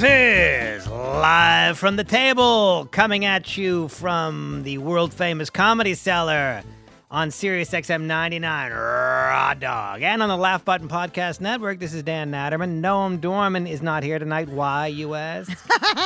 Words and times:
This 0.00 0.86
is 0.86 0.88
live 0.88 1.78
from 1.78 1.96
the 1.96 2.04
table, 2.04 2.88
coming 2.90 3.26
at 3.26 3.58
you 3.58 3.88
from 3.88 4.62
the 4.62 4.78
world 4.78 5.12
famous 5.12 5.50
comedy 5.50 5.92
cellar 5.92 6.62
on 7.10 7.30
Sirius 7.30 7.68
XM 7.68 8.04
99 8.04 8.72
Raw 8.72 9.52
Dog 9.52 10.00
and 10.00 10.22
on 10.22 10.30
the 10.30 10.38
Laugh 10.38 10.64
Button 10.64 10.88
Podcast 10.88 11.42
Network. 11.42 11.80
This 11.80 11.92
is 11.92 12.02
Dan 12.02 12.30
Natterman. 12.30 12.80
Noam 12.80 13.20
Dorman 13.20 13.66
is 13.66 13.82
not 13.82 14.02
here 14.02 14.18
tonight. 14.18 14.48
Why, 14.48 14.86
you 14.86 15.12
ask? 15.12 15.52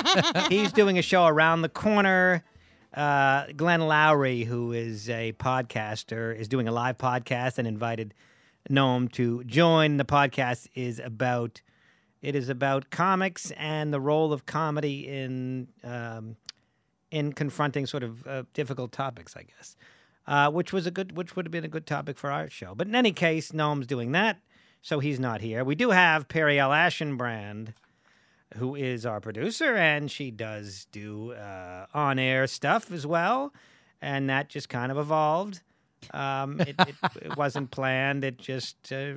He's 0.49 0.73
doing 0.73 0.99
a 0.99 1.03
show 1.03 1.27
around 1.27 1.63
the 1.63 1.69
corner. 1.69 2.43
Uh, 2.93 3.47
Glenn 3.57 3.83
Loury, 3.83 4.45
who 4.45 4.73
is 4.73 5.09
a 5.09 5.35
podcaster, 5.35 6.37
is 6.37 6.49
doing 6.49 6.67
a 6.67 6.73
live 6.73 6.99
podcast 6.99 7.59
and 7.59 7.69
invited 7.69 8.13
Noam 8.69 9.13
to 9.13 9.45
join. 9.45 9.99
The 9.99 10.05
podcast 10.05 10.67
is 10.75 10.99
about 10.99 11.61
it 12.25 12.35
is 12.35 12.49
about 12.49 12.91
comics 12.91 13.51
and 13.53 13.93
the 13.93 14.01
role 14.01 14.33
of 14.33 14.47
comedy 14.47 15.07
in 15.07 15.69
um, 15.85 16.37
in 17.11 17.33
confronting 17.33 17.87
sort 17.87 18.03
of 18.03 18.27
uh, 18.27 18.43
difficult 18.55 18.91
topics, 18.93 19.37
I 19.37 19.43
guess. 19.43 19.77
Uh, 20.27 20.51
which 20.51 20.73
was 20.73 20.87
a 20.87 20.91
good, 20.91 21.19
which 21.19 21.37
would 21.37 21.45
have 21.45 21.53
been 21.53 21.67
a 21.67 21.69
good 21.69 21.87
topic 21.87 22.17
for 22.17 22.31
our 22.31 22.49
show. 22.49 22.75
But 22.75 22.87
in 22.87 22.95
any 22.95 23.13
case, 23.13 23.53
Noam's 23.53 23.87
doing 23.87 24.13
that, 24.13 24.41
so 24.81 24.99
he's 24.99 25.21
not 25.21 25.43
here. 25.43 25.63
We 25.63 25.75
do 25.75 25.91
have 25.91 26.29
Periel 26.29 26.71
Aschenbrand, 26.71 27.75
who 28.57 28.75
is 28.75 29.05
our 29.05 29.21
producer, 29.21 29.77
and 29.77 30.11
she 30.11 30.31
does 30.31 30.87
do 30.91 31.33
uh, 31.33 31.85
on-air 31.93 32.47
stuff 32.47 32.91
as 32.91 33.07
well, 33.07 33.53
and 34.01 34.31
that 34.31 34.49
just 34.49 34.71
kind 34.71 34.91
of 34.91 34.97
evolved. 34.97 35.61
Um, 36.13 36.61
it, 36.61 36.75
it, 36.79 36.95
it 37.23 37.37
wasn't 37.37 37.71
planned. 37.71 38.25
It 38.25 38.39
just, 38.39 38.93
uh, 38.93 39.15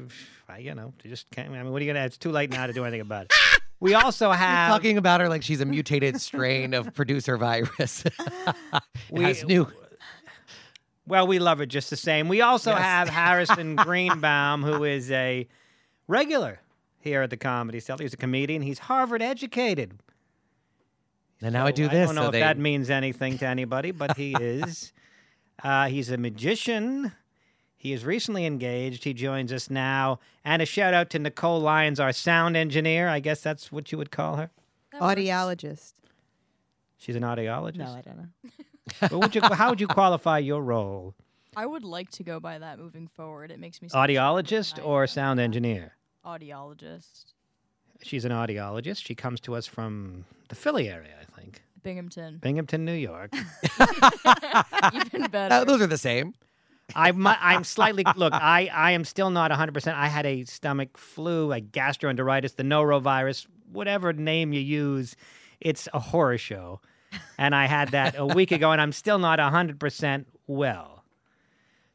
I- 0.47 0.59
you 0.59 0.73
know, 0.75 0.94
it 1.03 1.09
just 1.09 1.29
came. 1.31 1.52
I 1.53 1.61
mean, 1.63 1.71
what 1.71 1.81
are 1.81 1.85
you 1.85 1.94
gonna? 1.94 2.05
It's 2.05 2.17
too 2.17 2.31
late 2.31 2.52
now 2.52 2.67
to 2.67 2.73
do 2.73 2.83
anything 2.83 3.02
about 3.02 3.25
it. 3.25 3.33
We 3.79 3.94
also 3.94 4.31
have 4.31 4.71
Talking 4.71 4.97
about 4.97 5.21
her 5.21 5.29
like 5.29 5.44
she's 5.44 5.61
a 5.61 5.66
mutated 5.66 6.19
strain 6.19 6.73
of 6.73 6.95
producer 6.95 7.38
virus. 7.38 8.03
We- 9.11 9.23
has 9.23 9.44
new. 9.44 9.67
Well, 11.05 11.27
we 11.27 11.38
love 11.38 11.61
it 11.61 11.67
just 11.67 11.91
the 11.91 11.95
same. 11.95 12.27
We 12.27 12.41
also 12.41 12.71
Yes. 12.71 12.81
have 12.81 13.09
Harrison 13.09 13.75
Greenbaum, 13.77 14.63
who 14.63 14.83
is 14.83 15.11
a 15.11 15.47
regular 16.07 16.59
here 17.01 17.22
at 17.22 17.29
the 17.29 17.38
Comedy 17.38 17.79
Cellar. 17.79 18.01
He's 18.01 18.13
a 18.13 18.17
comedian. 18.17 18.63
He's 18.63 18.79
Harvard 18.79 19.22
educated. 19.22 19.99
And 21.41 21.53
now 21.53 21.67
I 21.67 21.72
do 21.72 21.88
this. 21.88 21.94
I 21.94 22.05
don't 22.07 22.16
know 22.16 22.22
so 22.23 22.27
if 22.29 22.31
they, 22.31 22.39
that 22.39 22.57
means 22.57 22.89
anything 22.89 23.38
to 23.38 23.45
anybody, 23.45 23.91
but 23.91 24.17
he 24.17 24.33
is. 24.33 24.91
Uh, 25.63 25.88
he's 25.88 26.09
a 26.11 26.17
magician. 26.17 27.11
He 27.75 27.94
is 27.94 28.03
recently 28.05 28.45
engaged. 28.45 29.03
He 29.03 29.13
joins 29.13 29.53
us 29.53 29.69
now. 29.69 30.19
And 30.44 30.61
a 30.61 30.66
shout 30.66 30.94
out 30.94 31.09
to 31.11 31.19
Nicole 31.19 31.59
Lyons, 31.61 32.00
our 32.00 32.11
sound 32.11 32.58
engineer. 32.58 33.08
I 33.08 33.19
guess 33.19 33.41
that's 33.41 33.72
what 33.72 33.91
you 33.91 33.97
would 33.97 34.11
call 34.11 34.35
her. 34.38 34.50
Audiologist. 35.00 35.94
She's 36.97 37.16
an 37.16 37.23
audiologist. 37.23 37.78
No, 37.78 37.85
I 37.85 38.02
don't 38.02 38.17
know. 38.17 38.50
But 39.02 39.11
would 39.11 39.35
you, 39.35 39.41
how 39.41 39.69
would 39.69 39.81
you 39.81 39.88
qualify 39.88 40.38
your 40.39 40.61
role? 40.63 41.13
I 41.58 41.66
would 41.66 41.83
like 41.83 42.09
to 42.11 42.23
go 42.23 42.39
by 42.39 42.58
that 42.59 42.80
moving 42.80 43.08
forward. 43.08 43.52
It 43.52 43.59
makes 43.59 43.81
me 43.81 43.89
Audiologist 43.89 44.83
or 44.83 45.05
sound 45.08 45.39
engineer? 45.41 45.94
audiologist. 46.25 47.33
She's 48.02 48.25
an 48.25 48.31
audiologist. 48.31 49.03
She 49.05 49.13
comes 49.16 49.39
to 49.41 49.55
us 49.55 49.66
from 49.66 50.25
the 50.50 50.55
Philly 50.55 50.89
area, 50.89 51.16
I 51.22 51.39
think. 51.41 51.62
Binghamton. 51.88 52.38
Binghamton, 52.40 52.84
New 52.84 52.92
York. 52.94 53.31
Even 54.94 55.28
better. 55.31 55.56
Uh, 55.56 55.64
those 55.64 55.81
are 55.81 55.88
the 55.88 55.98
same. 55.98 56.34
I, 56.96 57.12
mi- 57.14 57.31
I'm 57.40 57.64
slightly 57.64 58.03
look. 58.18 58.34
I, 58.34 58.70
I 58.74 58.92
am 58.92 59.03
still 59.06 59.30
not 59.30 59.52
100. 59.52 59.74
percent 59.74 59.98
I 59.98 60.08
had 60.08 60.25
a 60.25 60.44
stomach 60.44 60.98
flu, 60.98 61.53
a 61.53 61.62
gastroenteritis, 61.62 62.56
the 62.58 62.64
norovirus, 62.64 63.48
whatever 63.72 64.12
name 64.14 64.52
you 64.52 64.59
use. 64.59 65.16
It's 65.62 65.88
a 65.94 66.00
horror 66.00 66.38
show, 66.38 66.81
and 67.38 67.56
I 67.56 67.68
had 67.68 67.92
that 67.92 68.16
a 68.18 68.25
week 68.25 68.52
ago, 68.52 68.72
and 68.74 68.81
I'm 68.81 68.92
still 68.92 69.18
not 69.19 69.40
100 69.40 69.80
percent 69.80 70.28
well. 70.46 71.04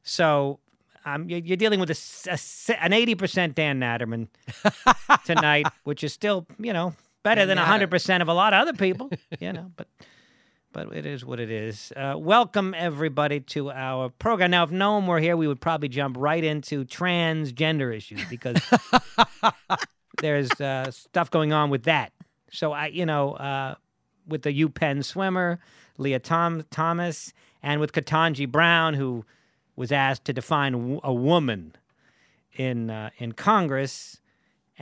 So, 0.03 0.59
um, 1.05 1.29
you're, 1.29 1.39
you're 1.41 1.57
dealing 1.57 1.81
with 1.81 1.91
a, 1.91 1.93
s- 1.93 2.27
a 2.29 2.33
s- 2.33 2.71
an 2.81 2.93
80 2.93 3.15
percent 3.15 3.55
Dan 3.55 3.79
Natterman 3.81 4.29
tonight, 5.27 5.67
which 5.85 6.03
is 6.03 6.13
still 6.13 6.47
you 6.59 6.73
know 6.73 6.95
better 7.23 7.47
than. 7.47 7.59
100 7.59 7.91
percent 7.91 8.23
of 8.23 8.29
a 8.29 8.35
lot 8.35 8.53
of 8.53 8.61
other 8.61 8.73
people. 8.77 9.11
You 9.41 9.53
know, 9.53 9.73
but 9.77 9.89
but 10.73 10.95
it 10.97 11.05
is 11.05 11.25
what 11.25 11.41
it 11.41 11.51
is. 11.51 11.93
Uh, 11.97 12.15
welcome 12.17 12.75
everybody 12.77 13.41
to 13.41 13.71
our 13.71 14.09
program. 14.09 14.51
Now, 14.53 14.65
if 14.65 14.71
no 14.71 14.93
one 14.95 15.07
were 15.07 15.21
here, 15.21 15.37
we 15.37 15.47
would 15.49 15.61
probably 15.61 15.89
jump 15.89 16.17
right 16.19 16.43
into 16.43 16.85
transgender 16.85 17.95
issues 17.95 18.25
because 18.31 18.57
there's 20.21 20.51
uh, 20.61 20.91
stuff 20.91 21.31
going 21.31 21.53
on 21.53 21.71
with 21.71 21.85
that. 21.85 22.13
So 22.51 22.73
I, 22.73 22.87
you 22.87 23.05
know, 23.07 23.33
uh, 23.33 23.75
with 24.27 24.43
the 24.43 24.63
UPenn 24.65 25.05
swimmer 25.05 25.59
Lia 25.99 26.19
Tom- 26.19 26.65
Thomas, 26.71 27.33
and 27.63 27.81
with 27.81 27.93
Ketanji 27.93 28.51
Brown, 28.51 28.95
who 28.95 29.25
was 29.77 29.93
asked 29.93 30.25
to 30.27 30.33
define 30.33 30.73
w- 30.73 31.01
a 31.05 31.13
woman 31.13 31.75
in 32.55 32.91
uh, 32.91 33.11
in 33.19 33.33
Congress. 33.33 34.21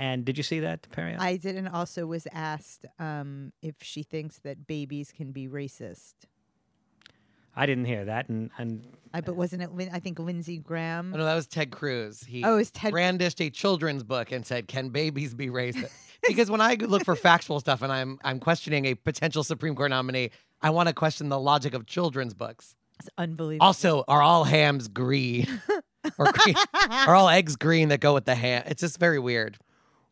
And 0.01 0.25
did 0.25 0.39
you 0.39 0.43
see 0.43 0.61
that, 0.61 0.89
Perry? 0.91 1.15
I 1.15 1.37
did, 1.37 1.57
and 1.57 1.69
also 1.69 2.07
was 2.07 2.27
asked 2.33 2.87
um, 2.99 3.53
if 3.61 3.77
she 3.83 4.03
thinks 4.03 4.39
that 4.39 4.67
babies 4.67 5.13
can 5.15 5.31
be 5.31 5.47
racist. 5.47 6.15
I 7.55 7.67
didn't 7.67 7.85
hear 7.85 8.07
that, 8.07 8.31
and 8.31 8.51
and 8.57 8.87
I 9.13 9.21
but 9.21 9.37
wasn't 9.37 9.61
it? 9.61 9.75
Lin- 9.75 9.91
I 9.93 9.99
think 10.01 10.19
Lindsey 10.19 10.57
Graham. 10.57 11.13
Oh, 11.15 11.19
no, 11.19 11.25
that 11.27 11.35
was 11.35 11.47
Ted 11.47 11.71
Cruz. 11.71 12.23
He 12.23 12.43
Oh, 12.43 12.55
it 12.55 12.57
was 12.57 12.71
Ted- 12.71 12.93
brandished 12.93 13.43
a 13.43 13.51
children's 13.51 14.03
book 14.03 14.33
and 14.33 14.47
said, 14.47 14.69
"Can 14.69 14.89
babies 14.89 15.35
be 15.35 15.49
racist?" 15.49 15.91
because 16.27 16.51
when 16.51 16.63
I 16.63 16.77
look 16.77 17.05
for 17.05 17.15
factual 17.15 17.61
stuff 17.61 17.83
and 17.83 17.93
I'm 17.93 18.19
I'm 18.25 18.41
questioning 18.41 18.87
a 18.87 18.95
potential 18.95 19.45
Supreme 19.45 19.75
Court 19.75 19.91
nominee, 19.91 20.31
I 20.63 20.71
want 20.71 20.89
to 20.89 20.95
question 20.95 21.29
the 21.29 21.39
logic 21.39 21.75
of 21.75 21.85
children's 21.85 22.33
books. 22.33 22.75
It's 23.01 23.11
unbelievable. 23.19 23.67
Also, 23.67 24.05
are 24.09 24.23
all 24.23 24.45
hams 24.45 24.89
green? 24.89 25.61
or 26.19 26.33
green? 26.33 26.57
Are 26.91 27.15
all 27.15 27.29
eggs 27.29 27.57
green 27.57 27.89
that 27.91 28.01
go 28.01 28.15
with 28.15 28.25
the 28.25 28.35
ham? 28.35 28.63
It's 28.67 28.81
just 28.81 28.99
very 28.99 29.19
weird. 29.19 29.59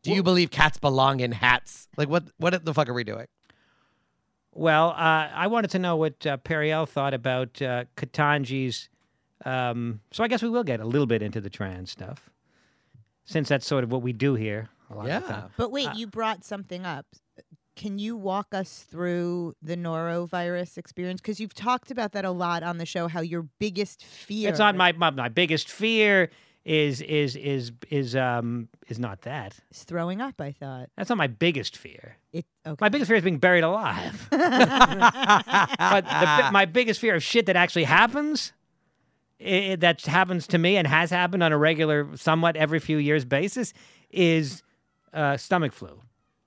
Do 0.08 0.14
you 0.14 0.22
believe 0.22 0.50
cats 0.50 0.78
belong 0.78 1.20
in 1.20 1.32
hats? 1.32 1.88
Like 1.96 2.08
what? 2.08 2.24
What 2.38 2.64
the 2.64 2.74
fuck 2.74 2.88
are 2.88 2.94
we 2.94 3.04
doing? 3.04 3.26
Well, 4.52 4.88
uh, 4.90 5.28
I 5.32 5.46
wanted 5.46 5.70
to 5.72 5.78
know 5.78 5.96
what 5.96 6.26
uh, 6.26 6.36
Periel 6.38 6.88
thought 6.88 7.14
about 7.14 7.60
uh, 7.62 7.84
Ketanji's. 7.96 8.88
Um, 9.44 10.00
so 10.10 10.24
I 10.24 10.28
guess 10.28 10.42
we 10.42 10.48
will 10.48 10.64
get 10.64 10.80
a 10.80 10.84
little 10.84 11.06
bit 11.06 11.22
into 11.22 11.40
the 11.40 11.50
trans 11.50 11.90
stuff, 11.92 12.30
since 13.24 13.48
that's 13.48 13.66
sort 13.66 13.84
of 13.84 13.92
what 13.92 14.02
we 14.02 14.12
do 14.12 14.34
here. 14.34 14.68
A 14.90 14.94
lot 14.94 15.02
of 15.02 15.08
Yeah. 15.08 15.20
time. 15.20 15.50
but 15.56 15.70
wait, 15.70 15.88
uh, 15.88 15.92
you 15.94 16.06
brought 16.06 16.44
something 16.44 16.84
up. 16.84 17.06
Can 17.76 18.00
you 18.00 18.16
walk 18.16 18.48
us 18.52 18.84
through 18.90 19.54
the 19.62 19.76
norovirus 19.76 20.76
experience? 20.76 21.20
Because 21.20 21.38
you've 21.38 21.54
talked 21.54 21.92
about 21.92 22.10
that 22.12 22.24
a 22.24 22.30
lot 22.32 22.64
on 22.64 22.78
the 22.78 22.86
show. 22.86 23.06
How 23.06 23.20
your 23.20 23.42
biggest 23.60 24.02
fear. 24.04 24.48
It's 24.48 24.58
not 24.58 24.74
my, 24.74 24.90
my 24.92 25.10
my 25.10 25.28
biggest 25.28 25.70
fear 25.70 26.30
is 26.64 27.00
is 27.00 27.34
is 27.36 27.72
is 27.90 28.14
um 28.16 28.68
is 28.88 28.98
not 28.98 29.22
that. 29.22 29.58
It's 29.70 29.84
throwing 29.84 30.20
up. 30.20 30.40
I 30.40 30.52
thought 30.52 30.90
That's 30.96 31.08
not 31.08 31.18
my 31.18 31.26
biggest 31.26 31.76
fear. 31.76 32.16
it. 32.32 32.44
Okay. 32.66 32.76
My 32.80 32.88
biggest 32.88 33.08
fear 33.08 33.16
is 33.16 33.24
being 33.24 33.38
buried 33.38 33.64
alive. 33.64 34.28
but 34.30 34.40
the, 36.04 36.26
bi- 36.26 36.50
my 36.52 36.64
biggest 36.66 37.00
fear 37.00 37.14
of 37.14 37.22
shit 37.22 37.46
that 37.46 37.56
actually 37.56 37.84
happens, 37.84 38.52
i 39.40 39.76
that 39.80 40.02
happens 40.02 40.46
to 40.48 40.58
me 40.58 40.76
and 40.76 40.86
has 40.86 41.10
happened 41.10 41.42
on 41.42 41.52
a 41.52 41.58
regular, 41.58 42.08
somewhat 42.16 42.56
every 42.56 42.78
few 42.80 42.98
years 42.98 43.24
basis, 43.24 43.72
is 44.10 44.62
uh, 45.14 45.36
stomach 45.36 45.72
flu. 45.72 46.00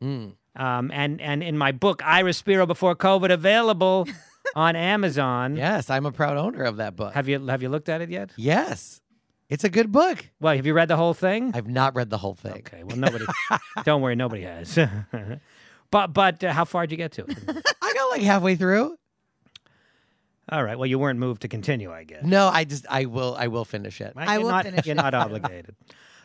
Mm. 0.03 0.33
Um, 0.55 0.91
and 0.93 1.19
and 1.21 1.41
in 1.41 1.57
my 1.57 1.71
book, 1.71 2.01
I 2.05 2.21
Respiro 2.23 2.67
Before 2.67 2.95
COVID, 2.95 3.31
available 3.31 4.07
on 4.55 4.75
Amazon. 4.75 5.55
Yes, 5.55 5.89
I'm 5.89 6.05
a 6.05 6.11
proud 6.11 6.37
owner 6.37 6.63
of 6.63 6.77
that 6.77 6.95
book. 6.95 7.13
Have 7.13 7.27
you 7.27 7.47
have 7.47 7.63
you 7.63 7.69
looked 7.69 7.89
at 7.89 8.01
it 8.01 8.09
yet? 8.09 8.31
yes, 8.37 9.00
it's 9.51 9.65
a 9.65 9.69
good 9.69 9.91
book. 9.91 10.29
Well, 10.39 10.55
have 10.55 10.65
you 10.65 10.73
read 10.73 10.87
the 10.87 10.95
whole 10.95 11.13
thing? 11.13 11.51
I've 11.53 11.67
not 11.67 11.93
read 11.93 12.09
the 12.09 12.17
whole 12.17 12.35
thing. 12.35 12.53
Okay. 12.53 12.85
Well, 12.85 12.95
nobody. 12.95 13.25
don't 13.83 14.01
worry, 14.01 14.15
nobody 14.15 14.43
has. 14.43 14.79
but 15.91 16.13
but 16.13 16.41
uh, 16.41 16.53
how 16.53 16.63
far 16.63 16.87
did 16.87 16.91
you 16.91 16.97
get 16.97 17.11
to 17.13 17.25
it? 17.25 17.37
I 17.81 17.93
got 17.93 18.09
like 18.11 18.21
halfway 18.21 18.55
through. 18.55 18.97
All 20.49 20.63
right. 20.63 20.77
Well, 20.77 20.87
you 20.87 20.97
weren't 20.97 21.19
moved 21.19 21.41
to 21.41 21.49
continue, 21.49 21.91
I 21.91 22.05
guess. 22.05 22.23
No, 22.23 22.47
I 22.47 22.63
just 22.63 22.85
I 22.89 23.05
will 23.05 23.35
I 23.37 23.47
will 23.47 23.65
finish 23.65 23.99
it. 23.99 24.13
Right? 24.15 24.27
I 24.27 24.35
you're 24.35 24.43
will 24.43 24.51
not, 24.51 24.63
finish 24.63 24.85
You're 24.85 24.93
it. 24.93 25.01
not 25.01 25.13
obligated. 25.13 25.75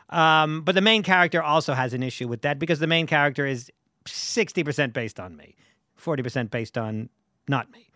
Um, 0.08 0.62
but 0.62 0.76
the 0.76 0.80
main 0.80 1.02
character 1.02 1.42
also 1.42 1.74
has 1.74 1.94
an 1.94 2.04
issue 2.04 2.28
with 2.28 2.42
that 2.42 2.60
because 2.60 2.78
the 2.78 2.86
main 2.86 3.08
character 3.08 3.44
is 3.44 3.72
60% 4.04 4.92
based 4.92 5.18
on 5.18 5.36
me, 5.36 5.56
40% 6.00 6.48
based 6.48 6.78
on 6.78 7.08
not 7.48 7.72
me. 7.72 7.88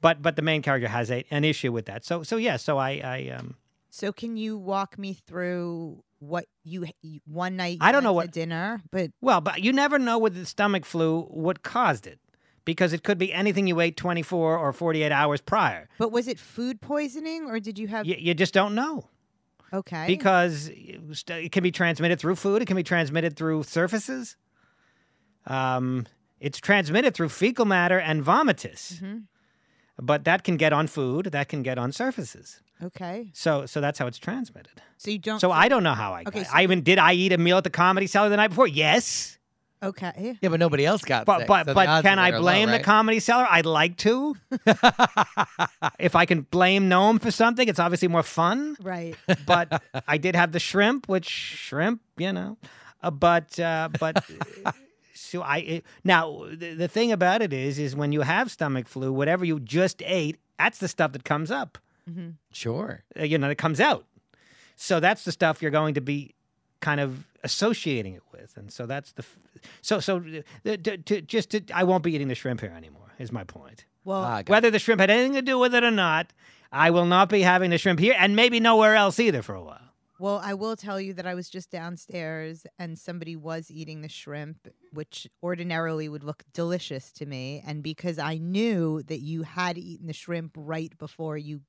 But 0.00 0.22
but 0.22 0.36
the 0.36 0.42
main 0.42 0.62
character 0.62 0.88
has 0.88 1.10
a, 1.10 1.22
an 1.30 1.44
issue 1.44 1.70
with 1.70 1.84
that. 1.84 2.06
So 2.06 2.22
so 2.22 2.38
yeah. 2.38 2.56
So 2.56 2.78
I 2.78 2.92
I 3.04 3.36
um 3.36 3.56
So 3.90 4.12
can 4.12 4.36
you 4.36 4.56
walk 4.56 4.98
me 4.98 5.14
through 5.26 6.02
what 6.20 6.46
you, 6.64 6.86
one 7.26 7.56
night? 7.56 7.78
I 7.80 7.92
don't 7.92 8.02
know 8.04 8.12
what- 8.12 8.30
dinner, 8.32 8.80
but 8.90 9.10
well, 9.20 9.40
but 9.40 9.62
you 9.62 9.72
never 9.72 9.98
know 9.98 10.18
with 10.18 10.34
the 10.34 10.46
stomach 10.46 10.84
flu 10.84 11.22
what 11.24 11.62
caused 11.62 12.06
it 12.06 12.20
because 12.64 12.92
it 12.92 13.02
could 13.02 13.18
be 13.18 13.32
anything 13.32 13.66
you 13.66 13.80
ate 13.80 13.96
24 13.96 14.56
or 14.58 14.72
48 14.72 15.10
hours 15.10 15.40
prior. 15.40 15.88
but 15.98 16.12
was 16.12 16.28
it 16.28 16.38
food 16.38 16.80
poisoning 16.80 17.46
or 17.46 17.58
did 17.58 17.78
you 17.78 17.88
have? 17.88 18.06
You, 18.06 18.16
you 18.18 18.32
just 18.34 18.54
don't 18.54 18.74
know. 18.74 19.08
Okay. 19.72 20.06
because 20.08 20.68
it 20.68 21.52
can 21.52 21.62
be 21.62 21.70
transmitted 21.70 22.18
through 22.18 22.34
food. 22.34 22.60
It 22.60 22.66
can 22.66 22.74
be 22.76 22.82
transmitted 22.82 23.36
through 23.36 23.62
surfaces. 23.62 24.36
Um, 25.46 26.06
It's 26.40 26.58
transmitted 26.58 27.12
through 27.14 27.28
fecal 27.28 27.66
matter 27.66 27.98
and 28.00 28.24
vomitus, 28.24 28.94
Mhm. 29.00 29.24
but 29.98 30.24
that 30.24 30.42
can 30.42 30.56
get 30.56 30.72
on 30.72 30.86
food. 30.86 31.26
That 31.26 31.48
can 31.48 31.62
get 31.62 31.76
on 31.78 31.92
surfaces. 31.92 32.62
Okay. 32.82 33.30
So, 33.32 33.66
so 33.66 33.80
that's 33.80 33.98
how 33.98 34.06
it's 34.06 34.18
transmitted. 34.18 34.80
So 34.96 35.10
you 35.10 35.18
don't. 35.18 35.40
So 35.40 35.50
I 35.50 35.68
don't 35.68 35.82
know 35.82 35.94
how 35.94 36.12
I 36.12 36.24
got. 36.24 36.34
Okay, 36.34 36.40
it. 36.42 36.46
so- 36.46 36.52
I 36.54 36.62
even 36.62 36.82
did. 36.82 36.98
I 36.98 37.14
eat 37.14 37.32
a 37.32 37.38
meal 37.38 37.58
at 37.58 37.64
the 37.64 37.70
comedy 37.70 38.06
cellar 38.06 38.28
the 38.28 38.36
night 38.36 38.48
before. 38.48 38.66
Yes, 38.66 39.38
Okay. 39.82 40.36
Yeah, 40.42 40.50
but 40.50 40.60
nobody 40.60 40.84
else 40.84 41.02
got 41.02 41.24
but 41.24 41.40
sick. 41.40 41.46
but 41.48 41.66
so 41.66 41.74
but 41.74 42.02
can 42.02 42.18
I 42.18 42.28
it 42.28 42.34
are 42.34 42.36
low, 42.36 42.42
blame 42.42 42.70
the 42.70 42.80
comedy 42.80 43.18
cellar? 43.18 43.46
I'd 43.48 43.64
like 43.64 43.96
to. 43.98 44.36
if 45.98 46.14
I 46.14 46.26
can 46.26 46.42
blame 46.42 46.90
Noam 46.90 47.20
for 47.20 47.30
something, 47.30 47.66
it's 47.66 47.78
obviously 47.78 48.08
more 48.08 48.22
fun. 48.22 48.76
Right. 48.82 49.16
But 49.46 49.82
I 50.06 50.18
did 50.18 50.36
have 50.36 50.52
the 50.52 50.60
shrimp, 50.60 51.08
which 51.08 51.28
shrimp, 51.28 52.02
you 52.18 52.32
know. 52.32 52.58
Uh, 53.02 53.10
but 53.10 53.58
uh, 53.58 53.88
but 53.98 54.22
so 55.14 55.40
I 55.40 55.56
it, 55.58 55.84
now 56.04 56.44
the, 56.52 56.74
the 56.74 56.88
thing 56.88 57.10
about 57.10 57.40
it 57.40 57.54
is 57.54 57.78
is 57.78 57.96
when 57.96 58.12
you 58.12 58.20
have 58.20 58.50
stomach 58.50 58.86
flu, 58.86 59.10
whatever 59.10 59.46
you 59.46 59.60
just 59.60 60.02
ate, 60.04 60.36
that's 60.58 60.76
the 60.76 60.88
stuff 60.88 61.12
that 61.12 61.24
comes 61.24 61.50
up. 61.50 61.78
Hmm 62.12 62.30
Sure. 62.52 63.04
you 63.16 63.38
know, 63.38 63.50
it 63.50 63.58
comes 63.58 63.80
out. 63.80 64.04
So 64.76 64.98
that's 65.00 65.24
the 65.24 65.32
stuff 65.32 65.60
you're 65.62 65.70
going 65.70 65.94
to 65.94 66.00
be 66.00 66.34
kind 66.80 67.00
of 67.00 67.24
associating 67.44 68.14
it 68.14 68.22
with, 68.32 68.56
and 68.56 68.72
so 68.72 68.86
that's 68.86 69.12
the. 69.12 69.22
f- 69.22 69.38
So 69.82 70.00
so 70.00 70.16
uh, 70.16 70.76
to, 70.76 70.96
to, 70.98 71.20
just 71.20 71.50
to, 71.50 71.60
I 71.74 71.84
won't 71.84 72.02
be 72.02 72.14
eating 72.14 72.28
the 72.28 72.34
shrimp 72.34 72.60
here 72.60 72.72
anymore. 72.76 73.12
Is 73.18 73.30
my 73.30 73.44
point. 73.44 73.84
Well, 74.04 74.22
Ah, 74.24 74.38
got 74.42 74.48
Whether 74.48 74.70
the 74.70 74.78
shrimp 74.78 75.00
had 75.00 75.10
anything 75.10 75.34
to 75.34 75.42
do 75.42 75.58
with 75.58 75.74
it 75.74 75.84
or 75.84 75.90
not, 75.90 76.32
I 76.72 76.90
will 76.90 77.04
not 77.04 77.28
be 77.28 77.42
having 77.42 77.68
the 77.70 77.76
shrimp 77.76 78.00
here, 78.00 78.14
and 78.18 78.34
maybe 78.34 78.58
nowhere 78.60 78.94
else 78.96 79.20
either 79.20 79.42
for 79.42 79.54
a 79.54 79.62
while. 79.62 79.92
well, 80.18 80.40
I 80.42 80.54
will 80.54 80.76
tell 80.76 80.98
you 80.98 81.12
that 81.14 81.26
I 81.26 81.34
was 81.34 81.50
just 81.50 81.70
downstairs 81.70 82.66
and 82.78 82.98
somebody 82.98 83.36
was 83.36 83.70
eating 83.70 84.00
the 84.00 84.08
shrimp, 84.08 84.68
which 84.92 85.26
ordinarily 85.42 86.08
would 86.08 86.24
look 86.24 86.44
delicious 86.54 87.12
to 87.12 87.26
me. 87.26 87.62
And 87.66 87.82
because 87.82 88.18
I 88.18 88.38
knew 88.38 89.02
that 89.02 89.20
you 89.20 89.42
had 89.42 89.76
eaten 89.76 90.06
the 90.06 90.12
shrimp 90.14 90.52
right 90.56 90.96
before 90.98 91.36
you 91.36 91.60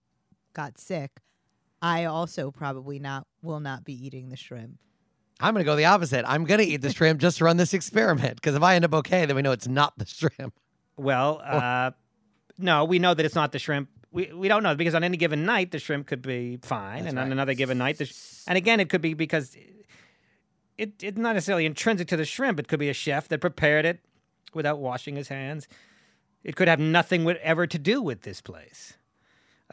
got 0.54 0.78
sick, 0.78 1.22
I 1.82 2.06
also 2.06 2.52
probably 2.52 3.00
not 3.00 3.28
will 3.42 3.60
not 3.60 3.84
be 3.84 3.94
eating 3.94 4.30
the 4.30 4.38
shrimp. 4.38 4.78
I'm 5.40 5.54
going 5.54 5.66
to 5.66 5.70
go 5.70 5.76
the 5.76 5.86
opposite. 5.86 6.24
I'm 6.28 6.46
going 6.46 6.60
to 6.60 6.66
eat 6.66 6.82
the 6.82 6.94
shrimp 6.94 7.20
just 7.20 7.40
to 7.40 7.46
run 7.46 7.58
this 7.58 7.74
experiment 7.74 8.36
because 8.36 8.56
if 8.56 8.62
I 8.62 8.76
end 8.76 8.86
up 8.86 8.94
okay, 8.94 9.26
then 9.26 9.36
we 9.36 9.42
know 9.42 9.52
it's 9.52 9.68
not 9.68 9.98
the 9.98 10.06
shrimp. 10.06 10.54
Well, 10.98 11.42
uh, 11.44 11.92
no, 12.58 12.86
we 12.86 13.00
know 13.00 13.14
that 13.14 13.26
it's 13.26 13.36
not 13.36 13.52
the 13.52 13.60
shrimp. 13.60 13.90
We, 14.12 14.32
we 14.34 14.48
don't 14.48 14.62
know 14.62 14.76
because 14.76 14.94
on 14.94 15.04
any 15.04 15.18
given 15.18 15.46
night 15.46 15.72
the 15.72 15.80
shrimp 15.80 16.06
could 16.06 16.22
be 16.22 16.60
fine, 16.62 17.04
That's 17.04 17.12
and 17.12 17.20
on 17.20 17.32
another 17.32 17.54
given 17.54 17.78
night, 17.78 17.98
the 17.98 18.06
sh- 18.06 18.44
and 18.46 18.58
again 18.58 18.80
it 18.82 18.90
could 18.90 19.02
be 19.02 19.14
because 19.14 19.56
it 20.78 21.02
it's 21.02 21.18
not 21.18 21.34
necessarily 21.34 21.66
intrinsic 21.66 22.10
to 22.10 22.18
the 22.18 22.26
shrimp. 22.26 22.60
It 22.60 22.68
could 22.68 22.80
be 22.80 22.90
a 22.90 22.94
chef 22.94 23.30
that 23.30 23.40
prepared 23.40 23.86
it 23.86 24.02
without 24.54 24.80
washing 24.80 25.16
his 25.16 25.30
hands. 25.30 25.68
It 26.44 26.56
could 26.56 26.68
have 26.68 26.80
nothing 26.80 27.24
whatever 27.24 27.68
to 27.68 27.80
do 27.80 28.02
with 28.02 28.24
this 28.24 28.42
place. 28.42 28.94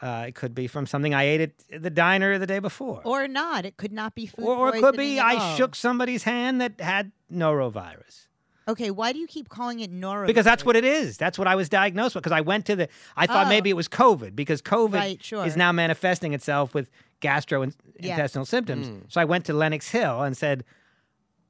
Uh, 0.01 0.25
it 0.27 0.35
could 0.35 0.55
be 0.55 0.65
from 0.67 0.85
something 0.87 1.13
I 1.13 1.23
ate 1.23 1.41
at 1.41 1.81
the 1.83 1.89
diner 1.89 2.37
the 2.37 2.47
day 2.47 2.59
before, 2.59 3.01
Or 3.03 3.27
not. 3.27 3.65
It 3.65 3.75
could 3.75 3.91
not 3.91 4.15
be 4.15 4.27
food 4.27 4.45
or, 4.45 4.55
or 4.69 4.75
it 4.75 4.79
could 4.81 4.95
be 4.95 5.19
I 5.19 5.35
all. 5.35 5.55
shook 5.57 5.75
somebody's 5.75 6.23
hand 6.23 6.61
that 6.61 6.79
had 6.79 7.11
norovirus. 7.31 8.27
Okay, 8.67 8.91
why 8.91 9.11
do 9.11 9.19
you 9.19 9.27
keep 9.27 9.49
calling 9.49 9.79
it 9.81 9.91
norovirus? 9.91 10.27
Because 10.27 10.45
that's 10.45 10.63
what 10.63 10.75
it 10.75 10.85
is. 10.85 11.17
That's 11.17 11.37
what 11.39 11.47
I 11.47 11.55
was 11.55 11.67
diagnosed 11.69 12.15
with. 12.15 12.23
Because 12.23 12.37
I 12.37 12.41
went 12.41 12.65
to 12.67 12.75
the, 12.77 12.87
I 13.17 13.25
thought 13.27 13.47
Oh. 13.47 13.49
maybe 13.49 13.69
it 13.69 13.73
was 13.75 13.89
COVID 13.89 14.35
because 14.35 14.61
COVID 14.61 14.93
Right, 14.93 15.23
sure. 15.23 15.45
is 15.45 15.57
now 15.57 15.71
manifesting 15.71 16.33
itself 16.33 16.73
with 16.73 16.89
gastrointestinal 17.21 18.47
symptoms. 18.47 18.87
Mm. 18.89 19.11
So 19.11 19.19
I 19.19 19.25
went 19.25 19.45
to 19.45 19.53
Lenox 19.53 19.89
Hill 19.89 20.21
and 20.21 20.37
said, 20.37 20.63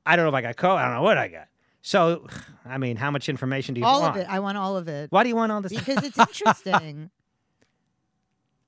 I 0.06 0.16
don't 0.16 0.24
know 0.26 0.30
if 0.30 0.36
I 0.36 0.42
got 0.42 0.56
COVID. 0.56 0.78
I 0.78 0.86
don't 0.86 0.96
know 0.96 1.02
what 1.04 1.18
I 1.18 1.28
got. 1.28 1.48
So, 1.82 2.26
I 2.66 2.78
mean, 2.78 2.96
how 2.96 3.12
much 3.12 3.30
information 3.30 3.76
do 3.76 3.82
you 3.82 3.86
all 3.86 4.02
want? 4.02 4.16
of 4.16 4.22
it. 4.24 4.28
I 4.30 4.40
want 4.40 4.58
all 4.58 4.76
of 4.78 4.88
it 4.88 5.12
Why 5.12 5.24
do 5.24 5.30
you 5.30 5.36
want 5.36 5.52
all 5.52 5.62
this? 5.62 5.74
because 5.74 6.04
it's 6.04 6.18
interesting. 6.28 7.12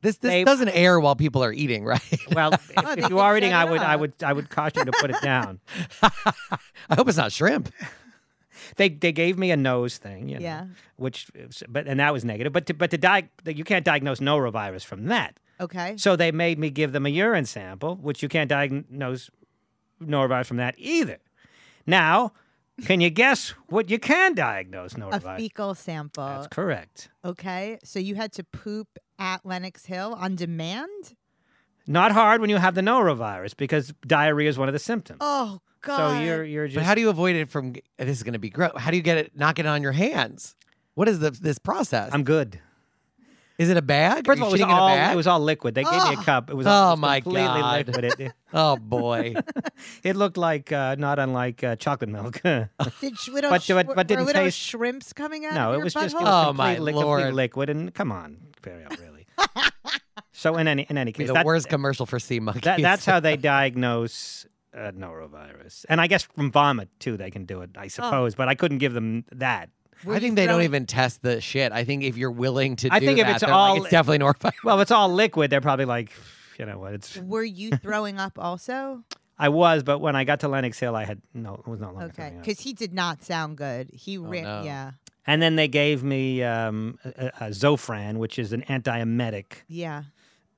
This 0.02 0.18
this 0.18 0.32
They- 0.32 0.44
doesn't 0.44 0.70
air 0.70 1.00
while 1.00 1.16
people 1.16 1.44
are 1.44 1.54
eating, 1.54 1.86
right? 1.86 2.02
well, 2.34 2.54
if, 2.54 2.72
if 2.98 3.10
you 3.10 3.20
are 3.20 3.38
eating, 3.38 3.54
I 3.54 3.66
would, 3.66 3.82
I 3.82 3.96
would, 3.96 4.14
I 4.24 4.34
would 4.34 4.50
caution 4.50 4.80
you 4.86 4.92
to 4.92 4.98
put 5.00 5.10
it 5.12 5.22
down. 5.22 5.60
I 6.02 6.96
hope 6.96 7.08
it's 7.08 7.18
not 7.18 7.32
shrimp. 7.32 7.72
They, 8.78 8.90
they 8.90 9.12
gave 9.12 9.38
me 9.38 9.52
a 9.52 9.58
nose 9.58 9.98
thing, 9.98 10.30
you 10.30 10.36
know, 10.36 10.42
Yeah. 10.44 10.66
which, 10.96 11.30
but 11.68 11.88
and 11.88 12.00
that 12.00 12.14
was 12.14 12.24
negative. 12.24 12.54
But 12.54 12.66
to, 12.68 12.74
but 12.74 12.90
to 12.92 12.98
di- 12.98 13.30
you 13.46 13.64
can't 13.64 13.84
diagnose 13.86 14.20
norovirus 14.20 14.84
from 14.86 15.06
that. 15.06 15.40
Okay. 15.60 15.96
So 15.98 16.16
they 16.16 16.32
made 16.32 16.58
me 16.58 16.70
give 16.70 16.92
them 16.92 17.06
a 17.06 17.10
urine 17.10 17.46
sample, 17.46 17.96
which 17.98 18.24
you 18.24 18.30
can't 18.30 18.50
diagnose 18.50 19.30
norovirus 20.02 20.46
from 20.48 20.58
that 20.58 20.76
either. 20.78 21.18
Now, 21.86 22.34
can 22.86 23.02
you 23.02 23.10
guess 23.10 23.50
what 23.68 23.90
you 23.90 24.00
can 24.00 24.34
diagnose 24.36 24.94
norovirus? 24.94 25.36
A 25.36 25.38
fecal 25.38 25.76
sample. 25.76 26.26
That's 26.26 26.48
correct. 26.48 27.10
Okay. 27.26 27.78
So 27.84 28.00
you 28.00 28.16
had 28.16 28.32
to 28.34 28.44
poop 28.44 28.88
at 29.22 29.46
Lenox 29.46 29.86
Hill 29.86 30.16
on 30.20 30.36
demand? 30.36 31.16
Not 31.88 32.12
hard 32.12 32.42
when 32.42 32.50
you 32.50 32.58
have 32.58 32.76
the 32.76 32.82
norovirus 32.82 33.56
because 33.56 33.94
diarrhea 34.06 34.50
is 34.50 34.58
one 34.58 34.68
of 34.68 34.74
the 34.74 34.80
symptoms. 34.80 35.20
Oh 35.22 35.60
God. 35.82 36.16
so 36.16 36.20
you're 36.20 36.44
you're 36.44 36.68
just 36.68 36.76
But 36.76 36.84
how 36.84 36.96
do 36.96 37.02
you 37.02 37.10
avoid 37.10 37.36
it 37.36 37.50
from? 37.50 37.74
This 37.98 38.18
is 38.18 38.24
going 38.24 38.34
to 38.34 38.40
be 38.40 38.50
gross. 38.50 38.72
How 38.76 38.92
do 38.92 38.98
you 38.98 39.04
get 39.04 39.18
it? 39.18 39.32
Not 39.36 39.56
get 39.56 39.66
it 39.66 39.70
on 39.70 39.82
your 39.82 39.92
hands. 39.92 40.56
What 40.96 41.08
is 41.08 41.20
the, 41.20 41.32
this 41.32 41.58
process? 41.58 42.10
I'm 42.14 42.24
good. 42.24 42.60
Is 43.62 43.70
it 43.70 43.78
a 43.78 43.82
bag? 43.82 44.26
First 44.26 44.38
of 44.40 44.44
all, 44.44 44.50
it 44.50 44.52
was 44.54 44.62
shitting 44.62 44.66
in 44.66 44.70
a 44.72 44.74
all 44.80 45.12
it 45.12 45.16
was 45.16 45.28
all 45.28 45.40
liquid. 45.40 45.76
They 45.76 45.84
gave 45.84 45.94
me 45.94 46.16
a 46.16 46.20
Oh. 46.20 46.24
cup. 46.24 46.50
It 46.50 46.56
was 46.56 46.66
Oh, 46.68 46.70
all 46.72 46.88
it 46.90 46.92
was 46.94 47.00
my 47.00 47.20
completely 47.22 47.48
God. 47.62 47.88
liquid. 47.88 48.06
It, 48.06 48.20
it, 48.20 48.34
oh 48.54 48.78
boy. 48.78 49.36
it 50.04 50.16
looked 50.16 50.38
like 50.38 50.72
uh, 50.72 50.96
not 50.98 51.20
unlike 51.20 51.64
uh, 51.64 51.76
chocolate 51.76 52.10
milk. 52.10 52.42
Did 52.44 52.70
little 53.30 53.52
But- 53.52 53.64
but- 53.68 53.96
but 53.96 54.08
didn't 54.08 54.26
little 54.26 54.44
taste- 54.44 54.58
shrimps 54.58 55.14
coming 55.14 55.46
out? 55.46 55.56
of 55.74 55.80
it 55.80 55.84
was 55.84 55.94
just 55.94 56.14
it 56.16 56.20
was 56.22 56.24
Oh, 56.28 56.54
my 56.54 56.76
completely, 56.76 57.02
Lord. 57.04 57.34
liquid. 57.34 57.70
And 57.70 57.94
come 57.94 58.12
on, 58.12 58.38
very 58.64 58.84
really. 59.00 59.28
so 60.34 60.56
in 60.58 60.68
any 60.68 60.84
in 60.90 60.98
any 60.98 61.12
case, 61.12 61.28
the 61.28 61.34
that- 61.34 61.46
worst 61.46 61.70
commercial 61.70 62.06
for 62.06 62.20
sea 62.20 62.40
monkeys. 62.40 62.64
That, 62.64 62.82
that's 62.82 63.06
how 63.06 63.20
they 63.20 63.38
diagnose 63.38 64.46
uh, 64.76 64.92
norovirus, 64.92 65.86
and 65.90 66.00
I 66.02 66.08
guess 66.08 66.24
from 66.24 66.52
vomit 66.52 66.90
too 67.00 67.18
they 67.18 67.30
can 67.32 67.46
do 67.46 67.62
it. 67.62 67.72
I 67.78 67.88
suppose, 67.88 68.36
but 68.36 68.48
I 68.48 68.56
couldn't 68.56 68.80
give 68.80 68.94
them 68.94 69.26
that. 69.32 69.70
Were 70.06 70.16
I 70.16 70.20
think 70.20 70.36
they 70.36 70.48
don't 70.48 70.62
even 70.64 70.86
test 70.86 71.22
the 71.22 71.40
shit. 71.42 71.72
I 71.72 71.84
think 71.84 72.04
if 72.04 72.18
you're 72.18 72.32
willing 72.32 72.76
to, 72.78 72.90
I 72.92 73.00
do 73.00 73.06
think 73.06 73.20
if 73.20 73.26
that, 73.28 73.32
it's 73.36 73.42
they're 73.42 73.50
like, 73.50 73.58
all- 73.58 73.78
it's 73.78 73.90
definitely 73.92 74.20
norovirus. 74.26 74.52
Well, 74.64 74.78
if 74.80 74.84
it's 74.84 74.92
all 74.92 75.10
liquid, 75.10 75.52
they're 75.52 75.62
probably 75.62 75.86
like, 75.86 76.12
you 76.58 76.66
know 76.66 76.80
what? 76.80 76.94
It's. 76.94 77.18
Were 77.22 77.44
you 77.44 77.72
throwing 77.72 78.20
up 78.20 78.38
also? 78.40 79.04
I 79.40 79.50
was, 79.50 79.82
but 79.84 80.00
when 80.00 80.16
I 80.16 80.24
got 80.24 80.40
to 80.42 80.48
Lenox 80.48 80.78
Hill, 80.80 80.96
I 80.96 81.04
had 81.06 81.20
no, 81.34 81.56
it 81.56 81.68
was 81.68 81.80
not 81.80 81.96
longer. 81.96 82.12
Okay, 82.18 82.34
because 82.40 82.60
he 82.60 82.74
did 82.74 82.94
not 82.94 83.24
sound 83.24 83.58
good. 83.58 83.90
He 83.92 84.18
Oh, 84.20 84.22
ran. 84.24 84.44
no. 84.44 84.62
Yeah, 84.64 84.92
And 85.26 85.42
then 85.42 85.56
they 85.56 85.68
gave 85.68 86.04
me 86.04 86.44
um, 86.44 87.00
a, 87.04 87.28
a 87.40 87.50
Zofran, 87.50 88.18
which 88.18 88.38
is 88.38 88.54
an 88.54 88.62
antiemetic, 88.70 89.64
yeah. 89.68 90.04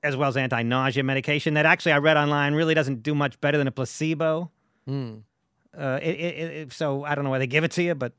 as 0.04 0.18
well 0.18 0.28
as 0.28 0.36
anti-nausea 0.36 1.02
medication 1.04 1.54
that 1.54 1.66
actually 1.66 1.94
I 1.94 2.00
read 2.00 2.18
online 2.18 2.56
really 2.56 2.74
doesn't 2.74 3.04
do 3.04 3.16
much 3.16 3.40
better 3.40 3.58
than 3.58 3.68
a 3.68 3.72
placebo. 3.72 4.52
Mm. 4.90 5.22
Uh, 5.78 6.00
it, 6.02 6.16
it, 6.20 6.52
it, 6.52 6.74
so 6.74 7.06
I 7.06 7.16
don't 7.16 7.24
know 7.24 7.30
why 7.30 7.40
they 7.40 7.48
give 7.48 7.64
it 7.64 7.72
to 7.72 7.84
you, 7.84 7.96
but 7.96 8.12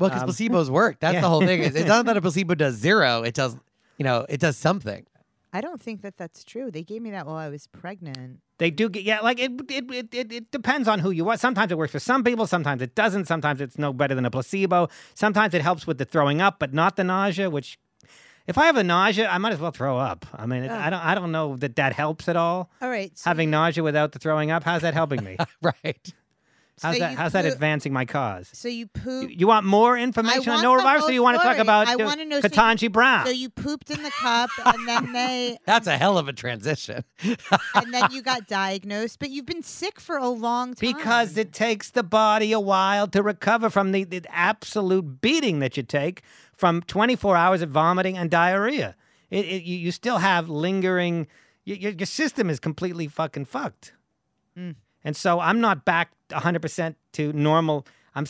Well, 0.00 0.10
because 0.10 0.22
Um, 0.22 0.28
placebos 0.30 0.68
work. 0.70 0.98
That's 0.98 1.14
yeah. 1.14 1.20
the 1.20 1.28
whole 1.28 1.40
thing. 1.46 1.62
It's 1.66 1.76
it's 1.76 1.86
not 1.86 2.06
that 2.06 2.16
a 2.16 2.20
placebo 2.20 2.54
does 2.56 2.74
zero. 2.74 3.22
It 3.22 3.34
does, 3.34 3.54
you 3.98 4.04
know, 4.04 4.26
it 4.28 4.40
does 4.40 4.56
something. 4.56 5.06
I 5.52 5.60
don't 5.60 5.80
think 5.82 6.02
that 6.02 6.16
that's 6.16 6.44
true. 6.44 6.70
They 6.70 6.84
gave 6.84 7.02
me 7.02 7.10
that 7.10 7.26
while 7.26 7.36
I 7.36 7.48
was 7.48 7.66
pregnant. 7.66 8.38
They 8.58 8.70
do 8.70 8.88
get 8.88 9.02
yeah, 9.02 9.20
like 9.20 9.40
it 9.40 9.50
it, 9.68 9.90
it 9.90 10.14
it 10.14 10.32
it 10.32 10.50
depends 10.52 10.86
on 10.88 11.00
who 11.00 11.10
you 11.10 11.28
are. 11.28 11.36
Sometimes 11.36 11.70
it 11.72 11.78
works 11.78 11.92
for 11.92 11.98
some 11.98 12.22
people, 12.24 12.46
sometimes 12.46 12.82
it 12.82 12.94
doesn't. 12.94 13.26
Sometimes 13.26 13.60
it's 13.60 13.76
no 13.78 13.92
better 13.92 14.14
than 14.14 14.24
a 14.24 14.30
placebo. 14.30 14.88
Sometimes 15.14 15.52
it 15.54 15.62
helps 15.62 15.86
with 15.86 15.98
the 15.98 16.04
throwing 16.04 16.40
up, 16.40 16.58
but 16.60 16.72
not 16.72 16.94
the 16.96 17.02
nausea. 17.04 17.50
Which, 17.50 17.78
if 18.46 18.58
I 18.58 18.66
have 18.66 18.76
a 18.76 18.84
nausea, 18.84 19.28
I 19.28 19.38
might 19.38 19.52
as 19.52 19.58
well 19.58 19.72
throw 19.72 19.98
up. 19.98 20.24
I 20.34 20.46
mean, 20.46 20.62
it, 20.64 20.70
I 20.70 20.88
don't 20.88 21.04
I 21.04 21.14
don't 21.16 21.32
know 21.32 21.56
that 21.56 21.74
that 21.76 21.94
helps 21.94 22.28
at 22.28 22.36
all. 22.36 22.70
All 22.80 22.88
right. 22.88 23.10
So, 23.18 23.28
Having 23.30 23.50
nausea 23.50 23.82
without 23.82 24.12
the 24.12 24.20
throwing 24.20 24.52
up, 24.52 24.62
how's 24.62 24.82
that 24.82 24.94
helping 24.94 25.24
me? 25.24 25.36
Right. 25.62 26.14
How's 26.82 26.94
so 26.94 27.00
that 27.00 27.10
you 27.10 27.16
how's 27.18 27.32
that 27.32 27.44
advancing 27.44 27.92
my 27.92 28.06
cause? 28.06 28.48
So 28.54 28.68
you 28.68 28.78
You, 28.80 28.86
poop. 28.86 29.30
you 29.32 29.46
want 29.46 29.66
more 29.66 29.98
information 29.98 30.48
on 30.48 30.62
want 30.64 30.82
the 30.82 30.88
norovirus, 30.88 31.08
or 31.08 31.12
you 31.12 31.22
want 31.22 31.36
to 31.38 31.42
talk 31.42 31.58
about 31.58 31.88
I 31.88 31.94
uh, 31.94 31.98
wanna 31.98 32.24
know- 32.24 32.40
so 32.40 32.46
you- 32.46 32.50
Ketanji 32.50 32.90
Brown? 32.90 33.26
So 33.26 33.32
you 33.32 33.50
pooped 33.50 33.90
in 33.90 34.02
the 34.02 34.10
cup, 34.10 34.50
and 34.64 34.88
then 34.88 35.12
they, 35.12 35.58
That's 35.66 35.86
a 35.86 35.98
hell 35.98 36.16
of 36.16 36.28
a 36.28 36.32
transition. 36.32 37.04
and 37.22 37.92
then 37.92 38.10
you 38.12 38.22
got 38.32 38.46
diagnosed. 38.46 39.18
But 39.18 39.30
you've 39.30 39.46
been 39.46 39.62
sick 39.62 40.00
for 40.00 40.16
a 40.16 40.28
long 40.28 40.74
time. 40.74 40.94
Because 40.94 41.36
it 41.36 41.52
takes 41.52 41.90
the 41.90 42.02
body 42.02 42.52
a 42.52 42.60
while 42.60 43.06
to 43.08 43.22
recover 43.22 43.68
from 43.68 43.92
the, 43.92 44.04
the 44.04 44.22
absolute 44.30 45.20
beating 45.20 45.58
that 45.58 45.76
you 45.76 45.82
take 45.82 46.22
from 46.54 46.80
24 46.82 47.36
hours 47.36 47.62
of 47.62 47.70
vomiting 47.70 48.16
and 48.16 48.30
diarrhea. 48.30 48.96
It, 49.30 49.44
it, 49.44 49.62
you, 49.64 49.76
you 49.76 49.92
still 49.92 50.18
have 50.18 50.48
lingering, 50.48 51.26
your, 51.64 51.76
your, 51.76 51.92
your 51.92 52.06
system 52.06 52.48
is 52.50 52.58
completely 52.58 53.06
fucking 53.06 53.44
fucked. 53.44 53.92
Mm. 54.58 54.74
And 55.04 55.16
so 55.16 55.40
I'm 55.40 55.60
not 55.60 55.84
back 55.84 56.12
100% 56.30 56.94
to 57.12 57.32
normal. 57.32 57.86
I'm 58.14 58.26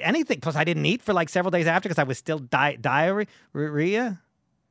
anything. 0.00 0.40
Plus, 0.40 0.56
I 0.56 0.64
didn't 0.64 0.86
eat 0.86 1.02
for 1.02 1.12
like 1.12 1.28
several 1.28 1.50
days 1.50 1.66
after 1.66 1.88
because 1.88 1.98
I 1.98 2.04
was 2.04 2.18
still 2.18 2.38
di- 2.38 2.76
diarrhea. 2.76 4.20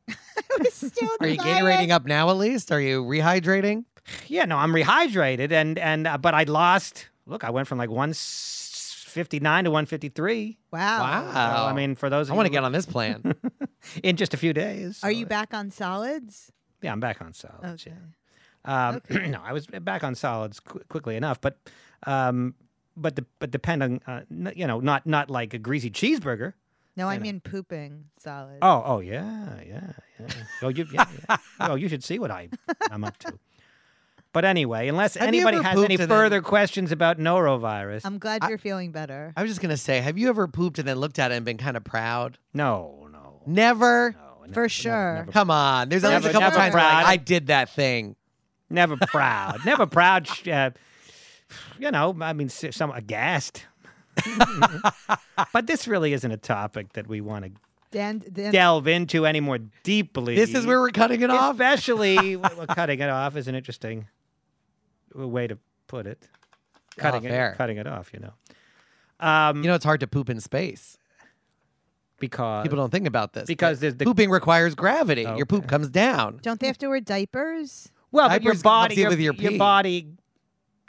It 0.38 0.64
was 0.64 0.74
still 0.74 1.10
Are 1.20 1.28
you 1.28 1.38
diet. 1.38 1.64
Gatorading 1.64 1.90
up 1.90 2.06
now 2.06 2.30
at 2.30 2.38
least? 2.38 2.72
Are 2.72 2.80
you 2.80 3.04
rehydrating? 3.04 3.84
Yeah, 4.28 4.46
no, 4.46 4.58
I'm 4.58 4.72
rehydrated, 4.72 5.52
and 5.52 5.78
and 5.78 6.08
uh, 6.08 6.18
but 6.18 6.34
I 6.34 6.44
lost. 6.44 7.10
Look, 7.26 7.44
I 7.44 7.50
went 7.50 7.68
from 7.68 7.78
like 7.78 7.90
159 7.90 9.64
to 9.66 9.70
153. 9.72 10.58
Wow. 10.72 10.80
Wow. 11.02 11.34
So, 11.34 11.66
I 11.66 11.74
mean, 11.74 11.96
for 11.96 12.10
those 12.10 12.30
I 12.30 12.34
want 12.34 12.46
to 12.46 12.52
get 12.52 12.64
on 12.64 12.72
this 12.72 12.86
plan. 12.86 13.36
in 14.04 14.16
just 14.16 14.34
a 14.34 14.38
few 14.38 14.54
days. 14.54 15.00
Are 15.04 15.12
so- 15.12 15.18
you 15.18 15.26
back 15.26 15.54
on 15.54 15.72
solids? 15.72 16.52
Yeah, 16.82 16.92
I'm 16.92 17.00
back 17.00 17.22
on 17.22 17.34
solids. 17.34 17.86
Okay. 17.88 17.96
Yeah. 17.96 18.17
Um, 18.68 18.96
Okay. 19.10 19.28
no, 19.30 19.42
I 19.44 19.54
was 19.54 19.66
back 19.68 20.04
on 20.04 20.14
solids 20.14 20.60
qu- 20.60 20.84
quickly 20.90 21.16
enough, 21.16 21.40
but 21.42 21.58
um, 22.06 22.54
but 22.96 23.16
de- 23.16 23.26
but 23.40 23.50
depending, 23.50 24.02
uh, 24.08 24.22
n- 24.30 24.54
you 24.56 24.68
know, 24.68 24.80
not 24.80 25.06
not 25.08 25.30
like 25.30 25.54
a 25.54 25.58
greasy 25.60 25.90
cheeseburger. 25.90 26.54
No, 26.96 27.08
I 27.08 27.14
You 27.14 27.20
know. 27.20 27.24
mean 27.24 27.40
pooping 27.42 28.06
solids. 28.18 28.60
Oh, 28.62 28.84
oh 28.86 29.00
yeah, 29.00 29.60
yeah, 29.68 29.92
yeah. 30.20 30.28
Oh, 30.64 30.70
you, 30.70 30.86
yeah, 30.92 31.06
yeah. 31.30 31.38
oh, 31.60 31.76
you 31.76 31.88
should 31.90 32.04
see 32.04 32.18
what 32.20 32.32
I 32.32 32.50
I'm 32.92 33.04
up 33.04 33.18
to. 33.20 33.34
But 34.34 34.46
anyway, 34.46 34.88
unless 34.88 35.14
Have 35.16 35.28
anybody 35.28 35.58
has 35.58 35.78
any 35.78 35.94
and 35.96 36.00
then- 36.02 36.08
further 36.10 36.42
questions 36.42 36.92
about 36.92 37.18
norovirus, 37.18 38.02
I'm 38.04 38.18
glad 38.20 38.44
you're 38.50 38.58
feeling 38.58 38.92
better. 38.92 39.32
I 39.38 39.42
was 39.44 39.50
just 39.52 39.62
gonna 39.62 39.78
say, 39.78 40.02
have 40.02 40.18
you 40.18 40.28
ever 40.30 40.48
pooped 40.48 40.80
and 40.80 40.88
then 40.88 40.98
looked 40.98 41.18
at 41.20 41.32
it 41.32 41.36
and 41.36 41.46
been 41.46 41.58
kind 41.58 41.78
of 41.78 41.84
proud? 41.84 42.38
no, 42.54 43.08
no, 43.12 43.42
Never. 43.46 44.12
no, 44.12 44.42
never, 44.42 44.54
For 44.54 44.68
sure. 44.70 45.16
never, 45.16 45.32
Come 45.32 45.50
on. 45.52 45.90
There's 45.90 46.04
at 46.04 46.14
least 46.22 46.28
a 46.28 46.32
couple 46.34 46.52
times 46.52 46.74
like. 46.76 46.84
I 47.06 47.18
did 47.18 47.48
that 47.48 47.70
thing. 47.70 48.16
Never 48.70 48.98
proud, 48.98 49.66
never 49.66 49.86
proud. 49.86 50.28
Uh, 50.48 50.72
you 51.80 51.92
know, 51.92 52.16
I 52.22 52.34
mean, 52.34 52.50
some 52.50 52.92
aghast. 52.92 53.66
but 55.54 55.68
this 55.68 55.88
really 55.88 56.14
isn't 56.14 56.32
a 56.32 56.38
topic 56.38 56.94
that 56.94 57.08
we 57.08 57.22
want 57.22 57.46
to 57.46 57.52
Dan, 57.92 58.22
Dan 58.32 58.52
delve 58.52 58.88
into 58.88 59.26
any 59.26 59.40
more 59.40 59.60
deeply. 59.84 60.36
This 60.36 60.54
is 60.54 60.66
where 60.66 60.80
we're 60.82 60.90
cutting 60.90 61.22
it 61.22 61.30
off. 61.30 61.54
Especially, 61.56 62.36
well, 62.36 62.68
cutting 62.68 63.00
it 63.00 63.10
off 63.10 63.36
is 63.38 63.48
an 63.48 63.56
interesting 63.56 64.08
way 65.14 65.48
to 65.48 65.58
put 65.88 66.06
it. 66.06 66.28
Cutting 66.98 67.22
fair. 67.22 67.52
it, 67.52 67.58
cutting 67.58 67.78
it 67.78 67.88
off, 67.88 68.12
you 68.14 68.20
know. 68.20 68.34
Um, 69.26 69.64
You 69.64 69.70
know, 69.70 69.76
it's 69.76 69.86
hard 69.86 70.00
to 70.02 70.08
poop 70.08 70.30
in 70.30 70.40
space. 70.42 70.98
because 72.20 72.64
People 72.64 72.78
don't 72.78 72.92
think 72.92 73.08
about 73.08 73.34
this. 73.34 73.46
because 73.46 73.80
the 73.80 73.94
pooping 73.94 74.30
requires 74.30 74.76
gravity. 74.76 75.22
Your 75.22 75.46
poop 75.46 75.68
comes 75.68 75.90
down. 75.90 76.40
don't 76.42 76.60
they 76.60 76.68
have 76.68 76.78
to 76.80 76.88
wear 76.90 77.00
diapers? 77.00 77.92
Well, 78.12 78.30
but 78.30 78.44
your 78.44 78.56
body, 78.56 78.96
your, 78.96 79.10
with 79.10 79.20
your 79.20 79.34
your 79.34 79.58
body, 79.58 80.08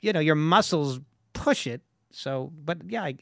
you 0.03 0.13
know, 0.13 0.21
your 0.21 0.35
muscles 0.37 1.01
push 1.33 1.67
it. 1.67 1.81
So, 2.11 2.53
but 2.65 2.79
yeah, 2.89 3.05
I, 3.05 3.15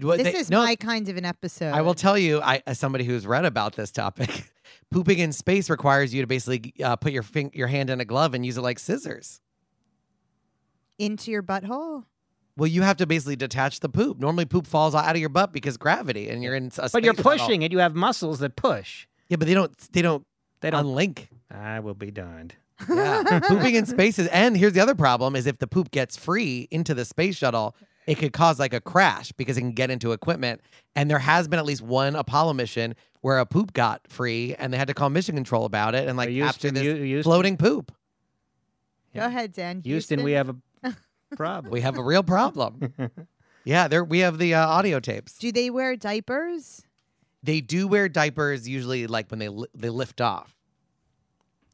What 0.00 0.18
This 0.18 0.32
they- 0.32 0.38
is 0.38 0.50
no, 0.50 0.62
my 0.64 0.76
kind 0.76 1.08
of 1.08 1.16
an 1.16 1.24
episode. 1.24 1.72
I 1.72 1.82
will 1.82 1.94
tell 1.94 2.16
you, 2.18 2.40
I 2.40 2.62
as 2.66 2.78
somebody 2.78 3.04
who's 3.04 3.26
read 3.26 3.44
about 3.44 3.74
this 3.76 3.90
topic, 3.90 4.50
pooping 4.90 5.18
in 5.18 5.32
space 5.32 5.68
requires 5.70 6.12
you 6.14 6.22
to 6.22 6.26
basically 6.26 6.72
uh, 6.82 6.96
put 6.96 7.12
your 7.12 7.22
fing- 7.22 7.52
your 7.54 7.68
hand 7.68 7.90
in 7.90 8.00
a 8.00 8.04
glove 8.04 8.34
and 8.34 8.44
use 8.46 8.56
it 8.56 8.62
like 8.62 8.78
scissors. 8.78 9.40
into 10.98 11.30
your 11.30 11.42
butthole. 11.42 12.04
Well, 12.56 12.68
you 12.68 12.82
have 12.82 12.96
to 12.98 13.06
basically 13.06 13.34
detach 13.36 13.80
the 13.80 13.88
poop. 13.88 14.20
Normally, 14.20 14.44
poop 14.44 14.66
falls 14.68 14.94
out 14.94 15.10
of 15.14 15.20
your 15.20 15.28
butt 15.28 15.52
because 15.52 15.76
gravity, 15.76 16.28
and 16.28 16.42
you're 16.42 16.54
in 16.54 16.70
a 16.78 16.88
but 16.92 17.02
you're 17.02 17.12
space 17.14 17.24
shuttle. 17.24 17.38
pushing 17.46 17.62
it. 17.62 17.72
You 17.72 17.78
have 17.80 17.96
muscles 17.96 18.38
that 18.38 18.54
push. 18.54 19.06
Yeah, 19.28 19.36
but 19.38 19.48
they 19.48 19.54
don't. 19.54 19.76
They 19.92 20.02
don't. 20.02 20.24
They 20.60 20.70
don't. 20.70 20.84
unlink. 20.86 21.26
I 21.50 21.80
will 21.80 21.94
be 21.94 22.12
darned. 22.12 22.54
Yeah, 22.88 23.40
pooping 23.48 23.74
in 23.74 23.86
spaces. 23.86 24.26
And 24.28 24.56
here's 24.56 24.72
the 24.72 24.80
other 24.80 24.94
problem: 24.94 25.36
is 25.36 25.46
if 25.46 25.58
the 25.58 25.66
poop 25.66 25.90
gets 25.90 26.16
free 26.16 26.68
into 26.70 26.94
the 26.94 27.04
space 27.04 27.36
shuttle, 27.36 27.76
it 28.06 28.16
could 28.16 28.32
cause 28.32 28.58
like 28.58 28.74
a 28.74 28.80
crash 28.80 29.32
because 29.32 29.56
it 29.56 29.60
can 29.60 29.72
get 29.72 29.90
into 29.90 30.12
equipment. 30.12 30.60
And 30.96 31.10
there 31.10 31.18
has 31.18 31.48
been 31.48 31.58
at 31.58 31.64
least 31.64 31.82
one 31.82 32.16
Apollo 32.16 32.54
mission 32.54 32.94
where 33.20 33.38
a 33.38 33.46
poop 33.46 33.72
got 33.72 34.02
free, 34.08 34.54
and 34.58 34.72
they 34.72 34.76
had 34.76 34.88
to 34.88 34.94
call 34.94 35.08
mission 35.10 35.34
control 35.34 35.64
about 35.64 35.94
it 35.94 36.08
and 36.08 36.16
like 36.16 36.28
capture 36.28 36.68
Houston, 36.68 36.74
this 36.74 36.82
Houston, 36.82 37.22
floating 37.22 37.56
poop. 37.56 37.92
Go 39.14 39.24
ahead, 39.26 39.52
Dan. 39.52 39.80
Houston, 39.84 40.22
we 40.22 40.32
have 40.32 40.50
a 40.50 40.56
problem. 41.36 41.70
We 41.72 41.80
have 41.80 41.96
a 41.96 42.02
real 42.02 42.22
problem. 42.22 42.92
yeah, 43.64 43.88
there 43.88 44.04
we 44.04 44.18
have 44.20 44.38
the 44.38 44.54
uh, 44.54 44.66
audio 44.66 45.00
tapes. 45.00 45.38
Do 45.38 45.52
they 45.52 45.70
wear 45.70 45.96
diapers? 45.96 46.82
They 47.42 47.60
do 47.60 47.86
wear 47.86 48.08
diapers 48.08 48.68
usually, 48.68 49.06
like 49.06 49.30
when 49.30 49.38
they 49.38 49.48
li- 49.48 49.68
they 49.74 49.90
lift 49.90 50.20
off. 50.20 50.54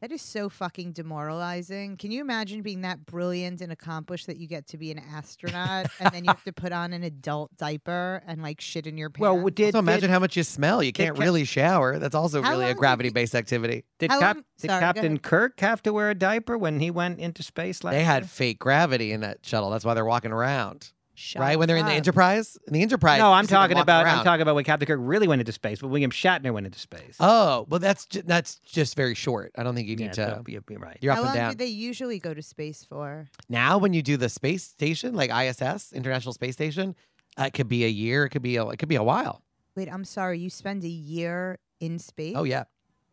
That 0.01 0.13
is 0.13 0.23
so 0.23 0.49
fucking 0.49 0.93
demoralizing. 0.93 1.99
Can 1.99 2.11
you 2.11 2.23
imagine 2.23 2.63
being 2.63 2.81
that 2.83 3.05
brilliant 3.05 3.61
and 3.61 3.71
accomplished 3.71 4.27
that 4.29 4.39
you 4.39 4.47
get 4.47 4.67
to 4.69 4.79
be 4.79 4.91
an 4.91 4.99
astronaut 4.99 5.89
and 6.01 6.11
then 6.15 6.25
you 6.25 6.29
have 6.29 6.43
to 6.45 6.53
put 6.55 6.73
on 6.73 6.95
an 6.95 7.03
adult 7.03 7.55
diaper 7.59 8.23
and 8.27 8.41
like 8.43 8.61
shit 8.63 8.87
in 8.87 8.97
your 8.97 9.11
pants? 9.11 9.21
well, 9.21 9.45
did, 9.51 9.67
Also, 9.67 9.79
imagine 9.81 10.03
did, 10.03 10.11
how 10.11 10.19
much 10.19 10.37
you 10.39 10.43
smell. 10.43 10.83
You 10.83 10.93
can't 10.93 11.17
Cap- 11.17 11.23
really 11.23 11.45
shower. 11.45 11.99
That's 11.99 12.15
also 12.15 12.43
really 12.43 12.71
a 12.71 12.75
gravity-based 12.75 13.35
activity. 13.35 13.85
did, 13.99 14.11
Cap- 14.11 14.21
long- 14.37 14.45
did 14.59 14.69
sorry, 14.71 14.81
go 14.81 14.87
Captain. 14.87 15.19
Kirk 15.19 15.61
have 15.61 15.83
to 15.83 15.93
wear 15.93 16.09
a 16.09 16.15
diaper 16.15 16.57
when 16.57 16.81
he 16.81 16.91
went 16.91 17.19
into 17.19 17.43
space 17.43 17.85
last 17.85 17.93
They 17.93 17.99
year? 17.99 18.07
had 18.07 18.31
fake 18.31 18.59
gravity 18.59 19.13
in 19.13 19.21
that 19.21 19.39
shuttle. 19.43 19.69
That's 19.71 19.85
why 19.85 19.93
they're 19.95 20.05
walking 20.07 20.33
around, 20.33 20.93
Shut 21.21 21.41
right? 21.41 21.59
When 21.59 21.69
they're 21.69 21.77
in 21.77 21.85
the 21.85 21.93
up. 21.93 21.99
Enterprise. 21.99 22.57
In 22.67 22.73
the 22.73 22.81
Enterprise. 22.81 23.19
No, 23.19 23.31
I'm 23.31 23.47
talking 23.47 23.77
walking 23.77 23.83
about 23.83 24.07
I'm 24.07 24.25
talking 24.25 24.41
about 24.41 24.55
when 24.55 24.65
Captain 24.65 24.87
Kirk 24.87 25.01
really 25.03 25.29
went 25.29 25.41
into 25.41 25.53
space, 25.53 25.79
but 25.81 25.89
William 25.89 26.11
Shatner 26.11 26.51
went 26.51 26.65
into 26.65 26.79
space. 26.79 27.17
Oh, 27.21 27.67
well, 27.69 27.79
that's 27.79 28.07
ju- 28.07 28.23
that's 28.25 28.57
just 28.61 28.97
very 28.97 29.15
short. 29.15 29.53
I 29.57 29.63
don't 29.63 29.75
think 29.75 29.87
you 29.87 29.97
need 29.97 30.17
yeah, 30.17 30.27
to. 30.27 30.35
so 30.37 30.45
you're, 30.49 30.63
you're 30.71 30.81
right. 30.81 30.97
You're 31.03 31.13
How 31.13 31.21
up 31.21 31.27
long 31.27 31.37
and 31.37 31.43
down. 31.43 31.51
do 31.53 31.59
they 31.59 31.67
usually 31.67 32.19
go 32.19 32.33
to 32.33 32.41
space 32.41 32.85
for? 32.85 33.29
now, 33.51 33.77
when 33.77 33.93
you 33.93 34.01
do 34.03 34.17
the 34.17 34.31
space 34.31 34.65
station, 34.65 35.15
like 35.15 35.31
ISS, 35.31 35.93
International 35.93 36.33
Space 36.33 36.55
Station, 36.55 36.97
uh, 37.39 37.45
it 37.45 37.53
could 37.53 37.69
be 37.69 37.85
a 37.85 37.89
year. 37.89 38.25
It 38.25 38.31
could 38.31 38.43
be 38.43 38.57
a, 38.57 38.67
it 38.69 38.79
could 38.79 38.89
be 38.89 38.97
a 38.97 39.03
while. 39.03 39.43
Wait, 39.77 39.93
I'm 39.93 40.05
sorry. 40.05 40.39
You 40.39 40.49
spend 40.49 40.85
a 40.85 40.89
year 40.89 41.59
in 41.81 41.99
space? 41.99 42.35
Oh 42.35 42.45
yeah. 42.45 42.65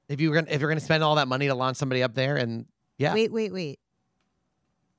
If 0.08 0.22
you 0.22 0.30
were 0.30 0.36
gonna, 0.36 0.48
if 0.50 0.62
you're 0.62 0.70
going 0.70 0.80
to 0.80 0.86
spend 0.86 1.04
all 1.04 1.16
that 1.16 1.28
money 1.28 1.48
to 1.48 1.56
launch 1.56 1.76
somebody 1.76 2.04
up 2.04 2.16
there, 2.16 2.38
and 2.38 2.68
yeah, 2.98 3.14
Wait, 3.14 3.34
wait, 3.34 3.52
wait. 3.52 3.80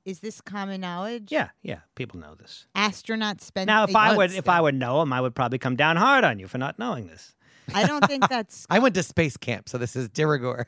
Is 0.05 0.21
this 0.21 0.41
common 0.41 0.81
knowledge? 0.81 1.31
Yeah, 1.31 1.49
yeah, 1.61 1.79
people 1.95 2.19
know 2.19 2.33
this. 2.35 2.65
Astronauts 2.75 3.41
spend. 3.41 3.67
Now, 3.67 3.83
if 3.83 3.95
I 3.95 4.11
would 4.11 4.17
months, 4.17 4.35
if. 4.37 4.49
I 4.49 4.61
would 4.61 4.75
know 4.75 5.01
him, 5.01 5.11
I 5.13 5.21
would 5.21 5.35
probably 5.35 5.59
come 5.59 5.75
down 5.75 5.97
hard 5.97 6.23
on 6.23 6.39
you 6.39 6.47
for 6.47 6.57
not 6.57 6.79
knowing 6.79 7.07
this. 7.07 7.35
I 7.73 7.85
don't 7.85 8.05
think 8.07 8.27
that's. 8.29 8.65
I 8.69 8.79
went 8.79 8.95
to 8.95 9.03
space 9.03 9.37
camp, 9.37 9.69
so 9.69 9.77
this 9.77 9.95
is 9.95 10.09
de 10.09 10.25
rigueur. 10.25 10.67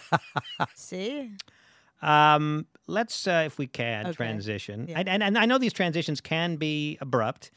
see? 0.74 1.30
Um, 2.00 2.66
let's, 2.86 3.26
uh, 3.26 3.44
if 3.46 3.58
we 3.58 3.66
can, 3.66 4.06
Okay. 4.06 4.14
transition. 4.14 4.86
Yeah. 4.88 4.98
And, 5.00 5.08
and 5.08 5.22
and 5.22 5.38
I 5.38 5.46
know 5.46 5.58
these 5.58 5.72
transitions 5.72 6.20
can 6.20 6.56
be 6.56 6.98
abrupt, 7.00 7.50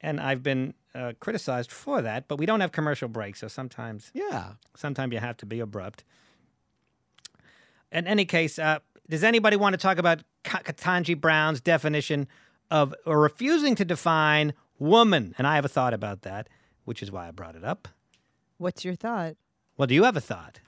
and 0.00 0.20
I've 0.20 0.42
been 0.42 0.74
uh, 0.94 1.12
criticized 1.20 1.70
for 1.70 2.00
that. 2.02 2.26
But 2.28 2.36
we 2.38 2.46
don't 2.46 2.60
have 2.60 2.72
commercial 2.72 3.08
breaks, 3.08 3.40
so 3.40 3.48
sometimes 3.48 4.10
Yeah. 4.14 4.52
sometimes 4.76 5.12
you 5.12 5.20
have 5.20 5.36
to 5.38 5.46
be 5.46 5.60
abrupt. 5.60 6.04
In 7.90 8.06
any 8.06 8.24
case, 8.24 8.58
uh, 8.58 8.78
does 9.12 9.22
anybody 9.22 9.56
want 9.56 9.74
to 9.74 9.76
talk 9.76 9.98
about 9.98 10.22
Ka- 10.42 10.62
Ketanji 10.64 11.20
Brown's 11.20 11.60
definition 11.60 12.26
of 12.70 12.94
or 13.04 13.20
refusing 13.20 13.74
to 13.74 13.84
define 13.84 14.54
woman? 14.78 15.34
And 15.36 15.46
I 15.46 15.56
have 15.56 15.66
a 15.66 15.68
thought 15.68 15.92
about 15.92 16.22
that, 16.22 16.48
which 16.86 17.02
is 17.02 17.12
why 17.12 17.28
I 17.28 17.30
brought 17.30 17.54
it 17.54 17.62
up. 17.62 17.88
What's 18.56 18.86
your 18.86 18.94
thought? 18.94 19.34
Well, 19.76 19.86
do 19.86 19.94
you 19.94 20.04
have 20.04 20.16
a 20.16 20.20
thought? 20.22 20.60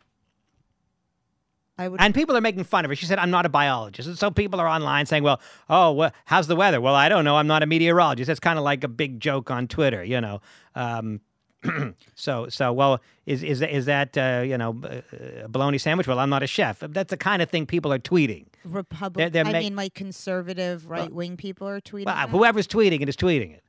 I 1.78 1.88
would. 1.88 2.02
And 2.02 2.14
people 2.14 2.36
are 2.36 2.42
making 2.42 2.64
fun 2.64 2.84
of 2.84 2.90
her. 2.90 2.94
She 2.94 3.06
said, 3.06 3.18
I'm 3.18 3.30
not 3.30 3.46
a 3.46 3.48
biologist. 3.48 4.08
And 4.08 4.18
so 4.18 4.30
people 4.30 4.60
are 4.60 4.68
online 4.68 5.06
saying, 5.06 5.22
well, 5.22 5.40
oh, 5.70 5.92
well, 5.92 6.12
how's 6.26 6.46
the 6.46 6.54
weather? 6.54 6.82
Well, 6.82 6.94
I 6.94 7.08
don't 7.08 7.24
know. 7.24 7.38
I'm 7.38 7.46
not 7.46 7.62
a 7.62 7.66
meteorologist. 7.66 8.26
That's 8.26 8.40
kind 8.40 8.58
of 8.58 8.64
like 8.64 8.84
a 8.84 8.88
big 8.88 9.20
joke 9.20 9.50
on 9.50 9.68
Twitter, 9.68 10.04
you 10.04 10.20
know. 10.20 10.42
Um, 10.74 11.22
so, 12.14 12.48
so 12.48 12.72
well, 12.72 13.00
is 13.26 13.42
is 13.42 13.62
is 13.62 13.86
that 13.86 14.16
uh, 14.16 14.42
you 14.44 14.58
know 14.58 14.80
uh, 14.84 15.44
a 15.44 15.48
bologna 15.48 15.78
sandwich? 15.78 16.06
Well, 16.06 16.18
I'm 16.18 16.30
not 16.30 16.42
a 16.42 16.46
chef. 16.46 16.80
That's 16.80 17.10
the 17.10 17.16
kind 17.16 17.42
of 17.42 17.50
thing 17.50 17.66
people 17.66 17.92
are 17.92 17.98
tweeting. 17.98 18.46
Republic. 18.64 19.32
they're 19.32 19.46
I 19.46 19.52
ma- 19.52 19.58
mean, 19.58 19.76
like 19.76 19.94
conservative 19.94 20.88
right 20.88 21.12
wing 21.12 21.36
people 21.36 21.68
are 21.68 21.80
tweeting. 21.80 22.06
Well, 22.06 22.16
uh, 22.16 22.26
that? 22.26 22.30
whoever's 22.30 22.66
tweeting 22.66 23.00
it 23.00 23.08
is 23.08 23.16
tweeting 23.16 23.52
it, 23.54 23.62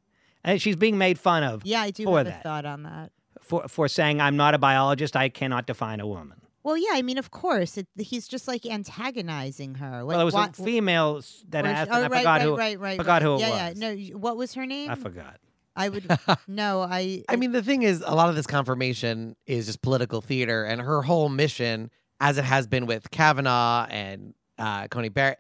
and 0.44 0.62
she's 0.62 0.76
being 0.76 0.98
made 0.98 1.20
fun 1.20 1.44
of 1.44 1.66
yeah, 1.66 1.82
I 1.82 1.92
do 1.92 2.06
for 2.06 2.18
have 2.18 2.28
that. 2.28 2.40
a 2.40 2.44
thought 2.44 2.66
on 2.66 2.84
that. 2.84 3.12
for 3.42 3.68
for 3.68 3.88
saying 3.88 4.22
I'm 4.22 4.38
not 4.38 4.54
a 4.54 4.58
biologist. 4.58 5.16
I 5.16 5.30
cannot 5.30 5.66
define 5.68 6.00
a 6.00 6.08
woman. 6.08 6.42
Well, 6.66 6.78
yeah, 6.78 6.94
I 6.94 7.04
mean, 7.04 7.20
of 7.20 7.30
course, 7.30 7.78
it, 7.78 7.88
he's 7.96 8.28
just 8.28 8.48
like 8.48 8.66
antagonizing 8.66 9.76
her. 9.76 10.04
Like, 10.04 10.16
well, 10.16 10.22
it 10.22 10.24
was 10.24 10.34
what, 10.34 10.58
a 10.58 10.64
female 10.64 11.22
that 11.50 11.64
or- 11.64 11.68
asked, 11.68 11.92
oh, 11.92 11.94
and 11.94 12.06
I 12.06 12.08
oh, 12.08 12.10
right, 12.10 12.18
forgot 12.18 12.32
right, 12.32 12.42
who. 12.42 12.56
right, 12.56 12.80
right, 12.80 12.98
forgot 12.98 13.14
right. 13.14 13.22
who 13.22 13.30
it 13.30 13.34
was. 13.34 13.42
Yeah, 13.42 13.74
no, 13.76 14.18
what 14.18 14.36
was 14.36 14.56
her 14.56 14.66
name? 14.66 14.90
I 14.90 14.96
forgot. 14.96 15.38
I 15.76 15.90
would 15.90 16.08
no, 16.48 16.82
I. 16.82 17.24
I 17.28 17.36
mean, 17.36 17.52
the 17.52 17.64
thing 17.64 17.84
is, 17.84 18.04
a 18.06 18.16
lot 18.16 18.30
of 18.30 18.36
this 18.36 18.48
confirmation 18.48 19.36
is 19.46 19.66
just 19.66 19.82
political 19.82 20.22
theater, 20.22 20.64
and 20.64 20.82
her 20.82 21.02
whole 21.02 21.30
mission, 21.30 21.92
as 22.20 22.38
it 22.38 22.46
has 22.46 22.68
been 22.68 22.86
with 22.86 23.12
Kavanaugh 23.12 23.86
and 23.90 24.34
uh, 24.58 24.88
Coney 24.88 25.10
Barrett, 25.10 25.40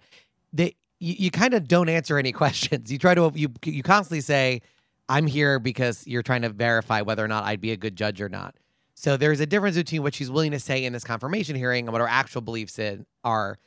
they 0.51 0.75
you, 0.99 1.15
you 1.17 1.31
kind 1.31 1.53
of 1.53 1.67
don't 1.67 1.89
answer 1.89 2.17
any 2.17 2.31
questions. 2.43 2.91
You 2.91 2.97
try 2.97 3.15
to 3.15 3.31
you 3.33 3.49
you 3.63 3.83
constantly 3.83 4.21
say, 4.21 4.61
"I'm 5.07 5.27
here 5.27 5.59
because 5.59 6.05
you're 6.05 6.23
trying 6.23 6.41
to 6.41 6.49
verify 6.49 7.01
whether 7.01 7.23
or 7.23 7.27
not 7.27 7.45
I'd 7.45 7.61
be 7.61 7.71
a 7.71 7.77
good 7.77 7.95
judge 7.95 8.21
or 8.21 8.29
not." 8.29 8.55
So 8.95 9.17
there's 9.17 9.41
a 9.41 9.45
difference 9.45 9.75
between 9.75 10.03
what 10.03 10.13
she's 10.13 10.31
willing 10.31 10.51
to 10.51 10.59
say 10.59 10.85
in 10.85 10.93
this 10.93 11.03
confirmation 11.03 11.55
hearing 11.55 11.85
and 11.85 11.91
what 11.91 12.01
her 12.01 12.07
actual 12.07 12.41
beliefs 12.41 12.79
in 12.79 13.05
are. 13.25 13.57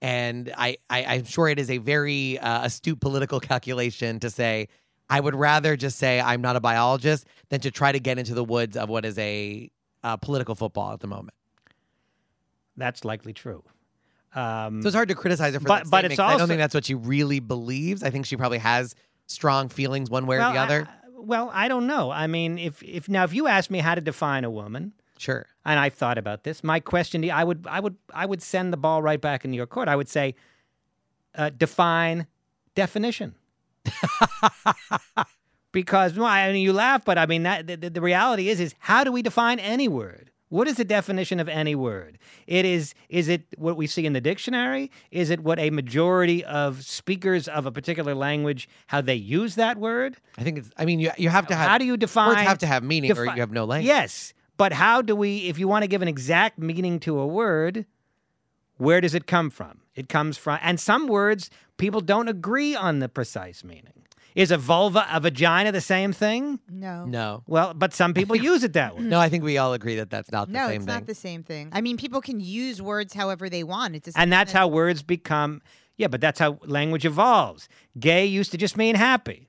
And 0.00 0.52
I, 0.56 0.78
I 0.88 1.04
I'm 1.04 1.24
sure 1.24 1.48
it 1.48 1.58
is 1.58 1.70
a 1.70 1.78
very 1.78 2.38
uh, 2.38 2.64
astute 2.64 3.00
political 3.00 3.38
calculation 3.40 4.18
to 4.20 4.30
say 4.30 4.68
I 5.10 5.20
would 5.20 5.34
rather 5.34 5.76
just 5.76 5.98
say 5.98 6.20
I'm 6.20 6.40
not 6.42 6.56
a 6.56 6.60
biologist 6.60 7.26
than 7.48 7.60
to 7.60 7.70
try 7.70 7.92
to 7.92 7.98
get 8.00 8.18
into 8.18 8.34
the 8.34 8.44
woods 8.44 8.76
of 8.76 8.88
what 8.88 9.04
is 9.04 9.18
a 9.18 9.70
uh, 10.04 10.16
political 10.16 10.54
football 10.54 10.92
at 10.92 11.00
the 11.00 11.06
moment. 11.06 11.34
That's 12.76 13.04
likely 13.04 13.32
true. 13.32 13.64
Um, 14.34 14.82
So 14.82 14.88
it's 14.88 14.94
hard 14.94 15.08
to 15.08 15.14
criticize 15.14 15.54
her 15.54 15.60
for 15.60 15.66
But- 15.66 15.84
that 15.84 15.90
but 15.90 16.04
it's 16.04 16.16
'cause 16.16 16.34
I 16.34 16.36
don't 16.36 16.48
think 16.48 16.58
that's 16.58 16.74
what 16.74 16.84
she 16.84 16.94
really 16.94 17.40
believes. 17.40 18.02
I 18.02 18.10
think 18.10 18.26
she 18.26 18.36
probably 18.36 18.58
has 18.58 18.94
strong 19.26 19.68
feelings 19.68 20.10
one 20.10 20.26
way 20.26 20.38
well, 20.38 20.50
or 20.50 20.54
the 20.54 20.60
other? 20.60 20.88
I, 20.88 21.08
well, 21.16 21.50
I 21.52 21.68
don't 21.68 21.86
know. 21.86 22.10
I 22.10 22.26
mean, 22.26 22.58
if 22.58 22.82
if 22.82 23.08
now 23.08 23.24
if 23.24 23.32
you 23.34 23.46
ask 23.48 23.70
me 23.70 23.78
how 23.78 23.94
to 23.94 24.00
define 24.00 24.44
a 24.44 24.50
woman, 24.50 24.92
sure. 25.16 25.46
and 25.64 25.80
I've 25.80 25.94
thought 25.94 26.18
about 26.18 26.44
this, 26.44 26.62
my 26.62 26.78
question, 26.78 27.22
to 27.22 27.28
you- 27.28 27.32
I 27.32 27.42
would 27.42 27.66
I 27.68 27.80
would 27.80 27.96
I 28.14 28.26
would 28.26 28.42
send 28.42 28.72
the 28.72 28.76
ball 28.76 29.02
right 29.02 29.20
back 29.20 29.44
into 29.44 29.56
your 29.56 29.66
court. 29.66 29.88
I 29.88 29.96
would 29.96 30.08
say, 30.08 30.34
uh, 31.34 31.50
define 31.50 32.26
definition. 32.74 33.34
because 35.72 36.14
well, 36.14 36.26
I 36.26 36.52
mean, 36.52 36.62
you 36.62 36.72
laugh, 36.72 37.04
but 37.04 37.18
I 37.18 37.26
mean 37.26 37.42
that 37.44 37.66
the, 37.66 37.76
the- 37.76 38.00
reality 38.00 38.48
is 38.48 38.60
is 38.60 38.74
how 38.80 39.04
do 39.04 39.12
we 39.12 39.22
define 39.22 39.58
any 39.58 39.88
word? 39.88 40.30
What 40.50 40.66
is 40.66 40.76
the 40.76 40.84
definition 40.84 41.40
of 41.40 41.48
any 41.48 41.74
word? 41.74 42.18
It 42.46 42.64
is 42.64 42.94
is 43.10 43.28
it 43.28 43.42
what 43.58 43.76
we 43.76 43.86
see 43.86 44.06
in 44.06 44.14
the 44.14 44.20
dictionary? 44.20 44.90
Is 45.10 45.28
it 45.28 45.40
what 45.40 45.58
a 45.58 45.68
majority 45.70 46.42
of 46.44 46.82
speakers 46.84 47.48
of 47.48 47.66
a 47.66 47.72
particular 47.72 48.14
language 48.14 48.68
how 48.86 49.02
they 49.02 49.14
use 49.14 49.56
that 49.56 49.76
word? 49.76 50.16
I 50.38 50.44
think 50.44 50.58
it's. 50.58 50.70
I 50.78 50.86
mean, 50.86 51.00
you 51.00 51.10
you 51.18 51.28
have 51.28 51.46
to 51.48 51.54
have. 51.54 51.68
how 51.68 51.76
do 51.78 51.84
you 51.84 51.98
define 51.98 52.28
words 52.28 52.40
have 52.40 52.58
to 52.58 52.66
have 52.66 52.82
meaning, 52.82 53.12
or 53.16 53.26
you 53.26 53.40
have 53.40 53.52
no 53.52 53.64
language. 53.66 53.88
Yes, 53.88 54.32
but 54.56 54.72
how 54.72 55.02
do 55.02 55.14
we 55.14 55.48
if 55.48 55.58
you 55.58 55.68
want 55.68 55.82
to 55.82 55.88
give 55.88 56.00
an 56.00 56.08
exact 56.08 56.58
meaning 56.58 56.98
to 57.00 57.18
a 57.18 57.26
word, 57.26 57.84
where 58.78 59.02
does 59.02 59.14
it 59.14 59.26
come 59.26 59.50
from? 59.50 59.82
It 59.94 60.08
comes 60.08 60.38
from 60.38 60.58
and 60.62 60.80
some 60.80 61.08
words 61.08 61.50
people 61.78 62.00
don't 62.00 62.28
agree 62.28 62.74
on 62.76 62.98
the 62.98 63.08
precise 63.08 63.64
meaning. 63.64 63.92
Is 64.34 64.50
a 64.52 64.56
vulva 64.58 65.04
a 65.10 65.18
vagina 65.18 65.72
the 65.72 65.80
same 65.80 66.12
thing? 66.12 66.60
No. 66.68 67.06
No. 67.06 67.42
Well, 67.46 67.74
but 67.74 67.92
some 67.92 68.14
people 68.14 68.36
use 68.50 68.62
it 68.62 68.74
that 68.74 68.96
way. 68.96 69.02
No, 69.02 69.18
I 69.18 69.28
think 69.28 69.42
we 69.42 69.58
all 69.58 69.72
agree 69.72 69.96
that 69.96 70.10
that's 70.10 70.30
not 70.30 70.46
the 70.46 70.52
No, 70.52 70.60
same 70.60 70.68
thing. 70.68 70.86
No, 70.86 70.92
it's 70.92 71.00
not 71.00 71.06
the 71.06 71.14
same 71.14 71.42
thing. 71.42 71.70
I 71.72 71.80
mean, 71.80 71.96
people 71.96 72.20
can 72.20 72.38
use 72.38 72.80
words 72.80 73.14
however 73.14 73.48
they 73.48 73.64
want. 73.64 73.96
It's 73.96 74.04
doesn't 74.04 74.20
And 74.20 74.32
that's 74.32 74.52
mean 74.52 74.58
how 74.58 74.68
words 74.68 75.02
become 75.02 75.62
yeah, 75.96 76.06
but 76.06 76.20
that's 76.20 76.38
how 76.38 76.58
language 76.64 77.04
evolves. 77.04 77.68
Gay 77.98 78.24
used 78.24 78.52
to 78.52 78.56
just 78.58 78.76
mean 78.76 78.94
happy. 78.94 79.47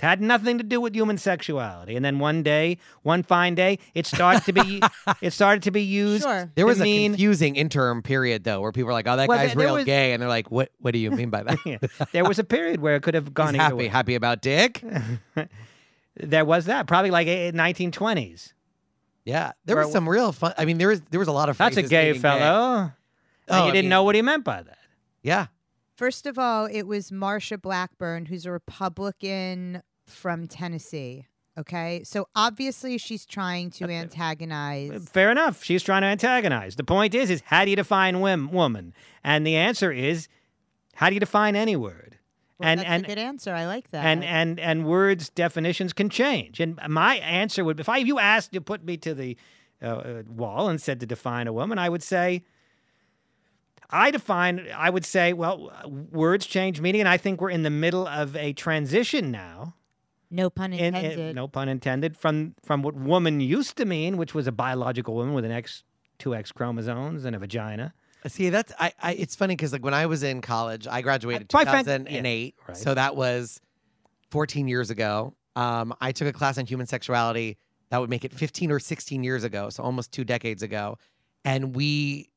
It 0.00 0.04
had 0.04 0.20
nothing 0.22 0.58
to 0.58 0.64
do 0.64 0.80
with 0.80 0.94
human 0.94 1.18
sexuality. 1.18 1.96
And 1.96 2.04
then 2.04 2.20
one 2.20 2.44
day, 2.44 2.78
one 3.02 3.24
fine 3.24 3.56
day, 3.56 3.80
it 3.94 4.06
started 4.06 4.44
to 4.44 4.52
be 4.52 4.80
it 5.20 5.32
started 5.32 5.62
to 5.64 5.70
be 5.72 5.82
used 5.82 6.22
Sure. 6.22 6.50
there 6.54 6.64
to 6.64 6.68
was 6.68 6.80
a 6.80 6.84
mean 6.84 7.12
confusing 7.12 7.56
interim 7.56 8.02
period 8.02 8.44
though, 8.44 8.60
where 8.60 8.70
people 8.70 8.90
are 8.90 8.92
like, 8.92 9.08
"Oh, 9.08 9.16
that 9.16 9.28
Well, 9.28 9.36
guy's 9.38 9.48
there- 9.48 9.56
there 9.56 9.66
real 9.66 9.74
was- 9.74 9.84
gay," 9.84 10.12
and 10.12 10.22
they're 10.22 10.28
like, 10.28 10.50
"What? 10.52 10.70
What 10.78 10.92
do 10.92 10.98
you 10.98 11.10
mean 11.10 11.30
by 11.30 11.42
that?" 11.42 11.58
Yeah. 11.66 11.78
there 12.12 12.24
was 12.24 12.38
a 12.38 12.44
period 12.44 12.80
where 12.80 12.94
it 12.94 13.02
could 13.02 13.14
have 13.14 13.34
gone 13.40 13.54
He's 13.54 13.60
happy, 13.62 13.74
way. 13.74 13.88
happy 13.88 14.14
about 14.14 14.40
dick. 14.40 14.82
There 16.16 16.44
was 16.44 16.66
that, 16.66 16.86
probably 16.86 17.10
like 17.10 17.28
eh, 17.28 17.50
1920s. 17.52 18.52
Yeah, 19.24 19.52
there 19.66 19.76
was 19.76 19.92
some 19.92 20.08
real 20.08 20.32
fun. 20.32 20.54
I 20.56 20.64
mean, 20.64 20.78
there 20.78 20.88
was 20.88 21.00
there 21.10 21.18
was 21.20 21.28
a 21.28 21.32
lot 21.32 21.48
of. 21.48 21.56
Fun. 21.56 21.72
That's 21.72 21.86
a 21.86 21.88
gay 21.90 22.12
fellow. 22.14 22.80
And 22.82 22.92
Oh, 23.50 23.56
you 23.56 23.62
I 23.62 23.66
didn't 23.72 23.84
mean- 23.84 23.88
know 23.90 24.04
what 24.04 24.14
he 24.14 24.22
meant 24.22 24.44
by 24.44 24.62
that. 24.62 24.78
Yeah, 25.22 25.46
First 25.96 26.26
of 26.26 26.38
all, 26.38 26.66
it 26.66 26.82
was 26.84 27.10
Marsha 27.10 27.60
Blackburn, 27.60 28.26
who's 28.26 28.46
a 28.46 28.52
Republican 28.52 29.82
from 30.08 30.46
Tennessee. 30.46 31.26
Okay. 31.58 32.02
So 32.04 32.28
obviously 32.36 32.98
she's 32.98 33.26
trying 33.26 33.70
to 33.72 33.90
antagonize. 33.90 35.08
Fair 35.08 35.30
enough. 35.30 35.64
She's 35.64 35.82
trying 35.82 36.02
to 36.02 36.06
antagonize. 36.06 36.76
The 36.76 36.84
point 36.84 37.14
is, 37.14 37.30
is 37.30 37.42
how 37.46 37.64
do 37.64 37.70
you 37.70 37.76
define 37.76 38.16
wim- 38.16 38.52
woman? 38.52 38.94
And 39.24 39.44
the 39.44 39.56
answer 39.56 39.90
is, 39.90 40.28
how 40.94 41.08
do 41.08 41.14
you 41.14 41.20
define 41.20 41.56
any 41.56 41.74
word? 41.74 42.18
Well, 42.58 42.68
and 42.68 42.80
that's 42.80 42.88
and 42.88 43.04
a 43.04 43.08
good 43.08 43.18
answer. 43.18 43.54
I 43.54 43.66
like 43.66 43.90
that. 43.90 44.04
and 44.04 44.24
and 44.24 44.58
and 44.58 44.84
words 44.84 45.30
definitions 45.30 45.92
can 45.92 46.10
change. 46.10 46.60
And 46.60 46.78
my 46.88 47.16
answer 47.16 47.64
would, 47.64 47.78
if 47.78 47.88
I 47.88 47.98
if 47.98 48.06
you 48.06 48.18
asked 48.18 48.52
to 48.52 48.60
put 48.60 48.84
me 48.84 48.96
to 48.98 49.14
the 49.14 49.36
uh, 49.80 49.86
uh, 49.86 50.22
wall 50.28 50.68
and 50.68 50.80
said 50.80 50.98
to 51.00 51.06
define 51.06 51.46
a 51.46 51.52
woman, 51.52 51.78
I 51.78 51.88
would 51.88 52.02
say. 52.02 52.44
I 53.90 54.10
define. 54.10 54.66
I 54.76 54.90
would 54.90 55.06
say, 55.06 55.32
well, 55.32 55.72
words 56.12 56.44
change 56.46 56.80
meaning, 56.80 57.00
and 57.00 57.08
I 57.08 57.16
think 57.16 57.40
we're 57.40 57.48
in 57.48 57.62
the 57.62 57.70
middle 57.70 58.06
of 58.06 58.36
a 58.36 58.52
transition 58.52 59.30
now. 59.30 59.74
No 60.30 60.50
pun 60.50 60.72
in, 60.72 60.94
intended. 60.94 61.18
in- 61.18 61.36
no 61.36 61.48
pun 61.48 61.68
intended, 61.68 62.16
from 62.16 62.54
from 62.62 62.82
what 62.82 62.94
woman 62.94 63.40
used 63.40 63.76
to 63.76 63.84
mean, 63.84 64.16
which 64.16 64.34
was 64.34 64.46
a 64.46 64.52
biological 64.52 65.14
woman 65.14 65.34
with 65.34 65.44
an 65.44 65.52
X, 65.52 65.84
two 66.18 66.34
X 66.34 66.52
chromosomes 66.52 67.24
and 67.24 67.34
a 67.34 67.38
vagina. 67.38 67.94
see, 68.26 68.50
that's 68.50 68.72
I. 68.78 68.92
I 69.02 69.12
it's 69.14 69.36
funny 69.36 69.54
because 69.56 69.72
like 69.72 69.84
when 69.84 69.94
I 69.94 70.06
was 70.06 70.22
in 70.22 70.40
college, 70.40 70.86
I 70.86 71.02
graduated 71.02 71.48
quite 71.48 71.68
frank- 71.68 71.86
2008, 71.86 72.54
yeah, 72.58 72.64
right. 72.68 72.76
so 72.76 72.94
that 72.94 73.16
was 73.16 73.60
14 74.30 74.68
years 74.68 74.90
ago. 74.90 75.34
Um, 75.56 75.94
I 76.00 76.12
took 76.12 76.28
a 76.28 76.32
class 76.32 76.58
on 76.58 76.66
human 76.66 76.86
sexuality 76.86 77.58
that 77.90 77.98
would 78.00 78.10
make 78.10 78.24
it 78.24 78.32
15 78.32 78.70
or 78.70 78.78
16 78.78 79.24
years 79.24 79.44
ago, 79.44 79.70
so 79.70 79.82
almost 79.82 80.12
two 80.12 80.24
decades 80.24 80.62
ago, 80.62 80.98
and 81.44 81.74
we 81.74 82.28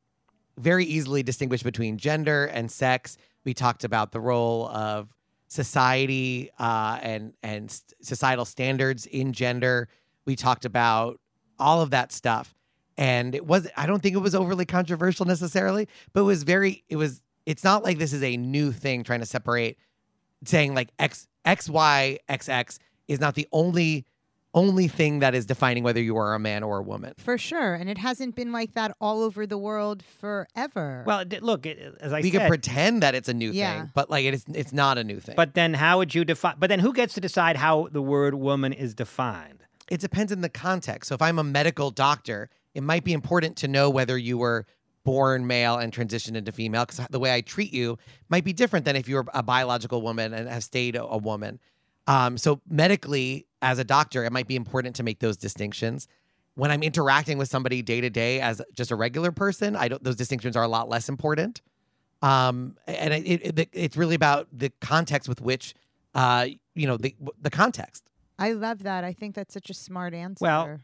very 0.58 0.86
easily 0.86 1.23
distinguished 1.23 1.63
between 1.63 1.97
gender 1.97 2.45
and 2.45 2.71
sex. 2.71 3.17
We 3.43 3.54
talked 3.54 3.84
about 3.84 4.12
the 4.12 4.19
role 4.19 4.67
of 4.69 5.10
society 5.51 6.49
uh, 6.59 6.97
and 7.01 7.33
and 7.43 7.81
societal 8.01 8.45
standards 8.45 9.05
in 9.05 9.33
gender. 9.33 9.89
We 10.25 10.37
talked 10.37 10.63
about 10.63 11.19
all 11.59 11.81
of 11.81 11.89
that 11.89 12.13
stuff, 12.13 12.55
and 12.97 13.35
it 13.35 13.45
was 13.45 13.67
I 13.75 13.85
don't 13.85 14.01
think 14.01 14.15
it 14.15 14.19
was 14.19 14.33
overly 14.33 14.65
controversial 14.65 15.25
necessarily, 15.25 15.89
but 16.13 16.21
it 16.21 16.23
was 16.23 16.43
very 16.43 16.85
it 16.87 16.95
was. 16.95 17.21
It's 17.45 17.65
not 17.65 17.83
like 17.83 17.97
this 17.97 18.13
is 18.13 18.23
a 18.23 18.37
new 18.37 18.71
thing 18.71 19.03
trying 19.03 19.19
to 19.19 19.25
separate, 19.25 19.77
saying 20.45 20.73
like 20.73 20.89
x 20.99 21.27
x 21.43 21.67
y 21.67 22.19
x 22.29 22.47
x 22.47 22.79
is 23.09 23.19
not 23.19 23.35
the 23.35 23.47
only 23.51 24.05
only 24.53 24.87
thing 24.87 25.19
that 25.19 25.33
is 25.33 25.45
defining 25.45 25.83
whether 25.83 26.01
you 26.01 26.17
are 26.17 26.33
a 26.33 26.39
man 26.39 26.61
or 26.63 26.79
a 26.79 26.81
woman. 26.81 27.13
For 27.17 27.37
sure. 27.37 27.73
And 27.73 27.89
it 27.89 27.97
hasn't 27.97 28.35
been 28.35 28.51
like 28.51 28.73
that 28.73 28.95
all 28.99 29.21
over 29.23 29.47
the 29.47 29.57
world 29.57 30.03
forever. 30.03 31.03
Well, 31.07 31.23
d- 31.25 31.39
look, 31.39 31.65
it- 31.65 31.79
as 32.01 32.11
I 32.13 32.17
said. 32.17 32.23
we 32.23 32.31
said, 32.31 32.39
can 32.39 32.47
pretend 32.49 33.03
that 33.03 33.15
it's 33.15 33.29
a 33.29 33.33
new 33.33 33.51
Yeah. 33.51 33.81
thing, 33.83 33.91
but 33.93 34.09
like 34.09 34.25
it 34.25 34.33
is, 34.33 34.45
it's 34.53 34.73
not 34.73 34.97
a 34.97 35.03
new 35.03 35.19
thing. 35.19 35.35
but 35.35 35.53
then 35.53 35.73
how 35.75 35.97
would 35.99 36.13
you 36.13 36.25
define? 36.25 36.55
But 36.59 36.67
then 36.69 36.79
who 36.79 36.93
gets 36.93 37.13
to 37.13 37.21
decide 37.21 37.55
how 37.55 37.87
the 37.91 38.01
word 38.01 38.35
woman 38.35 38.73
is 38.73 38.93
defined? 38.93 39.59
it 39.89 39.99
depends 39.99 40.31
on 40.31 40.39
the 40.39 40.47
context. 40.47 41.09
So 41.09 41.15
if 41.15 41.21
I'm 41.21 41.37
a 41.37 41.43
medical 41.43 41.91
doctor, 41.91 42.49
it 42.73 42.81
might 42.81 43.03
be 43.03 43.11
important 43.11 43.57
to 43.57 43.67
know 43.67 43.89
whether 43.89 44.17
you 44.17 44.37
were 44.37 44.65
born 45.03 45.45
male 45.47 45.75
and 45.77 45.91
transitioned 45.91 46.37
into 46.37 46.53
female 46.53 46.85
because 46.85 47.05
the 47.09 47.19
way 47.19 47.33
I 47.33 47.41
treat 47.41 47.73
you 47.73 47.97
might 48.29 48.45
be 48.45 48.53
different 48.53 48.85
than 48.85 48.95
if 48.95 49.09
you 49.09 49.15
were 49.15 49.25
a 49.33 49.43
biological 49.43 50.01
woman 50.01 50.33
and 50.33 50.47
have 50.47 50.63
stayed 50.63 50.95
a, 50.95 51.03
a 51.03 51.17
woman. 51.17 51.59
Um, 52.07 52.37
so 52.37 52.61
medically, 52.69 53.47
as 53.62 53.80
a 53.80 53.84
doctor, 53.84 54.24
it 54.26 54.32
might 54.32 54.47
be 54.47 54.56
important 54.56 54.95
to 54.97 55.04
make 55.04 55.19
those 55.19 55.38
distinctions. 55.38 56.08
When 56.56 56.69
I'm 56.71 56.84
interacting 56.84 57.38
with 57.38 57.50
somebody 57.50 57.82
day 57.82 58.02
to 58.02 58.10
day 58.10 58.41
as 58.41 58.62
just 58.74 58.91
a 58.91 58.95
regular 58.95 59.32
person, 59.32 59.76
I 59.76 59.88
don't. 59.88 60.04
Those 60.04 60.15
distinctions 60.17 60.56
are 60.58 60.63
a 60.63 60.67
lot 60.67 60.89
less 60.89 61.08
important. 61.10 61.62
Um, 62.21 62.78
and 62.88 63.13
it, 63.13 63.26
it, 63.26 63.60
it- 63.60 63.69
it's 63.74 63.97
really 63.97 64.15
about 64.15 64.47
the 64.52 64.71
context 64.82 65.28
with 65.30 65.41
which, 65.41 65.74
uh, 66.13 66.47
you 66.76 66.88
know, 66.88 66.97
the 66.97 67.15
the 67.41 67.50
context. 67.50 68.04
I 68.38 68.52
love 68.54 68.84
that. 68.84 69.04
I 69.04 69.13
think 69.13 69.36
that's 69.36 69.54
such 69.54 69.69
a 69.69 69.74
smart 69.74 70.13
answer. 70.13 70.43
Well, 70.43 70.80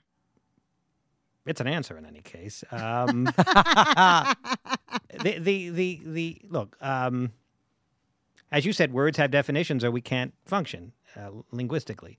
It's 1.46 1.60
an 1.62 1.68
answer 1.68 1.98
in 1.98 2.06
any 2.06 2.22
case. 2.22 2.64
Um, 2.72 3.24
the, 5.24 5.38
the 5.40 5.70
the 5.70 6.02
the 6.06 6.42
look. 6.50 6.78
Um, 6.82 7.32
as 8.52 8.66
you 8.66 8.72
said, 8.74 8.94
words 8.94 9.18
have 9.18 9.32
definitions, 9.32 9.84
or 9.84 9.92
we 9.92 10.02
can't 10.02 10.34
function 10.46 10.94
uh, 11.16 11.30
linguistically. 11.52 12.18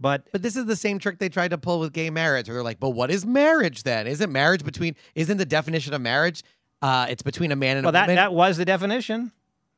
But 0.00 0.28
But 0.32 0.42
this 0.42 0.56
is 0.56 0.66
the 0.66 0.76
same 0.76 0.98
trick 0.98 1.18
they 1.18 1.28
tried 1.28 1.50
to 1.50 1.58
pull 1.58 1.80
with 1.80 1.92
gay 1.92 2.10
marriage, 2.10 2.48
where 2.48 2.54
they're 2.54 2.62
like, 2.62 2.80
"But 2.80 2.90
what 2.90 3.10
is 3.10 3.26
marriage 3.26 3.82
then? 3.82 4.06
Isn't 4.06 4.30
marriage 4.30 4.64
between? 4.64 4.94
Isn't 5.14 5.38
the 5.38 5.46
definition 5.46 5.92
of 5.94 6.00
marriage? 6.00 6.42
Uh, 6.80 7.06
it's 7.08 7.22
between 7.22 7.50
a 7.50 7.56
man 7.56 7.76
and 7.76 7.84
well, 7.84 7.90
a 7.90 7.92
that 7.92 8.02
woman." 8.02 8.16
Well, 8.16 8.24
that 8.24 8.34
was 8.34 8.56
the 8.56 8.64
definition. 8.64 9.32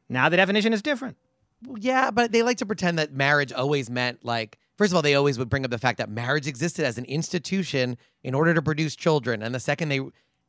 Now 0.09 0.29
the 0.29 0.37
definition 0.37 0.73
is 0.73 0.83
different. 0.83 1.17
Well, 1.65 1.79
yeah, 1.79 2.11
but 2.11 2.33
they 2.33 2.43
like 2.43 2.59
to 2.59 2.67
pretend 2.67 2.99
that 2.99 3.13
marriage 3.13 3.53
always 3.53 3.89
meant 3.91 4.25
like. 4.25 4.59
First 4.77 4.93
of 4.93 4.97
all, 4.97 5.03
they 5.03 5.15
always 5.15 5.39
would 5.39 5.51
bring 5.51 5.67
up 5.67 5.71
the 5.71 5.79
fact 5.79 5.99
that 5.99 6.09
marriage 6.09 6.47
existed 6.47 6.87
as 6.87 6.97
an 6.97 7.05
institution 7.05 7.99
in 8.25 8.35
order 8.35 8.55
to 8.55 8.63
produce 8.63 8.97
children, 8.97 9.43
and 9.43 9.55
the 9.55 9.61
second 9.61 9.91
they, 9.91 10.01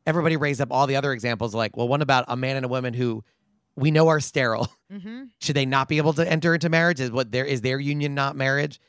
everybody 0.07 0.37
raised 0.37 0.61
up 0.61 0.69
all 0.71 0.87
the 0.87 0.95
other 0.95 1.11
examples, 1.11 1.53
like, 1.53 1.75
well, 1.75 1.87
what 1.87 2.01
about 2.01 2.23
a 2.29 2.37
man 2.37 2.55
and 2.55 2.65
a 2.65 2.69
woman 2.69 2.93
who 2.93 3.25
we 3.75 3.91
know 3.91 4.07
are 4.07 4.19
sterile? 4.21 4.69
hmm 4.89 5.23
should 5.41 5.55
they 5.55 5.65
not 5.65 5.89
be 5.89 5.97
able 5.97 6.13
to 6.13 6.29
enter 6.29 6.53
into 6.53 6.69
marriage? 6.69 6.99
Is 7.01 7.11
what 7.11 7.31
their 7.31 7.43
is 7.43 7.59
their 7.61 7.79
union 7.79 8.15
not 8.15 8.37
marriage? 8.37 8.79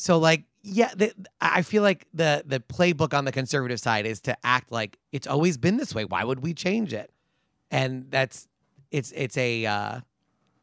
So 0.00 0.16
like, 0.18 0.44
yeah, 0.62 0.90
the, 0.96 1.12
I 1.42 1.60
feel 1.60 1.82
like 1.82 2.06
the 2.14 2.42
the 2.46 2.58
playbook 2.58 3.12
on 3.12 3.26
the 3.26 3.32
conservative 3.32 3.78
side 3.78 4.06
is 4.06 4.22
to 4.22 4.34
act 4.42 4.72
like 4.72 4.98
it's 5.12 5.26
always 5.26 5.58
been 5.58 5.76
this 5.76 5.94
way. 5.94 6.06
Why 6.06 6.24
would 6.24 6.40
we 6.40 6.54
change 6.54 6.94
it? 6.94 7.12
And 7.70 8.06
that's 8.10 8.48
it's 8.90 9.12
it's 9.12 9.36
a 9.36 9.66
uh, 9.66 10.00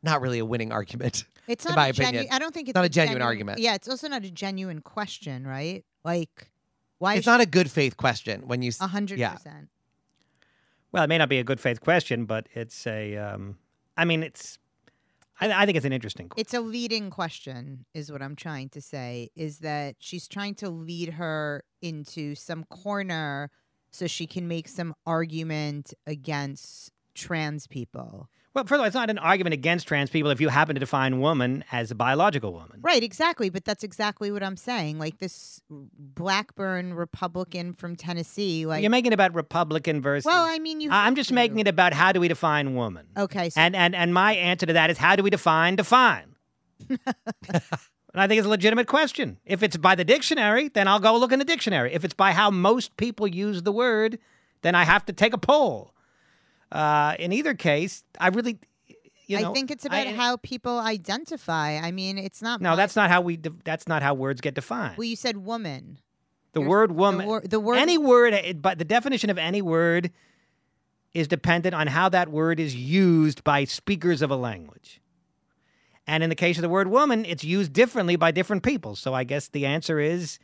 not 0.02 0.22
really 0.22 0.40
a 0.40 0.46
winning 0.46 0.72
argument. 0.72 1.24
It's 1.48 1.64
In 1.64 1.70
not 1.70 1.76
my 1.78 1.88
a 1.88 1.90
opinion. 1.92 2.14
genuine. 2.14 2.34
I 2.34 2.40
don't 2.40 2.54
think 2.54 2.68
it's 2.68 2.76
not 2.76 2.84
a 2.84 2.90
genuine 2.90 3.22
argument. 3.22 3.60
Yeah, 3.60 3.76
it's 3.76 3.88
also 3.88 4.10
not 4.10 4.26
a 4.26 4.30
genuine 4.30 4.82
question, 4.82 5.48
right? 5.48 5.86
Like, 6.04 6.52
why? 6.98 7.16
It's 7.16 7.26
not 7.26 7.40
a 7.40 7.46
good 7.46 7.72
faith 7.72 7.96
question 7.96 8.42
when 8.48 8.62
you. 8.62 8.68
s- 8.68 8.82
a 8.82 8.88
hundred 8.88 9.18
yeah. 9.18 9.32
percent. 9.32 9.70
Well, 10.92 11.06
it 11.06 11.08
may 11.08 11.18
not 11.18 11.30
be 11.30 11.40
a 11.40 11.46
good 11.46 11.62
faith 11.62 11.80
question, 11.80 12.26
but 12.26 12.48
it's 12.54 12.86
a. 12.86 13.16
Um, 13.16 13.60
I 13.96 14.04
mean, 14.04 14.24
it's. 14.24 14.60
I, 15.40 15.52
I 15.52 15.66
think 15.66 15.78
it's 15.78 15.86
an 15.86 15.94
interesting. 15.94 16.30
question. 16.30 16.42
It's 16.42 16.54
a 16.54 16.62
leading 16.62 17.10
question, 17.10 17.86
is 17.94 18.12
what 18.12 18.22
I'm 18.22 18.36
trying 18.36 18.70
to 18.70 18.82
say. 18.82 19.30
Is 19.36 19.60
that 19.60 19.96
she's 20.00 20.28
trying 20.28 20.56
to 20.56 20.70
lead 20.70 21.14
her 21.14 21.64
into 21.82 22.36
some 22.36 22.64
corner 22.66 23.50
so 23.92 24.08
she 24.08 24.28
can 24.28 24.48
make 24.48 24.68
some 24.68 24.94
argument 25.06 25.94
against 26.06 26.92
trans 27.16 27.68
people. 27.68 28.30
Well, 28.58 28.66
first 28.66 28.74
of 28.74 28.80
all, 28.80 28.86
it's 28.88 28.96
not 28.96 29.12
an 29.12 29.20
argument 29.20 29.54
against 29.54 29.88
trans 29.88 30.10
people 30.10 30.32
if 30.32 30.42
you 30.42 30.50
happen 30.50 30.74
to 30.74 30.80
define 30.80 31.20
woman 31.20 31.64
as 31.72 31.92
a 31.92 31.96
biological 31.96 32.54
woman. 32.54 32.80
Right, 32.82 33.04
exactly. 33.04 33.52
But 33.52 33.66
that's 33.66 33.84
exactly 33.84 34.32
what 34.32 34.42
I'm 34.42 34.58
saying. 34.58 34.98
Like 34.98 35.20
this 35.20 35.62
Blackburn 35.70 36.96
Republican 36.96 37.74
from 37.74 37.96
Tennessee. 37.96 38.66
Like, 38.66 38.82
You're 38.82 38.90
making 38.90 39.12
it 39.12 39.14
about 39.14 39.36
Republican 39.36 40.02
versus. 40.02 40.26
well, 40.26 40.44
I 40.44 40.58
mean, 40.58 40.82
you. 40.82 40.90
I'm 40.92 41.14
just 41.14 41.32
making 41.32 41.60
it 41.60 41.68
about 41.68 41.94
how 41.94 42.12
do 42.12 42.20
we 42.20 42.28
define 42.28 42.74
woman. 42.74 43.06
Okay, 43.16 43.52
so 43.52 43.62
And 43.62 43.76
and 43.76 43.94
and 43.94 44.12
my 44.12 44.34
answer 44.34 44.66
to 44.66 44.74
that 44.74 44.90
is 44.90 44.98
how 44.98 45.16
do 45.16 45.22
we 45.22 45.30
define 45.30 45.76
define? 45.76 46.36
and 46.90 47.00
I 48.16 48.28
think 48.28 48.40
it's 48.40 48.48
a 48.48 48.50
legitimate 48.50 48.88
question. 48.88 49.38
If 49.46 49.62
it's 49.62 49.78
by 49.78 49.94
the 49.94 50.04
dictionary, 50.04 50.70
then 50.70 50.88
I'll 50.88 51.00
go 51.00 51.16
look 51.16 51.32
in 51.32 51.38
the 51.38 51.46
dictionary. 51.46 51.94
If 51.94 52.04
it's 52.04 52.16
by 52.16 52.32
how 52.32 52.50
most 52.50 52.98
people 52.98 53.28
use 53.28 53.62
the 53.62 53.72
word, 53.72 54.18
then 54.64 54.74
I 54.74 54.84
have 54.84 55.06
to 55.06 55.14
take 55.14 55.34
a 55.34 55.38
poll. 55.38 55.94
Uh, 56.72 57.16
in 57.20 57.32
either 57.32 57.54
case, 57.54 58.04
I 58.20 58.28
really, 58.28 58.60
you 59.26 59.40
know, 59.42 59.52
I 59.52 59.54
think 59.54 59.72
it's 59.72 59.86
about 59.86 60.08
I- 60.08 60.14
how 60.14 60.38
people 60.38 60.80
identify. 60.80 61.78
I 61.78 61.92
mean, 61.92 62.18
it's 62.18 62.42
not. 62.42 62.62
No, 62.62 62.72
my- 62.72 62.76
that's 62.76 62.96
not 62.96 63.10
how 63.10 63.22
we. 63.22 63.38
De- 63.38 63.54
that's 63.64 63.88
not 63.88 64.02
how 64.04 64.14
words 64.14 64.42
get 64.42 64.54
defined. 64.54 64.98
Well, 64.98 65.06
you 65.06 65.16
said 65.16 65.38
woman. 65.38 66.00
the 66.54 66.62
word 66.62 66.90
The, 66.90 66.94
woman. 66.96 67.26
wor- 67.28 67.42
the 67.42 67.60
word. 67.60 67.78
any 67.78 67.98
word, 67.98 68.34
it- 68.34 68.62
but 68.62 68.80
the 68.80 68.86
definition 68.86 69.30
of 69.30 69.38
any 69.38 69.62
word 69.62 70.12
is 71.14 71.28
dependent 71.28 71.74
on 71.76 71.88
how 71.88 72.10
that 72.10 72.30
word 72.30 72.60
is 72.60 72.76
used 72.76 73.44
by 73.44 73.64
speakers 73.64 74.22
of 74.22 74.32
a 74.32 74.36
language. 74.36 75.00
And 76.08 76.24
in 76.24 76.30
the 76.30 76.36
case 76.36 76.58
of 76.58 76.62
the 76.62 76.70
word 76.70 76.88
woman, 76.88 77.26
it's 77.26 77.44
used 77.44 77.74
differently 77.74 78.16
by 78.16 78.32
different 78.32 78.64
people. 78.64 78.96
So 78.96 79.14
I 79.14 79.24
guess 79.24 79.50
the 79.50 79.66
answer 79.66 80.00
is 80.00 80.40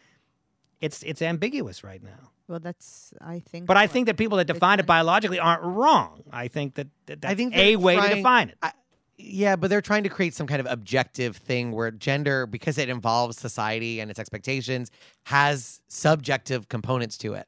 it's 0.82 1.02
it's 1.04 1.22
ambiguous 1.22 1.84
right 1.84 2.04
now. 2.04 2.32
Well, 2.48 2.60
that's. 2.60 3.14
I 3.22 3.40
think. 3.40 3.66
But 3.66 3.78
I 3.78 3.88
think 3.88 4.08
that 4.08 4.18
people 4.18 4.38
that 4.38 4.46
define 4.46 4.80
it 4.80 4.86
biologically 4.86 5.40
aren't 5.40 5.64
wrong. 5.64 6.24
I 6.32 6.48
think 6.48 6.76
that, 6.76 6.88
that 7.06 7.22
that's 7.22 7.32
I 7.32 7.36
think 7.36 7.56
a 7.56 7.76
they're 7.76 7.80
way 7.80 7.96
to 7.96 8.16
define 8.16 8.50
it. 8.50 8.58
I, 8.62 8.72
yeah, 9.18 9.56
but 9.56 9.70
they're 9.70 9.82
trying 9.82 10.04
to 10.04 10.10
create 10.10 10.34
some 10.34 10.48
kind 10.48 10.60
of 10.60 10.68
objective 10.70 11.38
thing 11.38 11.72
where 11.72 11.92
gender, 11.92 12.46
because 12.46 12.78
it 12.78 12.90
involves 12.90 13.38
society 13.38 14.00
and 14.00 14.10
its 14.10 14.20
expectations, 14.20 14.92
has 15.24 15.82
subjective 15.88 16.68
components 16.68 17.18
to 17.20 17.34
it. 17.36 17.48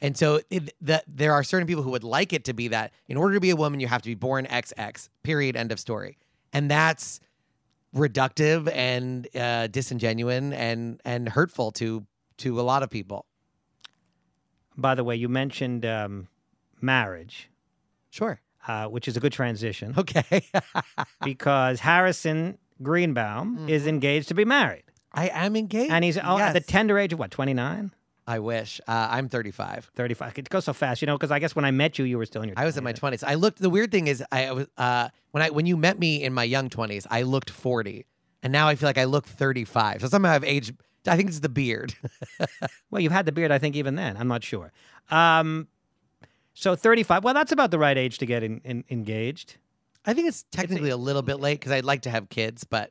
And 0.00 0.16
so 0.16 0.40
it, 0.50 0.74
that 0.80 1.04
there 1.06 1.32
are 1.32 1.44
certain 1.44 1.66
people 1.68 1.84
who 1.84 1.90
would 1.90 2.02
like 2.02 2.32
it 2.32 2.44
to 2.46 2.52
be 2.52 2.68
that 2.68 2.92
in 3.06 3.16
order 3.16 3.34
to 3.34 3.40
be 3.40 3.50
a 3.50 3.56
woman, 3.56 3.78
you 3.78 3.86
have 3.86 4.02
to 4.02 4.08
be 4.08 4.16
born 4.16 4.46
XX, 4.46 5.08
period, 5.22 5.54
end 5.54 5.70
of 5.70 5.78
story. 5.78 6.18
And 6.52 6.70
that's 6.70 7.20
reductive 7.94 8.70
and 8.74 9.28
uh, 9.36 9.68
disingenuous 9.68 10.52
and, 10.54 11.00
and 11.04 11.28
hurtful 11.28 11.70
to, 11.72 12.04
to 12.38 12.60
a 12.60 12.62
lot 12.62 12.82
of 12.82 12.90
people. 12.90 13.26
By 14.76 14.94
the 14.94 15.04
way, 15.04 15.16
you 15.16 15.28
mentioned 15.28 15.84
um, 15.86 16.28
marriage, 16.80 17.48
Sure. 18.10 18.40
uh, 18.66 18.86
which 18.86 19.08
is 19.08 19.16
a 19.16 19.20
good 19.20 19.32
transition. 19.32 19.94
Okay. 19.98 20.44
because 21.24 21.80
Harrison 21.80 22.58
Greenbaum 22.82 23.68
is 23.68 23.86
engaged 23.86 24.28
to 24.28 24.34
be 24.34 24.44
married. 24.44 24.84
I 25.12 25.28
am 25.28 25.56
engaged. 25.56 25.92
And 25.92 26.04
he's 26.04 26.18
oh, 26.18 26.38
at 26.38 26.52
the 26.52 26.60
tender 26.60 26.98
age 26.98 27.12
of 27.12 27.18
what, 27.18 27.30
29? 27.30 27.92
I 28.26 28.38
wish. 28.38 28.80
Uh, 28.86 29.08
I'm 29.10 29.28
35. 29.28 29.90
35. 29.94 30.38
It 30.38 30.48
goes 30.48 30.64
so 30.64 30.72
fast, 30.72 31.02
you 31.02 31.06
know, 31.06 31.16
because 31.18 31.30
I 31.30 31.38
guess 31.38 31.54
when 31.56 31.64
I 31.64 31.70
met 31.70 31.98
you, 31.98 32.04
you 32.04 32.16
were 32.18 32.24
still 32.24 32.40
in 32.42 32.48
your 32.48 32.58
I 32.58 32.64
was 32.64 32.76
in 32.76 32.84
my 32.84 32.92
20s. 32.92 33.18
20s. 33.20 33.24
I 33.26 33.34
looked. 33.34 33.58
The 33.58 33.68
weird 33.68 33.90
thing 33.90 34.06
is, 34.06 34.22
I 34.30 34.52
was 34.52 34.66
uh, 34.78 35.08
when 35.32 35.42
I 35.42 35.50
when 35.50 35.66
you 35.66 35.76
met 35.76 35.98
me 35.98 36.22
in 36.22 36.32
my 36.32 36.44
young 36.44 36.70
20s, 36.70 37.06
I 37.10 37.22
looked 37.22 37.50
40, 37.50 38.06
and 38.42 38.52
now 38.52 38.68
I 38.68 38.76
feel 38.76 38.88
like 38.88 38.96
I 38.96 39.04
look 39.04 39.26
35. 39.26 40.02
So 40.02 40.06
somehow 40.08 40.30
I've 40.32 40.44
aged. 40.44 40.74
I 41.06 41.16
think 41.16 41.28
it's 41.28 41.40
the 41.40 41.48
beard. 41.48 41.94
Well, 42.90 43.00
you've 43.00 43.12
had 43.12 43.24
the 43.24 43.32
beard, 43.32 43.50
I 43.50 43.58
think, 43.58 43.74
even 43.74 43.94
then. 43.94 44.18
I'm 44.18 44.28
not 44.28 44.44
sure. 44.44 44.70
Um, 45.10 45.66
so 46.52 46.74
35. 46.76 47.24
Well, 47.24 47.32
that's 47.32 47.50
about 47.50 47.70
the 47.70 47.78
right 47.78 47.96
age 47.96 48.18
to 48.18 48.26
get 48.26 48.42
in, 48.42 48.60
in, 48.64 48.84
engaged. 48.90 49.56
I 50.04 50.12
think 50.12 50.28
it's 50.28 50.44
technically 50.52 50.90
a 50.90 50.96
little 50.98 51.22
bit 51.22 51.40
late 51.40 51.58
because 51.58 51.72
I'd 51.72 51.86
like 51.86 52.02
to 52.02 52.10
have 52.10 52.28
kids, 52.28 52.64
but 52.64 52.90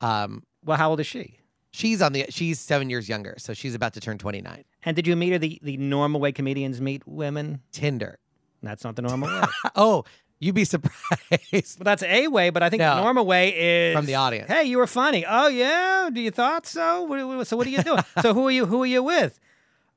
um, 0.00 0.42
Well, 0.64 0.78
how 0.78 0.88
old 0.88 1.00
is 1.00 1.06
she? 1.06 1.38
she's 1.70 2.00
on 2.00 2.12
the 2.14 2.24
she's 2.30 2.60
seven 2.60 2.88
years 2.88 3.08
younger, 3.10 3.34
so 3.38 3.52
she's 3.52 3.74
about 3.74 3.92
to 3.94 4.00
turn 4.00 4.16
29. 4.16 4.64
And 4.84 4.96
did 4.96 5.06
you 5.06 5.16
meet 5.16 5.32
her 5.32 5.38
the, 5.38 5.58
the 5.62 5.76
normal 5.76 6.18
way 6.20 6.32
comedians 6.32 6.80
meet 6.80 7.06
women? 7.06 7.60
Tinder. 7.72 8.18
That's 8.62 8.84
not 8.84 8.96
the 8.96 9.02
normal 9.02 9.28
way. 9.28 9.42
Oh, 9.76 10.04
you'd 10.42 10.54
be 10.54 10.64
surprised. 10.74 11.78
Well, 11.78 11.84
that's 11.84 12.02
a 12.02 12.26
way, 12.28 12.50
but 12.50 12.62
I 12.62 12.68
think 12.70 12.80
No. 12.80 12.96
the 12.96 13.02
normal 13.02 13.24
way 13.24 13.44
is 13.90 13.94
From 13.96 14.06
the 14.06 14.16
audience. 14.16 14.50
Hey, 14.50 14.64
you 14.64 14.76
were 14.78 14.86
funny. 14.86 15.24
Oh 15.26 15.46
yeah, 15.48 16.10
do 16.12 16.20
you 16.20 16.30
thought 16.30 16.66
so? 16.66 17.02
What, 17.04 17.26
what- 17.26 17.46
so 17.46 17.56
what 17.56 17.66
are 17.66 17.70
you 17.70 17.82
doing? 17.82 18.02
so 18.22 18.34
who 18.34 18.46
are 18.48 18.50
you? 18.50 18.66
Who 18.66 18.82
are 18.82 18.86
you 18.86 19.02
with? 19.02 19.38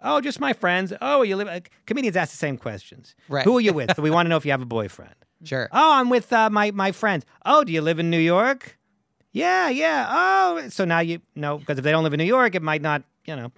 Oh, 0.01 0.21
just 0.21 0.39
my 0.39 0.53
friends. 0.53 0.93
Oh, 1.01 1.23
you 1.23 1.35
live. 1.35 1.47
Uh, 1.47 1.61
comedians 1.87 2.15
ask 2.15 2.29
the 2.31 2.37
same 2.37 2.57
questions. 2.57 3.15
Right. 3.27 3.43
Who 3.43 3.57
are 3.57 3.61
you 3.61 3.73
with? 3.73 3.93
so 3.95 4.01
we 4.03 4.11
want 4.11 4.25
to 4.27 4.29
know 4.29 4.37
if 4.37 4.45
you 4.45 4.51
have 4.51 4.61
a 4.61 4.65
boyfriend. 4.65 5.15
Sure. 5.43 5.67
Oh, 5.71 5.93
I'm 5.99 6.09
with 6.09 6.31
uh, 6.31 6.49
my 6.49 6.71
my 6.71 6.91
friends. 6.91 7.25
Oh, 7.45 7.63
do 7.63 7.71
you 7.73 7.81
live 7.81 7.97
in 7.99 8.09
New 8.09 8.19
York? 8.19 8.77
Yeah, 9.31 9.69
yeah. 9.69 10.07
Oh, 10.09 10.69
so 10.69 10.85
now 10.85 10.99
you 10.99 11.19
know 11.35 11.57
because 11.57 11.77
if 11.79 11.83
they 11.83 11.91
don't 11.91 12.03
live 12.03 12.13
in 12.13 12.19
New 12.19 12.31
York, 12.37 12.55
it 12.55 12.61
might 12.61 12.81
not. 12.81 13.03
You 13.25 13.35
know, 13.35 13.51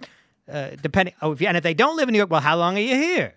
uh, 0.50 0.70
depending. 0.82 1.14
Oh, 1.20 1.32
if 1.32 1.40
you, 1.42 1.46
and 1.48 1.56
if 1.56 1.62
they 1.62 1.74
don't 1.74 1.96
live 1.96 2.08
in 2.08 2.12
New 2.14 2.18
York, 2.18 2.30
well, 2.30 2.40
how 2.40 2.56
long 2.56 2.76
are 2.76 2.80
you 2.80 2.94
here? 2.96 3.34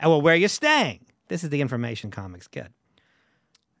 And 0.00 0.10
well, 0.10 0.22
where 0.22 0.32
are 0.34 0.36
you 0.38 0.48
staying? 0.48 1.00
This 1.32 1.42
is 1.44 1.48
the 1.48 1.62
information 1.62 2.10
comics 2.10 2.46
get. 2.46 2.70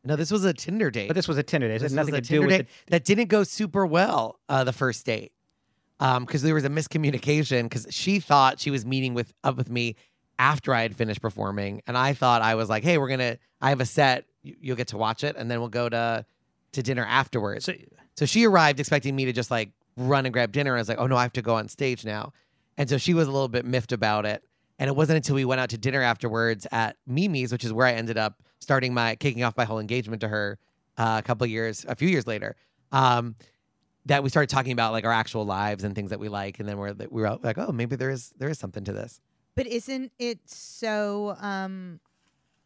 No, 0.04 0.16
this 0.16 0.30
was 0.30 0.42
a 0.46 0.54
Tinder 0.54 0.90
date. 0.90 1.08
But 1.08 1.14
this 1.16 1.28
was 1.28 1.36
a 1.36 1.42
Tinder 1.42 1.68
date. 1.68 1.74
It 1.74 1.82
had 1.82 1.92
nothing 1.92 2.14
to 2.14 2.22
do 2.22 2.26
Tinder 2.26 2.46
with 2.46 2.56
date 2.56 2.66
that 2.88 3.04
didn't 3.04 3.28
go 3.28 3.44
super 3.44 3.84
well 3.84 4.40
uh, 4.48 4.64
the 4.64 4.72
first 4.72 5.04
date 5.04 5.32
because 5.98 6.40
there 6.40 6.54
was 6.54 6.64
a 6.64 6.70
miscommunication 6.70 7.64
because 7.64 7.86
she 7.90 8.20
thought 8.20 8.58
she 8.58 8.70
was 8.70 8.86
meeting 8.86 9.12
with 9.12 9.34
up 9.44 9.58
with 9.58 9.68
me 9.68 9.96
after 10.38 10.72
I 10.72 10.80
had 10.80 10.96
finished 10.96 11.20
performing, 11.20 11.82
and 11.86 11.98
I 11.98 12.14
thought 12.14 12.40
I 12.40 12.54
was 12.54 12.70
like, 12.70 12.84
"Hey, 12.84 12.96
we're 12.96 13.10
gonna. 13.10 13.36
I 13.60 13.68
have 13.68 13.82
a 13.82 13.86
set. 13.86 14.24
You, 14.42 14.56
you'll 14.58 14.76
get 14.76 14.88
to 14.88 14.96
watch 14.96 15.22
it, 15.22 15.36
and 15.36 15.50
then 15.50 15.60
we'll 15.60 15.68
go 15.68 15.90
to 15.90 16.24
to 16.72 16.82
dinner 16.82 17.04
afterwards." 17.04 17.66
So, 17.66 17.74
So 18.16 18.24
she 18.24 18.46
arrived 18.46 18.80
expecting 18.80 19.14
me 19.14 19.26
to 19.26 19.32
just 19.34 19.50
like 19.50 19.72
run 19.98 20.24
and 20.24 20.32
grab 20.32 20.52
dinner. 20.52 20.74
I 20.74 20.78
was 20.78 20.88
like, 20.88 20.98
"Oh 20.98 21.06
no, 21.06 21.16
I 21.18 21.22
have 21.22 21.34
to 21.34 21.42
go 21.42 21.56
on 21.56 21.68
stage 21.68 22.02
now," 22.02 22.32
and 22.78 22.88
so 22.88 22.96
she 22.96 23.12
was 23.12 23.28
a 23.28 23.30
little 23.30 23.48
bit 23.48 23.66
miffed 23.66 23.92
about 23.92 24.24
it. 24.24 24.42
And 24.82 24.88
it 24.88 24.96
wasn't 24.96 25.18
until 25.18 25.36
we 25.36 25.44
went 25.44 25.60
out 25.60 25.70
to 25.70 25.78
dinner 25.78 26.02
afterwards 26.02 26.66
at 26.72 26.96
Mimi's, 27.06 27.52
which 27.52 27.62
is 27.62 27.72
where 27.72 27.86
I 27.86 27.92
ended 27.92 28.18
up 28.18 28.42
starting 28.58 28.92
my 28.92 29.14
kicking 29.14 29.44
off 29.44 29.56
my 29.56 29.64
whole 29.64 29.78
engagement 29.78 30.22
to 30.22 30.28
her 30.28 30.58
uh, 30.98 31.20
a 31.20 31.22
couple 31.22 31.46
years, 31.46 31.86
a 31.88 31.94
few 31.94 32.08
years 32.08 32.26
later, 32.26 32.56
um, 32.90 33.36
that 34.06 34.24
we 34.24 34.28
started 34.28 34.50
talking 34.50 34.72
about 34.72 34.90
like 34.90 35.04
our 35.04 35.12
actual 35.12 35.44
lives 35.44 35.84
and 35.84 35.94
things 35.94 36.10
that 36.10 36.18
we 36.18 36.28
like. 36.28 36.58
And 36.58 36.68
then 36.68 36.78
we're 36.78 36.94
we 37.12 37.22
were 37.22 37.38
like, 37.44 37.58
oh, 37.58 37.70
maybe 37.70 37.94
there 37.94 38.10
is 38.10 38.32
there 38.38 38.48
is 38.48 38.58
something 38.58 38.82
to 38.82 38.92
this. 38.92 39.20
But 39.54 39.68
isn't 39.68 40.10
it 40.18 40.40
so 40.46 41.36
um 41.40 42.00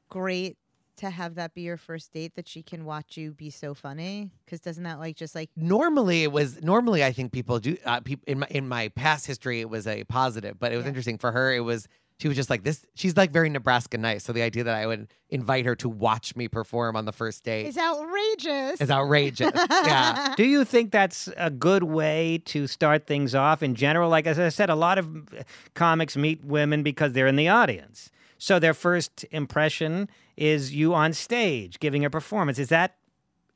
great 0.08 0.56
to 0.96 1.10
have 1.10 1.34
that 1.34 1.52
be 1.52 1.60
your 1.60 1.76
first 1.76 2.14
date 2.14 2.34
that 2.36 2.48
she 2.48 2.62
can 2.62 2.86
watch 2.86 3.18
you 3.18 3.32
be 3.32 3.50
so 3.50 3.74
funny? 3.74 4.30
Because 4.46 4.60
doesn't 4.60 4.84
that 4.84 4.98
like 4.98 5.16
just 5.16 5.34
like 5.34 5.50
Normally, 5.54 6.22
it 6.22 6.32
was 6.32 6.62
normally 6.62 7.04
I 7.04 7.12
think 7.12 7.32
people 7.32 7.58
do. 7.58 7.76
Uh, 7.84 8.00
peop, 8.00 8.24
in 8.26 8.38
my 8.38 8.46
in 8.48 8.66
my 8.66 8.88
past 8.88 9.26
history, 9.26 9.60
it 9.60 9.68
was 9.68 9.86
a 9.86 10.04
positive, 10.04 10.58
but 10.58 10.72
it 10.72 10.76
was 10.76 10.86
Yeah. 10.86 10.88
interesting 10.88 11.18
for 11.18 11.30
her. 11.32 11.52
It 11.52 11.60
was 11.60 11.86
she 12.18 12.28
was 12.28 12.36
just 12.36 12.48
like 12.48 12.64
this. 12.64 12.84
She's 12.94 13.16
like 13.16 13.30
very 13.30 13.50
Nebraska 13.50 13.98
nice. 13.98 14.24
So 14.24 14.32
the 14.32 14.42
idea 14.42 14.64
that 14.64 14.74
I 14.74 14.86
would 14.86 15.08
invite 15.28 15.66
her 15.66 15.74
to 15.76 15.88
watch 15.88 16.34
me 16.34 16.48
perform 16.48 16.96
on 16.96 17.04
the 17.04 17.12
first 17.12 17.44
date 17.44 17.66
is 17.66 17.76
outrageous? 17.76 18.80
is 18.80 18.90
outrageous. 18.90 19.50
yeah. 19.70 20.34
do 20.36 20.44
you 20.44 20.64
think 20.64 20.92
that's 20.92 21.28
a 21.36 21.50
good 21.50 21.82
way 21.82 22.38
to 22.46 22.66
start 22.66 23.06
things 23.06 23.34
off 23.34 23.62
in 23.62 23.74
general? 23.74 24.08
Like 24.08 24.26
as 24.26 24.38
I 24.38 24.48
said, 24.48 24.70
a 24.70 24.74
lot 24.74 24.98
of 24.98 25.28
comics 25.74 26.16
meet 26.16 26.44
women 26.44 26.82
because 26.82 27.12
they're 27.12 27.26
in 27.26 27.36
the 27.36 27.48
audience. 27.48 28.10
So 28.38 28.58
their 28.58 28.74
first 28.74 29.24
impression 29.30 30.08
is 30.36 30.74
you 30.74 30.94
on 30.94 31.12
stage 31.12 31.80
giving 31.80 32.04
a 32.04 32.10
performance. 32.10 32.58
Is 32.58 32.68
that 32.68 32.96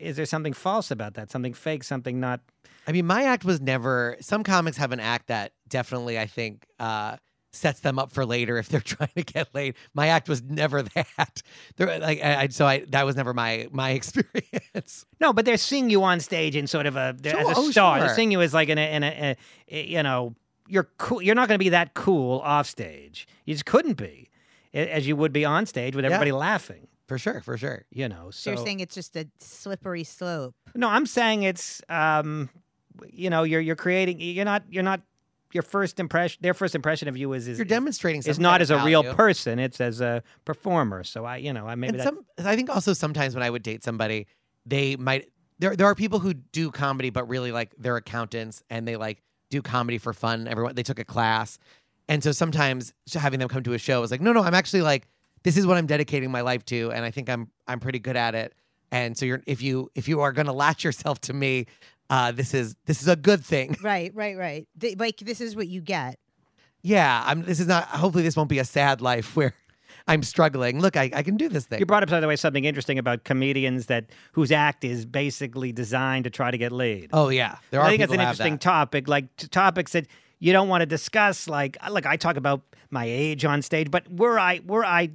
is 0.01 0.15
there 0.15 0.25
something 0.25 0.53
false 0.53 0.91
about 0.91 1.13
that? 1.13 1.29
Something 1.29 1.53
fake? 1.53 1.83
Something 1.83 2.19
not? 2.19 2.41
I 2.87 2.91
mean, 2.91 3.05
my 3.05 3.23
act 3.23 3.45
was 3.45 3.61
never. 3.61 4.17
Some 4.19 4.43
comics 4.43 4.77
have 4.77 4.91
an 4.91 4.99
act 4.99 5.27
that 5.27 5.53
definitely, 5.69 6.19
I 6.19 6.25
think, 6.25 6.65
uh, 6.79 7.17
sets 7.51 7.81
them 7.81 7.99
up 7.99 8.11
for 8.11 8.25
later 8.25 8.57
if 8.57 8.69
they're 8.69 8.79
trying 8.95 9.09
to 9.15 9.23
get 9.23 9.53
laid. 9.53 9.75
My 9.93 10.07
act 10.07 10.29
was 10.29 10.41
never 10.41 10.81
that. 10.95 11.41
There, 11.77 11.99
like, 11.99 12.23
I, 12.23 12.43
I- 12.43 12.47
so 12.47 12.65
I 12.65 12.85
that 12.89 13.05
was 13.05 13.15
never 13.15 13.33
my 13.33 13.67
my 13.71 13.91
experience. 14.35 15.05
No, 15.19 15.33
but 15.33 15.45
they're 15.45 15.57
seeing 15.57 15.89
you 15.89 16.03
on 16.03 16.19
stage 16.19 16.55
in 16.55 16.67
sort 16.67 16.85
of 16.85 16.95
a 16.95 17.15
they're- 17.19 17.35
as 17.37 17.47
a 17.49 17.53
oh, 17.55 17.71
star. 17.71 17.99
They're 17.99 18.15
seeing 18.15 18.31
you 18.31 18.41
as 18.41 18.53
like 18.53 18.69
in 18.69 18.77
a, 18.77 18.95
in 18.95 19.03
a, 19.03 19.35
a 19.71 19.85
you 19.87 20.03
know 20.03 20.35
you're 20.67 20.89
cool. 20.97 21.21
You're 21.21 21.35
not 21.35 21.47
going 21.47 21.57
to 21.59 21.63
be 21.63 21.69
that 21.69 21.93
cool 21.93 22.39
off 22.39 22.67
stage. 22.67 23.27
You 23.45 23.53
just 23.53 23.65
couldn't 23.65 23.97
be, 23.97 24.29
as 24.73 25.05
you 25.07 25.15
would 25.17 25.33
be 25.33 25.43
on 25.43 25.65
stage 25.65 25.95
with 25.95 26.05
Yeah. 26.05 26.11
everybody 26.11 26.31
laughing. 26.31 26.87
For 27.07 27.17
sure, 27.17 27.41
for 27.41 27.57
sure. 27.57 27.83
You 27.91 28.07
know, 28.07 28.29
so 28.31 28.31
so 28.31 28.51
you're 28.51 28.65
saying 28.65 28.79
it's 28.79 28.95
just 28.95 29.17
a 29.17 29.27
slippery 29.39 30.05
slope. 30.05 30.55
no, 30.75 30.87
I'm 30.87 31.05
saying 31.05 31.43
it's 31.43 31.81
um, 31.89 32.49
you 33.11 33.29
know, 33.29 33.43
you're 33.43 33.59
you're 33.59 33.75
creating. 33.75 34.21
You're 34.21 34.45
not 34.45 34.63
you're 34.69 34.83
not 34.83 35.01
your 35.53 35.63
first 35.63 35.99
impression. 35.99 36.39
Their 36.41 36.53
first 36.53 36.75
impression 36.75 37.07
of 37.07 37.17
you 37.17 37.33
is 37.33 37.47
is 37.47 37.57
You're 37.57 37.65
demonstrating 37.65 38.21
is 38.25 38.39
not 38.39 38.61
as 38.61 38.69
a 38.69 38.83
real 38.83 39.03
person. 39.03 39.59
It's 39.59 39.81
as 39.81 40.01
a 40.01 40.23
performer. 40.45 41.03
So 41.03 41.25
I, 41.25 41.37
you 41.37 41.53
know, 41.53 41.67
I 41.67 41.75
maybe 41.75 41.99
and 41.99 42.03
some, 42.03 42.25
I 42.37 42.55
think 42.55 42.69
also 42.69 42.93
sometimes 42.93 43.33
when 43.33 43.43
I 43.43 43.49
would 43.49 43.63
date 43.63 43.83
somebody, 43.83 44.27
they 44.65 44.95
might 44.95 45.29
there 45.59 45.75
there 45.75 45.87
are 45.87 45.95
people 45.95 46.19
who 46.19 46.33
do 46.33 46.71
comedy 46.71 47.09
but 47.09 47.27
really 47.27 47.51
like 47.51 47.73
they're 47.77 47.97
accountants 47.97 48.63
and 48.69 48.87
they 48.87 48.95
like 48.95 49.21
do 49.49 49.61
comedy 49.61 49.97
for 49.97 50.13
fun. 50.13 50.47
Everyone 50.47 50.75
they 50.75 50.83
took 50.83 50.99
a 50.99 51.05
class, 51.05 51.59
and 52.07 52.23
so 52.23 52.31
sometimes 52.31 52.93
having 53.13 53.39
them 53.39 53.49
come 53.49 53.63
to 53.63 53.73
a 53.73 53.77
show 53.77 54.03
is 54.03 54.11
like, 54.11 54.21
no, 54.21 54.33
no, 54.33 54.43
I'm 54.43 54.53
actually 54.53 54.81
like 54.81 55.07
this 55.43 55.57
is 55.57 55.65
what 55.65 55.77
I'm 55.77 55.87
dedicating 55.87 56.31
my 56.31 56.41
life 56.41 56.65
to, 56.65 56.91
and 56.91 57.05
I 57.05 57.11
think 57.11 57.29
I'm 57.29 57.49
I'm 57.67 57.79
pretty 57.79 57.99
good 57.99 58.15
at 58.15 58.35
it. 58.35 58.53
And 58.91 59.17
so 59.17 59.25
you're 59.25 59.41
if 59.47 59.61
you 59.61 59.89
if 59.95 60.07
you 60.07 60.21
are 60.21 60.31
going 60.31 60.47
to 60.47 60.53
latch 60.53 60.83
yourself 60.83 61.21
to 61.21 61.33
me, 61.33 61.67
uh, 62.11 62.31
this 62.31 62.53
is 62.53 62.75
this 62.85 63.01
is 63.01 63.07
a 63.07 63.15
good 63.15 63.43
thing. 63.43 63.75
Right, 63.81 64.11
right, 64.13 64.37
right. 64.37 64.67
Th- 64.79 64.99
like 64.99 65.17
this 65.17 65.41
is 65.41 65.55
what 65.55 65.67
you 65.67 65.81
get. 65.81 66.19
Yeah, 66.83 67.23
I'm. 67.25 67.43
This 67.43 67.59
is 67.59 67.67
not. 67.67 67.85
Hopefully, 67.87 68.23
this 68.23 68.35
won't 68.35 68.49
be 68.49 68.59
a 68.59 68.65
sad 68.65 69.01
life 69.01 69.35
where 69.35 69.53
I'm 70.07 70.21
struggling. 70.21 70.79
Look, 70.81 70.97
I, 70.97 71.09
I 71.13 71.23
can 71.23 71.37
do 71.37 71.47
this 71.47 71.65
thing. 71.65 71.79
You 71.79 71.85
brought 71.85 72.03
up, 72.03 72.09
by 72.09 72.19
the 72.19 72.27
way, 72.27 72.35
something 72.35 72.65
interesting 72.65 72.99
about 72.99 73.23
comedians 73.23 73.85
that 73.85 74.05
whose 74.33 74.51
act 74.51 74.83
is 74.83 75.05
basically 75.05 75.71
designed 75.71 76.25
to 76.25 76.29
try 76.29 76.51
to 76.51 76.57
get 76.57 76.71
laid. 76.71 77.09
Oh 77.13 77.29
yeah, 77.29 77.57
there 77.71 77.79
are 77.79 77.87
I 77.87 77.89
think 77.89 78.03
it's 78.03 78.13
an 78.13 78.19
interesting 78.19 78.53
that. 78.53 78.61
topic, 78.61 79.07
like 79.07 79.35
t- 79.37 79.47
topics 79.47 79.93
that 79.93 80.07
you 80.39 80.51
don't 80.51 80.67
want 80.67 80.81
to 80.81 80.85
discuss. 80.87 81.47
Like, 81.47 81.77
like 81.89 82.05
I 82.05 82.17
talk 82.17 82.35
about 82.35 82.61
my 82.89 83.05
age 83.05 83.45
on 83.45 83.61
stage, 83.61 83.89
but 83.89 84.11
were 84.11 84.37
I 84.37 84.59
were 84.65 84.83
I 84.83 85.11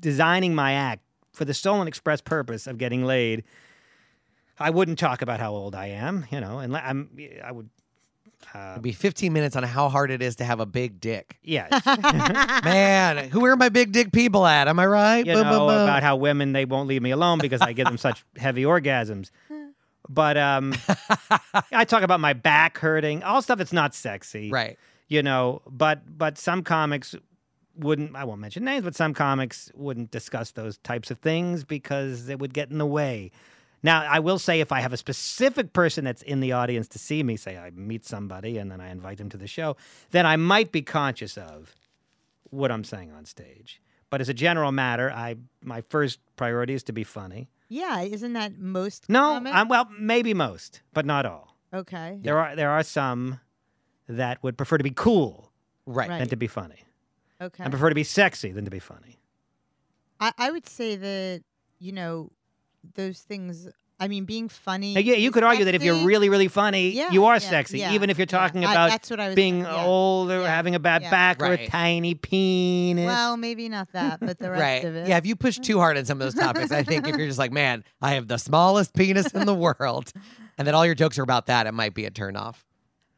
designing 0.00 0.54
my 0.54 0.72
act 0.72 1.02
for 1.32 1.44
the 1.44 1.54
sole 1.54 1.80
and 1.80 1.88
express 1.88 2.20
purpose 2.20 2.66
of 2.66 2.78
getting 2.78 3.04
laid, 3.04 3.44
I 4.58 4.70
wouldn't 4.70 4.98
talk 4.98 5.22
about 5.22 5.40
how 5.40 5.52
old 5.52 5.74
I 5.74 5.86
am. 5.88 6.26
You 6.30 6.40
know, 6.40 6.58
and 6.58 6.76
I'm 6.76 7.10
I 7.44 7.52
would. 7.52 7.68
Uh, 8.54 8.72
It'd 8.72 8.82
be 8.82 8.92
15 8.92 9.32
minutes 9.32 9.56
on 9.56 9.62
how 9.62 9.88
hard 9.88 10.10
it 10.10 10.20
is 10.20 10.36
to 10.36 10.44
have 10.44 10.60
a 10.60 10.66
big 10.66 11.00
dick. 11.00 11.38
yeah, 11.42 11.66
Man, 12.64 13.30
who 13.30 13.44
are 13.46 13.56
my 13.56 13.70
big 13.70 13.90
dick 13.92 14.12
people 14.12 14.46
at? 14.46 14.68
Am 14.68 14.78
I 14.78 14.84
right? 14.86 15.24
you 15.26 15.32
Boom, 15.32 15.44
know 15.44 15.50
boom, 15.50 15.68
boom. 15.68 15.82
about 15.82 16.02
how 16.02 16.16
women 16.16 16.52
they 16.52 16.66
won't 16.66 16.86
leave 16.86 17.00
me 17.02 17.10
alone 17.10 17.38
because 17.38 17.62
I 17.62 17.72
give 17.72 17.86
them 17.86 17.96
such 17.96 18.22
heavy 18.36 18.62
orgasms. 18.64 19.30
But 20.10 20.36
um, 20.36 20.74
I 21.72 21.84
talk 21.86 22.02
about 22.02 22.20
my 22.20 22.34
back 22.34 22.76
hurting, 22.78 23.22
all 23.22 23.40
stuff 23.40 23.56
that's 23.58 23.72
not 23.72 23.94
sexy. 23.94 24.50
right. 24.50 24.78
you 25.08 25.22
know 25.22 25.62
but 25.66 26.02
but 26.18 26.36
some 26.38 26.62
comics 26.62 27.14
wouldn't 27.76 28.14
i 28.14 28.22
won't 28.24 28.40
mention 28.40 28.62
names 28.64 28.84
but 28.84 28.94
some 28.94 29.12
comics 29.14 29.70
wouldn't 29.74 30.10
discuss 30.12 30.52
those 30.52 30.78
types 30.78 31.10
of 31.10 31.18
things 31.18 31.64
because 31.64 32.28
it 32.28 32.38
would 32.38 32.54
get 32.54 32.70
in 32.70 32.78
the 32.78 32.86
way 32.86 33.30
now 33.84 34.00
i 34.10 34.18
will 34.18 34.38
say 34.38 34.58
if 34.60 34.72
i 34.72 34.80
have 34.80 34.92
a 34.92 34.96
specific 34.96 35.72
person 35.72 36.04
that's 36.04 36.22
in 36.22 36.40
the 36.40 36.50
audience 36.50 36.88
to 36.88 36.98
see 36.98 37.22
me 37.22 37.36
say 37.36 37.56
i 37.56 37.70
meet 37.70 38.04
somebody 38.04 38.58
and 38.58 38.72
then 38.72 38.80
i 38.80 38.90
invite 38.90 39.18
them 39.18 39.28
to 39.28 39.36
the 39.36 39.46
show 39.46 39.76
then 40.10 40.26
i 40.26 40.34
might 40.36 40.72
be 40.72 40.82
conscious 40.82 41.36
of 41.38 41.74
what 42.50 42.72
i'm 42.72 42.82
saying 42.84 43.12
on 43.12 43.24
stage 43.24 43.80
but 44.10 44.20
as 44.20 44.28
a 44.28 44.34
general 44.34 44.72
matter 44.72 45.10
i 45.12 45.36
my 45.62 45.80
first 45.88 46.18
priority 46.36 46.74
is 46.74 46.82
to 46.82 46.92
be 46.92 47.04
funny 47.04 47.48
Yeah, 47.68 48.00
isn't 48.02 48.32
that 48.34 48.58
most? 48.58 49.08
no? 49.08 49.34
I'm, 49.36 49.46
uh, 49.46 49.64
well 49.68 49.88
maybe 49.98 50.34
most 50.34 50.82
but 50.92 51.06
not 51.06 51.24
all 51.26 51.56
okay. 51.72 52.18
there 52.22 52.38
are 52.38 52.56
there 52.56 52.70
are 52.70 52.82
some 52.82 53.40
that 54.08 54.42
would 54.42 54.56
prefer 54.56 54.78
to 54.78 54.84
be 54.84 54.90
cool 54.94 55.50
Right. 55.86 56.08
Right. 56.08 56.18
than 56.18 56.28
to 56.30 56.36
be 56.36 56.46
funny 56.46 56.80
Okay. 57.40 57.64
I 57.64 57.68
prefer 57.68 57.88
to 57.90 57.94
be 57.94 58.04
sexy 58.04 58.52
than 58.52 58.64
to 58.64 58.70
be 58.70 58.78
funny. 58.78 59.18
I, 60.20 60.32
I 60.38 60.50
would 60.52 60.66
say 60.68 60.94
that 60.96 61.42
you 61.80 61.92
know 61.92 62.30
those 62.94 63.20
things. 63.20 63.68
I 64.00 64.08
mean, 64.08 64.24
being 64.24 64.48
funny. 64.48 64.92
Now, 64.92 65.00
yeah, 65.00 65.14
you 65.14 65.28
is 65.28 65.34
could 65.34 65.44
argue 65.44 65.66
that 65.66 65.74
if 65.76 65.82
you're 65.84 66.04
really, 66.04 66.28
really 66.28 66.48
funny, 66.48 66.90
Yeah, 66.90 67.12
you 67.12 67.26
are 67.26 67.34
yeah, 67.34 67.38
sexy, 67.38 67.78
yeah, 67.78 67.92
even 67.92 68.10
if 68.10 68.18
you're 68.18 68.24
yeah. 68.28 68.38
talking 68.38 68.64
I- 68.64 68.72
about 68.72 68.90
that's 68.90 69.08
what 69.08 69.20
I 69.20 69.28
was 69.28 69.36
being 69.36 69.60
yeah. 69.60 69.84
old 69.84 70.32
or 70.32 70.40
yeah, 70.40 70.48
having 70.48 70.74
a 70.74 70.80
bad 70.80 71.02
yeah. 71.02 71.10
back 71.10 71.40
or 71.40 71.52
a 71.52 71.66
tiny 71.68 72.16
penis. 72.16 73.06
Well, 73.06 73.36
maybe 73.36 73.68
not 73.68 73.92
that, 73.92 74.18
but 74.20 74.38
the 74.38 74.50
rest 74.50 74.60
Right. 74.60 74.84
of 74.84 74.96
it. 74.96 75.08
Yeah, 75.08 75.16
if 75.18 75.26
you 75.26 75.36
push 75.36 75.58
too 75.58 75.78
hard 75.78 75.96
on 75.96 76.04
some 76.06 76.20
of 76.20 76.26
those 76.26 76.34
topics, 76.34 76.72
I 76.72 76.82
think 76.82 77.06
if 77.06 77.16
you're 77.16 77.28
just 77.28 77.38
like, 77.38 77.52
man, 77.52 77.84
I 78.02 78.14
have 78.14 78.26
the 78.26 78.36
smallest 78.36 78.94
penis 78.94 79.32
in 79.32 79.46
the 79.46 79.54
world, 79.54 80.12
and 80.58 80.66
then 80.66 80.74
all 80.74 80.84
your 80.84 80.96
jokes 80.96 81.16
are 81.18 81.22
about 81.22 81.46
that, 81.46 81.68
it 81.68 81.72
might 81.72 81.94
be 81.94 82.04
a 82.04 82.10
turnoff. 82.10 82.56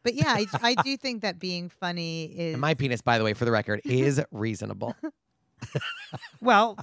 But 0.03 0.15
yeah, 0.15 0.29
I, 0.29 0.47
I 0.63 0.75
do 0.75 0.97
think 0.99 1.23
that 1.23 1.39
being 1.41 1.69
funny 1.69 2.27
is. 2.27 2.53
And 2.53 2.61
my 2.61 2.75
penis, 2.75 3.01
by 3.01 3.17
the 3.19 3.25
way, 3.25 3.33
for 3.35 3.45
the 3.47 3.51
record, 3.51 3.81
is 3.85 4.23
reasonable. 4.31 4.95
well, 6.41 6.79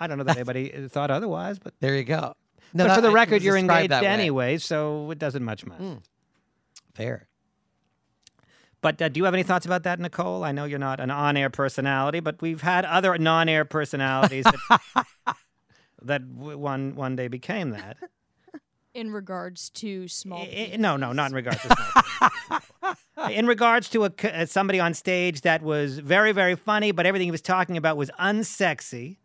I 0.00 0.06
don't 0.06 0.18
know 0.18 0.24
that 0.24 0.36
anybody 0.36 0.68
thought 0.88 1.10
otherwise, 1.10 1.58
but, 1.58 1.74
There 1.80 1.96
you 1.96 2.04
go. 2.04 2.34
No, 2.74 2.84
but 2.84 2.88
that- 2.88 2.94
for 2.96 3.00
the 3.00 3.10
record, 3.10 3.42
you're 3.42 3.56
engaged 3.56 3.90
that 3.90 4.02
way. 4.02 4.08
anyway, 4.08 4.58
so 4.58 5.10
it 5.10 5.18
doesn't 5.18 5.44
much 5.44 5.64
matter. 5.66 5.82
Mm. 5.82 6.02
Fair. 6.94 7.28
But 8.82 9.00
uh, 9.00 9.08
do 9.08 9.18
you 9.18 9.24
have 9.24 9.34
any 9.34 9.42
thoughts 9.42 9.66
about 9.66 9.82
that, 9.84 9.98
Nicole? 9.98 10.44
I 10.44 10.52
know 10.52 10.64
you're 10.64 10.78
not 10.78 11.00
an 11.00 11.10
on-air 11.10 11.50
personality, 11.50 12.20
but 12.20 12.40
we've 12.42 12.60
had 12.62 12.84
other 12.84 13.16
non-air 13.18 13.64
personalities 13.64 14.44
that, 14.44 15.06
that 16.02 16.36
w- 16.36 16.58
one 16.58 16.94
one 16.94 17.16
day 17.16 17.28
became 17.28 17.70
that. 17.70 17.96
In 18.94 19.10
regards 19.12 19.70
to 19.70 20.08
small. 20.08 20.40
I- 20.40 20.70
I- 20.74 20.76
no, 20.76 20.96
no, 20.96 21.12
not 21.12 21.30
in 21.30 21.34
regards 21.34 21.60
to 21.62 21.68
small. 21.68 22.52
In 23.30 23.46
regards 23.46 23.88
to 23.90 24.04
a, 24.04 24.12
c- 24.16 24.28
uh, 24.28 24.46
somebody 24.46 24.78
on 24.78 24.94
stage 24.94 25.40
that 25.40 25.60
was 25.62 25.98
very, 25.98 26.30
very 26.32 26.54
funny, 26.54 26.92
but 26.92 27.06
everything 27.06 27.26
he 27.26 27.32
was 27.32 27.40
talking 27.42 27.76
about 27.76 27.96
was 27.96 28.10
unsexy. 28.20 29.16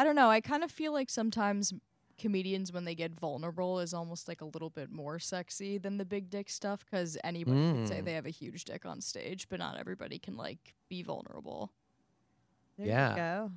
I 0.00 0.04
don't 0.04 0.16
know. 0.16 0.30
I 0.30 0.40
kind 0.40 0.64
of 0.64 0.70
feel 0.70 0.92
like 0.92 1.10
sometimes 1.10 1.74
comedians, 2.18 2.72
when 2.72 2.84
they 2.84 2.94
get 2.94 3.12
vulnerable, 3.12 3.80
is 3.80 3.92
almost 3.92 4.28
like 4.28 4.40
a 4.40 4.44
little 4.46 4.70
bit 4.70 4.90
more 4.90 5.18
sexy 5.18 5.76
than 5.78 5.98
the 5.98 6.04
big 6.04 6.30
dick 6.30 6.48
stuff 6.50 6.84
because 6.84 7.18
anybody 7.24 7.56
can 7.72 7.86
say 7.86 8.00
Mm. 8.00 8.04
they 8.06 8.12
have 8.14 8.26
a 8.26 8.30
huge 8.30 8.64
dick 8.64 8.86
on 8.86 9.00
stage, 9.00 9.46
but 9.48 9.58
not 9.58 9.78
everybody 9.78 10.18
can 10.18 10.36
like 10.36 10.74
be 10.88 11.02
vulnerable. 11.02 11.70
There 12.78 12.86
Yeah. 12.86 13.10
You 13.10 13.16
go. 13.16 13.52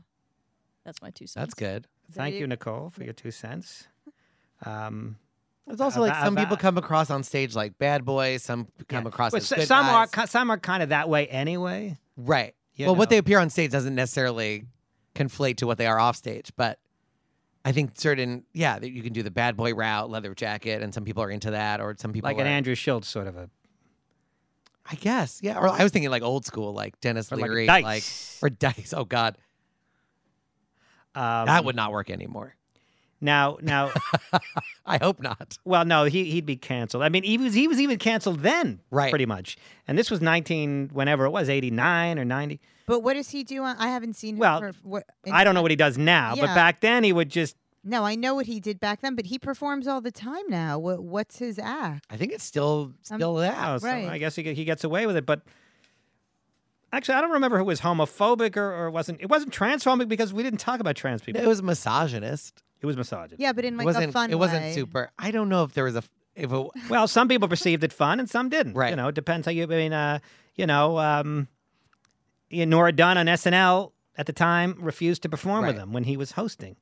That's 0.86 1.01
my 1.01 1.12
two 1.12 1.27
cents. 1.27 1.34
That's 1.45 1.53
good. 1.53 1.88
Thank 2.12 2.34
you- 2.36 2.41
you, 2.41 2.47
Nicole, 2.47 2.89
for 2.89 3.03
your 3.06 3.13
two 3.13 3.32
cents. 3.32 3.88
Um, 4.65 5.17
It's 5.67 5.79
also 5.79 6.01
like 6.01 6.12
About- 6.12 6.25
some 6.25 6.36
people 6.36 6.58
come 6.58 6.77
across 6.77 7.10
on 7.10 7.23
stage 7.23 7.56
like 7.56 7.77
bad 7.77 8.03
boys, 8.03 8.43
some 8.43 8.67
come 8.89 9.03
yeah. 9.03 9.08
across 9.08 9.32
But 9.32 9.43
as 9.43 9.51
s- 9.53 9.60
good 9.60 9.67
some 9.69 9.86
are 9.86 10.08
guys. 10.08 10.25
ki- 10.25 10.27
some 10.29 10.49
are 10.51 10.58
kind 10.58 10.84
of 10.84 10.89
that 10.89 11.08
way 11.08 11.25
anyway. 11.27 11.97
right. 12.17 12.53
you 12.75 12.86
well, 12.88 12.95
what 12.95 13.10
they 13.10 13.17
appear 13.17 13.39
on 13.39 13.49
stage 13.49 13.71
doesn't 13.71 13.95
necessarily 13.95 14.65
conflate 15.15 15.58
to 15.58 15.67
what 15.67 15.78
they 15.78 15.86
are 15.88 15.99
off 15.99 16.15
stage, 16.15 16.52
but 16.56 16.80
I 17.65 17.71
think 17.71 17.91
certain, 17.95 18.43
yeah, 18.54 18.78
that 18.80 18.91
you 18.91 19.02
can 19.04 19.13
do 19.13 19.23
the 19.23 19.32
bad 19.32 19.56
boy 19.56 19.73
route, 19.73 20.10
leather 20.10 20.34
jacket, 20.36 20.82
and 20.82 20.93
some 20.93 21.06
people 21.06 21.23
are 21.23 21.30
into 21.32 21.52
that, 21.52 21.80
or 21.80 21.95
some 21.97 22.12
people 22.12 22.30
like 22.30 22.38
an 22.38 22.45
are, 22.45 22.49
Andrew 22.49 22.76
Schulz 22.76 23.08
sort 23.08 23.28
of 23.28 23.38
a 23.38 23.49
I 24.89 24.95
guess, 24.95 25.39
yeah. 25.41 25.58
Or 25.60 25.69
I 25.69 25.82
was 25.82 25.93
thinking 25.93 26.12
like 26.12 26.23
old 26.23 26.45
school, 26.45 26.73
like 26.73 26.99
Denis 26.99 27.32
or 27.32 27.38
like 27.38 27.49
Leary, 27.49 27.65
dice. 27.67 27.84
like 27.84 28.04
or 28.45 28.49
dice. 28.49 28.93
Oh 28.95 29.06
God, 29.06 29.38
Um, 31.15 31.45
that 31.45 31.63
would 31.63 31.76
not 31.76 31.91
work 31.91 32.10
anymore. 32.10 32.56
now 33.21 33.58
now. 33.62 33.91
I 34.86 34.97
hope 34.97 35.21
not. 35.21 35.58
Well, 35.63 35.86
no, 35.86 36.04
he 36.04 36.26
he'd 36.32 36.45
be 36.45 36.58
canceled. 36.58 37.04
I 37.04 37.08
mean, 37.10 37.23
he 37.23 37.38
was 37.38 37.54
he 37.54 37.69
was 37.69 37.80
even 37.80 37.97
canceled 37.97 38.41
then, 38.41 38.82
Right. 38.91 39.10
Pretty 39.10 39.26
much. 39.26 39.56
And 39.88 39.97
this 39.97 40.12
was 40.12 40.19
nineteen, 40.19 40.89
whenever 40.91 41.23
it 41.26 41.30
was, 41.30 41.47
eighty 41.47 41.71
nine 41.71 42.19
or 42.19 42.26
ninety. 42.26 42.60
But 42.85 42.99
what 42.99 43.13
does 43.13 43.29
he 43.29 43.43
do? 43.43 43.63
On, 43.63 43.75
I 43.77 43.87
haven't 43.87 44.13
seen. 44.15 44.37
Well, 44.37 44.59
for, 44.59 44.71
what, 44.83 45.05
I 45.31 45.43
don't 45.43 45.55
know 45.55 45.61
what 45.61 45.71
he 45.71 45.77
does 45.77 45.97
now, 45.97 46.35
but 46.35 46.47
back 46.47 46.81
then 46.81 47.03
he 47.03 47.13
would 47.13 47.29
just. 47.29 47.55
No, 47.85 48.05
I 48.05 48.15
know 48.15 48.33
what 48.35 48.45
he 48.45 48.61
did 48.61 48.79
back 48.79 49.01
then, 49.01 49.13
but 49.15 49.25
he 49.25 49.37
performs 49.37 49.87
all 49.87 49.99
the 49.99 50.11
time 50.11 50.43
now. 50.47 50.79
What, 50.79 51.03
what's 51.03 51.39
his 51.39 51.59
act? 51.59 52.05
I 52.09 52.15
think 52.15 52.31
it's 52.31 52.43
still 52.43 52.93
Um, 53.11 53.17
still 53.17 53.35
that. 53.35 53.57
Oh, 53.67 53.77
so 53.77 53.87
Right. 53.87 54.07
I 54.07 54.17
guess 54.17 54.35
he 54.35 54.53
he 54.53 54.63
gets 54.63 54.83
away 54.83 55.05
with 55.05 55.17
it, 55.17 55.25
but. 55.25 55.41
Actually, 56.93 57.15
I 57.15 57.21
don't 57.21 57.31
remember 57.31 57.57
who 57.57 57.63
was 57.63 57.81
homophobic 57.81 58.55
or, 58.55 58.71
or 58.71 58.91
wasn't. 58.91 59.19
It 59.19 59.27
wasn't 59.27 59.51
transphobic 59.51 60.07
because 60.07 60.31
we 60.31 60.43
didn't 60.43 60.59
talk 60.59 60.79
about 60.79 60.95
trans 60.95 61.23
people. 61.23 61.41
It 61.41 61.47
was 61.47 61.63
misogynist. 61.63 62.61
It 62.81 62.85
was 62.85 62.95
misogynist. 62.95 63.41
Yeah, 63.41 63.51
but 63.51 63.65
in 63.65 63.77
like 63.77 63.85
it 63.85 63.87
wasn't. 63.87 64.09
a 64.09 64.11
fun 64.11 64.29
it 64.29 64.37
wasn't 64.37 64.75
super. 64.75 65.09
I 65.17 65.31
don't 65.31 65.49
know 65.49 65.63
if 65.63 65.73
there 65.73 65.85
was 65.85 65.95
a 65.95 66.03
if 66.35 66.51
it, 66.51 66.67
Well, 66.89 67.07
some 67.07 67.27
people 67.27 67.47
perceived 67.47 67.83
it 67.83 67.93
fun 67.93 68.19
and 68.19 68.29
some 68.29 68.49
didn't. 68.49 68.73
Right. 68.73 68.91
You 68.91 68.95
know, 68.95 69.07
it 69.07 69.15
depends 69.15 69.47
how 69.47 69.51
you. 69.51 69.63
I 69.63 69.67
mean, 69.67 69.93
uh, 69.93 70.19
you 70.55 70.67
know, 70.67 70.99
um, 70.99 71.39
yeah, 71.39 71.45
Nora 72.53 72.91
Dunn 72.91 73.17
on 73.17 73.25
SNL 73.25 73.91
at 74.17 74.25
the 74.27 74.33
time 74.33 74.75
refused 74.79 75.23
to 75.23 75.29
perform 75.29 75.65
with 75.65 75.77
him 75.77 75.91
when 75.93 76.03
he 76.03 76.17
was 76.17 76.31
hosting. 76.33 76.75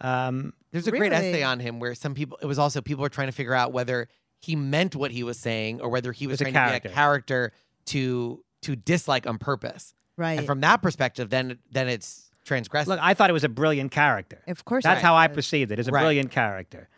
Um, 0.00 0.52
There's 0.72 0.86
a 0.86 0.90
great 0.90 1.12
essay 1.12 1.42
on 1.42 1.58
him 1.60 1.80
where 1.80 1.94
some 1.94 2.14
people, 2.14 2.38
it 2.42 2.46
was 2.46 2.58
also 2.58 2.80
people 2.82 3.02
were 3.02 3.08
trying 3.08 3.28
to 3.28 3.32
figure 3.32 3.54
out 3.54 3.72
whether 3.72 4.08
he 4.40 4.54
meant 4.54 4.94
what 4.94 5.10
he 5.10 5.22
was 5.22 5.38
saying 5.38 5.80
or 5.80 5.88
whether 5.88 6.12
he 6.12 6.26
was 6.26 6.40
was 6.40 6.50
trying 6.50 6.54
to 6.74 6.82
be 6.82 6.88
a 6.88 6.92
character 6.92 7.52
to 7.86 8.42
to 8.62 8.76
dislike 8.76 9.26
on 9.26 9.38
purpose. 9.38 9.94
Right. 10.18 10.38
And 10.38 10.46
from 10.46 10.60
that 10.60 10.82
perspective, 10.82 11.30
then 11.30 11.58
then 11.70 11.88
it's 11.88 12.30
transgressive. 12.44 12.86
look, 12.88 13.00
I 13.02 13.14
thought 13.14 13.30
it 13.30 13.32
was 13.32 13.44
a 13.44 13.48
brilliant 13.48 13.90
character. 13.90 14.42
of 14.46 14.64
course. 14.64 14.84
That's 14.84 15.00
it 15.00 15.04
how 15.04 15.16
I 15.16 15.28
perceived 15.28 15.72
it 15.72 15.78
as 15.78 15.88
a 15.88 15.90
Right. 15.92 16.00
brilliant 16.02 16.30
character. 16.30 16.88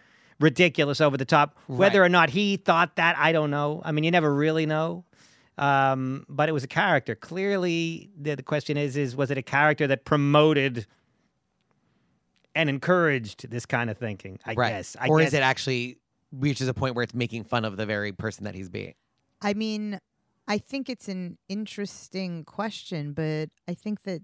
Ridiculous, 0.40 1.00
over 1.00 1.16
the 1.16 1.24
top. 1.24 1.56
Whether 1.66 2.00
Right. 2.00 2.06
or 2.06 2.08
not 2.08 2.30
he 2.30 2.56
thought 2.58 2.96
that, 2.96 3.16
I 3.18 3.32
don't 3.32 3.50
know. 3.50 3.80
I 3.84 3.92
mean, 3.92 4.04
you 4.04 4.10
never 4.10 4.32
really 4.32 4.66
know. 4.66 5.04
Um, 5.58 6.24
but 6.28 6.48
it 6.48 6.52
was 6.52 6.64
a 6.64 6.68
character. 6.68 7.14
Clearly, 7.14 8.10
the, 8.16 8.36
the 8.36 8.42
question 8.42 8.76
is: 8.76 8.96
is 8.96 9.16
was 9.16 9.30
it 9.30 9.38
a 9.38 9.42
character 9.42 9.86
that 9.86 10.04
promoted 10.04 10.86
and 12.54 12.68
encouraged 12.68 13.50
this 13.50 13.66
kind 13.66 13.90
of 13.90 13.98
thinking? 13.98 14.38
I 14.44 14.54
right. 14.54 14.70
guess. 14.70 14.96
I 15.00 15.08
or 15.08 15.18
guess. 15.18 15.28
is 15.28 15.34
it 15.34 15.42
actually 15.42 15.98
reaches 16.32 16.68
a 16.68 16.74
point 16.74 16.94
where 16.94 17.02
it's 17.02 17.14
making 17.14 17.44
fun 17.44 17.64
of 17.64 17.76
the 17.76 17.86
very 17.86 18.12
person 18.12 18.44
that 18.44 18.54
he's 18.54 18.68
being? 18.68 18.94
I 19.40 19.54
mean, 19.54 20.00
I 20.46 20.58
think 20.58 20.88
it's 20.88 21.08
an 21.08 21.38
interesting 21.48 22.44
question, 22.44 23.12
but 23.12 23.50
I 23.68 23.74
think 23.74 24.02
that 24.02 24.22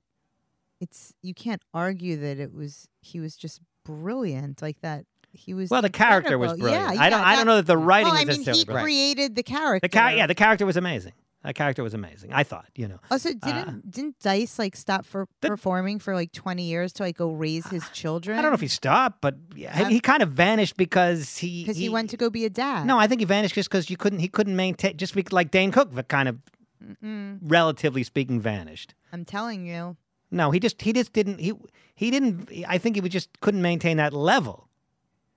it's 0.81 1.14
you 1.23 1.35
can't 1.35 1.62
argue 1.73 2.16
that 2.16 2.38
it 2.38 2.53
was 2.53 2.88
he 3.01 3.20
was 3.20 3.37
just 3.37 3.61
brilliant 3.85 4.62
like 4.62 4.81
that. 4.81 5.05
He 5.33 5.53
was 5.53 5.68
Well, 5.68 5.83
the 5.83 5.90
character 5.90 6.38
was 6.38 6.53
brilliant. 6.53 6.94
Yeah, 6.94 7.01
I 7.01 7.11
don't. 7.11 7.20
yeah, 7.20 7.27
I 7.27 7.37
don't 7.37 7.47
know 7.47 7.57
that 7.57 7.66
the 7.66 7.77
writing 7.77 8.07
well, 8.07 8.14
was 8.14 8.23
I 8.23 8.25
mean, 8.25 8.44
necessarily 8.44 8.59
he 8.61 8.64
brilliant. 8.64 8.85
created 8.85 9.35
the 9.35 9.42
character. 9.42 9.88
The 9.88 9.92
char- 9.92 10.12
yeah, 10.12 10.27
the 10.27 10.35
character 10.35 10.64
was 10.64 10.77
amazing. 10.77 11.12
That 11.44 11.54
character 11.54 11.83
was 11.83 11.92
amazing. 11.92 12.33
I 12.33 12.42
thought, 12.42 12.66
you 12.74 12.88
know. 12.88 12.98
Also, 13.11 13.28
didn't 13.35 13.90
didn't 13.90 14.18
Dice 14.20 14.59
like 14.59 14.74
stop 14.74 15.04
for 15.04 15.22
Uh, 15.22 15.26
The- 15.42 15.48
performing 15.48 15.98
for 15.98 16.14
like 16.14 16.33
twenty 16.33 16.62
years 16.64 16.92
to 16.94 17.02
like 17.02 17.16
go 17.18 17.30
raise 17.30 17.66
his 17.66 17.87
children? 17.92 18.38
I 18.38 18.42
don't 18.42 18.50
know 18.50 18.54
if 18.54 18.62
he 18.62 18.68
stopped, 18.68 19.20
but 19.20 19.37
yeah, 19.54 19.76
he- 19.76 19.85
Uh, 19.85 19.88
he 19.88 20.00
kind 20.00 20.22
of 20.22 20.30
vanished 20.33 20.76
because 20.78 21.37
he 21.38 21.62
because 21.64 21.76
he, 21.76 21.88
went 21.90 22.09
to 22.11 22.16
go 22.16 22.30
be 22.30 22.46
a 22.46 22.50
dad. 22.50 22.87
No, 22.87 22.98
I 22.98 23.07
think 23.07 23.20
he 23.20 23.26
vanished 23.26 23.54
just 23.54 23.68
because 23.68 23.90
you 23.90 23.96
couldn't. 23.98 24.20
He 24.20 24.28
couldn't 24.28 24.57
maintain. 24.57 24.96
Just 24.96 25.14
be, 25.14 25.22
like 25.30 25.50
Dane 25.50 25.70
Cook, 25.70 25.90
but 25.92 26.09
kind 26.09 26.28
of, 26.30 26.38
Mm-mm. 26.83 27.38
relatively 27.42 28.02
speaking, 28.04 28.40
vanished. 28.40 28.94
I'm 29.12 29.24
telling 29.26 29.66
you. 29.66 29.96
No, 30.30 30.50
he 30.50 30.59
just 30.59 30.80
he 30.80 30.92
just 30.94 31.12
didn't 31.12 31.38
he 31.40 31.52
he 31.94 32.11
didn't. 32.11 32.50
I 32.66 32.78
think 32.78 32.96
he 32.96 33.00
was 33.02 33.11
just 33.11 33.28
couldn't 33.40 33.61
maintain 33.62 33.98
that 33.98 34.12
level. 34.14 34.68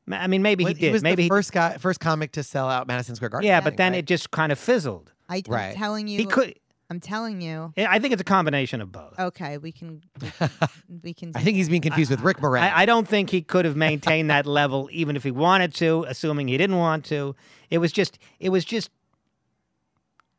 I 0.10 0.28
mean, 0.28 0.42
maybe 0.42 0.64
Well, 0.64 0.74
he 0.74 0.80
did. 0.80 0.94
was 0.94 1.04
maybe 1.04 1.16
the 1.18 1.24
he, 1.24 1.28
first 1.30 1.52
guy, 1.52 1.76
first 1.78 2.00
comic 2.00 2.32
to 2.32 2.44
sell 2.44 2.70
out 2.70 2.88
Madison 2.88 3.16
Square 3.16 3.32
Garden. 3.32 3.46
yeah, 3.46 3.58
I 3.58 3.60
but 3.62 3.76
then 3.76 3.92
right? 3.92 4.00
it 4.00 4.06
just 4.06 4.32
kind 4.32 4.54
of 4.54 4.58
fizzled. 4.58 5.12
I, 5.30 5.44
Right. 5.48 5.70
I'm 5.70 5.76
telling 5.76 6.08
you. 6.08 6.20
He 6.20 6.26
could. 6.26 6.56
I'm 6.90 7.02
telling 7.02 7.42
you. 7.42 7.74
I 7.78 8.00
think 8.00 8.14
it's 8.14 8.22
a 8.22 8.26
combination 8.26 8.80
of 8.80 8.92
both. 8.94 9.20
Okay, 9.20 9.58
we 9.58 9.74
can. 9.74 10.02
We 10.22 10.30
can, 10.40 10.50
we 11.04 11.14
can 11.14 11.32
I 11.36 11.42
think 11.42 11.58
he's 11.58 11.68
being 11.68 11.82
confused 11.82 12.10
with 12.12 12.22
Rick 12.22 12.42
Moran. 12.42 12.64
I, 12.64 12.80
I 12.80 12.86
don't 12.86 13.08
think 13.08 13.30
he 13.30 13.42
could 13.42 13.66
have 13.66 13.76
maintained 13.76 14.30
that 14.30 14.46
level 14.46 14.88
even 14.92 15.18
if 15.18 15.24
he 15.24 15.32
wanted 15.32 15.74
to, 15.76 16.06
assuming 16.08 16.48
he 16.48 16.58
didn't 16.58 16.78
want 16.78 17.04
to. 17.06 17.36
It 17.70 17.80
was 17.80 17.92
just 17.92 18.18
it 18.40 18.50
was 18.50 18.64
just 18.64 18.90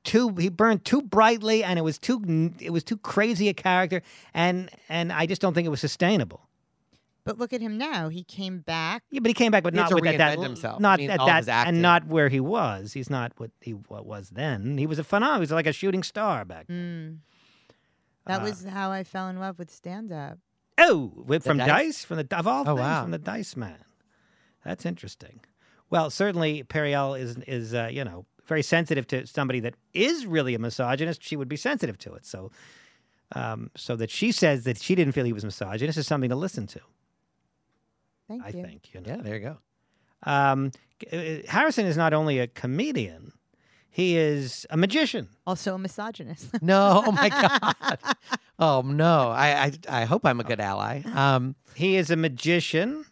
too 0.05 0.31
he 0.38 0.48
burned 0.48 0.87
too 0.87 1.03
brightly 1.03 1.62
and 1.62 1.79
it 1.79 1.83
was 1.83 1.98
too 1.98 2.53
it 2.61 2.70
was 2.70 2.83
too 2.83 2.96
crazy 2.96 3.51
a 3.51 3.55
character 3.55 4.01
and 4.33 4.70
and 4.88 5.12
I 5.12 5.27
just 5.27 5.42
don't 5.42 5.53
think 5.53 5.66
it 5.66 5.70
was 5.70 5.81
sustainable. 5.81 6.47
But 7.29 7.38
look 7.38 7.53
at 7.53 7.61
him 7.61 7.79
now. 7.79 8.09
He 8.09 8.25
came 8.25 8.59
back. 8.59 9.05
Yeah, 9.11 9.21
but 9.21 9.29
he 9.29 9.35
came 9.35 9.53
back, 9.53 9.62
but 9.62 9.73
He 9.75 9.77
not 9.81 9.93
with 9.95 10.03
that, 10.05 10.19
that 10.19 10.38
himself. 10.41 10.81
not 10.81 10.99
I 10.99 11.03
mean, 11.03 11.11
at 11.11 11.21
all 11.21 11.29
of 11.31 11.37
his 11.37 11.47
that 11.47 11.69
and 11.69 11.81
not 11.83 12.07
where 12.07 12.29
he 12.29 12.41
was. 12.41 12.93
He's 12.95 13.09
not 13.11 13.33
what 13.37 13.51
he 13.61 13.73
what 13.73 14.07
was 14.07 14.31
then. 14.31 14.79
He 14.79 14.87
was 14.87 14.99
a 14.99 15.05
phenomenon. 15.05 15.38
He 15.38 15.43
was 15.43 15.51
like 15.53 15.67
a 15.67 15.73
shooting 15.73 16.03
star 16.03 16.45
back. 16.45 16.67
then. 16.67 17.23
Mm. 17.23 17.29
That 18.27 18.41
Uh, 18.43 18.45
was 18.45 18.64
how 18.64 18.91
I 18.91 19.05
fell 19.05 19.29
in 19.29 19.38
love 19.38 19.59
with 19.59 19.71
stand 19.71 20.11
up. 20.12 20.38
Oh, 20.81 21.12
with, 21.27 21.45
from 21.45 21.59
Dice? 21.59 21.69
Dice? 21.69 22.05
from 22.05 22.17
the 22.19 22.37
of 22.38 22.47
all 22.47 22.62
Oh, 22.62 22.77
things, 22.77 22.81
wow. 22.81 23.03
from 23.03 23.11
the 23.11 23.19
Dice 23.19 23.57
Man. 23.57 23.79
That's 24.64 24.85
interesting. 24.87 25.41
Well, 25.91 26.11
certainly 26.11 26.62
Periel 26.64 27.19
is 27.19 27.37
is 27.47 27.75
uh, 27.75 27.88
you 27.91 28.05
know 28.05 28.27
very 28.47 28.62
sensitive 28.62 29.07
to 29.09 29.27
somebody 29.27 29.61
that 29.61 29.75
is 29.93 30.25
really 30.27 30.55
a 30.55 30.59
misogynist. 30.59 31.23
She 31.23 31.37
would 31.37 31.49
be 31.49 31.57
sensitive 31.57 31.99
to 31.99 32.14
it. 32.14 32.25
So, 32.25 32.51
um, 33.33 33.71
so 33.77 33.97
that 33.97 34.11
she 34.11 34.33
says 34.33 34.64
that 34.64 34.79
she 34.79 34.95
didn't 34.95 35.12
feel 35.12 35.25
he 35.25 35.33
was 35.35 35.45
misogynist 35.45 35.99
is 35.99 36.07
something 36.07 36.31
to 36.31 36.37
listen 36.37 36.67
to. 36.69 36.81
Thank 38.29 38.45
I 38.45 38.49
you. 38.49 38.62
think. 38.62 38.95
You 38.95 39.01
know. 39.01 39.09
yeah, 39.09 39.17
there 39.23 39.35
you 39.37 39.41
go. 39.41 39.57
Um, 40.25 40.71
uh, 41.12 41.17
Harrison 41.49 41.87
is 41.87 41.97
not 41.97 42.12
only 42.12 42.38
a 42.38 42.47
comedian, 42.47 43.33
he 43.91 44.17
is 44.17 44.67
a 44.71 44.77
magician. 44.77 45.29
Also 45.47 45.75
a 45.75 45.79
misogynist. 45.79 46.49
No, 46.62 47.03
oh 47.07 47.12
my 47.12 47.29
god. 47.91 47.99
Oh 48.59 48.83
no, 48.83 49.29
I, 49.31 49.49
I 49.88 50.01
I 50.03 50.05
hope 50.05 50.27
I'm 50.27 50.41
a 50.41 50.45
good 50.45 50.61
ally. 50.61 51.03
Um, 51.14 51.55
He 51.75 51.97
is 51.97 52.11
a 52.11 52.17
magician. 52.17 53.05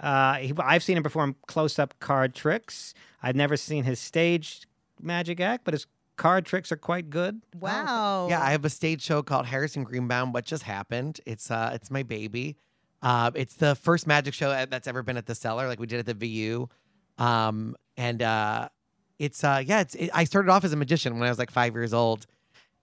Uh, 0.00 0.34
he, 0.34 0.52
I've 0.58 0.82
seen 0.84 0.96
him 0.96 1.02
perform 1.02 1.34
close-up 1.48 1.98
card 1.98 2.32
tricks. 2.34 2.94
I've 3.22 3.34
never 3.34 3.56
seen 3.56 3.82
his 3.84 3.98
stage 3.98 4.62
magic 5.00 5.40
act, 5.40 5.64
but 5.64 5.74
his 5.74 5.86
card 6.16 6.44
tricks 6.46 6.70
are 6.70 6.76
quite 6.76 7.10
good. 7.10 7.40
wow. 7.58 8.28
yeah, 8.30 8.40
I 8.40 8.50
have 8.52 8.64
a 8.64 8.70
stage 8.70 9.02
show 9.02 9.22
called 9.22 9.46
Harrison 9.46 9.82
Greenbaum. 9.82 10.32
What 10.32 10.44
just 10.44 10.62
happened? 10.64 11.20
It's 11.26 11.50
uh, 11.50 11.70
it's 11.74 11.90
my 11.90 12.02
baby. 12.04 12.56
Uh, 13.02 13.30
it's 13.34 13.54
the 13.54 13.74
first 13.74 14.06
magic 14.06 14.34
show 14.34 14.50
uh, 14.50 14.66
that's 14.66 14.88
ever 14.88 15.02
been 15.02 15.16
at 15.16 15.26
the 15.26 15.34
Cellar. 15.34 15.68
Like 15.68 15.78
we 15.78 15.86
did 15.86 16.00
at 16.00 16.06
the 16.06 16.14
VU, 16.14 16.68
um, 17.18 17.76
and 17.96 18.22
uh, 18.22 18.68
it's 19.18 19.44
uh, 19.44 19.62
yeah, 19.64 19.80
it's. 19.80 19.94
It, 19.94 20.10
I 20.12 20.24
started 20.24 20.50
off 20.50 20.64
as 20.64 20.72
a 20.72 20.76
magician 20.76 21.18
when 21.18 21.26
I 21.26 21.30
was 21.30 21.38
like 21.38 21.50
five 21.50 21.74
years 21.74 21.94
old, 21.94 22.26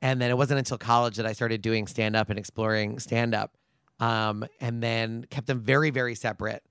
and 0.01 0.21
then 0.21 0.29
it 0.31 0.37
wasn't 0.37 0.59
until 0.59 0.77
college 0.77 1.17
that 1.17 1.25
I 1.25 1.33
started 1.33 1.61
doing 1.61 1.87
stand 1.87 2.15
up 2.15 2.29
and 2.29 2.39
exploring 2.39 2.99
stand 2.99 3.35
up, 3.35 3.57
um, 3.99 4.45
and 4.61 4.81
then 4.81 5.25
kept 5.29 5.47
them 5.47 5.59
very 5.59 5.89
very 5.89 6.15
separate. 6.15 6.63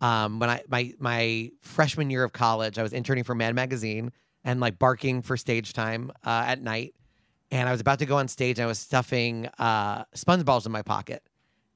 Um, 0.00 0.38
when 0.38 0.50
I 0.50 0.62
my 0.68 0.92
my 0.98 1.50
freshman 1.60 2.10
year 2.10 2.24
of 2.24 2.32
college, 2.32 2.78
I 2.78 2.82
was 2.82 2.92
interning 2.92 3.24
for 3.24 3.34
Mad 3.34 3.54
Magazine 3.54 4.12
and 4.44 4.60
like 4.60 4.78
barking 4.78 5.22
for 5.22 5.36
stage 5.36 5.72
time 5.72 6.10
uh, 6.24 6.44
at 6.46 6.60
night 6.60 6.94
and 7.52 7.68
I 7.68 7.72
was 7.72 7.80
about 7.82 7.98
to 8.00 8.06
go 8.06 8.16
on 8.16 8.28
stage 8.28 8.58
and 8.58 8.64
I 8.64 8.66
was 8.66 8.78
stuffing 8.78 9.46
uh, 9.58 10.04
sponge 10.14 10.44
balls 10.44 10.64
in 10.64 10.72
my 10.72 10.82
pocket. 10.82 11.22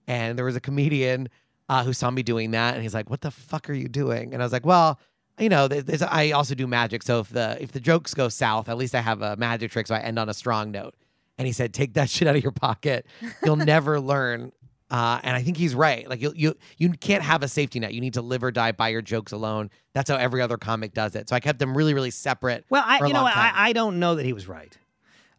And 0.07 0.39
there 0.39 0.45
was 0.45 0.57
a 0.57 0.61
comedian 0.61 1.29
uh, 1.69 1.85
who 1.85 1.93
saw 1.93 2.11
me 2.11 2.23
doing 2.23 2.53
that, 2.53 2.75
and 2.75 2.83
he's 2.83 2.95
like, 2.95 3.11
"What 3.11 3.21
the 3.21 3.31
fuck 3.31 3.69
are 3.69 3.75
you 3.75 3.89
doing?" 3.89 4.33
And 4.33 4.43
I 4.43 4.47
was 4.47 4.53
like, 4.53 4.67
"Well, 4.67 5.01
you 5.39 5.49
know, 5.49 5.69
there's, 5.69 6.03
I 6.03 6.31
also 6.31 6.55
do 6.55 6.67
magic, 6.67 7.03
so 7.03 7.21
if 7.21 7.31
the 7.31 7.57
if 7.61 7.73
the 7.73 7.81
jokes 7.81 8.15
go 8.15 8.29
south, 8.29 8.69
at 8.69 8.77
least 8.77 8.95
I 8.95 9.01
have 9.01 9.23
a 9.23 9.37
magic 9.37 9.73
trick, 9.73 9.87
so 9.87 9.95
I 9.95 10.01
end 10.01 10.19
on 10.19 10.29
a 10.29 10.35
strong 10.35 10.71
note." 10.71 10.95
And 11.39 11.47
he 11.47 11.53
said, 11.53 11.75
"Take 11.75 11.95
that 11.95 12.09
shit 12.11 12.29
out 12.29 12.37
of 12.37 12.43
your 12.43 12.53
pocket. 12.53 13.07
You'll 13.45 13.57
never 13.75 14.01
learn." 14.01 14.53
Uh, 14.89 15.19
and 15.25 15.35
I 15.35 15.43
think 15.43 15.57
he's 15.57 15.75
right. 15.75 16.09
Like 16.09 16.23
you, 16.23 16.33
you, 16.37 16.55
you 16.79 16.91
can't 16.91 17.25
have 17.25 17.43
a 17.43 17.49
safety 17.49 17.81
net. 17.81 17.93
You 17.93 18.01
need 18.01 18.15
to 18.15 18.23
live 18.23 18.45
or 18.45 18.53
die 18.53 18.71
by 18.71 18.91
your 18.91 19.03
jokes 19.03 19.33
alone. 19.33 19.69
That's 19.95 20.09
how 20.09 20.15
every 20.15 20.41
other 20.41 20.57
comic 20.57 20.95
does 20.95 21.17
it. 21.17 21.29
So 21.29 21.35
I 21.35 21.41
kept 21.41 21.59
them 21.59 21.77
really, 21.77 21.93
really 21.93 22.13
separate. 22.13 22.65
Well, 22.71 22.85
I, 22.87 23.05
you 23.05 23.13
know, 23.13 23.25
what, 23.25 23.37
I. 23.37 23.71
I 23.71 23.73
don't 23.73 23.99
know 23.99 24.15
that 24.15 24.25
he 24.25 24.33
was 24.33 24.47
right, 24.47 24.79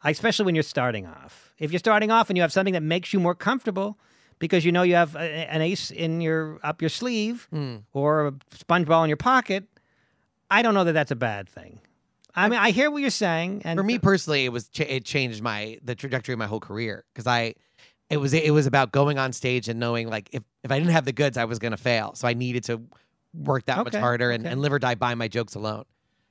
especially 0.03 0.43
when 0.43 0.56
you're 0.56 0.63
starting 0.63 1.06
off. 1.06 1.53
If 1.60 1.71
you're 1.71 1.80
starting 1.80 2.12
off 2.12 2.30
and 2.30 2.36
you 2.36 2.41
have 2.41 2.51
something 2.51 2.73
that 2.73 2.84
makes 2.84 3.13
you 3.13 3.21
more 3.21 3.36
comfortable 3.36 3.97
because 4.39 4.65
you 4.65 4.71
know 4.71 4.84
you 4.84 4.95
have 4.95 5.15
a, 5.15 5.19
an 5.52 5.62
ace 5.62 5.91
in 5.91 6.21
your 6.21 6.60
up 6.63 6.82
your 6.82 6.89
sleeve 6.89 7.47
Mm. 7.54 7.84
or 7.93 8.28
a 8.28 8.34
sponge 8.52 8.88
ball 8.88 9.04
in 9.04 9.10
your 9.10 9.17
pocket, 9.17 9.65
I 10.50 10.62
don't 10.62 10.73
know 10.73 10.84
that 10.84 10.93
that's 10.93 11.12
a 11.12 11.15
bad 11.15 11.50
thing. 11.50 11.80
I 12.36 12.50
mean, 12.50 12.60
I 12.60 12.69
hear 12.69 12.91
what 12.91 13.02
you're 13.02 13.10
saying, 13.10 13.63
and 13.65 13.78
for 13.80 13.84
me 13.84 13.97
personally 13.97 14.45
it 14.45 14.50
was 14.50 14.69
ch- 14.69 14.82
it 14.82 15.06
changed 15.06 15.41
my 15.41 15.80
the 15.84 15.95
trajectory 15.95 16.34
of 16.34 16.39
my 16.39 16.45
whole 16.45 16.60
career 16.60 17.04
because 17.13 17.26
i 17.26 17.56
it 18.12 18.17
was 18.17 18.32
it 18.34 18.54
was 18.54 18.67
about 18.67 18.91
going 18.91 19.17
on 19.17 19.34
stage 19.34 19.67
and 19.67 19.80
knowing 19.80 20.08
like 20.08 20.30
if, 20.32 20.43
if 20.63 20.71
i 20.71 20.78
didn't 20.78 20.91
have 20.93 21.04
the 21.06 21.12
goods 21.12 21.36
i 21.36 21.45
was 21.45 21.58
going 21.58 21.71
to 21.71 21.78
fail 21.78 22.13
so 22.13 22.28
i 22.28 22.34
needed 22.36 22.63
to 22.63 22.80
work 23.34 23.65
that 23.65 23.84
much 23.84 23.95
harder 23.95 24.30
and, 24.32 24.45
okay. 24.45 24.52
and 24.52 24.62
live 24.62 24.71
or 24.71 24.78
die 24.80 24.93
by 24.95 25.15
my 25.15 25.28
jokes 25.28 25.56
alone 25.56 25.84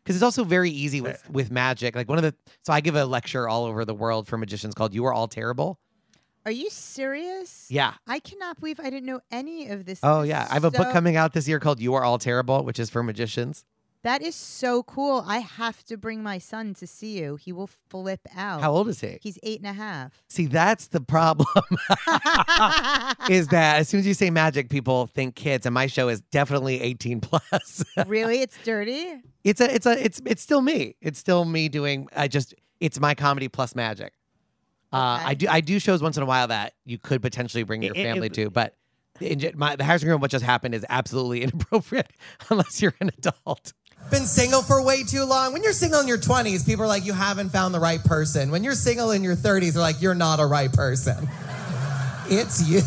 because 0.04 0.14
it's 0.16 0.22
also 0.22 0.44
very 0.44 0.70
easy 0.70 1.00
with 1.00 1.28
with 1.28 1.50
magic 1.50 1.96
like 1.96 2.08
one 2.08 2.16
of 2.18 2.22
the 2.24 2.32
so 2.62 2.72
i 2.72 2.80
give 2.80 2.94
a 2.94 3.04
lecture 3.04 3.48
all 3.48 3.64
over 3.64 3.84
the 3.84 3.94
world 3.94 4.28
for 4.28 4.38
magicians 4.38 4.74
called 4.74 4.94
you 4.94 5.04
are 5.04 5.12
all 5.12 5.26
terrible 5.28 5.78
Are 6.46 6.52
you 6.52 6.70
serious? 6.70 7.66
yeah 7.68 7.94
I 8.06 8.20
cannot 8.20 8.60
believe 8.60 8.78
I 8.80 8.84
didn't 8.88 9.04
know 9.06 9.20
any 9.30 9.68
of 9.68 9.84
this. 9.84 9.98
oh 10.02 10.22
yeah 10.22 10.46
i 10.50 10.54
have 10.54 10.64
a 10.64 10.70
book 10.70 10.92
coming 10.92 11.16
out 11.16 11.32
this 11.32 11.46
year 11.48 11.58
called 11.60 11.80
you 11.80 11.94
are 11.94 12.04
all 12.04 12.18
terrible 12.18 12.62
which 12.64 12.78
is 12.78 12.88
for 12.88 13.02
magicians 13.02 13.64
That 14.02 14.22
is 14.22 14.36
so 14.36 14.84
cool. 14.84 15.24
I 15.26 15.38
have 15.38 15.82
to 15.90 15.96
bring 15.96 16.22
my 16.22 16.38
son 16.38 16.74
to 16.74 16.86
see 16.86 17.18
you. 17.18 17.34
He 17.44 17.50
will 17.52 17.66
flip 17.90 18.20
out. 18.36 18.60
how 18.60 18.70
old 18.72 18.88
is 18.88 19.00
he 19.00 19.18
He's 19.20 19.38
eight 19.42 19.58
and 19.58 19.68
a 19.68 19.72
half. 19.72 20.22
see 20.28 20.46
that's 20.46 20.86
the 20.88 21.00
problem 21.00 21.48
is 23.28 23.48
that 23.56 23.78
as 23.80 23.88
soon 23.88 24.00
as 24.00 24.06
you 24.06 24.14
say 24.14 24.30
magic 24.30 24.68
people 24.68 25.06
think 25.08 25.34
kids 25.34 25.66
and 25.66 25.74
my 25.74 25.86
show 25.88 26.08
is 26.08 26.20
definitely 26.30 26.80
18 26.80 27.20
plus 27.20 27.84
really? 28.06 28.40
It's 28.42 28.56
dirty? 28.64 29.20
it's 29.42 29.60
a 29.60 29.74
it's 29.74 29.86
a 29.86 30.04
it's 30.04 30.20
it's 30.24 30.42
still 30.42 30.60
me 30.62 30.94
it's 31.00 31.18
still 31.18 31.44
me 31.44 31.68
doing 31.68 32.08
i 32.16 32.28
just 32.28 32.54
it's 32.80 32.98
my 33.00 33.14
comedy 33.14 33.48
plus 33.48 33.74
magic 33.74 34.12
uh 34.92 35.20
i 35.24 35.34
do 35.34 35.46
i 35.48 35.60
do 35.60 35.78
shows 35.78 36.02
once 36.02 36.16
in 36.16 36.22
a 36.22 36.26
while 36.26 36.48
that 36.48 36.74
you 36.84 36.98
could 36.98 37.20
potentially 37.22 37.62
bring 37.64 37.82
your 37.82 37.94
It- 37.94 37.98
it- 38.00 38.04
family 38.04 38.26
it- 38.28 38.34
to 38.34 38.50
but 38.50 38.74
in, 39.18 39.38
gen- 39.38 39.54
my, 39.56 39.74
the 39.76 39.82
Harrison 39.82 40.10
Room, 40.10 40.20
what 40.20 40.30
just 40.30 40.44
happened 40.44 40.74
is 40.74 40.84
absolutely 40.90 41.42
inappropriate 41.44 42.10
unless 42.50 42.82
you're 42.82 42.92
an 43.00 43.10
adult. 43.16 43.72
been 44.10 44.26
single 44.26 44.60
for 44.60 44.84
way 44.84 45.04
too 45.04 45.24
long. 45.24 45.54
When 45.54 45.62
you're 45.62 45.72
single 45.72 46.00
in 46.00 46.06
your 46.06 46.18
20s, 46.18 46.66
people 46.66 46.84
are 46.84 46.86
like, 46.86 47.06
you 47.06 47.14
haven't 47.14 47.48
found 47.48 47.72
the 47.74 47.80
right 47.80 47.98
person. 48.04 48.50
When 48.50 48.62
you're 48.62 48.74
single 48.74 49.12
in 49.12 49.24
your 49.24 49.34
30s, 49.34 49.72
they're 49.72 49.80
like, 49.80 50.02
you're 50.02 50.14
not 50.14 50.38
a 50.38 50.44
right 50.46 50.70
person. 50.70 51.26
It's 52.28 52.68
you. 52.68 52.82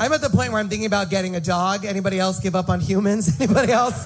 I'm 0.00 0.12
at 0.12 0.20
the 0.20 0.30
point 0.30 0.50
where 0.50 0.60
I'm 0.60 0.68
thinking 0.68 0.86
about 0.86 1.10
getting 1.10 1.36
a 1.36 1.40
dog. 1.40 1.84
Anybody 1.84 2.18
else 2.18 2.40
give 2.40 2.56
up 2.56 2.68
on 2.68 2.80
humans? 2.80 3.40
Anybody 3.40 3.70
else? 3.72 4.04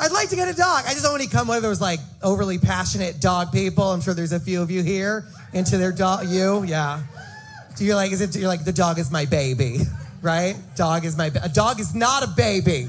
I'd 0.00 0.12
like 0.12 0.28
to 0.28 0.36
get 0.36 0.48
a 0.48 0.54
dog. 0.54 0.84
I 0.86 0.90
just 0.90 1.02
don't 1.02 1.12
want 1.12 1.24
to 1.24 1.28
come 1.28 1.48
with 1.48 1.62
those 1.62 1.80
like 1.80 1.98
overly 2.22 2.58
passionate 2.58 3.20
dog 3.20 3.52
people. 3.52 3.84
I'm 3.84 4.00
sure 4.00 4.14
there's 4.14 4.32
a 4.32 4.40
few 4.40 4.62
of 4.62 4.70
you 4.70 4.82
here 4.82 5.24
into 5.52 5.76
their 5.76 5.90
dog. 5.90 6.28
You, 6.28 6.62
yeah. 6.64 7.02
Do 7.76 7.84
you're 7.84 7.96
like, 7.96 8.12
is 8.12 8.20
it? 8.20 8.36
You're 8.36 8.48
like, 8.48 8.64
the 8.64 8.72
dog 8.72 8.98
is 8.98 9.10
my 9.10 9.24
baby, 9.24 9.78
right? 10.22 10.56
Dog 10.76 11.04
is 11.04 11.16
my. 11.16 11.30
Ba- 11.30 11.40
a 11.44 11.48
dog 11.48 11.80
is 11.80 11.94
not 11.94 12.22
a 12.22 12.28
baby. 12.28 12.88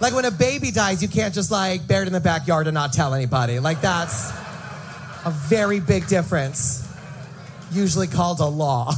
Like 0.00 0.14
when 0.14 0.24
a 0.24 0.30
baby 0.30 0.70
dies, 0.70 1.02
you 1.02 1.08
can't 1.08 1.34
just 1.34 1.50
like 1.50 1.86
bury 1.88 2.02
it 2.02 2.06
in 2.08 2.12
the 2.12 2.20
backyard 2.20 2.66
and 2.66 2.74
not 2.74 2.92
tell 2.92 3.14
anybody. 3.14 3.58
Like 3.58 3.80
that's 3.80 4.30
a 5.24 5.32
very 5.48 5.80
big 5.80 6.06
difference. 6.06 6.86
Usually 7.72 8.06
called 8.06 8.40
a 8.40 8.46
law. 8.46 8.92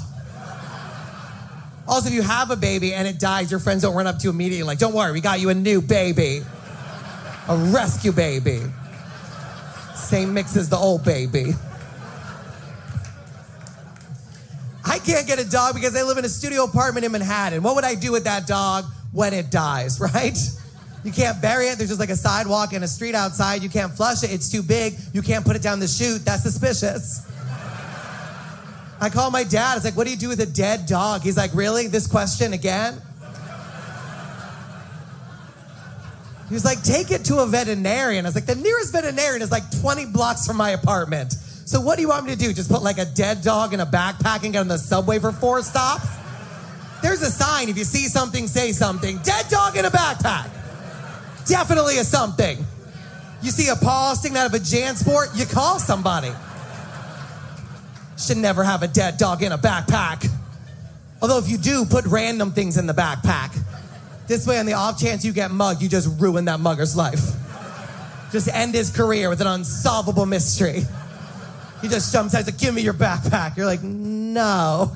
Also, 1.87 2.09
if 2.09 2.15
you 2.15 2.21
have 2.21 2.51
a 2.51 2.57
baby 2.57 2.93
and 2.93 3.09
it 3.09 3.19
dies, 3.19 3.51
your 3.51 3.61
friends 3.61 3.83
don't 3.83 3.95
run 3.95 4.07
up 4.07 4.19
to 4.19 4.25
you 4.25 4.31
immediately 4.31 4.65
like, 4.65 4.79
don't 4.79 4.93
worry, 4.93 5.13
we 5.13 5.23
got 5.23 5.41
you 5.41 5.49
a 5.49 5.55
new 5.55 5.81
baby. 5.81 6.43
A 7.49 7.57
rescue 7.57 8.13
baby. 8.13 8.61
Same 9.95 10.35
mix 10.35 10.57
as 10.57 10.69
the 10.69 10.77
old 10.77 11.05
baby. 11.05 11.55
I 14.85 14.99
can't 14.99 15.27
get 15.27 15.39
a 15.39 15.49
dog 15.49 15.75
because 15.75 15.95
I 15.97 16.03
live 16.03 16.19
in 16.19 16.25
a 16.25 16.29
studio 16.29 16.65
apartment 16.65 17.05
in 17.05 17.13
Manhattan. 17.13 17.63
What 17.63 17.75
would 17.75 17.85
I 17.85 17.95
do 17.95 18.13
with 18.13 18.25
that 18.25 18.47
dog 18.47 18.85
when 19.13 19.35
it 19.35 19.51
dies, 19.51 20.01
right? 20.15 20.37
You 21.05 21.13
can't 21.13 21.41
bury 21.41 21.67
it. 21.67 21.79
There's 21.79 21.91
just 21.91 22.01
like 22.01 22.11
a 22.11 22.17
sidewalk 22.17 22.73
and 22.73 22.83
a 22.85 22.89
street 22.89 23.15
outside. 23.15 23.63
You 23.63 23.69
can't 23.69 23.93
flush 23.93 24.23
it. 24.23 24.33
It's 24.33 24.51
too 24.51 24.63
big. 24.63 24.95
You 25.13 25.23
can't 25.23 25.45
put 25.45 25.57
it 25.57 25.63
down 25.63 25.81
the 25.81 25.89
chute. 25.89 26.25
That's 26.25 26.43
suspicious. 26.43 27.27
I 29.01 29.09
call 29.09 29.31
my 29.31 29.45
dad. 29.45 29.77
It's 29.77 29.85
like, 29.85 29.97
what 29.97 30.07
do 30.07 30.11
you 30.11 30.17
do 30.17 30.29
with 30.29 30.41
a 30.41 30.47
dead 30.47 30.87
dog? 30.87 31.23
He's 31.23 31.37
like, 31.37 31.55
really? 31.55 31.87
This 31.87 32.07
question 32.07 32.53
again? 32.53 33.01
He 36.49 36.55
was 36.55 36.65
like, 36.65 36.83
take 36.83 37.11
it 37.11 37.27
to 37.27 37.39
a 37.39 37.47
veterinarian. 37.47 38.25
I 38.25 38.29
was 38.29 38.35
like, 38.35 38.47
the 38.47 38.55
nearest 38.55 38.93
veterinarian 38.93 39.43
is 39.43 39.51
like 39.51 39.65
20 39.81 40.07
blocks 40.07 40.47
from 40.47 40.57
my 40.57 40.71
apartment. 40.71 41.33
So 41.33 41.81
what 41.81 41.97
do 41.97 42.03
you 42.03 42.09
want 42.09 42.25
me 42.25 42.33
to 42.33 42.39
do? 42.39 42.55
Just 42.55 42.71
put 42.71 42.83
like 42.83 42.97
a 42.97 43.05
dead 43.05 43.43
dog 43.43 43.75
in 43.75 43.81
a 43.81 43.87
backpack 43.87 44.45
and 44.45 44.55
get 44.55 44.61
on 44.61 44.69
the 44.69 44.79
subway 44.79 45.19
for 45.19 45.33
four 45.33 45.61
stops? 45.63 46.09
There's 47.03 47.21
a 47.23 47.31
sign. 47.31 47.69
If 47.69 47.77
you 47.77 47.85
see 47.85 48.07
something, 48.07 48.47
say 48.47 48.73
something. 48.73 49.19
Dead 49.19 49.47
dog 49.51 49.77
in 49.77 49.85
a 49.85 49.91
backpack. 49.91 50.51
Definitely 51.47 51.99
a 51.99 52.05
something. 52.05 52.65
You 53.43 53.51
see 53.51 53.69
a 53.69 53.77
paw 53.77 54.15
sticking 54.15 54.37
out 54.37 54.47
of 54.47 54.55
a 54.55 54.59
JanSport, 54.59 55.39
you 55.39 55.47
call 55.47 55.79
somebody. 55.79 56.33
Should 58.19 58.39
never 58.39 58.65
have 58.65 58.83
a 58.83 58.89
dead 58.89 59.17
dog 59.17 59.43
in 59.43 59.53
a 59.53 59.59
backpack. 59.59 60.29
Although 61.23 61.39
if 61.39 61.49
you 61.49 61.59
do, 61.59 61.85
put 61.85 62.05
random 62.07 62.53
things 62.53 62.77
in 62.77 62.87
the 62.87 62.95
backpack. 62.95 63.57
This 64.29 64.47
way, 64.47 64.59
on 64.59 64.67
the 64.67 64.75
off 64.75 65.01
chance 65.01 65.25
you 65.25 65.33
get 65.33 65.51
mugged, 65.51 65.81
you 65.81 65.89
just 65.89 66.21
ruin 66.21 66.45
that 66.45 66.61
mugger's 66.61 66.95
life. 66.95 67.33
Just 68.31 68.49
end 68.49 68.75
his 68.75 68.95
career 68.95 69.31
with 69.31 69.41
an 69.41 69.47
unsolvable 69.47 70.27
mystery. 70.27 70.83
He 71.81 71.89
just 71.89 72.13
jumps 72.13 72.35
out, 72.35 72.45
he's 72.45 72.47
like, 72.47 72.59
give 72.59 72.75
me 72.75 72.83
your 72.83 72.93
backpack. 72.93 73.57
You're 73.57 73.65
like, 73.65 73.83
no. 73.83 74.93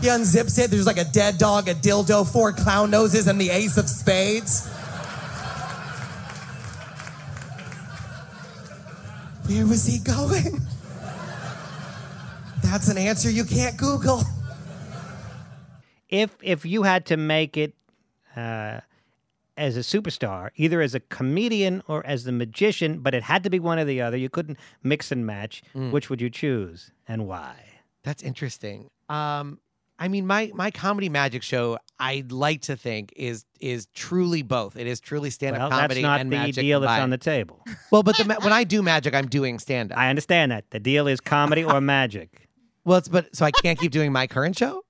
He 0.00 0.06
unzips 0.06 0.58
it, 0.58 0.70
there's 0.70 0.86
like 0.86 0.96
a 0.96 1.04
dead 1.04 1.36
dog, 1.36 1.68
a 1.68 1.74
dildo, 1.74 2.26
four 2.26 2.52
clown 2.52 2.90
noses, 2.90 3.26
and 3.26 3.38
the 3.38 3.50
ace 3.50 3.76
of 3.76 3.90
spades. 3.90 4.66
Where 9.48 9.66
was 9.66 9.84
he 9.84 9.98
going? 9.98 10.60
That's 12.62 12.88
an 12.88 12.96
answer 12.96 13.30
you 13.30 13.44
can't 13.44 13.76
Google. 13.76 14.22
if 16.08 16.30
if 16.42 16.64
you 16.64 16.84
had 16.84 17.06
to 17.06 17.16
make 17.16 17.56
it 17.56 17.74
uh, 18.38 18.80
as 19.56 19.76
a 19.76 19.80
superstar, 19.80 20.50
either 20.56 20.80
as 20.80 20.94
a 20.94 21.00
comedian 21.00 21.82
or 21.88 22.06
as 22.06 22.24
the 22.24 22.32
magician, 22.32 23.00
but 23.00 23.12
it 23.14 23.24
had 23.24 23.42
to 23.44 23.50
be 23.50 23.58
one 23.58 23.78
or 23.78 23.84
the 23.84 24.00
other. 24.00 24.16
You 24.16 24.28
couldn't 24.30 24.58
mix 24.82 25.10
and 25.10 25.26
match. 25.26 25.62
Which 25.74 26.08
would 26.10 26.20
you 26.20 26.30
choose 26.30 26.92
and 27.08 27.26
why? 27.26 27.56
That's 28.04 28.22
interesting. 28.22 28.90
Um, 29.08 29.58
I 29.98 30.06
mean, 30.06 30.26
my 30.26 30.52
my 30.54 30.70
comedy 30.70 31.08
magic 31.08 31.42
show, 31.42 31.78
I'd 31.98 32.30
like 32.30 32.62
to 32.62 32.76
think 32.76 33.12
is 33.16 33.44
is 33.58 33.86
truly 33.94 34.42
both. 34.42 34.76
It 34.76 34.86
is 34.86 35.00
truly 35.00 35.30
stand 35.30 35.56
up 35.56 35.62
Well, 35.62 35.70
comedy 35.80 36.02
that's 36.02 36.02
not 36.02 36.20
and 36.20 36.30
the 36.32 36.36
magic 36.36 36.62
deal 36.62 36.80
that's 36.80 37.02
on 37.02 37.10
the 37.10 37.18
table. 37.18 37.64
Well, 37.90 38.02
but 38.04 38.16
the, 38.16 38.24
when 38.42 38.52
I 38.52 38.62
do 38.64 38.82
magic, 38.82 39.14
I'm 39.14 39.26
doing 39.26 39.58
stand 39.58 39.90
up. 39.92 39.98
I 39.98 40.08
understand 40.08 40.52
that 40.52 40.70
the 40.70 40.78
deal 40.78 41.08
is 41.08 41.20
comedy 41.20 41.64
or 41.64 41.80
magic. 41.80 42.44
Well, 42.84 42.98
it's 42.98 43.08
but 43.08 43.36
so 43.36 43.44
I 43.44 43.50
can't 43.50 43.78
keep 43.78 43.92
doing 43.92 44.12
my 44.12 44.26
current 44.26 44.56
show. 44.56 44.82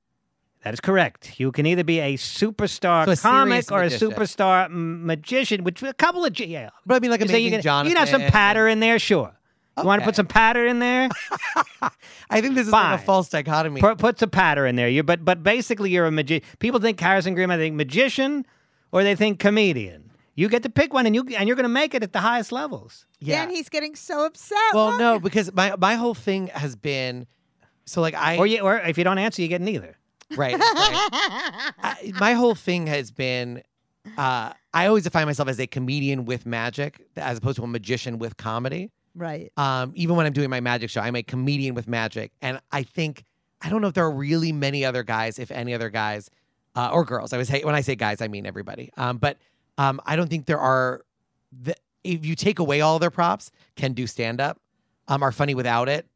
That 0.65 0.75
is 0.75 0.81
correct. 0.81 1.39
You 1.39 1.53
can 1.53 1.67
either 1.67 1.85
be 1.85 2.01
a 2.01 2.15
superstar 2.17 3.05
So 3.05 3.13
a 3.13 3.17
comic 3.17 3.65
serious 3.67 3.71
or 3.71 3.81
a 3.81 3.85
magician. 3.85 4.11
superstar 4.11 4.65
m- 4.65 5.07
magician, 5.07 5.65
which 5.65 5.83
a 5.83 5.93
couple 5.95 6.25
of 6.25 6.39
yeah. 6.41 6.71
But 6.85 6.97
I 6.97 6.99
mean, 7.01 7.11
like 7.11 7.21
You 7.21 7.29
say 7.29 7.35
Amazing 7.35 7.45
you 7.45 7.51
can, 7.53 7.63
Jonathan. 7.63 7.91
you 7.91 7.97
can 7.97 8.07
have 8.07 8.09
some 8.21 8.31
patter 8.31 8.67
in 8.69 8.81
there, 8.81 8.99
sure. 8.99 9.35
You 9.77 9.85
want 9.85 10.03
to 10.03 10.05
put 10.05 10.17
some 10.17 10.27
patter 10.27 10.67
in 10.67 10.81
there? 10.81 11.09
I 12.31 12.41
think 12.41 12.55
this 12.57 12.67
is 12.67 12.73
like 12.73 12.83
Fine. 12.83 12.95
a 12.95 12.99
false 12.99 13.29
dichotomy. 13.29 13.81
put, 13.81 13.99
put 13.99 14.19
some 14.19 14.31
patter 14.31 14.67
in 14.67 14.75
there. 14.77 14.89
You 14.89 15.03
but 15.05 15.25
but 15.25 15.43
basically 15.43 15.91
you're 15.91 16.07
a 16.07 16.11
magician. 16.11 16.45
People 16.59 16.81
think 16.81 16.99
Harrison 16.99 17.35
Greenbaum, 17.35 17.57
I 17.59 17.63
think 17.63 17.77
magician, 17.77 18.45
or 18.93 19.05
they 19.05 19.15
think 19.15 19.39
comedian. 19.39 20.11
You 20.35 20.49
get 20.49 20.63
to 20.65 20.71
pick 20.71 20.93
one, 20.93 21.07
and 21.07 21.15
you 21.15 21.25
and 21.37 21.47
you're 21.49 21.57
going 21.57 21.65
to 21.65 21.69
make 21.69 21.95
it 21.95 22.03
at 22.03 22.13
the 22.13 22.21
highest 22.21 22.53
levels. 22.53 23.07
yeah. 23.21 23.43
And 23.43 23.51
he's 23.51 23.69
getting 23.69 23.95
so 23.97 24.25
upset. 24.27 24.59
well, 24.75 24.91
Look. 24.91 24.99
no, 24.99 25.19
because 25.21 25.53
my 25.53 25.75
my 25.79 25.95
whole 25.95 26.15
thing 26.15 26.49
has 26.49 26.75
been 26.77 27.27
so 27.85 28.01
like 28.01 28.15
I 28.15 28.37
Or 28.39 28.47
you, 28.47 28.61
or 28.61 28.79
if 28.79 28.99
you 28.99 29.05
don't 29.05 29.19
answer, 29.19 29.43
you 29.43 29.49
get 29.49 29.61
neither. 29.61 29.97
Right. 30.37 30.59
right. 30.59 30.61
I, 30.62 32.12
my 32.20 32.33
whole 32.35 32.55
thing 32.55 32.87
has 32.87 33.11
been 33.11 33.62
uh, 34.16 34.53
I 34.72 34.87
always 34.87 35.05
define 35.05 35.26
myself 35.26 35.49
as 35.49 35.61
a 35.61 35.66
comedian 35.66 36.24
with 36.24 36.47
magic 36.47 37.07
as 37.16 37.39
opposed 37.39 37.57
to 37.57 37.64
a 37.64 37.66
magician 37.66 38.18
with 38.18 38.37
comedy. 38.37 38.91
Right. 39.14 39.53
Um, 39.57 39.93
even 39.95 40.16
when 40.16 40.26
I'm 40.26 40.33
doing 40.33 40.51
my 40.51 40.61
magic 40.61 40.91
show, 40.91 41.01
I'm 41.01 41.16
a 41.16 41.22
comedian 41.22 41.74
with 41.74 41.89
magic, 41.89 42.33
and 42.41 42.61
I 42.70 42.85
think 42.85 43.24
I 43.61 43.68
don't 43.68 43.81
know 43.83 43.89
if 43.89 43.95
there 43.95 44.05
are 44.05 44.12
really 44.12 44.53
many 44.53 44.85
other 44.85 45.03
guys, 45.03 45.39
if 45.39 45.51
any 45.51 45.74
other 45.74 45.91
guys 45.91 46.31
uh, 46.76 46.91
or 46.93 47.05
girls. 47.05 47.33
I 47.33 47.39
was 47.39 47.51
when 47.51 47.74
I 47.74 47.81
say 47.81 47.97
guys, 47.97 48.22
I 48.22 48.29
mean 48.29 48.47
everybody. 48.47 48.91
Um, 48.97 49.18
but 49.18 49.39
um, 49.76 50.01
I 50.07 50.16
don't 50.16 50.29
think 50.29 50.47
there 50.47 50.61
are. 50.61 51.03
The, 51.62 51.74
if 52.05 52.24
you 52.24 52.37
take 52.37 52.61
away 52.61 52.81
all 52.81 52.99
their 52.99 53.11
props, 53.11 53.51
can 53.74 53.93
do 53.93 54.07
stand 54.07 54.41
up, 54.41 54.61
um, 55.09 55.22
are 55.22 55.33
funny 55.33 55.55
without 55.55 55.89
it. 55.89 56.07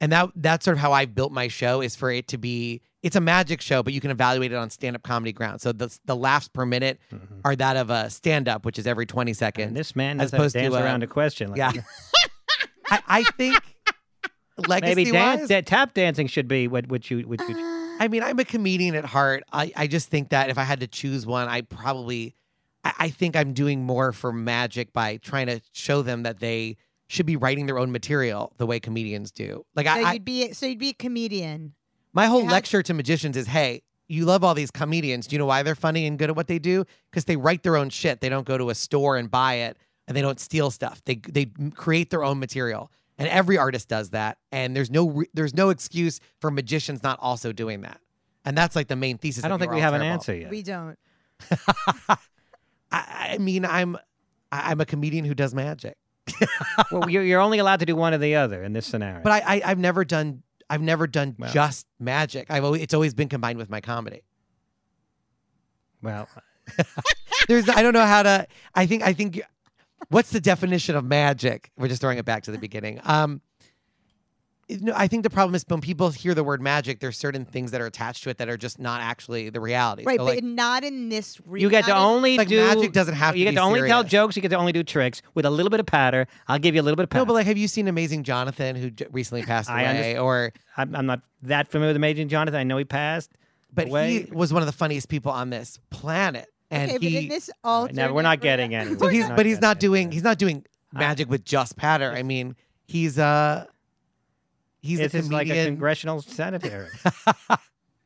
And 0.00 0.12
that 0.12 0.28
that's 0.36 0.64
sort 0.64 0.76
of 0.76 0.80
how 0.80 0.92
I 0.92 1.06
built 1.06 1.32
my 1.32 1.48
show 1.48 1.80
is 1.80 1.96
for 1.96 2.10
it 2.10 2.28
to 2.28 2.38
be. 2.38 2.82
It's 3.02 3.16
a 3.16 3.20
magic 3.20 3.60
show, 3.60 3.82
but 3.82 3.92
you 3.92 4.00
can 4.00 4.10
evaluate 4.10 4.52
it 4.52 4.56
on 4.56 4.68
stand 4.68 4.96
up 4.96 5.02
comedy 5.02 5.32
ground. 5.32 5.60
So 5.60 5.72
the 5.72 5.96
the 6.04 6.16
laughs 6.16 6.48
per 6.48 6.66
minute 6.66 7.00
are 7.44 7.54
that 7.56 7.76
of 7.76 7.88
a 7.88 8.10
stand 8.10 8.48
up, 8.48 8.64
which 8.66 8.78
is 8.78 8.86
every 8.86 9.06
twenty 9.06 9.32
seconds. 9.32 9.68
And 9.68 9.76
this 9.76 9.94
man 9.96 10.20
as 10.20 10.30
does 10.30 10.38
opposed 10.38 10.52
to, 10.54 10.60
dance 10.62 10.74
uh, 10.74 10.78
around 10.82 11.02
a 11.02 11.06
question. 11.06 11.50
Like, 11.50 11.58
Yeah. 11.58 11.72
I, 12.90 13.00
I 13.08 13.22
think 13.36 13.58
legacy 14.68 14.94
maybe 14.94 15.10
dan- 15.10 15.38
wise, 15.40 15.48
da- 15.48 15.62
tap 15.62 15.94
dancing 15.94 16.26
should 16.26 16.48
be 16.48 16.68
what 16.68 16.88
what 16.88 17.10
you 17.10 17.20
what 17.22 17.40
you. 17.48 17.56
I 17.98 18.08
mean, 18.08 18.22
I'm 18.22 18.38
a 18.38 18.44
comedian 18.44 18.94
at 18.94 19.06
heart. 19.06 19.44
I, 19.52 19.72
I 19.74 19.86
just 19.86 20.08
think 20.10 20.28
that 20.28 20.50
if 20.50 20.58
I 20.58 20.64
had 20.64 20.80
to 20.80 20.86
choose 20.86 21.24
one, 21.24 21.48
I 21.48 21.62
probably, 21.62 22.34
I, 22.84 22.92
I 22.98 23.08
think 23.08 23.34
I'm 23.36 23.54
doing 23.54 23.82
more 23.84 24.12
for 24.12 24.32
magic 24.34 24.92
by 24.92 25.16
trying 25.16 25.46
to 25.46 25.62
show 25.72 26.02
them 26.02 26.24
that 26.24 26.38
they 26.40 26.76
should 27.08 27.26
be 27.26 27.36
writing 27.36 27.66
their 27.66 27.78
own 27.78 27.92
material 27.92 28.52
the 28.56 28.66
way 28.66 28.80
comedians 28.80 29.30
do. 29.30 29.64
Like 29.74 29.86
So 29.86 29.92
I, 29.92 30.00
I 30.02 30.12
you'd 30.14 30.24
be 30.24 30.52
so 30.52 30.66
you'd 30.66 30.78
be 30.78 30.90
a 30.90 30.94
comedian. 30.94 31.74
my 32.12 32.26
whole 32.26 32.42
have- 32.42 32.50
lecture 32.52 32.82
to 32.82 32.94
magicians 32.94 33.36
is, 33.36 33.46
hey, 33.46 33.82
you 34.08 34.24
love 34.24 34.44
all 34.44 34.54
these 34.54 34.70
comedians. 34.70 35.26
Do 35.26 35.34
you 35.34 35.38
know 35.38 35.46
why 35.46 35.62
they're 35.62 35.74
funny 35.74 36.06
and 36.06 36.18
good 36.18 36.30
at 36.30 36.36
what 36.36 36.46
they 36.46 36.58
do? 36.60 36.84
Because 37.10 37.24
they 37.24 37.36
write 37.36 37.62
their 37.64 37.76
own 37.76 37.90
shit. 37.90 38.20
They 38.20 38.28
don't 38.28 38.46
go 38.46 38.56
to 38.56 38.70
a 38.70 38.74
store 38.74 39.16
and 39.16 39.28
buy 39.30 39.54
it, 39.54 39.76
and 40.06 40.16
they 40.16 40.22
don't 40.22 40.38
steal 40.38 40.70
stuff. 40.70 41.02
They 41.04 41.16
they 41.28 41.46
create 41.74 42.10
their 42.10 42.22
own 42.22 42.38
material, 42.38 42.92
and 43.18 43.28
every 43.28 43.58
artist 43.58 43.88
does 43.88 44.10
that. 44.10 44.38
And 44.52 44.76
there's 44.76 44.90
no 44.92 45.08
re- 45.08 45.28
there's 45.34 45.54
no 45.54 45.70
excuse 45.70 46.20
for 46.40 46.50
magicians 46.52 47.02
not 47.02 47.18
also 47.20 47.52
doing 47.52 47.80
that. 47.80 48.00
And 48.44 48.56
that's 48.56 48.76
like 48.76 48.86
the 48.86 48.94
main 48.94 49.18
thesis. 49.18 49.44
I 49.44 49.48
don't 49.48 49.58
think 49.58 49.72
we 49.72 49.78
All 49.78 49.82
have 49.82 49.94
an 49.94 50.02
answer 50.02 50.32
yet. 50.36 50.50
We 50.50 50.62
don't. 50.62 50.96
I, 52.08 52.16
I 52.92 53.38
mean, 53.38 53.64
I'm 53.64 53.96
I'm 54.52 54.80
a 54.80 54.86
comedian 54.86 55.24
who 55.24 55.34
does 55.34 55.54
magic, 55.54 55.96
well, 56.90 57.08
you're, 57.08 57.22
you're 57.22 57.40
only 57.40 57.58
allowed 57.58 57.80
to 57.80 57.86
do 57.86 57.94
one 57.96 58.12
or 58.14 58.18
the 58.18 58.34
other 58.36 58.62
in 58.62 58.72
this 58.72 58.86
scenario. 58.86 59.22
but 59.22 59.32
I, 59.32 59.56
I 59.56 59.62
I've 59.66 59.78
never 59.78 60.04
done 60.04 60.42
I've 60.68 60.82
never 60.82 61.06
done 61.06 61.36
Well. 61.38 61.50
just 61.52 61.86
magic. 62.00 62.50
I've 62.50 62.64
always, 62.64 62.82
it's 62.82 62.94
always 62.94 63.14
been 63.14 63.28
combined 63.28 63.58
with 63.58 63.70
my 63.70 63.80
comedy. 63.80 64.22
well, 66.02 66.28
There's 67.48 67.68
I 67.68 67.82
don't 67.82 67.92
know 67.94 68.04
how 68.04 68.22
to. 68.24 68.46
I 68.74 68.86
think 68.86 69.02
I 69.02 69.12
think. 69.12 69.40
What's 70.08 70.30
the 70.30 70.40
definition 70.40 70.94
of 70.94 71.04
magic? 71.04 71.70
We're 71.76 71.88
just 71.88 72.00
throwing 72.00 72.18
it 72.18 72.24
back 72.24 72.42
to 72.44 72.50
the 72.50 72.58
beginning. 72.58 73.00
Um, 73.04 73.40
no, 74.68 74.92
I 74.96 75.06
think 75.06 75.22
the 75.22 75.30
problem 75.30 75.54
is 75.54 75.64
when 75.68 75.80
people 75.80 76.10
hear 76.10 76.34
the 76.34 76.42
word 76.42 76.60
magic, 76.60 76.98
there's 77.00 77.16
certain 77.16 77.44
things 77.44 77.70
that 77.70 77.80
are 77.80 77.86
attached 77.86 78.24
to 78.24 78.30
it 78.30 78.38
that 78.38 78.48
are 78.48 78.56
just 78.56 78.78
not 78.80 79.00
actually 79.00 79.48
the 79.50 79.60
reality. 79.60 80.02
Right, 80.04 80.18
So, 80.18 80.24
but 80.26 80.34
like, 80.36 80.44
not 80.44 80.82
in 80.82 81.08
this. 81.08 81.40
Re- 81.46 81.60
you 81.60 81.70
get 81.70 81.84
to 81.84 81.94
only 81.96 82.36
like 82.36 82.48
do 82.48 82.56
magic 82.64 82.92
doesn't 82.92 83.14
have 83.14 83.34
to. 83.34 83.38
You 83.38 83.44
get 83.44 83.52
be 83.52 83.56
to 83.56 83.62
only 83.62 83.86
tell 83.88 84.02
jokes. 84.02 84.34
You 84.34 84.42
get 84.42 84.48
to 84.48 84.56
only 84.56 84.72
do 84.72 84.82
tricks 84.82 85.22
with 85.34 85.44
a 85.46 85.50
little 85.50 85.70
bit 85.70 85.78
of 85.80 85.86
patter. 85.86 86.26
I'll 86.48 86.58
give 86.58 86.74
you 86.74 86.80
a 86.80 86.84
little 86.84 86.96
bit 86.96 87.04
of 87.04 87.10
patter. 87.10 87.20
no, 87.20 87.26
but 87.26 87.34
like, 87.34 87.46
have 87.46 87.56
you 87.58 87.68
seen 87.68 87.86
Amazing 87.86 88.24
Jonathan, 88.24 88.74
who 88.74 88.90
j- 88.90 89.06
recently 89.12 89.42
passed 89.46 89.70
I 89.70 89.82
away? 89.82 90.14
underst- 90.14 90.22
Or, 90.24 90.52
I'm, 90.76 90.96
I'm 90.96 91.06
not 91.06 91.20
that 91.42 91.68
familiar 91.68 91.90
with 91.90 91.96
Amazing 91.96 92.28
Jonathan. 92.28 92.58
I 92.58 92.64
know 92.64 92.76
he 92.78 92.84
passed. 92.84 93.30
but 93.72 93.86
away. 93.88 94.24
he 94.24 94.32
was 94.32 94.52
one 94.52 94.62
of 94.62 94.66
the 94.66 94.72
funniest 94.72 95.08
people 95.08 95.30
on 95.30 95.50
this 95.50 95.78
planet, 95.90 96.48
and 96.72 96.90
okay, 96.90 96.98
but 96.98 97.22
in 97.22 97.28
this 97.28 97.50
All 97.62 97.72
right, 97.72 97.80
alternate. 97.90 98.08
now 98.08 98.12
we're 98.14 98.22
not 98.22 98.40
getting 98.40 98.74
anywhere. 98.74 98.98
so 98.98 99.06
he's, 99.06 99.28
not 99.28 99.36
but 99.36 99.46
he's 99.46 99.60
not 99.60 99.78
doing. 99.78 100.00
anywhere. 100.06 100.12
He's 100.14 100.24
not 100.24 100.38
doing 100.38 100.64
magic 100.92 101.30
with 101.30 101.44
just 101.44 101.76
patter. 101.76 102.10
I 102.10 102.22
mean, 102.24 102.56
he's 102.86 103.18
uh, 103.18 103.66
he's 104.86 104.98
This 104.98 105.14
a 105.14 105.18
is 105.18 105.32
like 105.32 105.48
a 105.48 105.64
congressional 105.66 106.22
senator. 106.22 106.88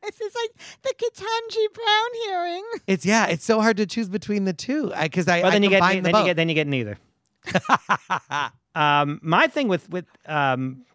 This 0.03 0.19
is 0.19 0.33
like 0.35 0.51
the 0.81 0.93
Ketanji 0.95 1.73
Brown 1.73 2.09
hearing. 2.25 2.63
It's 2.87 3.05
yeah, 3.05 3.27
it's 3.27 3.45
so 3.45 3.61
hard 3.61 3.77
to 3.77 3.85
choose 3.85 4.09
between 4.09 4.45
the 4.45 4.53
two 4.53 4.91
because 4.99 5.27
I, 5.27 5.41
well, 5.41 5.47
I 5.47 5.51
then 5.51 5.61
you 5.61 5.69
get 5.69 5.79
combine 5.79 6.01
then 6.01 6.11
them 6.11 6.21
you 6.21 6.27
get 6.27 6.35
then 6.35 6.49
you 6.49 6.55
get 6.55 6.67
neither. 6.67 6.97
um, 8.75 9.19
my 9.21 9.47
thing 9.47 9.67
with 9.67 9.87
with 9.89 10.05
um, 10.25 10.85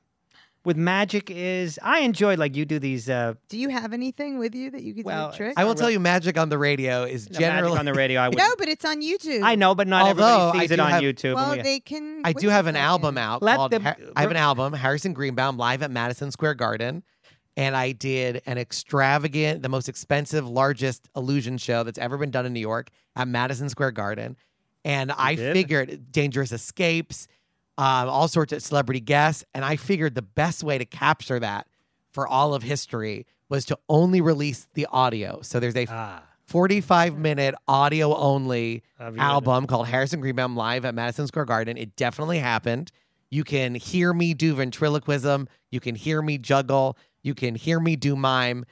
with 0.66 0.76
magic 0.76 1.30
is 1.30 1.78
I 1.82 2.00
enjoy 2.00 2.34
like 2.36 2.56
you 2.56 2.64
do 2.66 2.78
these 2.78 3.08
uh, 3.08 3.34
Do 3.48 3.56
you 3.58 3.68
have 3.70 3.92
anything 3.94 4.38
with 4.38 4.54
you 4.54 4.70
that 4.72 4.82
you 4.82 4.92
could 4.94 5.04
Well, 5.06 5.30
do 5.30 5.36
tricks? 5.36 5.54
I 5.56 5.64
will 5.64 5.74
tell 5.76 5.90
you, 5.90 5.98
magic 6.00 6.36
on 6.36 6.48
the 6.50 6.58
radio 6.58 7.04
is 7.04 7.30
magic 7.30 7.40
generally. 7.40 7.78
on 7.78 7.84
the 7.86 7.94
radio. 8.02 8.20
I 8.20 8.28
would. 8.28 8.36
no, 8.36 8.54
but 8.58 8.68
it's 8.68 8.84
on 8.84 9.00
YouTube. 9.00 9.42
I 9.42 9.54
know, 9.54 9.74
but 9.74 9.86
not 9.86 10.02
Although, 10.06 10.24
everybody 10.26 10.58
I 10.58 10.62
sees 10.62 10.70
it 10.72 10.76
do 10.76 10.82
on 10.82 10.90
have- 10.90 11.02
YouTube. 11.02 11.34
Well, 11.36 11.56
we- 11.56 11.62
they 11.62 11.80
can. 11.80 12.20
I 12.24 12.32
do 12.34 12.48
have 12.48 12.66
an 12.66 12.74
second. 12.74 12.84
album 12.84 13.16
out 13.18 13.42
Let 13.42 13.56
called. 13.56 13.70
them- 13.70 13.86
I 14.16 14.20
have 14.20 14.30
an 14.30 14.36
album, 14.36 14.72
Harrison 14.74 15.12
Greenbaum, 15.14 15.56
live 15.56 15.82
at 15.82 15.90
Madison 15.90 16.30
Square 16.32 16.54
Garden, 16.54 17.02
and 17.56 17.74
I 17.76 17.92
did 17.92 18.42
an 18.46 18.58
extravagant, 18.58 19.62
the 19.62 19.68
most 19.68 19.88
expensive, 19.88 20.48
largest 20.48 21.08
illusion 21.16 21.58
show 21.58 21.84
that's 21.84 21.98
ever 21.98 22.18
been 22.18 22.30
done 22.30 22.44
in 22.44 22.52
New 22.52 22.60
York 22.60 22.90
at 23.14 23.28
Madison 23.28 23.68
Square 23.68 23.92
Garden. 23.92 24.36
And 24.84 25.10
I 25.12 25.34
did? 25.36 25.52
figured 25.52 26.12
dangerous 26.12 26.52
escapes, 26.52 27.28
um, 27.78 28.08
all 28.08 28.28
sorts 28.28 28.52
of 28.52 28.62
celebrity 28.62 29.00
guests. 29.00 29.44
And 29.54 29.64
I 29.64 29.76
figured 29.76 30.14
the 30.14 30.22
best 30.22 30.62
way 30.64 30.78
to 30.78 30.84
capture 30.84 31.38
that 31.40 31.66
for 32.12 32.26
all 32.26 32.54
of 32.54 32.62
history 32.62 33.26
was 33.48 33.64
to 33.66 33.78
only 33.88 34.20
release 34.20 34.66
the 34.74 34.86
audio. 34.90 35.40
So 35.42 35.60
there's 35.60 35.76
a 35.76 35.86
Ah. 35.88 36.22
45 36.46 37.18
minute 37.18 37.54
audio 37.66 38.14
only 38.16 38.82
album 39.18 39.66
called 39.66 39.88
Harrison 39.88 40.20
Greenbaum 40.20 40.54
Live 40.56 40.84
at 40.84 40.94
Madison 40.94 41.26
Square 41.26 41.46
Garden. 41.46 41.76
It 41.76 41.96
definitely 41.96 42.38
happened. 42.38 42.92
You 43.30 43.42
can 43.44 43.74
hear 43.74 44.12
me 44.14 44.32
do 44.32 44.54
ventriloquism. 44.54 45.48
You 45.70 45.80
can 45.80 45.96
hear 45.96 46.22
me 46.22 46.38
juggle. 46.38 46.96
You 47.22 47.34
can 47.34 47.56
hear 47.56 47.80
me 47.80 47.96
do 47.96 48.14
mime. 48.14 48.64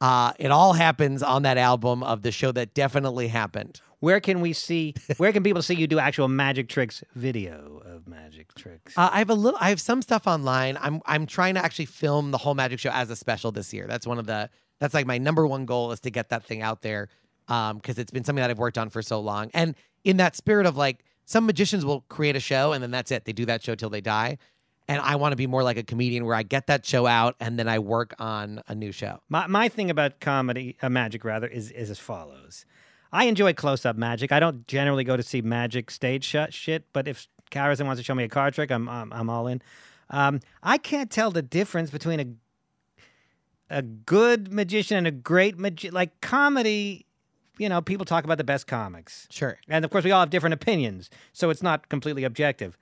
Uh, 0.00 0.32
it 0.38 0.50
all 0.50 0.72
happens 0.72 1.22
on 1.22 1.42
that 1.42 1.58
album 1.58 2.02
of 2.02 2.22
the 2.22 2.32
show 2.32 2.50
that 2.52 2.72
definitely 2.72 3.28
happened. 3.28 3.80
Where 4.00 4.20
can 4.20 4.40
we 4.40 4.52
see? 4.52 4.94
Where 5.16 5.32
can 5.32 5.42
people 5.42 5.62
see 5.62 5.74
you 5.74 5.86
do 5.86 5.98
actual 5.98 6.28
magic 6.28 6.68
tricks 6.68 7.02
video 7.14 7.82
of 7.84 8.06
magic 8.06 8.54
tricks? 8.54 8.96
Uh, 8.96 9.10
I 9.12 9.18
have 9.18 9.30
a 9.30 9.34
little. 9.34 9.58
I 9.60 9.70
have 9.70 9.80
some 9.80 10.02
stuff 10.02 10.26
online. 10.26 10.78
I'm 10.80 11.00
I'm 11.04 11.26
trying 11.26 11.54
to 11.54 11.64
actually 11.64 11.86
film 11.86 12.30
the 12.30 12.38
whole 12.38 12.54
magic 12.54 12.78
show 12.78 12.90
as 12.90 13.10
a 13.10 13.16
special 13.16 13.50
this 13.50 13.74
year. 13.74 13.86
That's 13.88 14.06
one 14.06 14.18
of 14.18 14.26
the. 14.26 14.50
That's 14.78 14.94
like 14.94 15.06
my 15.06 15.18
number 15.18 15.46
one 15.46 15.66
goal 15.66 15.90
is 15.90 16.00
to 16.00 16.10
get 16.10 16.28
that 16.28 16.44
thing 16.44 16.62
out 16.62 16.82
there, 16.82 17.08
because 17.48 17.98
it's 17.98 18.12
been 18.12 18.22
something 18.22 18.40
that 18.40 18.50
I've 18.50 18.58
worked 18.58 18.78
on 18.78 18.90
for 18.90 19.02
so 19.02 19.18
long. 19.18 19.50
And 19.52 19.74
in 20.04 20.18
that 20.18 20.36
spirit 20.36 20.66
of 20.66 20.76
like, 20.76 21.04
some 21.24 21.46
magicians 21.46 21.84
will 21.84 22.02
create 22.02 22.36
a 22.36 22.40
show 22.40 22.72
and 22.72 22.80
then 22.80 22.92
that's 22.92 23.10
it. 23.10 23.24
They 23.24 23.32
do 23.32 23.44
that 23.46 23.64
show 23.64 23.74
till 23.74 23.90
they 23.90 24.00
die. 24.00 24.38
And 24.86 25.02
I 25.02 25.16
want 25.16 25.32
to 25.32 25.36
be 25.36 25.48
more 25.48 25.62
like 25.64 25.76
a 25.76 25.82
comedian 25.82 26.24
where 26.24 26.36
I 26.36 26.44
get 26.44 26.68
that 26.68 26.86
show 26.86 27.06
out 27.06 27.34
and 27.40 27.58
then 27.58 27.68
I 27.68 27.80
work 27.80 28.14
on 28.20 28.62
a 28.68 28.74
new 28.74 28.92
show. 28.92 29.18
My 29.28 29.48
my 29.48 29.68
thing 29.68 29.90
about 29.90 30.20
comedy, 30.20 30.76
uh, 30.80 30.88
magic 30.88 31.24
rather, 31.24 31.48
is 31.48 31.72
is 31.72 31.90
as 31.90 31.98
follows. 31.98 32.64
I 33.12 33.24
enjoy 33.24 33.52
close 33.54 33.86
up 33.86 33.96
magic. 33.96 34.32
I 34.32 34.40
don't 34.40 34.66
generally 34.66 35.04
go 35.04 35.16
to 35.16 35.22
see 35.22 35.40
magic 35.40 35.90
stage 35.90 36.24
shit, 36.24 36.84
but 36.92 37.08
if 37.08 37.26
Harrison 37.52 37.86
wants 37.86 38.00
to 38.00 38.04
show 38.04 38.14
me 38.14 38.24
a 38.24 38.28
card 38.28 38.54
trick, 38.54 38.70
I'm 38.70 38.88
I'm, 38.88 39.12
I'm 39.12 39.30
all 39.30 39.46
in. 39.46 39.62
Um, 40.10 40.40
I 40.62 40.78
can't 40.78 41.10
tell 41.10 41.30
the 41.30 41.42
difference 41.42 41.90
between 41.90 42.20
a 42.20 42.26
a 43.70 43.82
good 43.82 44.52
magician 44.52 44.96
and 44.96 45.06
a 45.06 45.10
great 45.10 45.58
magi- 45.58 45.90
like 45.90 46.20
comedy. 46.20 47.06
You 47.58 47.68
know, 47.68 47.82
people 47.82 48.06
talk 48.06 48.24
about 48.24 48.38
the 48.38 48.44
best 48.44 48.66
comics. 48.66 49.26
Sure. 49.30 49.58
And 49.68 49.84
of 49.84 49.90
course, 49.90 50.04
we 50.04 50.12
all 50.12 50.20
have 50.20 50.30
different 50.30 50.54
opinions, 50.54 51.10
so 51.32 51.50
it's 51.50 51.62
not 51.62 51.88
completely 51.88 52.24
objective. 52.24 52.78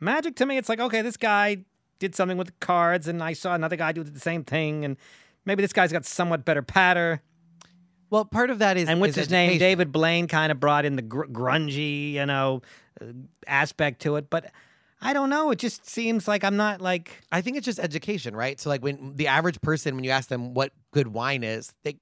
Magic 0.00 0.34
to 0.36 0.46
me, 0.46 0.56
it's 0.56 0.68
like, 0.68 0.80
okay, 0.80 1.02
this 1.02 1.16
guy 1.16 1.58
did 1.98 2.14
something 2.14 2.38
with 2.38 2.58
cards, 2.60 3.06
and 3.06 3.22
I 3.22 3.32
saw 3.32 3.54
another 3.54 3.76
guy 3.76 3.92
do 3.92 4.02
the 4.02 4.20
same 4.20 4.44
thing, 4.44 4.84
and 4.84 4.96
maybe 5.44 5.62
this 5.62 5.72
guy's 5.72 5.92
got 5.92 6.06
somewhat 6.06 6.44
better 6.44 6.62
patter. 6.62 7.20
Well, 8.10 8.24
part 8.24 8.50
of 8.50 8.60
that 8.60 8.76
is 8.76 8.88
And 8.88 9.00
what's 9.00 9.10
is 9.10 9.16
his 9.16 9.30
name? 9.30 9.58
David 9.58 9.92
Blaine 9.92 10.28
kind 10.28 10.50
of 10.50 10.58
brought 10.58 10.84
in 10.84 10.96
the 10.96 11.02
gr- 11.02 11.26
grungy, 11.26 12.12
you 12.12 12.26
know, 12.26 12.62
uh, 13.00 13.06
aspect 13.46 14.02
to 14.02 14.16
it, 14.16 14.30
but 14.30 14.50
I 15.00 15.12
don't 15.12 15.30
know. 15.30 15.50
It 15.50 15.58
just 15.58 15.88
seems 15.88 16.26
like 16.26 16.42
I'm 16.42 16.56
not 16.56 16.80
like. 16.80 17.22
I 17.30 17.40
think 17.40 17.56
it's 17.56 17.64
just 17.64 17.78
education, 17.78 18.34
right? 18.34 18.58
So 18.58 18.68
like 18.68 18.82
when 18.82 19.14
the 19.14 19.28
average 19.28 19.60
person, 19.60 19.94
when 19.94 20.04
you 20.04 20.10
ask 20.10 20.28
them 20.28 20.54
what 20.54 20.72
good 20.92 21.08
wine 21.08 21.44
is, 21.44 21.72
they 21.84 21.96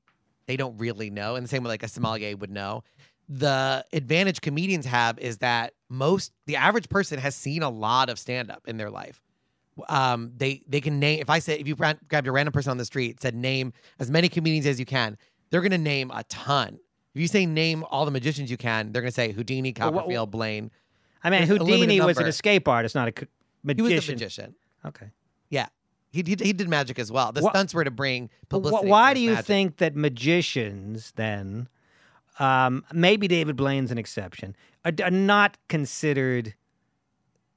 they 0.47 0.57
don't 0.57 0.79
really 0.79 1.11
know. 1.11 1.37
And 1.37 1.45
the 1.45 1.49
same 1.49 1.63
way 1.63 1.69
like 1.69 1.83
a 1.83 1.89
sommelier 1.89 2.37
would 2.37 2.51
know. 2.51 2.85
The 3.29 3.85
advantage 3.93 4.41
comedians 4.41 4.87
have 4.87 5.19
is 5.19 5.39
that 5.39 5.75
most 5.89 6.33
the 6.47 6.57
average 6.57 6.89
person 6.89 7.19
has 7.19 7.35
seen 7.35 7.63
a 7.63 7.71
lot 7.71 8.09
of 8.09 8.19
stand 8.19 8.51
up 8.51 8.63
in 8.67 8.77
their 8.77 8.91
life. 8.91 9.21
Um, 9.89 10.33
they 10.37 10.63
they 10.67 10.81
can 10.81 10.99
name 10.99 11.21
if 11.21 11.29
I 11.29 11.41
said 11.41 11.61
if 11.61 11.69
you 11.69 11.75
grabbed 11.75 12.27
a 12.27 12.33
random 12.33 12.53
person 12.53 12.71
on 12.71 12.79
the 12.79 12.85
street 12.85 13.21
said 13.21 13.35
name 13.35 13.75
as 13.99 14.11
many 14.11 14.29
comedians 14.31 14.65
as 14.65 14.79
you 14.79 14.87
can, 14.87 15.19
they're 15.51 15.61
gonna 15.63 15.79
name 15.79 16.11
a 16.15 16.25
ton. 16.25 16.79
If 17.15 17.21
you 17.23 17.29
say 17.29 17.47
name 17.47 17.85
all 17.91 18.05
the 18.05 18.11
magicians 18.11 18.51
you 18.51 18.57
can, 18.57 18.93
they're 18.93 19.03
gonna 19.03 19.11
say 19.13 19.33
Houdini, 19.33 19.75
Well, 19.79 19.93
what- 19.93 20.01
Copperfield, 20.03 20.31
Blaine. 20.31 20.71
I 21.25 21.31
mean, 21.31 21.47
There's 21.47 21.59
Houdini 21.59 22.01
was 22.01 22.19
an 22.19 22.27
escape 22.27 22.69
artist, 22.69 22.95
not 22.95 23.09
a 23.09 23.27
magician. 23.65 23.91
He 23.91 23.97
was 23.97 24.09
a 24.09 24.13
magician. 24.13 24.55
Okay. 24.85 25.07
Yeah. 25.51 25.67
He, 26.11 26.23
he, 26.25 26.37
he 26.41 26.53
did 26.53 26.69
magic 26.69 26.99
as 26.99 27.11
well. 27.11 27.33
The 27.33 27.43
Wha- 27.43 27.51
stunts 27.51 27.75
were 27.75 27.85
to 27.85 27.91
bring 27.91 28.31
But 28.49 28.59
wh- 28.59 28.63
publicity. 28.63 28.89
why 28.91 29.13
do 29.15 29.21
you 29.21 29.31
magic. 29.33 29.47
think 29.47 29.77
that 29.79 29.97
magicians 29.97 31.13
then, 31.17 31.69
um, 32.39 32.85
maybe 32.93 33.27
David 33.29 33.57
Blaine's 33.57 33.91
an 33.91 33.99
exception, 33.99 34.55
are, 34.85 34.93
are 35.03 35.11
not 35.11 35.57
considered 35.69 36.55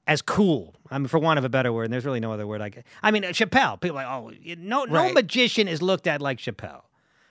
as 0.07 0.21
cool? 0.21 0.75
I 0.89 0.97
mean, 0.97 1.07
for 1.07 1.19
want 1.19 1.37
of 1.37 1.45
a 1.45 1.49
better 1.49 1.71
word, 1.71 1.83
and 1.85 1.93
there's 1.93 2.05
really 2.05 2.19
no 2.19 2.31
other 2.33 2.47
word 2.47 2.61
I 2.61 2.69
can. 2.69 2.83
I 3.03 3.11
mean, 3.11 3.23
Chappelle. 3.23 3.79
People 3.79 3.99
are 3.99 4.21
like, 4.23 4.35
oh, 4.41 4.55
no, 4.57 4.85
no 4.85 4.93
Right. 4.93 5.13
magician 5.13 5.67
is 5.67 5.81
looked 5.81 6.07
at 6.07 6.21
like 6.21 6.39
Chappelle. 6.39 6.81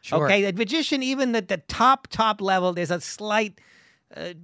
Sure. 0.01 0.24
Okay, 0.26 0.42
the 0.51 0.53
magician, 0.53 1.03
even 1.03 1.34
at 1.34 1.49
the 1.49 1.59
top 1.59 2.07
top 2.09 2.40
level, 2.40 2.72
there's 2.72 2.90
a 2.90 3.01
slight, 3.01 3.61
uh, 4.16 4.34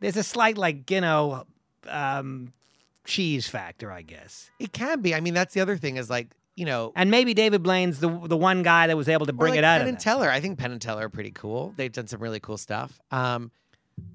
there's 0.00 0.16
a 0.16 0.22
slight 0.22 0.56
like 0.58 0.90
you 0.90 1.00
know, 1.00 1.44
um, 1.88 2.52
cheese 3.04 3.48
factor, 3.48 3.92
I 3.92 4.02
guess. 4.02 4.50
It 4.58 4.72
can 4.72 5.00
be. 5.00 5.14
I 5.14 5.20
mean, 5.20 5.34
that's 5.34 5.54
the 5.54 5.60
other 5.60 5.76
thing 5.76 5.96
is 5.96 6.08
like, 6.08 6.28
you 6.56 6.64
know, 6.66 6.92
And 6.96 7.10
maybe 7.10 7.34
David 7.34 7.62
Blaine's 7.62 8.00
the 8.00 8.08
the 8.26 8.36
one 8.36 8.62
guy 8.62 8.86
that 8.86 8.96
was 8.96 9.08
able 9.08 9.26
to 9.26 9.32
bring 9.32 9.52
like 9.52 9.58
it 9.58 9.64
out 9.64 9.78
Penn 9.80 9.88
and 9.88 9.96
that. 9.96 10.02
Teller. 10.02 10.30
I 10.30 10.40
think 10.40 10.58
Penn 10.58 10.72
and 10.72 10.80
Teller 10.80 11.06
are 11.06 11.10
pretty 11.10 11.30
cool. 11.32 11.74
They've 11.76 11.92
done 11.92 12.06
some 12.06 12.20
really 12.20 12.40
cool 12.40 12.58
stuff. 12.58 12.98
Um, 13.10 13.50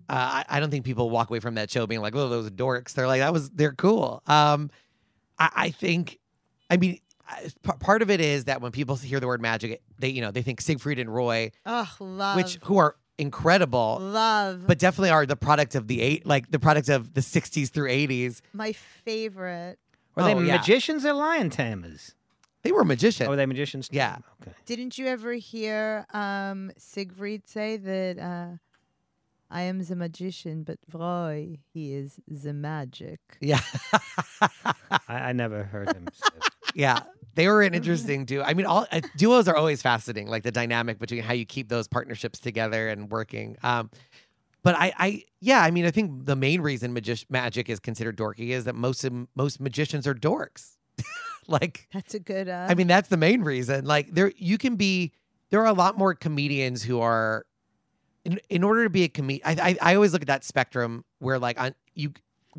uh, 0.09 0.43
I, 0.43 0.45
I 0.49 0.59
don't 0.59 0.71
think 0.71 0.85
people 0.85 1.09
walk 1.09 1.29
away 1.29 1.39
from 1.39 1.55
that 1.55 1.69
show 1.69 1.85
being 1.87 2.01
like, 2.01 2.15
"Oh, 2.15 2.29
those 2.29 2.49
dorks." 2.49 2.93
They're 2.93 3.07
like, 3.07 3.21
"That 3.21 3.31
was 3.33 3.49
they're 3.51 3.73
cool." 3.73 4.21
Um, 4.27 4.69
I, 5.39 5.49
I 5.55 5.69
think, 5.69 6.19
I 6.69 6.77
mean, 6.77 6.99
part 7.80 8.01
of 8.01 8.09
it 8.09 8.21
is 8.21 8.45
that 8.45 8.61
when 8.61 8.71
people 8.71 8.95
hear 8.95 9.19
the 9.19 9.28
word 9.28 9.41
magic, 9.41 9.82
they 9.99 10.09
you 10.09 10.21
know 10.21 10.32
they 10.32 10.41
think 10.41 10.61
Siegfried 10.61 10.99
and 10.99 11.13
Roy, 11.13 11.51
Oh, 11.65 11.89
love. 11.99 12.36
which 12.38 12.57
who 12.63 12.78
are 12.78 12.95
incredible, 13.17 13.97
love. 13.99 14.65
but 14.67 14.78
definitely 14.80 15.09
are 15.09 15.25
the 15.25 15.36
product 15.36 15.75
of 15.75 15.88
the 15.88 16.01
eight, 16.01 16.25
like 16.25 16.51
the 16.51 16.59
product 16.59 16.89
of 16.89 17.13
the 17.13 17.21
'60s 17.21 17.69
through 17.69 17.89
'80s. 17.89 18.41
my 18.53 18.73
favorite. 18.73 19.80
Were 20.15 20.23
they 20.23 20.34
Oh, 20.34 20.39
yeah. 20.39 20.57
magicians 20.57 21.05
or 21.05 21.13
lion 21.13 21.49
tamers? 21.49 22.13
They 22.63 22.71
were 22.71 22.84
magicians. 22.84 23.28
Or 23.28 23.32
were 23.32 23.36
they 23.36 23.45
magicians? 23.45 23.88
Yeah. 23.91 24.17
Okay. 24.41 24.51
Didn't 24.65 24.97
you 24.97 25.05
ever 25.07 25.34
hear 25.34 26.05
um, 26.13 26.71
Siegfried 26.78 27.47
say 27.47 27.78
that 27.78 28.17
uh, 28.19 28.57
I 29.49 29.61
am 29.61 29.84
the 29.84 29.95
magician, 29.95 30.63
but 30.63 30.80
Roy, 30.91 31.59
he 31.73 31.93
is 31.93 32.19
the 32.28 32.53
magic? 32.53 33.19
Yeah. 33.39 33.61
I, 34.41 34.69
I 35.07 35.34
never 35.34 35.63
heard 35.63 35.93
him. 35.95 36.07
say 36.11 36.30
it. 36.36 36.43
yeah. 36.75 37.03
They 37.38 37.47
were 37.47 37.61
an 37.61 37.73
interesting 37.75 38.25
duo. 38.25 38.43
I 38.43 38.53
mean, 38.55 38.65
all 38.65 38.88
uh, 38.91 38.99
duos 39.15 39.47
are 39.47 39.55
always 39.55 39.81
fascinating, 39.81 40.27
like 40.27 40.41
the 40.43 40.51
dynamic 40.51 40.97
between 40.99 41.21
how 41.21 41.33
you 41.33 41.45
keep 41.45 41.69
those 41.69 41.88
partnerships 41.88 42.39
together 42.39 42.89
and 42.89 43.09
working. 43.11 43.55
Um, 43.63 43.91
but 44.63 44.75
I, 44.75 44.91
I, 44.97 45.23
yeah, 45.39 45.61
I 45.61 45.69
mean, 45.69 45.85
I 45.85 45.91
think 45.91 46.25
the 46.25 46.35
main 46.35 46.61
reason 46.61 46.93
magi- 46.93 47.25
magic 47.29 47.69
is 47.69 47.79
considered 47.79 48.17
dorky 48.17 48.49
is 48.49 48.65
that 48.65 48.73
most 48.75 49.03
of, 49.05 49.13
most 49.35 49.61
magicians 49.61 50.07
are 50.07 50.15
dorks. 50.15 50.77
like, 51.47 51.88
That's 51.93 52.15
a 52.15 52.19
good. 52.19 52.49
Uh, 52.49 52.65
I 52.67 52.73
mean, 52.73 52.88
that's 52.88 53.07
the 53.07 53.17
main 53.17 53.43
reason. 53.43 53.85
Like, 53.85 54.13
there, 54.13 54.33
you 54.35 54.57
can 54.57 54.75
be. 54.75 55.13
There 55.51 55.61
are 55.61 55.67
a 55.67 55.73
lot 55.73 55.97
more 55.97 56.13
comedians 56.15 56.83
who 56.83 56.99
are, 56.99 57.45
in 58.25 58.39
in 58.49 58.63
order 58.63 58.83
to 58.83 58.89
be 58.89 59.03
a 59.03 59.07
comedian. 59.07 59.47
I, 59.47 59.69
I 59.69 59.91
I 59.91 59.95
always 59.95 60.11
look 60.11 60.21
at 60.23 60.27
that 60.27 60.43
spectrum 60.43 61.05
where 61.19 61.39
like 61.39 61.61
on 61.61 61.73
you, 61.93 62.11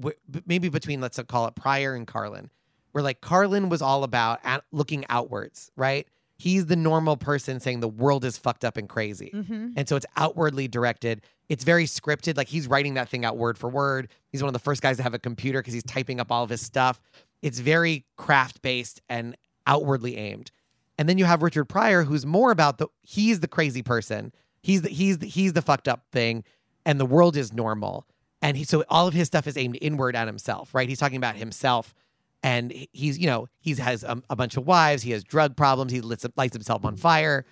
wh- 0.02 0.16
maybe 0.46 0.70
between 0.70 1.00
let's 1.02 1.20
call 1.28 1.46
it 1.48 1.54
Pryor 1.54 1.94
and 1.94 2.06
Carlin, 2.06 2.48
where 2.92 3.02
like 3.02 3.20
Carlin 3.20 3.68
was 3.68 3.82
all 3.82 4.04
about 4.04 4.40
at, 4.44 4.64
looking 4.72 5.04
outwards, 5.08 5.70
right? 5.76 6.06
He's 6.36 6.66
the 6.66 6.76
normal 6.76 7.16
person 7.16 7.58
saying 7.58 7.80
the 7.80 7.88
world 7.88 8.24
is 8.24 8.38
fucked 8.38 8.64
up 8.64 8.76
and 8.76 8.88
crazy. 8.88 9.30
mhm. 9.34 9.72
And 9.76 9.88
so 9.88 9.96
it's 9.96 10.06
outwardly 10.16 10.68
directed. 10.68 11.22
It's 11.48 11.64
very 11.64 11.84
scripted. 11.86 12.36
Like 12.36 12.48
he's 12.48 12.68
writing 12.68 12.94
that 12.94 13.08
thing 13.08 13.24
out 13.24 13.36
word 13.36 13.58
for 13.58 13.68
word. 13.68 14.08
He's 14.30 14.42
one 14.42 14.48
of 14.48 14.52
the 14.52 14.58
first 14.60 14.80
guys 14.80 14.98
to 14.98 15.02
have 15.02 15.14
a 15.14 15.18
computer 15.18 15.60
because 15.60 15.74
he's 15.74 15.82
typing 15.82 16.20
up 16.20 16.30
all 16.30 16.44
of 16.44 16.50
his 16.50 16.60
stuff. 16.60 17.00
It's 17.42 17.58
very 17.58 18.04
craft 18.16 18.62
based 18.62 19.00
and 19.08 19.36
outwardly 19.66 20.16
aimed. 20.16 20.50
And 20.96 21.08
then 21.08 21.18
you 21.18 21.24
have 21.24 21.42
Richard 21.42 21.66
Pryor, 21.66 22.02
who's 22.04 22.26
more 22.26 22.50
about 22.50 22.78
the 22.78 22.88
he's 23.02 23.40
the 23.40 23.48
crazy 23.48 23.82
person. 23.82 24.32
He's 24.62 24.82
the 24.82 24.88
he's 24.88 25.18
the, 25.18 25.26
he's 25.26 25.52
the 25.52 25.62
fucked 25.62 25.88
up 25.88 26.04
thing, 26.12 26.44
and 26.84 26.98
the 27.00 27.06
world 27.06 27.36
is 27.36 27.52
normal. 27.52 28.06
And 28.42 28.56
he 28.56 28.64
so 28.64 28.84
all 28.88 29.06
of 29.08 29.14
his 29.14 29.26
stuff 29.28 29.46
is 29.46 29.56
aimed 29.56 29.78
inward 29.80 30.14
at 30.16 30.26
himself, 30.26 30.74
right? 30.74 30.88
He's 30.88 30.98
talking 30.98 31.16
about 31.16 31.36
himself, 31.36 31.94
and 32.42 32.72
he's 32.92 33.18
you 33.18 33.26
know 33.26 33.48
he 33.60 33.74
has 33.74 34.04
a, 34.04 34.20
a 34.30 34.36
bunch 34.36 34.56
of 34.56 34.66
wives. 34.66 35.02
He 35.02 35.10
has 35.12 35.24
drug 35.24 35.56
problems. 35.56 35.92
He 35.92 36.00
lights, 36.00 36.26
lights 36.36 36.54
himself 36.54 36.84
on 36.84 36.96
fire. 36.96 37.44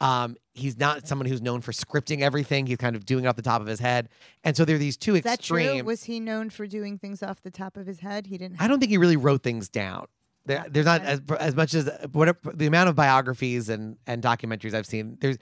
Um, 0.00 0.36
he's 0.54 0.76
not 0.78 1.06
someone 1.06 1.26
who's 1.26 1.40
known 1.40 1.60
for 1.60 1.70
scripting 1.70 2.22
everything. 2.22 2.66
He's 2.66 2.76
kind 2.76 2.96
of 2.96 3.06
doing 3.06 3.24
it 3.24 3.28
off 3.28 3.36
the 3.36 3.42
top 3.42 3.60
of 3.60 3.68
his 3.68 3.78
head. 3.78 4.08
And 4.42 4.56
so 4.56 4.64
there 4.64 4.74
are 4.74 4.78
these 4.80 4.96
two 4.96 5.14
Is 5.14 5.22
that 5.22 5.40
true? 5.40 5.58
extremes. 5.58 5.84
Was 5.84 6.04
he 6.04 6.18
known 6.18 6.50
for 6.50 6.66
doing 6.66 6.98
things 6.98 7.22
off 7.22 7.40
the 7.42 7.52
top 7.52 7.76
of 7.76 7.86
his 7.86 8.00
head? 8.00 8.26
He 8.26 8.36
didn't. 8.36 8.60
I 8.60 8.66
don't 8.66 8.80
think 8.80 8.90
he 8.90 8.98
really 8.98 9.16
wrote 9.16 9.44
things 9.44 9.68
down. 9.68 10.06
There, 10.44 10.64
there's 10.68 10.86
not 10.86 11.02
as 11.02 11.20
as 11.38 11.54
much 11.54 11.72
as 11.74 11.88
whatever 12.10 12.38
the 12.52 12.66
amount 12.66 12.88
of 12.88 12.96
biographies 12.96 13.68
and 13.68 13.96
and 14.08 14.20
documentaries 14.20 14.74
I've 14.74 14.86
seen. 14.86 15.18
There's 15.20 15.38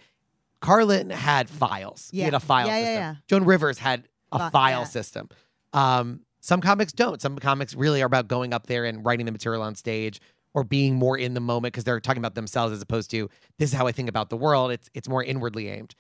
Carlin 0.61 1.09
had 1.09 1.49
files. 1.49 2.11
yeah. 2.12 2.18
He 2.18 2.24
had 2.24 2.32
Yeah. 2.34 2.36
a 2.36 2.41
file 2.41 2.66
Yeah, 2.66 2.76
yeah, 2.76 2.84
system. 2.84 3.01
yeah. 3.01 3.14
Joan 3.28 3.45
Rivers 3.45 3.78
had 3.78 4.09
a 4.30 4.51
file 4.51 4.80
yeah. 4.80 4.84
system. 4.84 5.28
Um, 5.72 6.20
some 6.41 6.61
comics 6.61 6.93
don't. 6.93 7.20
Some 7.20 7.38
comics 7.38 7.74
really 7.74 8.03
are 8.03 8.07
about 8.07 8.28
going 8.28 8.53
up 8.53 8.66
there 8.66 8.84
and 8.84 9.05
writing 9.05 9.26
the 9.26 9.32
material 9.32 9.62
on 9.62 9.74
stage, 9.74 10.20
or 10.55 10.64
being 10.64 10.95
more 10.95 11.16
in 11.16 11.34
the 11.34 11.41
moment 11.41 11.72
because 11.72 11.84
they're 11.84 12.01
talking 12.01 12.20
about 12.20 12.34
themselves 12.34 12.72
as 12.72 12.82
opposed 12.82 13.11
to 13.12 13.28
this 13.59 13.70
is 13.70 13.76
how 13.76 13.86
I 13.86 13.93
think 13.93 14.09
about 14.09 14.30
the 14.30 14.36
world. 14.36 14.72
It's 14.72 14.91
it's 14.95 15.09
more 15.09 15.22
inwardly 15.22 15.68
aimed. 15.68 15.95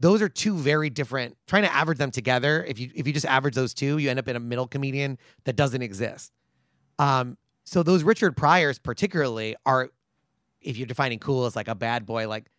Those 0.00 0.22
are 0.22 0.28
two 0.28 0.56
very 0.56 0.90
different. 0.90 1.36
Trying 1.46 1.64
to 1.64 1.74
average 1.74 1.98
them 1.98 2.10
together, 2.10 2.64
if 2.68 2.78
you 2.78 2.90
if 2.94 3.06
you 3.06 3.12
just 3.12 3.26
average 3.26 3.54
those 3.54 3.74
two, 3.74 3.98
you 3.98 4.10
end 4.10 4.18
up 4.18 4.28
in 4.28 4.36
a 4.36 4.40
middle 4.40 4.66
comedian 4.66 5.18
that 5.44 5.56
doesn't 5.56 5.82
exist. 5.82 6.32
Um, 6.98 7.36
so 7.64 7.82
those 7.82 8.02
Richard 8.02 8.36
Pryors 8.36 8.78
particularly 8.78 9.54
are, 9.66 9.90
if 10.60 10.76
you're 10.78 10.86
defining 10.86 11.18
cool 11.18 11.44
as 11.44 11.54
like 11.54 11.68
a 11.68 11.74
bad 11.74 12.06
boy, 12.06 12.26
like 12.26 12.50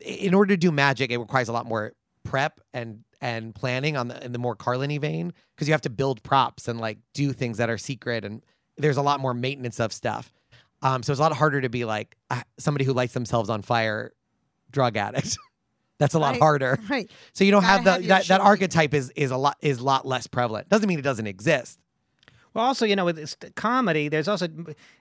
in 0.00 0.34
order 0.34 0.54
to 0.54 0.56
do 0.56 0.70
magic, 0.70 1.10
it 1.10 1.18
requires 1.18 1.48
a 1.48 1.52
lot 1.52 1.66
more 1.66 1.92
prep 2.24 2.60
and 2.72 3.03
and 3.20 3.54
planning 3.54 3.96
on 3.96 4.08
the 4.08 4.24
in 4.24 4.32
the 4.32 4.38
more 4.38 4.54
Carlin 4.56 4.98
vein 5.00 5.32
because 5.54 5.68
you 5.68 5.72
have 5.74 5.80
to 5.82 5.90
build 5.90 6.22
props 6.22 6.68
and 6.68 6.80
like 6.80 6.98
do 7.12 7.32
things 7.32 7.58
that 7.58 7.70
are 7.70 7.78
secret 7.78 8.24
and 8.24 8.42
there's 8.76 8.96
a 8.96 9.02
lot 9.02 9.20
more 9.20 9.34
maintenance 9.34 9.78
of 9.80 9.92
stuff. 9.92 10.32
Um, 10.82 11.02
so 11.02 11.12
it's 11.12 11.18
a 11.20 11.22
lot 11.22 11.32
harder 11.32 11.60
to 11.60 11.68
be 11.68 11.84
like 11.84 12.16
uh, 12.30 12.42
somebody 12.58 12.84
who 12.84 12.92
lights 12.92 13.14
themselves 13.14 13.48
on 13.48 13.62
fire, 13.62 14.12
drug 14.70 14.96
addict. 14.96 15.38
That's 15.98 16.14
a 16.14 16.18
lot 16.18 16.32
Right. 16.32 16.40
harder. 16.40 16.78
Right. 16.90 17.10
So 17.32 17.44
you 17.44 17.52
don't 17.52 17.62
Gotta 17.62 17.72
have 17.72 17.84
the 17.84 17.90
have 17.92 18.06
that, 18.08 18.26
that 18.26 18.40
archetype 18.40 18.92
is 18.94 19.10
is 19.10 19.30
a 19.30 19.36
lot 19.36 19.56
is 19.60 19.78
a 19.78 19.84
lot 19.84 20.06
less 20.06 20.26
prevalent. 20.26 20.68
Doesn't 20.68 20.88
mean 20.88 20.98
it 20.98 21.02
doesn't 21.02 21.26
exist. 21.28 21.78
Well, 22.52 22.64
also, 22.64 22.84
you 22.86 22.94
know, 22.96 23.04
with 23.04 23.16
this 23.16 23.36
comedy, 23.56 24.08
there's 24.08 24.28
also 24.28 24.48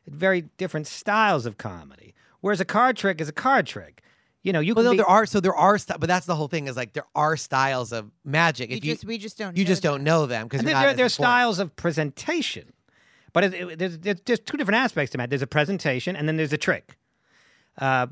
very 0.08 0.42
different 0.58 0.88
styles 0.88 1.46
of 1.46 1.58
comedy. 1.58 2.14
Whereas 2.42 2.60
a 2.60 2.66
card 2.66 2.98
trick 2.98 3.22
is 3.22 3.30
a 3.30 3.34
card 3.34 3.68
trick. 3.68 4.02
You 4.44 4.52
know, 4.54 4.60
you 4.60 4.74
Well, 4.76 4.84
can 4.84 4.86
no, 4.86 4.92
be, 4.92 4.98
there 4.98 5.06
are 5.10 5.26
so 5.26 5.40
there 5.40 5.56
are 5.56 5.78
st- 5.78 6.00
but 6.02 6.08
that's 6.08 6.26
the 6.26 6.36
whole 6.36 6.50
thing 6.50 6.68
is 6.68 6.76
like 6.76 6.92
there 6.94 7.06
are 7.16 7.38
styles 7.38 7.94
of 7.94 8.12
magic. 8.26 8.70
You 8.72 8.78
If 8.78 8.86
you 8.86 8.94
just 8.94 9.06
we 9.06 9.18
just 9.18 9.38
don't. 9.38 9.56
you 9.56 9.64
know 9.64 9.68
just 9.68 9.82
that. 9.82 9.88
don't 9.88 10.04
know 10.04 10.26
them 10.26 10.46
because 10.48 10.60
and 10.60 10.70
you're 10.70 10.80
there, 10.82 10.94
there, 10.94 11.06
as 11.06 11.14
styles 11.14 11.60
of 11.60 11.74
presentation, 11.78 12.74
but 13.32 13.46
it, 13.46 13.54
it, 13.54 13.80
there's, 13.80 13.98
there's 14.00 14.22
there's 14.26 14.40
two 14.42 14.58
different 14.58 14.80
aspects 14.80 15.12
to 15.14 15.18
that. 15.20 15.30
There's 15.30 15.42
a 15.42 15.48
presentation, 15.48 16.16
and 16.18 16.28
then 16.28 16.36
there's 16.36 16.52
a 16.52 16.58
trick. 16.58 16.98
Uh, 17.78 18.08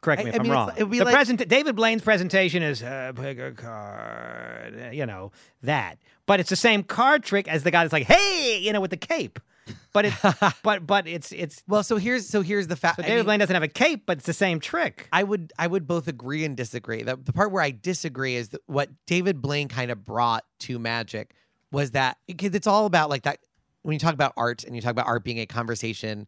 correct 0.00 0.24
me 0.24 0.30
I- 0.30 0.34
if 0.34 0.34
I 0.34 0.38
I'm 0.38 0.42
mean, 0.42 0.52
wrong. 0.52 0.72
it'd 0.76 0.90
be 0.90 0.98
the 0.98 1.04
like- 1.04 1.14
present 1.14 1.48
David 1.48 1.76
Blaine's 1.76 2.02
presentation 2.02 2.64
is 2.64 2.82
uh, 2.82 3.12
pick 3.14 3.38
a 3.38 3.52
card, 3.52 4.74
uh, 4.86 4.90
you 4.90 5.06
know 5.06 5.30
that, 5.62 5.98
but 6.26 6.40
it's 6.40 6.50
the 6.50 6.56
same 6.56 6.82
card 6.82 7.22
trick 7.22 7.46
as 7.46 7.62
the 7.62 7.70
guy 7.70 7.84
that's 7.84 7.92
like, 7.92 8.06
hey, 8.08 8.58
you 8.60 8.72
know, 8.72 8.80
with 8.80 8.90
the 8.90 8.96
cape. 8.96 9.38
But 9.92 10.06
it, 10.06 10.14
but 10.62 10.86
but 10.86 11.06
it's 11.06 11.32
it's. 11.32 11.62
Well, 11.66 11.82
so 11.82 11.96
here's 11.96 12.28
so 12.28 12.42
here's 12.42 12.66
the 12.66 12.76
fact. 12.76 12.96
So 12.96 13.02
David 13.02 13.24
Blaine 13.24 13.40
doesn't 13.40 13.54
have 13.54 13.62
a 13.62 13.68
cape, 13.68 14.04
but 14.06 14.18
it's 14.18 14.26
the 14.26 14.32
same 14.32 14.60
trick. 14.60 15.08
I 15.12 15.22
would 15.22 15.52
I 15.58 15.66
would 15.66 15.86
both 15.86 16.08
agree 16.08 16.44
and 16.44 16.56
disagree. 16.56 17.02
The, 17.02 17.16
the 17.16 17.32
part 17.32 17.52
where 17.52 17.62
I 17.62 17.70
disagree 17.70 18.36
is 18.36 18.50
that 18.50 18.60
what 18.66 18.90
David 19.06 19.40
Blaine 19.42 19.68
kind 19.68 19.90
of 19.90 20.04
brought 20.04 20.44
to 20.60 20.78
magic 20.78 21.34
was 21.72 21.92
that 21.92 22.18
because 22.26 22.54
it's 22.54 22.66
all 22.66 22.86
about 22.86 23.10
like 23.10 23.22
that 23.22 23.38
when 23.82 23.92
you 23.92 23.98
talk 23.98 24.14
about 24.14 24.32
art 24.36 24.64
and 24.64 24.74
you 24.74 24.82
talk 24.82 24.90
about 24.90 25.06
art 25.06 25.24
being 25.24 25.40
a 25.40 25.46
conversation, 25.46 26.26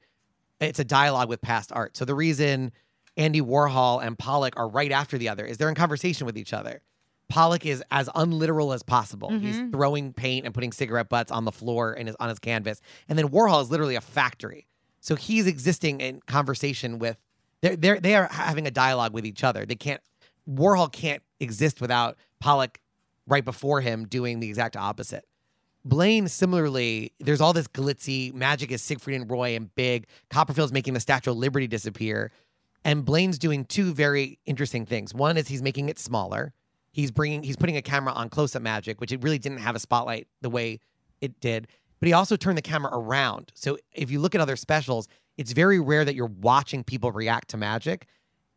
it's 0.61 0.78
a 0.78 0.84
dialogue 0.84 1.28
with 1.28 1.41
past 1.41 1.72
art. 1.72 1.97
So 1.97 2.05
the 2.05 2.14
reason 2.14 2.72
Andy 3.16 3.41
Warhol 3.41 4.05
and 4.05 4.18
Pollock 4.18 4.55
are 4.57 4.68
right 4.68 4.93
after 4.93 5.18
the 5.18 5.28
other 5.28 5.45
is 5.45 5.59
they're 5.59 5.68
in 5.68 5.74
conversation 5.74 6.26
with 6.26 6.38
each 6.38 6.53
other. 6.53 6.82
Pollock 7.31 7.64
is 7.64 7.83
as 7.91 8.11
unliteral 8.14 8.72
as 8.72 8.83
possible. 8.83 9.31
He's 9.31 9.57
mm-hmm. 9.57 9.70
throwing 9.70 10.12
paint 10.12 10.45
and 10.45 10.53
putting 10.53 10.72
cigarette 10.72 11.09
butts 11.09 11.31
on 11.31 11.45
the 11.45 11.53
floor 11.53 11.93
and 11.93 12.09
his 12.09 12.16
on 12.20 12.28
his 12.28 12.39
canvas. 12.39 12.83
And 13.09 13.18
then 13.18 13.28
Warhol 13.28 13.62
is 13.62 13.70
literally 13.70 13.95
a 13.95 14.01
factory. 14.01 14.66
So 15.01 15.14
he's 15.14 15.47
existing 15.47 16.01
in 16.01 16.20
conversation 16.26 16.99
with 16.99 17.16
they're, 17.62 17.76
they're 17.76 18.01
they 18.01 18.14
are 18.16 18.28
having 18.31 18.66
a 18.66 18.70
dialogue 18.70 19.14
with 19.14 19.24
each 19.24 19.45
other. 19.45 19.64
They 19.64 19.76
can't 19.76 20.03
Warhol 20.49 20.93
can't 20.93 21.22
exist 21.39 21.81
without 21.81 22.16
Pollock 22.41 22.81
right 23.26 23.45
before 23.45 23.81
him 23.81 24.07
doing 24.07 24.41
the 24.41 24.49
exact 24.49 24.76
opposite. 24.76 25.24
Blaine, 25.85 26.28
similarly, 26.28 27.12
there's 27.20 27.41
all 27.41 27.53
this 27.53 27.68
glitzy 27.68 28.35
magic 28.35 28.70
is 28.70 28.83
Siegfried 28.83 29.18
and 29.18 29.31
Roy 29.31 29.57
and 29.57 29.74
big. 29.74 30.07
Copperfield's 30.28 30.72
making 30.72 30.93
the 30.93 31.01
Statue 31.01 31.31
of 31.31 31.39
Liberty 31.39 31.66
disappear. 31.66 32.33
And 32.85 33.05
Blaine's 33.05 33.39
doing 33.39 33.64
two 33.64 33.95
very 33.95 34.39
interesting 34.47 34.85
things. 34.85 35.14
One 35.14 35.37
is 35.37 35.49
he's 35.49 35.62
making 35.62 35.89
it 35.89 35.99
smaller. 35.99 36.53
He's 36.93 37.11
bringing, 37.11 37.43
he's 37.43 37.57
putting 37.57 37.76
a 37.76 37.82
camera 37.82 38.12
on 38.12 38.28
close 38.28 38.57
up 38.57 38.62
magic, 38.62 39.01
which 39.01 39.12
it 39.12 39.22
really 39.22 39.38
didn't 39.38 39.59
have 39.59 39.76
a 39.76 39.78
spotlight 39.78 40.26
the 40.41 40.51
way 40.51 40.80
it 41.20 41.38
did. 41.41 41.68
But 42.01 42.07
he 42.09 42.12
also 42.12 42.36
turned 42.36 42.57
the 42.59 42.62
camera 42.62 42.91
around. 42.97 43.53
So 43.55 43.78
if 43.93 44.11
you 44.11 44.20
look 44.20 44.34
at 44.34 44.41
other 44.41 44.57
specials, 44.57 45.07
it's 45.36 45.53
very 45.53 45.78
rare 45.78 46.05
that 46.05 46.14
you're 46.14 46.26
watching 46.26 46.82
people 46.82 47.12
react 47.12 47.49
to 47.51 47.57
magic. 47.57 48.07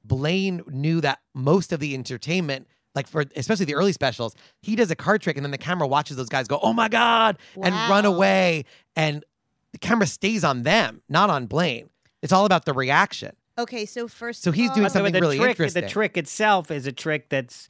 Blaine 0.03 0.61
knew 0.67 1.01
that 1.01 1.19
most 1.33 1.71
of 1.71 1.79
the 1.79 1.93
entertainment, 1.93 2.67
like 2.95 3.07
for 3.07 3.23
especially 3.35 3.65
the 3.65 3.75
early 3.75 3.93
specials, 3.93 4.35
he 4.61 4.75
does 4.75 4.91
a 4.91 4.95
card 4.95 5.21
trick 5.21 5.37
and 5.37 5.45
then 5.45 5.51
the 5.51 5.57
camera 5.57 5.87
watches 5.87 6.17
those 6.17 6.29
guys 6.29 6.47
go, 6.47 6.59
"Oh 6.61 6.73
my 6.73 6.89
god!" 6.89 7.37
and 7.61 7.73
run 7.89 8.05
away, 8.05 8.65
and 8.95 9.23
the 9.71 9.77
camera 9.77 10.07
stays 10.07 10.43
on 10.43 10.63
them, 10.63 11.01
not 11.07 11.29
on 11.29 11.45
Blaine. 11.45 11.89
It's 12.21 12.33
all 12.33 12.45
about 12.45 12.65
the 12.65 12.73
reaction. 12.73 13.35
Okay, 13.57 13.85
so 13.85 14.07
first. 14.07 14.41
So 14.43 14.51
he's 14.51 14.69
doing 14.71 14.83
But 14.83 14.89
the- 14.89 14.93
something 14.99 15.13
the 15.13 15.21
really 15.21 15.37
trick, 15.37 15.49
interesting. 15.51 15.83
The 15.83 15.89
trick 15.89 16.17
itself 16.17 16.69
is 16.71 16.85
a 16.87 16.91
trick 16.91 17.29
that's 17.29 17.67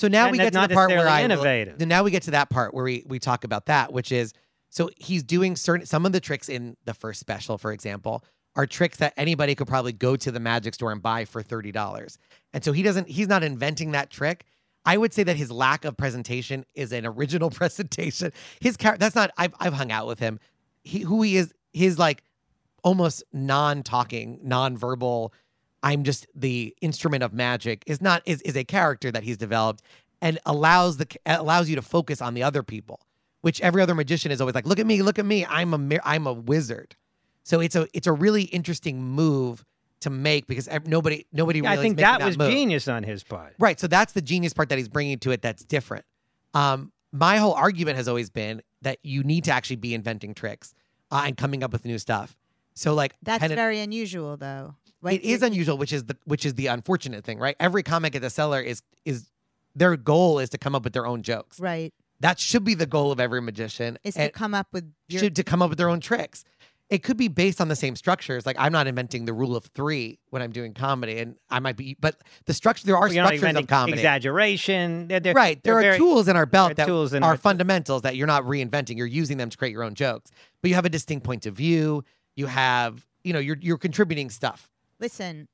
So 0.00 0.08
now 0.08 0.24
And 0.24 0.32
we 0.32 0.38
get 0.38 0.54
to 0.54 0.66
the 0.66 0.74
part 0.74 0.88
where 0.88 1.06
I 1.06 1.22
innovative. 1.22 1.78
now 1.86 2.02
we 2.02 2.10
get 2.10 2.22
to 2.22 2.30
that 2.30 2.48
part 2.48 2.72
where 2.72 2.84
we 2.84 3.04
we 3.06 3.18
talk 3.18 3.44
about 3.44 3.66
that, 3.66 3.92
which 3.92 4.10
is 4.10 4.32
so 4.70 4.88
he's 4.96 5.22
doing 5.22 5.56
certain 5.56 5.84
some 5.84 6.06
of 6.06 6.12
the 6.12 6.20
tricks 6.20 6.48
in 6.48 6.78
the 6.86 6.94
first 6.94 7.20
special, 7.20 7.58
for 7.58 7.70
example, 7.70 8.24
are 8.56 8.66
tricks 8.66 8.96
that 8.96 9.12
anybody 9.18 9.54
could 9.54 9.66
probably 9.68 9.92
go 9.92 10.16
to 10.16 10.30
the 10.30 10.40
magic 10.40 10.72
store 10.72 10.90
and 10.90 11.02
buy 11.02 11.26
for 11.26 11.42
thirty 11.42 11.70
dollars. 11.70 12.16
And 12.54 12.64
so 12.64 12.72
he 12.72 12.82
doesn't 12.82 13.08
he's 13.08 13.28
not 13.28 13.42
inventing 13.42 13.90
that 13.92 14.08
trick. 14.08 14.46
I 14.86 14.96
would 14.96 15.12
say 15.12 15.22
that 15.22 15.36
his 15.36 15.50
lack 15.50 15.84
of 15.84 15.98
presentation 15.98 16.64
is 16.74 16.92
an 16.92 17.04
original 17.04 17.50
presentation. 17.60 18.32
His 18.58 18.78
character 18.78 19.00
that's 19.00 19.14
not 19.14 19.32
I've 19.36 19.52
I've 19.60 19.74
hung 19.74 19.92
out 19.92 20.06
with 20.06 20.18
him. 20.18 20.40
He 20.82 21.00
who 21.00 21.20
he 21.20 21.36
is 21.36 21.52
his 21.74 21.98
like 21.98 22.22
almost 22.82 23.22
non-talking, 23.34 24.40
non-verbal 24.42 25.34
I'm 25.82 26.04
just 26.04 26.26
the 26.34 26.74
instrument 26.80 27.22
of 27.22 27.32
magic 27.32 27.82
is 27.86 28.00
not 28.00 28.22
is 28.26 28.42
is 28.42 28.56
a 28.56 28.64
character 28.64 29.10
that 29.10 29.22
he's 29.22 29.36
developed 29.36 29.82
and 30.20 30.38
allows 30.46 30.98
the 30.98 31.06
allows 31.26 31.68
you 31.68 31.76
to 31.76 31.82
focus 31.82 32.20
on 32.20 32.34
the 32.34 32.42
other 32.42 32.62
people, 32.62 33.00
which 33.40 33.60
every 33.62 33.80
other 33.82 33.94
magician 33.94 34.30
is 34.30 34.40
always 34.40 34.54
like, 34.54 34.66
look 34.66 34.78
at 34.78 34.86
me, 34.86 35.02
look 35.02 35.18
at 35.18 35.24
me, 35.24 35.46
I'm 35.46 35.72
a 35.92 35.98
I'm 36.04 36.26
a 36.26 36.32
wizard. 36.32 36.96
So 37.42 37.60
it's 37.60 37.74
a 37.76 37.88
it's 37.94 38.06
a 38.06 38.12
really 38.12 38.42
interesting 38.44 39.02
move 39.02 39.64
to 40.00 40.10
make 40.10 40.46
because 40.46 40.68
nobody 40.86 41.26
nobody 41.32 41.60
Yeah, 41.60 41.70
really 41.70 41.78
I 41.78 41.82
think 41.82 41.96
making 41.96 42.18
that 42.18 42.24
was 42.24 42.38
move. 42.38 42.50
genius 42.50 42.88
on 42.88 43.02
his 43.02 43.22
part. 43.22 43.54
Right. 43.58 43.78
So 43.80 43.86
that's 43.86 44.12
the 44.12 44.22
genius 44.22 44.52
part 44.52 44.68
that 44.68 44.78
he's 44.78 44.88
bringing 44.88 45.18
to 45.20 45.30
it 45.30 45.42
that's 45.42 45.64
different. 45.64 46.04
Um, 46.54 46.92
my 47.12 47.38
whole 47.38 47.54
argument 47.54 47.96
has 47.96 48.08
always 48.08 48.30
been 48.30 48.62
that 48.82 48.98
you 49.02 49.22
need 49.22 49.44
to 49.44 49.52
actually 49.52 49.76
be 49.76 49.94
inventing 49.94 50.34
tricks 50.34 50.74
uh, 51.10 51.24
and 51.26 51.36
coming 51.36 51.62
up 51.62 51.72
with 51.72 51.84
new 51.84 51.98
stuff. 51.98 52.36
So 52.80 52.94
like 52.94 53.14
That's 53.22 53.42
Tennant- 53.42 53.58
very 53.58 53.78
unusual, 53.80 54.38
though. 54.38 54.74
Like, 55.02 55.20
it 55.20 55.26
is 55.26 55.42
unusual, 55.42 55.76
which 55.76 55.92
is 55.92 56.04
the 56.04 56.16
which 56.24 56.46
is 56.46 56.54
the 56.54 56.68
unfortunate 56.68 57.24
thing, 57.24 57.38
right? 57.38 57.54
Every 57.60 57.82
comic 57.82 58.14
at 58.14 58.22
the 58.22 58.30
cellar 58.30 58.58
is 58.60 58.82
is 59.04 59.30
their 59.74 59.96
goal 59.98 60.38
is 60.38 60.48
to 60.50 60.58
come 60.58 60.74
up 60.74 60.84
with 60.84 60.94
their 60.94 61.06
own 61.06 61.22
jokes. 61.22 61.60
Right. 61.60 61.92
That 62.20 62.38
should 62.40 62.64
be 62.64 62.72
the 62.74 62.86
goal 62.86 63.12
of 63.12 63.20
every 63.20 63.42
magician. 63.42 63.98
Is 64.02 64.16
and 64.16 64.32
to 64.32 64.38
come 64.38 64.54
up 64.54 64.68
with 64.72 64.90
your. 65.08 65.20
should 65.20 65.36
to 65.36 65.44
come 65.44 65.60
up 65.60 65.68
with 65.68 65.76
their 65.78 65.90
own 65.90 66.00
tricks. 66.00 66.42
It 66.88 67.02
could 67.02 67.16
be 67.18 67.28
based 67.28 67.60
on 67.60 67.68
the 67.68 67.76
same 67.76 67.96
structures. 67.96 68.46
Like 68.46 68.56
I'm 68.58 68.72
not 68.72 68.86
inventing 68.86 69.26
the 69.26 69.32
rule 69.34 69.56
of 69.56 69.64
three 69.74 70.18
when 70.30 70.40
I'm 70.40 70.50
doing 70.50 70.72
comedy, 70.72 71.18
and 71.18 71.36
I 71.50 71.60
might 71.60 71.76
be, 71.76 71.96
but 72.00 72.16
the 72.46 72.54
structure 72.54 72.86
there 72.86 72.96
are 72.96 73.02
Well, 73.02 73.10
structures 73.12 73.40
inventing 73.40 73.64
of 73.64 73.68
comedy. 73.68 73.92
exaggeration. 73.98 75.06
They're, 75.08 75.20
they're, 75.20 75.34
Right. 75.34 75.62
There 75.62 75.74
they're 75.74 75.78
are 75.78 75.82
very- 75.82 75.98
tools 75.98 76.28
in 76.28 76.36
our 76.36 76.46
belt 76.46 76.76
that 76.76 76.84
are 76.84 76.86
tools 76.86 77.12
are 77.14 77.22
our- 77.22 77.36
fundamentals 77.36 78.02
that 78.02 78.16
you're 78.16 78.26
not 78.26 78.42
reinventing. 78.44 78.96
You're 78.96 79.06
using 79.06 79.36
them 79.36 79.50
to 79.50 79.56
create 79.58 79.72
your 79.72 79.82
own 79.84 79.94
jokes. 79.94 80.30
But 80.62 80.68
you 80.70 80.74
have 80.76 80.84
a 80.86 80.88
distinct 80.90 81.24
point 81.24 81.46
of 81.46 81.54
view. 81.54 82.04
You 82.40 82.46
have, 82.46 83.06
you 83.22 83.34
know, 83.34 83.38
you're 83.38 83.58
you're 83.60 83.76
contributing 83.76 84.30
stuff. 84.30 84.70
Listen, 84.98 85.46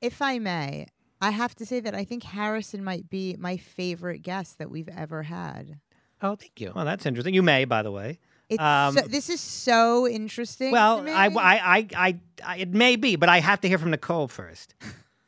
if 0.00 0.22
I 0.22 0.38
may, 0.38 0.86
I 1.20 1.30
have 1.30 1.56
to 1.56 1.66
say 1.66 1.80
that 1.80 1.96
I 1.96 2.04
think 2.04 2.22
Harrison 2.22 2.84
might 2.84 3.10
be 3.10 3.34
my 3.40 3.56
favorite 3.56 4.22
guest 4.22 4.58
that 4.58 4.70
we've 4.70 4.88
ever 4.88 5.24
had. 5.24 5.80
Oh, 6.20 6.36
thank 6.36 6.60
you. 6.60 6.70
Well, 6.76 6.84
that's 6.84 7.04
interesting. 7.06 7.34
You 7.34 7.42
may, 7.42 7.64
by 7.64 7.82
the 7.82 7.90
way. 7.90 8.20
It's 8.48 8.62
Um, 8.62 8.94
so, 8.94 9.00
this 9.08 9.28
is 9.28 9.40
so 9.40 10.06
interesting. 10.06 10.70
Well, 10.70 10.98
to 10.98 11.02
me. 11.02 11.10
I, 11.10 11.26
I, 11.26 11.30
I, 11.40 11.86
I, 11.96 12.20
I, 12.44 12.56
it 12.58 12.72
may 12.72 12.94
be, 12.94 13.16
but 13.16 13.28
I 13.28 13.40
have 13.40 13.60
to 13.62 13.68
hear 13.68 13.78
from 13.78 13.90
Nicole 13.90 14.28
first. 14.28 14.76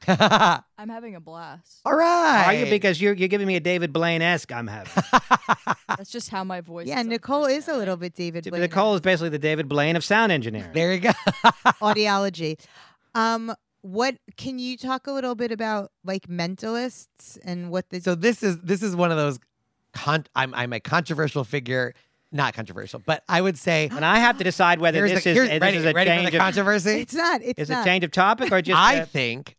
I'm 0.78 0.88
having 0.88 1.14
a 1.14 1.20
blast. 1.20 1.80
All 1.84 1.94
right. 1.94 2.44
Are 2.46 2.54
you? 2.54 2.66
Because 2.66 3.00
you're 3.00 3.14
you're 3.14 3.28
giving 3.28 3.46
me 3.46 3.56
a 3.56 3.60
David 3.60 3.92
Blaine 3.92 4.22
esque. 4.22 4.52
I'm 4.52 4.66
having. 4.66 4.92
That's 5.88 6.10
just 6.10 6.30
how 6.30 6.44
my 6.44 6.60
voice. 6.60 6.86
yeah, 6.86 7.00
is 7.00 7.06
Nicole 7.06 7.44
is 7.46 7.68
a 7.68 7.76
little 7.76 7.96
bit 7.96 8.14
David. 8.14 8.44
Blaine 8.48 8.62
Nicole 8.62 8.94
is 8.94 9.00
basically 9.00 9.30
the 9.30 9.38
David 9.38 9.68
Blaine 9.68 9.96
of 9.96 10.04
sound 10.04 10.32
engineering. 10.32 10.70
there 10.72 10.92
you 10.92 11.00
go. 11.00 11.10
audiology. 11.80 12.58
Um, 13.14 13.54
what 13.82 14.16
can 14.36 14.58
you 14.58 14.76
talk 14.76 15.06
a 15.06 15.12
little 15.12 15.34
bit 15.34 15.52
about 15.52 15.92
like 16.04 16.26
mentalists 16.26 17.38
and 17.44 17.70
what 17.70 17.90
the 17.90 18.00
so 18.00 18.14
this 18.14 18.42
is 18.42 18.58
this 18.60 18.82
is 18.82 18.96
one 18.96 19.10
of 19.10 19.16
those. 19.16 19.38
Con- 19.92 20.26
I'm 20.34 20.54
I'm 20.54 20.72
a 20.72 20.80
controversial 20.80 21.44
figure. 21.44 21.94
Not 22.32 22.52
controversial, 22.52 23.00
but 23.06 23.22
I 23.28 23.40
would 23.40 23.56
say 23.56 23.88
And 23.92 24.04
I 24.04 24.18
have 24.18 24.38
to 24.38 24.44
decide 24.44 24.80
whether 24.80 24.98
here's 25.06 25.12
this 25.12 25.22
the, 25.22 25.30
is 25.30 25.36
here's, 25.36 25.48
this 25.50 25.60
ready, 25.60 25.76
is 25.76 25.84
a 25.84 25.92
ready 25.92 26.10
for 26.10 26.16
change 26.16 26.30
the 26.32 26.36
of 26.36 26.40
controversy. 26.42 26.90
it's 27.00 27.14
not 27.14 27.40
it's 27.44 27.60
is 27.60 27.70
a 27.70 27.74
not 27.74 27.84
change 27.84 28.02
of 28.02 28.10
topic 28.10 28.50
or 28.50 28.60
just 28.60 28.76
I 28.76 29.00
uh, 29.00 29.06
think 29.06 29.44
that, 29.44 29.54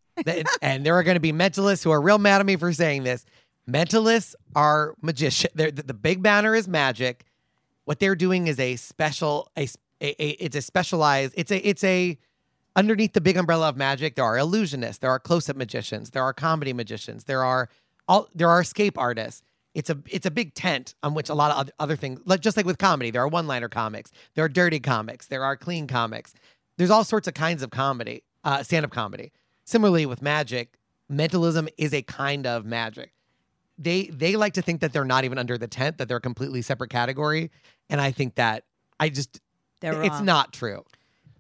and 0.62 0.86
there 0.86 0.96
are 0.96 1.04
going 1.04 1.16
to 1.16 1.22
be 1.22 1.34
mentalists 1.34 1.84
who 1.84 1.92
are 1.92 2.02
real 2.02 2.18
mad 2.18 2.40
at 2.40 2.46
me 2.46 2.56
for 2.56 2.72
saying 2.72 3.04
this. 3.04 3.26
Mentalists 3.70 4.36
are 4.56 4.96
magician. 5.02 5.50
The, 5.56 5.72
the 5.72 5.94
big 5.94 6.22
banner 6.22 6.56
is 6.56 6.68
magic. 6.68 7.26
What 7.86 8.00
they're 8.00 8.16
doing 8.16 8.48
is 8.48 8.60
a 8.60 8.76
special, 8.76 9.50
a, 9.58 9.68
a, 10.02 10.24
a 10.24 10.30
it's 10.44 10.56
a 10.56 10.62
specialized. 10.62 11.34
It's 11.36 11.52
a 11.52 11.68
it's 11.68 11.84
a 11.84 12.18
underneath 12.76 13.14
the 13.14 13.22
big 13.22 13.38
umbrella 13.38 13.70
of 13.70 13.78
magic. 13.78 14.16
There 14.16 14.26
are 14.26 14.38
illusionists. 14.38 15.00
There 15.00 15.10
are 15.10 15.20
close-up 15.20 15.56
magicians. 15.56 16.12
There 16.12 16.24
are 16.24 16.34
comedy 16.34 16.74
magicians. 16.74 17.24
There 17.24 17.44
are 17.44 17.70
all 18.08 18.30
there 18.36 18.50
are 18.50 18.62
escape 18.62 18.98
artists. 18.98 19.42
It's 19.74 19.90
a 19.90 19.98
it's 20.10 20.26
a 20.26 20.32
big 20.32 20.54
tent 20.54 20.96
on 21.04 21.14
which 21.14 21.30
a 21.30 21.34
lot 21.34 21.52
of 21.52 21.70
other, 21.80 21.96
things, 21.96 22.22
just 22.40 22.58
like 22.58 22.66
with 22.66 22.78
comedy, 22.78 23.12
there 23.12 23.22
are 23.22 23.28
one-liner 23.28 23.68
comics. 23.68 24.12
There 24.34 24.46
are 24.46 24.50
dirty 24.50 24.80
comics. 24.80 25.28
There 25.28 25.44
are 25.44 25.58
clean 25.58 25.86
comics. 25.88 26.34
There's 26.78 26.90
all 26.90 27.04
sorts 27.04 27.28
of 27.28 27.34
kinds 27.34 27.62
of 27.62 27.72
comedy, 27.72 28.24
uh, 28.44 28.64
stand-up 28.64 28.92
comedy. 28.92 29.32
Similarly 29.66 30.06
with 30.06 30.22
magic, 30.22 30.78
mentalism 31.10 31.68
is 31.78 31.94
a 31.94 32.02
kind 32.02 32.48
of 32.48 32.66
magic 32.66 33.12
they 33.78 34.04
they 34.08 34.38
like 34.38 34.54
to 34.54 34.62
think 34.62 34.80
that 34.82 34.94
they're 34.94 35.04
not 35.06 35.26
even 35.26 35.38
under 35.38 35.58
the 35.58 35.68
tent 35.68 35.98
that 35.98 36.08
they're 36.08 36.16
a 36.18 36.22
completely 36.22 36.62
separate 36.62 36.90
category 36.90 37.52
and 37.90 38.00
i 38.00 38.10
think 38.10 38.36
that 38.36 38.64
i 39.02 39.10
just 39.10 39.42
They're 39.82 40.02
it's 40.02 40.16
wrong. 40.16 40.26
not 40.26 40.54
true 40.54 40.84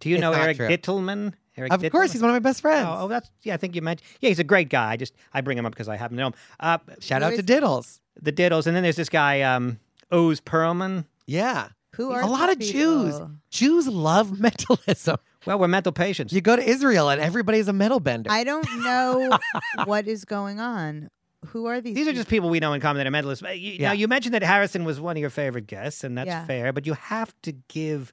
Do 0.01 0.09
you 0.09 0.15
It's 0.17 0.21
know 0.21 0.33
not 0.33 0.41
Eric 0.41 0.57
true. 0.57 0.67
Dittelman? 0.67 1.33
Eric 1.57 1.71
of 1.71 1.81
course 1.91 2.09
Dittelman? 2.09 2.13
he's 2.13 2.21
one 2.21 2.29
of 2.31 2.35
my 2.35 2.39
best 2.39 2.59
friends 2.61 2.85
Oh, 2.89 3.05
oh, 3.05 3.07
that's 3.07 3.31
yeah. 3.43 3.53
I 3.53 3.57
think 3.57 3.73
you 3.73 3.81
mentioned. 3.81 4.05
Yeah, 4.19 4.27
he's 4.29 4.39
a 4.39 4.43
great 4.43 4.67
guy. 4.69 4.91
I 4.91 4.97
just 4.97 5.13
I 5.33 5.39
bring 5.41 5.57
him 5.57 5.65
up 5.65 5.71
because 5.71 5.87
I 5.87 5.95
happen 5.95 6.17
to 6.17 6.21
know 6.23 6.27
him. 6.27 6.33
Uh, 6.59 6.77
shout 6.99 7.23
out 7.23 7.29
to 7.29 7.35
is- 7.37 7.43
diddles 7.45 8.01
the 8.21 8.33
Diddles, 8.33 8.67
and 8.67 8.75
then 8.75 8.83
there's 8.83 8.97
this 8.97 9.09
guy 9.09 9.41
um, 9.41 9.79
Oz 10.11 10.41
Pearlman. 10.41 11.05
yeah 11.25 11.69
Who 11.95 12.11
are 12.11 12.21
a 12.21 12.27
lot 12.27 12.51
of 12.51 12.59
these 12.59 12.71
jews 12.71 13.13
people? 13.13 13.31
jews 13.49 13.87
love 13.87 14.37
mentalism 14.45 15.17
Well, 15.45 15.59
we're 15.59 15.67
mental 15.67 15.91
patients. 15.91 16.33
you 16.33 16.41
go 16.41 16.55
to 16.55 16.61
israel 16.67 17.09
and 17.09 17.21
everybody's 17.21 17.67
a 17.67 17.73
metal 17.73 17.99
bender 17.99 18.31
I 18.31 18.43
don't 18.43 18.67
know 18.83 19.37
what 19.85 20.07
is 20.07 20.25
going 20.25 20.59
on. 20.59 21.09
Who 21.47 21.67
are 21.67 21.79
these? 21.79 21.93
These 21.95 22.07
are 22.07 22.13
just 22.13 22.27
people 22.27 22.49
we 22.49 22.59
know 22.59 22.73
in 22.73 22.81
common 22.81 22.97
that 23.03 23.07
are 23.07 23.11
mentalists. 23.23 23.41
You, 23.61 23.73
Yeah. 23.73 23.89
Now, 23.89 23.93
you 23.93 24.07
mentioned 24.07 24.33
that 24.33 24.41
Harrison 24.41 24.83
was 24.83 24.99
one 24.99 25.15
of 25.15 25.21
your 25.21 25.29
favorite 25.29 25.67
guests, 25.67 26.03
and 26.03 26.17
that's 26.17 26.27
Yeah. 26.27 26.45
fair. 26.47 26.73
But 26.73 26.87
you 26.87 26.93
have 26.93 27.35
to 27.43 27.51
give 27.67 28.11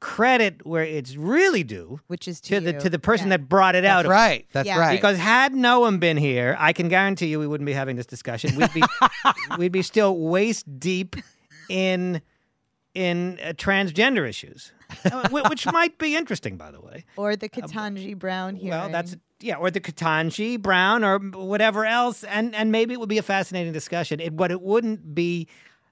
credit 0.00 0.66
where 0.66 0.82
it's 0.82 1.14
really 1.14 1.62
due 1.62 2.00
which 2.08 2.26
is 2.26 2.40
to 2.40 2.58
to, 2.58 2.60
the 2.60 2.72
to 2.72 2.90
the 2.90 2.98
person 2.98 3.28
Yeah. 3.28 3.36
that 3.36 3.48
brought 3.48 3.76
it 3.76 3.84
out. 3.84 4.02
that's 4.02 4.08
right 4.10 4.46
that's 4.52 4.66
Yeah. 4.66 4.78
right 4.80 4.96
Because 4.96 5.16
had 5.18 5.52
Noam 5.52 6.00
been 6.00 6.16
here, 6.16 6.56
I 6.58 6.72
can 6.72 6.88
guarantee 6.88 7.26
you 7.26 7.38
we 7.38 7.46
wouldn't 7.46 7.66
be 7.66 7.72
having 7.72 7.94
this 7.96 8.06
discussion. 8.06 8.56
We'd 8.56 8.72
be 8.72 8.82
we'd 9.58 9.70
be 9.70 9.82
still 9.82 10.16
waist 10.18 10.64
deep 10.80 11.14
in 11.68 12.20
in 12.94 13.38
uh, 13.42 13.52
transgender 13.54 14.28
issues, 14.28 14.72
Uh, 15.04 15.28
which 15.48 15.66
might 15.72 15.96
be 15.98 16.14
interesting, 16.16 16.56
by 16.56 16.70
the 16.70 16.80
way. 16.80 17.04
or 17.16 17.34
the 17.36 17.48
Ketanji 17.48 18.18
Brown 18.18 18.56
hearing. 18.56 18.70
Well, 18.70 18.88
that's 18.90 19.16
yeah, 19.40 19.56
or 19.56 19.70
the 19.70 19.80
Ketanji 19.80 20.60
Brown 20.60 21.02
or 21.02 21.18
whatever 21.18 21.84
else, 21.86 22.22
and 22.24 22.54
and 22.54 22.70
maybe 22.70 22.92
it 22.94 23.00
would 23.00 23.08
be 23.08 23.18
a 23.18 23.22
fascinating 23.22 23.72
discussion. 23.72 24.20
It, 24.20 24.36
but 24.36 24.50
it 24.50 24.60
wouldn't 24.60 25.14
be 25.14 25.48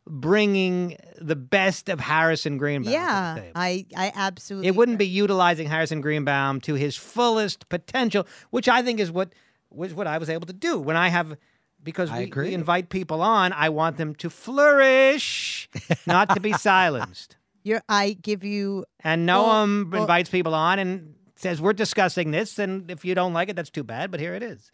bringing 0.06 0.96
the 1.20 1.36
best 1.36 1.88
of 1.88 2.00
Harrison 2.00 2.58
Greenbaum. 2.58 2.92
yeah. 2.92 3.40
I 3.54 3.86
I 3.96 4.12
absolutely. 4.14 4.68
It 4.68 4.74
wouldn't 4.76 4.98
be 4.98 5.06
utilizing 5.06 5.68
Harrison 5.68 6.00
Greenbaum 6.00 6.60
to 6.62 6.74
his 6.74 6.96
fullest 6.96 7.68
potential, 7.68 8.26
which 8.50 8.68
I 8.68 8.82
think 8.82 9.00
is 9.00 9.10
what 9.10 9.32
was 9.70 9.94
what 9.94 10.06
I 10.06 10.18
was 10.18 10.28
able 10.28 10.46
to 10.46 10.52
do 10.52 10.78
when 10.78 10.96
I 10.96 11.08
have. 11.08 11.36
Because 11.82 12.10
I 12.10 12.18
we, 12.18 12.24
agree. 12.24 12.48
we 12.48 12.54
invite 12.54 12.88
people 12.90 13.22
on, 13.22 13.52
I 13.52 13.70
want 13.70 13.96
them 13.96 14.14
to 14.16 14.28
flourish, 14.30 15.68
not 16.06 16.34
to 16.34 16.40
be 16.40 16.52
silenced. 16.68 17.36
You're, 17.62 17.82
I 17.88 18.16
give 18.20 18.44
you. 18.44 18.84
And 19.02 19.26
Well, 19.26 19.46
Noam 19.66 19.90
well- 19.92 20.02
invites 20.02 20.28
people 20.30 20.54
on 20.54 20.78
and 20.78 21.14
says, 21.36 21.60
"We're 21.60 21.72
discussing 21.72 22.30
this, 22.30 22.58
and 22.58 22.90
if 22.90 23.04
you 23.04 23.14
don't 23.14 23.32
like 23.32 23.48
it, 23.48 23.56
that's 23.56 23.70
too 23.70 23.84
bad. 23.84 24.10
But 24.10 24.20
here 24.20 24.34
it 24.34 24.42
is." 24.42 24.70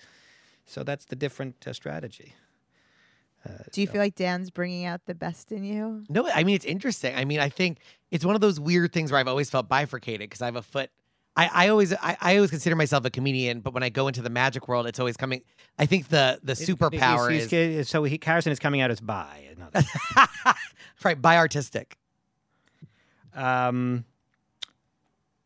So 0.67 0.83
that's 0.83 1.05
the 1.05 1.17
different 1.17 1.65
uh, 1.67 1.73
strategy. 1.73 2.35
Do 3.71 3.81
you 3.81 3.87
feel 3.87 4.01
like 4.01 4.17
Dan's 4.17 4.51
bringing 4.51 4.87
out 4.87 5.03
the 5.07 5.15
best 5.15 5.53
in 5.53 5.63
you? 5.63 6.03
No, 6.09 6.29
I 6.35 6.43
mean 6.43 6.57
it's 6.57 6.65
interesting. 6.65 7.15
I 7.15 7.25
mean, 7.25 7.39
I 7.39 7.49
think 7.49 7.79
it's 8.11 8.25
one 8.25 8.35
of 8.35 8.41
those 8.41 8.59
weird 8.59 8.93
things 8.93 9.13
where 9.13 9.21
I've 9.21 9.29
always 9.29 9.49
felt 9.51 9.69
bifurcated 9.69 10.29
because 10.29 10.43
I 10.43 10.47
have 10.47 10.57
a 10.57 10.63
foot. 10.63 10.91
I, 11.37 11.51
I 11.53 11.69
always 11.69 11.93
I, 11.93 12.17
I 12.21 12.37
always 12.37 12.51
consider 12.51 12.77
myself 12.77 13.05
a 13.05 13.11
comedian, 13.11 13.61
but 13.61 13.75
when 13.75 13.83
I 13.83 13.89
go 13.91 14.09
into 14.09 14.23
the 14.23 14.31
magic 14.31 14.69
world, 14.69 14.87
it's 14.87 14.99
always 14.99 15.17
coming. 15.17 15.43
I 15.79 15.85
think 15.87 16.09
the 16.09 16.39
the 16.43 16.55
superpower 16.55 17.31
He's- 17.31 17.53
is 17.53 17.89
so 17.89 18.05
he 18.05 18.19
Harrison 18.23 18.53
is 18.53 18.59
coming 18.59 18.81
out 18.81 18.91
as 18.91 19.01
bi. 19.01 19.49
in 19.51 19.57
right 21.05 21.21
by 21.21 21.37
artistic. 21.37 21.99
Um, 23.35 24.05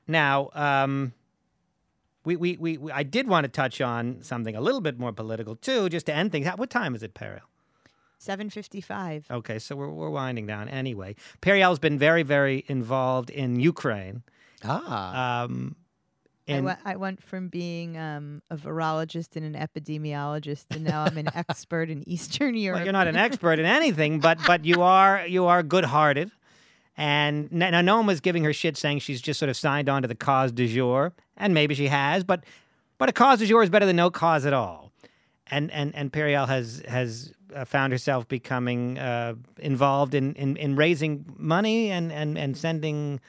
now, 0.06 0.50
um, 0.54 1.12
we, 2.24 2.36
we, 2.36 2.56
we, 2.56 2.78
we, 2.78 2.92
I 2.92 3.02
did 3.02 3.26
want 3.28 3.44
to 3.44 3.48
touch 3.48 3.80
on 3.80 4.22
something 4.22 4.54
a 4.54 4.60
little 4.60 4.80
bit 4.80 4.98
more 4.98 5.12
political 5.12 5.56
too, 5.56 5.88
just 5.88 6.06
to 6.06 6.14
end 6.14 6.32
things. 6.32 6.46
How- 6.46 6.56
What 6.56 6.70
time 6.70 6.94
is 6.94 7.02
it, 7.02 7.14
Periel? 7.14 7.40
Seven 8.18 8.50
fifty-five. 8.50 9.26
Okay, 9.30 9.58
so 9.58 9.74
we're, 9.74 9.88
we're 9.88 10.10
winding 10.10 10.46
down 10.46 10.68
anyway. 10.68 11.16
Periel's 11.40 11.78
been 11.78 11.98
very, 11.98 12.22
very 12.22 12.64
involved 12.68 13.30
in 13.30 13.58
Ukraine. 13.58 14.22
Ah, 14.62 15.44
Um, 15.44 15.74
I 16.50 16.56
and 16.56 16.64
went, 16.64 17.00
went 17.00 17.22
from 17.22 17.48
being 17.48 17.96
um, 17.96 18.42
a 18.50 18.56
virologist 18.56 19.36
and 19.36 19.44
an 19.44 19.54
epidemiologist, 19.54 20.66
and 20.70 20.84
now 20.84 21.04
I'm 21.04 21.16
an 21.18 21.28
expert 21.34 21.90
in 21.90 22.08
Eastern 22.08 22.54
Europe. 22.54 22.78
well, 22.78 22.84
you're 22.84 22.92
not 22.92 23.08
an 23.08 23.16
expert 23.16 23.58
in 23.58 23.66
anything, 23.66 24.20
but 24.20 24.38
but 24.46 24.64
you 24.64 24.82
are 24.82 25.26
you 25.26 25.46
are 25.46 25.62
good-hearted. 25.62 26.30
And 26.96 27.50
now 27.50 27.70
Noam 27.80 28.06
was 28.06 28.20
giving 28.20 28.44
her 28.44 28.52
shit, 28.52 28.76
saying 28.76 28.98
she's 28.98 29.22
just 29.22 29.38
sort 29.38 29.48
of 29.48 29.56
signed 29.56 29.88
on 29.88 30.02
to 30.02 30.08
the 30.08 30.14
cause 30.14 30.52
du 30.52 30.66
jour, 30.66 31.14
and 31.36 31.54
maybe 31.54 31.74
she 31.74 31.88
has, 31.88 32.24
but 32.24 32.44
but 32.98 33.08
a 33.08 33.12
cause 33.12 33.38
du 33.38 33.46
jour 33.46 33.62
is 33.62 33.70
better 33.70 33.86
than 33.86 33.96
no 33.96 34.10
cause 34.10 34.44
at 34.44 34.52
all. 34.52 34.92
And 35.50 35.70
and 35.70 35.94
and 35.94 36.12
Periel 36.12 36.46
has 36.46 36.82
has 36.86 37.32
uh, 37.54 37.64
found 37.64 37.92
herself 37.92 38.28
becoming 38.28 38.98
uh, 38.98 39.34
involved 39.58 40.14
in, 40.14 40.34
in 40.34 40.56
in 40.56 40.76
raising 40.76 41.24
money 41.38 41.90
and 41.90 42.12
and 42.12 42.36
and 42.36 42.56
sending 42.56 43.20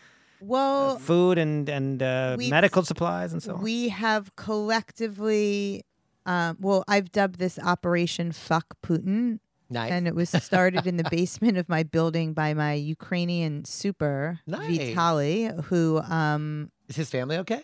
well, 0.42 0.98
food 0.98 1.38
and 1.38 1.70
and 1.70 2.02
uh, 2.02 2.38
medical 2.40 2.84
supplies 2.84 3.34
and 3.34 3.42
so 3.42 3.56
on. 3.56 3.62
we 3.62 3.90
have 3.90 4.36
collectively. 4.36 5.86
Um, 6.26 6.58
well, 6.60 6.84
I've 6.88 7.12
dubbed 7.12 7.40
this 7.40 7.58
Operation 7.58 8.32
Fuck 8.32 8.78
Putin, 8.84 9.40
nice. 9.70 9.92
and 9.92 10.08
it 10.08 10.14
was 10.14 10.30
started 10.30 10.86
in 10.86 10.98
the 10.98 11.04
basement 11.12 11.58
of 11.58 11.68
my 11.68 11.84
building 11.84 12.34
by 12.34 12.54
my 12.54 12.74
Ukrainian 12.74 13.66
super 13.66 14.40
Nice. 14.46 14.78
Vitali, 14.78 15.50
who 15.66 16.00
um, 16.00 16.72
is 16.88 16.96
his 16.96 17.10
family 17.10 17.38
okay? 17.38 17.64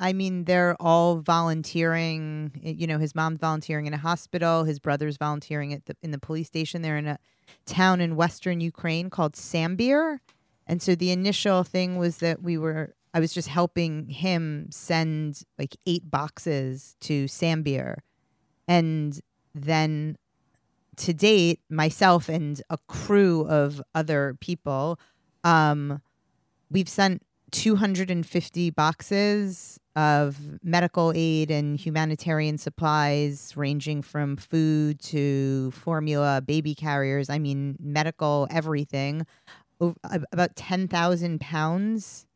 I 0.00 0.12
mean, 0.12 0.44
they're 0.44 0.76
all 0.80 1.20
volunteering. 1.20 2.52
You 2.62 2.86
know, 2.86 2.98
his 2.98 3.14
mom's 3.14 3.38
volunteering 3.38 3.86
in 3.86 3.94
a 3.94 3.98
hospital. 3.98 4.64
His 4.64 4.78
brother's 4.78 5.16
volunteering 5.16 5.72
at 5.72 5.86
the 5.86 5.96
in 6.02 6.10
the 6.10 6.18
police 6.18 6.46
station. 6.46 6.82
They're 6.82 6.98
in 6.98 7.06
a 7.06 7.18
town 7.66 8.00
in 8.00 8.16
western 8.16 8.60
Ukraine 8.60 9.10
called 9.10 9.34
Sambir. 9.34 10.18
And 10.68 10.82
so 10.82 10.94
the 10.94 11.10
initial 11.10 11.64
thing 11.64 11.96
was 11.96 12.18
that 12.18 12.42
we 12.42 12.58
were. 12.58 12.94
I 13.14 13.20
was 13.20 13.32
just 13.32 13.48
helping 13.48 14.08
him 14.08 14.68
send 14.70 15.42
like 15.58 15.76
eight 15.86 16.10
boxes 16.10 16.94
to 17.00 17.24
Sambir, 17.24 17.96
and 18.68 19.18
then 19.54 20.18
to 20.96 21.14
date, 21.14 21.60
myself 21.70 22.28
and 22.28 22.60
a 22.68 22.78
crew 22.86 23.46
of 23.48 23.80
other 23.94 24.36
people, 24.40 24.98
um, 25.42 26.02
we've 26.70 26.88
sent 26.88 27.22
250 27.52 28.70
boxes 28.70 29.80
of 29.96 30.36
medical 30.62 31.12
aid 31.14 31.50
and 31.50 31.78
humanitarian 31.80 32.58
supplies 32.58 33.54
ranging 33.56 34.02
from 34.02 34.36
food 34.36 35.00
to 35.00 35.70
formula 35.70 36.42
baby 36.44 36.74
carriers 36.74 37.30
i 37.30 37.38
mean 37.38 37.74
medical 37.80 38.46
everything 38.50 39.26
Ov- 39.80 39.96
ab- 40.10 40.24
about 40.32 40.56
10,000 40.56 41.40
pounds 41.40 42.26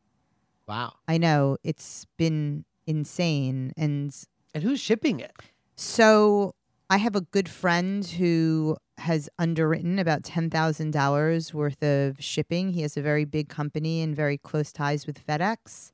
Wow. 0.67 0.95
i 1.09 1.19
know 1.19 1.57
it's 1.65 2.07
been 2.17 2.65
insane 2.87 3.73
and 3.77 4.15
And 4.55 4.63
who's 4.65 4.81
shipping 4.81 5.21
it? 5.21 5.33
so 5.77 6.55
I 6.91 6.99
have 6.99 7.17
a 7.17 7.23
good 7.23 7.49
friend 7.49 8.05
who 8.05 8.77
has 8.99 9.31
underwritten 9.39 9.99
about 9.99 10.25
$10,000 10.25 11.55
worth 11.55 11.83
of 11.83 12.21
shipping. 12.23 12.75
He 12.75 12.83
has 12.83 12.99
a 12.99 13.01
very 13.03 13.25
big 13.25 13.49
company 13.49 14.03
and 14.03 14.15
very 14.15 14.37
close 14.37 14.73
ties 14.73 15.07
with 15.07 15.27
FedEx. 15.27 15.93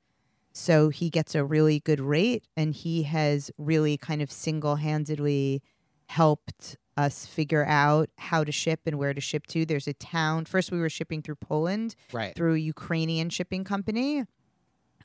So 0.52 0.88
he 0.88 1.08
gets 1.08 1.36
a 1.36 1.44
really 1.44 1.78
good 1.78 2.00
rate 2.00 2.48
and 2.56 2.74
he 2.74 3.04
has 3.04 3.52
really 3.58 3.96
kind 3.96 4.20
of 4.20 4.32
single-handedly 4.32 5.62
helped 6.08 6.76
us 6.98 7.24
figure 7.24 7.64
out 7.64 8.10
how 8.18 8.42
to 8.44 8.52
ship 8.52 8.80
and 8.86 8.98
where 8.98 9.14
to 9.14 9.20
ship 9.20 9.46
to. 9.46 9.64
There's 9.64 9.86
a 9.88 9.94
town. 9.94 10.44
First 10.44 10.70
we 10.72 10.78
were 10.80 10.90
shipping 10.90 11.22
through 11.22 11.36
Poland 11.36 11.94
Right. 12.12 12.34
through 12.34 12.54
a 12.54 12.58
Ukrainian 12.58 13.30
shipping 13.30 13.64
company. 13.64 14.24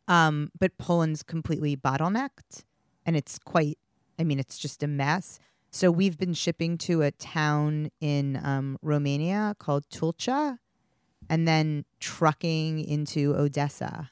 Um, 0.07 0.51
but 0.59 0.77
Poland's 0.77 1.23
completely 1.23 1.77
bottlenecked 1.77 2.63
and 3.05 3.15
it's 3.15 3.37
quite 3.39 3.77
I 4.19 4.23
mean, 4.23 4.39
it's 4.39 4.57
just 4.59 4.83
a 4.83 4.87
mess. 4.87 5.39
So 5.71 5.89
we've 5.89 6.17
been 6.19 6.33
shipping 6.35 6.77
to 6.79 7.01
a 7.01 7.11
town 7.11 7.89
in 7.99 8.39
um, 8.43 8.77
Romania 8.83 9.55
called 9.57 9.85
Tulcea 9.89 10.59
and 11.29 11.47
then 11.47 11.85
trucking 11.99 12.79
into 12.79 13.33
Odessa. 13.35 14.11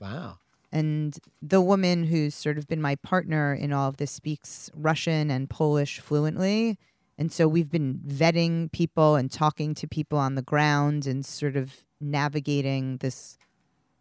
Wow. 0.00 0.38
And 0.72 1.16
the 1.40 1.60
woman 1.60 2.04
who's 2.04 2.34
sort 2.34 2.58
of 2.58 2.66
been 2.66 2.82
my 2.82 2.96
partner 2.96 3.54
in 3.54 3.72
all 3.72 3.88
of 3.88 3.98
this 3.98 4.10
speaks 4.10 4.68
Russian 4.74 5.30
and 5.30 5.48
Polish 5.48 6.00
fluently. 6.00 6.76
And 7.18 7.32
so 7.32 7.48
we've 7.48 7.70
been 7.70 8.00
vetting 8.06 8.70
people 8.72 9.14
and 9.14 9.30
talking 9.30 9.74
to 9.74 9.88
people 9.88 10.18
on 10.18 10.34
the 10.34 10.42
ground 10.42 11.06
and 11.06 11.24
sort 11.24 11.56
of 11.56 11.84
navigating 12.00 12.98
this 12.98 13.38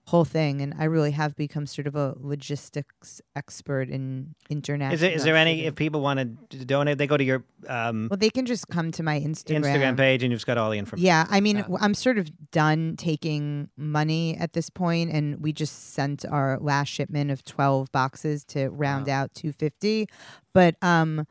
whole 0.10 0.26
thing, 0.26 0.62
and 0.62 0.76
I 0.78 0.84
really 0.84 1.12
have 1.12 1.36
become 1.36 1.66
sort 1.66 1.88
of 1.88 1.96
a 1.96 2.14
logistics 2.20 3.22
expert 3.36 3.90
in 3.90 4.36
international. 4.52 4.94
Is 4.94 5.02
there, 5.02 5.12
is 5.12 5.24
there 5.24 5.36
any, 5.36 5.66
if 5.66 5.74
people 5.74 6.00
want 6.00 6.20
to 6.52 6.64
donate, 6.64 7.00
they 7.00 7.08
go 7.08 7.18
to 7.18 7.24
your 7.24 7.44
um, 7.68 8.08
Well, 8.12 8.18
they 8.18 8.30
can 8.30 8.46
just 8.46 8.68
come 8.68 8.92
to 8.92 9.02
my 9.02 9.20
Instagram. 9.20 9.64
Instagram 9.64 9.98
page 9.98 10.22
and 10.22 10.32
you've 10.32 10.46
got 10.46 10.60
all 10.60 10.70
the 10.70 10.78
information. 10.78 11.08
Yeah, 11.08 11.26
I 11.28 11.42
mean, 11.42 11.66
I'm 11.80 11.96
sort 11.96 12.20
of 12.20 12.30
done 12.52 12.96
taking 12.98 13.70
money 13.78 14.38
at 14.38 14.54
this 14.54 14.70
point, 14.70 15.10
and 15.12 15.42
we 15.42 15.52
just 15.52 15.94
sent 15.94 16.24
our 16.24 16.60
last 16.60 16.90
shipment 16.90 17.32
of 17.32 17.44
twelve 17.44 17.92
boxes 17.92 18.44
to 18.46 18.70
round 18.70 19.10
out 19.10 19.34
two 19.34 19.52
fifty. 19.52 20.08
But 20.54 20.76
um, 20.84 21.26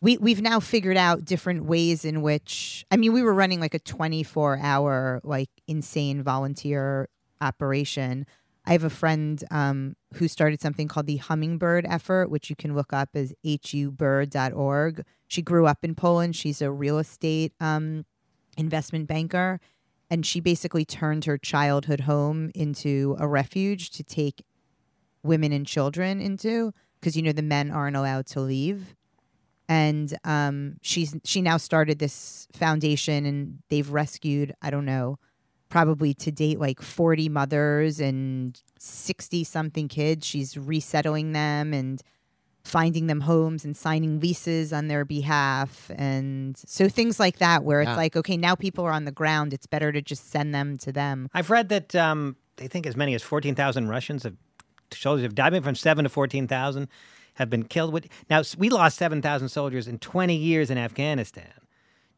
we 0.00 0.16
we've 0.18 0.42
now 0.42 0.60
figured 0.60 0.96
out 0.96 1.24
different 1.24 1.64
ways 1.64 2.04
in 2.04 2.22
which 2.22 2.84
I 2.90 2.96
mean, 2.96 3.12
we 3.12 3.22
were 3.22 3.34
running 3.34 3.60
like 3.60 3.74
a 3.74 3.78
twenty 3.78 4.22
four 4.22 4.58
hour 4.60 5.20
like 5.24 5.50
insane 5.66 6.22
volunteer 6.22 7.08
operation. 7.40 8.26
I 8.68 8.72
have 8.72 8.84
a 8.84 8.90
friend 8.90 9.42
um, 9.50 9.96
who 10.14 10.28
started 10.28 10.60
something 10.60 10.88
called 10.88 11.06
the 11.06 11.16
Hummingbird 11.16 11.86
Effort, 11.88 12.30
which 12.30 12.50
you 12.50 12.56
can 12.56 12.74
look 12.74 12.92
up 12.92 13.08
as 13.14 13.32
hubird.org. 13.42 15.04
She 15.26 15.40
grew 15.40 15.66
up 15.66 15.78
in 15.82 15.94
Poland. 15.94 16.36
She's 16.36 16.60
a 16.60 16.70
real 16.70 16.98
estate 16.98 17.54
um, 17.60 18.04
investment 18.58 19.06
banker. 19.06 19.58
And 20.10 20.26
she 20.26 20.40
basically 20.40 20.84
turned 20.84 21.24
her 21.24 21.38
childhood 21.38 22.00
home 22.00 22.50
into 22.54 23.16
a 23.18 23.26
refuge 23.26 23.88
to 23.90 24.04
take 24.04 24.44
women 25.22 25.50
and 25.50 25.66
children 25.66 26.20
into 26.20 26.74
because, 27.00 27.16
you 27.16 27.22
know, 27.22 27.32
the 27.32 27.42
men 27.42 27.70
aren't 27.70 27.96
allowed 27.96 28.26
to 28.26 28.40
leave. 28.40 28.94
And 29.68 30.16
um, 30.24 30.76
she's 30.82 31.14
she 31.24 31.42
now 31.42 31.58
started 31.58 31.98
this 31.98 32.48
foundation 32.52 33.26
and 33.26 33.58
they've 33.68 33.90
rescued, 33.90 34.54
I 34.62 34.70
don't 34.70 34.86
know, 34.86 35.18
probably 35.68 36.14
to 36.14 36.32
date 36.32 36.58
like 36.58 36.80
40 36.80 37.28
mothers 37.28 38.00
and 38.00 38.58
60 38.78 39.44
something 39.44 39.88
kids. 39.88 40.26
She's 40.26 40.56
resettling 40.56 41.32
them 41.32 41.74
and 41.74 42.02
finding 42.64 43.06
them 43.06 43.20
homes 43.22 43.64
and 43.64 43.76
signing 43.76 44.20
leases 44.20 44.72
on 44.74 44.88
their 44.88 45.02
behalf 45.02 45.90
and 45.94 46.54
so 46.66 46.86
things 46.86 47.18
like 47.18 47.38
that 47.38 47.64
where 47.64 47.80
it's 47.80 47.88
Yeah. 47.88 47.96
like 47.96 48.14
okay 48.14 48.36
now 48.36 48.54
people 48.54 48.84
are 48.84 48.92
on 48.92 49.06
the 49.06 49.12
ground 49.12 49.54
it's 49.54 49.66
better 49.66 49.90
to 49.90 50.02
just 50.02 50.30
send 50.30 50.54
them 50.54 50.76
to 50.78 50.92
them 50.92 51.30
I've 51.32 51.48
read 51.48 51.70
that 51.70 51.94
um, 51.94 52.36
they 52.56 52.68
think 52.68 52.86
as 52.86 52.94
many 52.94 53.14
as 53.14 53.22
14,000 53.22 53.88
Russians 53.88 54.24
have 54.24 54.36
soldiers 54.92 55.22
have 55.22 55.34
died, 55.34 55.62
from 55.64 55.76
seven 55.76 56.02
to 56.04 56.10
14,000 56.10 56.88
have 57.38 57.48
been 57.50 57.64
killed. 57.64 57.92
With 57.92 58.06
now 58.28 58.42
we 58.58 58.68
lost 58.68 58.96
7,000 58.98 59.48
soldiers 59.48 59.88
in 59.88 59.98
20 59.98 60.36
years 60.36 60.70
in 60.70 60.78
Afghanistan. 60.78 61.50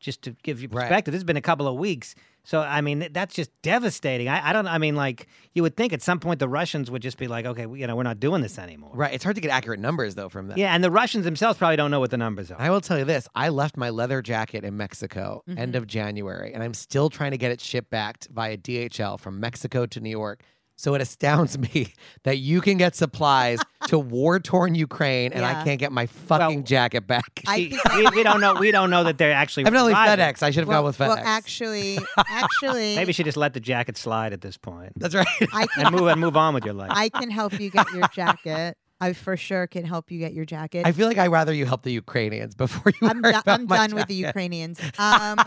Just 0.01 0.23
to 0.23 0.31
give 0.43 0.63
you 0.63 0.69
Right. 0.73 0.85
perspective, 0.85 1.13
this 1.13 1.19
has 1.19 1.25
been 1.25 1.37
a 1.37 1.43
couple 1.43 1.69
of 1.69 1.77
weeks. 1.77 2.15
So 2.43 2.61
I 2.63 2.81
mean, 2.81 3.07
that's 3.13 3.35
just 3.35 3.51
devastating. 3.61 4.29
I, 4.29 4.49
I 4.49 4.53
don't. 4.55 4.67
I 4.67 4.79
mean, 4.79 4.97
like 4.97 5.27
you 5.53 5.63
would 5.63 5.77
think 5.77 5.93
at 5.93 6.01
some 6.01 6.19
point 6.19 6.41
the 6.41 6.49
Russians 6.49 6.91
would 6.91 7.03
just 7.03 7.19
be 7.19 7.29
like, 7.29 7.45
okay, 7.45 7.67
you 7.71 7.87
know, 7.87 7.95
we're 7.95 8.03
not 8.03 8.19
doing 8.19 8.41
this 8.41 8.59
anymore. 8.59 8.93
Right. 8.95 9.13
It's 9.13 9.23
hard 9.25 9.37
to 9.37 9.43
get 9.43 9.51
accurate 9.51 9.79
numbers 9.79 10.15
though 10.15 10.31
from 10.31 10.49
that. 10.49 10.57
Yeah, 10.57 10.73
and 10.75 10.83
the 10.83 10.91
Russians 10.91 11.27
themselves 11.27 11.59
probably 11.59 11.77
don't 11.77 11.91
know 11.91 12.01
what 12.01 12.11
the 12.11 12.17
numbers 12.17 12.51
are. 12.51 12.59
I 12.59 12.71
will 12.71 12.81
tell 12.81 12.99
you 12.99 13.05
this: 13.05 13.29
I 13.35 13.51
left 13.51 13.77
my 13.77 13.91
leather 13.91 14.23
jacket 14.23 14.65
in 14.65 14.75
Mexico 14.79 15.43
Mm-hmm. 15.47 15.59
end 15.59 15.77
of 15.77 15.87
January, 15.87 16.55
and 16.55 16.63
I'm 16.63 16.73
still 16.75 17.11
trying 17.11 17.33
to 17.33 17.39
get 17.39 17.53
it 17.53 17.61
shipped 17.61 17.91
back 17.91 18.25
via 18.33 18.57
DHL 18.57 19.21
from 19.21 19.39
Mexico 19.39 19.85
to 19.85 20.01
New 20.01 20.09
York. 20.11 20.43
So 20.81 20.95
it 20.95 21.03
astounds 21.03 21.59
me 21.75 21.93
that 22.23 22.39
you 22.39 22.63
can 22.63 22.79
get 22.79 22.97
supplies 22.97 23.59
to 23.89 23.99
war-torn 24.17 24.75
Ukraine, 24.75 25.35
and 25.35 25.45
I 25.45 25.63
can't 25.63 25.79
get 25.79 25.93
my 25.93 26.07
fucking 26.07 26.57
Well, 26.57 26.65
jacket 26.65 27.07
back. 27.07 27.43
I 27.47 27.69
think- 27.69 27.95
we, 27.95 28.17
we 28.17 28.23
don't 28.23 28.41
know. 28.41 28.55
We 28.55 28.71
don't 28.71 28.89
know 28.89 29.05
that 29.05 29.19
they're 29.19 29.33
actually. 29.33 29.67
Evidently 29.67 29.93
surviving. 29.93 30.25
FedEx. 30.25 30.43
I 30.43 30.51
should 30.51 30.61
have 30.61 30.69
well, 30.69 30.79
gone 30.79 30.85
with 30.87 30.97
FedEx. 30.97 31.09
well 31.09 31.19
actually 31.23 31.99
actually 32.17 32.97
Maybe 32.97 33.13
she 33.13 33.23
just 33.25 33.37
let 33.37 33.53
the 33.53 33.61
jacket 33.61 33.99
slide 33.99 34.33
at 34.33 34.41
this 34.41 34.57
point 34.57 34.93
That's 34.97 35.15
right. 35.15 35.27
I 35.53 35.67
can 35.67 35.87
and 35.87 35.95
move 35.95 36.07
and 36.09 36.19
move 36.21 36.37
on 36.37 36.55
with 36.55 36.65
your 36.65 36.75
life. 36.75 36.91
I 36.95 37.11
can 37.11 37.31
help 37.31 37.61
you 37.61 37.71
get 37.71 37.87
your 37.93 38.09
jacket 38.09 38.77
I 39.01 39.13
for 39.13 39.37
sure 39.37 39.67
can 39.67 39.85
help 39.85 40.11
you 40.11 40.19
get 40.19 40.33
your 40.33 40.45
jacket 40.45 40.87
I 40.87 40.93
feel 40.93 41.09
like 41.09 41.19
I'd 41.19 41.29
rather 41.31 41.53
you 41.53 41.67
help 41.67 41.83
the 41.83 41.93
Ukrainians 41.93 42.55
before 42.55 42.93
you. 43.01 43.09
I'm, 43.09 43.21
worry 43.21 43.33
do- 43.33 43.39
about 43.39 43.61
I'm 43.61 43.67
my 43.67 43.77
done 43.77 43.95
with 43.95 44.07
the 44.09 44.15
jacket. 44.21 44.29
Ukrainians. 44.29 44.81
Um, 44.99 45.39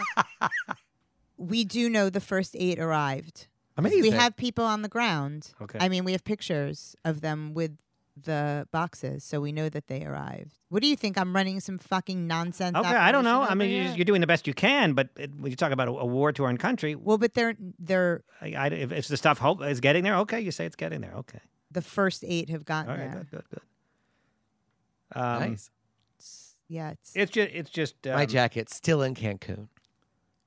we 1.37 1.63
do 1.63 1.89
know 1.89 2.09
the 2.09 2.21
first 2.21 2.55
eight 2.57 2.79
arrived. 2.79 3.47
Amazing. 3.77 4.01
We 4.01 4.09
have 4.11 4.35
people 4.35 4.65
on 4.65 4.81
the 4.81 4.89
ground. 4.89 5.51
Okay. 5.61 5.79
I 5.81 5.89
mean, 5.89 6.03
we 6.05 6.11
have 6.11 6.23
pictures 6.23 6.95
of 7.03 7.21
them 7.21 7.53
with 7.53 7.77
the 8.15 8.67
boxes, 8.71 9.23
so 9.23 9.41
we 9.41 9.51
know 9.51 9.69
that 9.69 9.87
they 9.87 10.05
arrived. 10.05 10.53
What 10.69 10.83
do 10.83 10.87
you 10.87 10.95
think? 10.95 11.17
I'm 11.17 11.35
running 11.35 11.59
some 11.59 11.79
fucking 11.79 12.27
nonsense. 12.27 12.77
Okay, 12.77 12.87
I 12.87 13.11
don't 13.11 13.23
know. 13.23 13.41
I 13.41 13.55
mean, 13.55 13.71
you're, 13.71 13.83
here? 13.85 13.95
you're 13.95 14.05
doing 14.05 14.21
the 14.21 14.27
best 14.27 14.45
you 14.45 14.53
can, 14.53 14.93
but 14.93 15.09
it, 15.17 15.31
when 15.35 15.49
you 15.49 15.55
talk 15.55 15.71
about 15.71 15.87
a, 15.87 15.91
a 15.91 16.05
war-torn 16.05 16.57
country, 16.57 16.93
well, 16.93 17.17
but 17.17 17.33
they're 17.33 17.55
they're 17.79 18.23
I, 18.39 18.53
I, 18.53 18.67
if, 18.67 18.91
if 18.91 19.07
the 19.07 19.17
stuff 19.17 19.39
hope 19.39 19.63
is 19.63 19.79
getting 19.79 20.03
there, 20.03 20.15
okay, 20.17 20.39
you 20.39 20.51
say 20.51 20.65
it's 20.65 20.75
getting 20.75 21.01
there. 21.01 21.13
Okay, 21.15 21.39
the 21.71 21.81
first 21.81 22.23
eight 22.27 22.49
have 22.49 22.65
gotten 22.65 22.91
all 22.91 22.97
right, 22.97 23.11
there. 23.11 23.23
good, 23.23 23.31
good, 23.31 23.43
good. 23.49 25.19
Um, 25.19 25.39
nice. 25.39 25.69
It's- 26.17 26.55
yeah, 26.69 26.91
it's 26.91 27.11
It's 27.15 27.31
just, 27.31 27.49
it's 27.53 27.69
just. 27.69 28.07
Um, 28.07 28.13
my 28.13 28.25
jacket's 28.25 28.75
still 28.75 29.01
in 29.03 29.13
Cancun. 29.15 29.67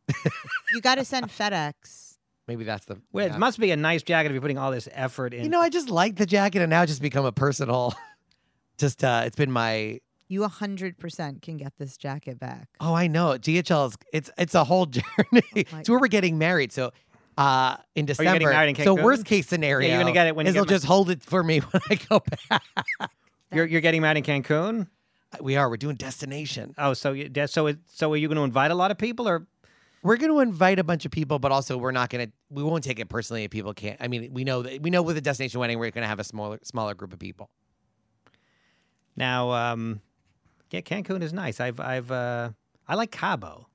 you 0.72 0.80
got 0.80 0.96
to 0.96 1.04
send 1.04 1.28
FedEx. 1.28 2.05
Maybe 2.48 2.64
that's 2.64 2.84
the. 2.86 3.00
Well, 3.12 3.26
yeah. 3.26 3.34
it 3.34 3.38
must 3.38 3.58
be 3.58 3.70
a 3.72 3.76
nice 3.76 4.02
jacket 4.02 4.28
if 4.28 4.32
you're 4.32 4.40
putting 4.40 4.58
all 4.58 4.70
this 4.70 4.88
effort 4.92 5.34
in. 5.34 5.42
You 5.42 5.48
know, 5.50 5.60
I 5.60 5.68
just 5.68 5.90
like 5.90 6.16
the 6.16 6.26
jacket, 6.26 6.62
and 6.62 6.70
now 6.70 6.82
it's 6.82 6.92
just 6.92 7.02
become 7.02 7.24
a 7.24 7.32
personal. 7.32 7.94
Just, 8.78 9.02
uh, 9.02 9.22
it's 9.24 9.36
been 9.36 9.50
my. 9.50 10.00
You 10.28 10.42
100% 10.42 11.40
can 11.40 11.56
get 11.56 11.72
this 11.78 11.96
jacket 11.96 12.38
back. 12.38 12.68
Oh, 12.78 12.92
I 12.92 13.06
know. 13.06 13.28
DHL 13.38 13.88
is. 13.88 13.96
It's 14.12 14.30
it's 14.36 14.54
a 14.54 14.64
whole 14.64 14.84
journey. 14.86 15.06
my 15.32 15.40
it's 15.80 15.88
where 15.88 15.98
we're 15.98 16.08
getting 16.08 16.36
married. 16.36 16.72
So, 16.72 16.90
uh, 17.38 17.76
in 17.94 18.02
you 18.02 18.08
December. 18.08 18.32
getting 18.32 18.48
married 18.48 18.78
in 18.78 18.84
so 18.84 19.02
worst 19.02 19.24
case 19.24 19.46
scenario. 19.46 19.88
you're 19.88 19.98
gonna 19.98 20.12
get 20.12 20.26
it 20.26 20.36
when 20.36 20.44
you 20.44 20.50
is 20.50 20.54
get 20.54 20.58
they'll 20.60 20.76
just 20.76 20.84
hold 20.84 21.08
it 21.08 21.22
for 21.22 21.42
me 21.42 21.58
when 21.70 21.80
I 21.88 21.94
go 21.94 22.22
back. 22.50 22.62
you're, 23.50 23.64
you're 23.66 23.80
getting 23.80 24.02
married 24.02 24.28
in 24.28 24.42
Cancun. 24.42 24.88
we 25.40 25.56
are. 25.56 25.70
We're 25.70 25.76
doing 25.78 25.96
destination. 25.96 26.74
Oh, 26.76 26.92
so 26.92 27.12
you, 27.12 27.28
that- 27.30 27.48
so 27.48 27.72
so 27.86 28.12
are 28.12 28.16
you 28.18 28.28
going 28.28 28.36
to 28.36 28.44
invite 28.44 28.70
a 28.70 28.74
lot 28.74 28.90
of 28.90 28.98
people, 28.98 29.26
or 29.26 29.46
We're 30.06 30.18
going 30.18 30.30
to 30.30 30.38
invite 30.38 30.78
a 30.78 30.84
bunch 30.84 31.04
of 31.04 31.10
people, 31.10 31.40
but 31.40 31.50
also 31.50 31.76
we're 31.76 31.90
not 31.90 32.10
going 32.10 32.28
to. 32.28 32.32
We 32.48 32.62
won't 32.62 32.84
take 32.84 33.00
it 33.00 33.08
personally 33.08 33.42
if 33.42 33.50
people 33.50 33.74
can't. 33.74 34.00
I 34.00 34.06
mean, 34.06 34.32
we 34.32 34.44
know 34.44 34.62
that 34.62 34.80
we 34.80 34.88
know 34.88 35.02
with 35.02 35.16
a 35.16 35.20
destination 35.20 35.58
wedding 35.58 35.80
we're 35.80 35.90
going 35.90 36.02
to 36.02 36.08
have 36.08 36.20
a 36.20 36.24
smaller 36.24 36.60
smaller 36.62 36.94
group 36.94 37.12
of 37.12 37.18
people. 37.18 37.50
now? 39.16 39.50
Um, 39.50 40.00
yeah, 40.70 40.80
Cancun 40.80 41.22
is 41.22 41.32
nice. 41.32 41.58
I've 41.58 41.80
I've 41.80 42.12
uh, 42.12 42.50
I 42.86 42.94
like 42.94 43.10
Cabo. 43.10 43.66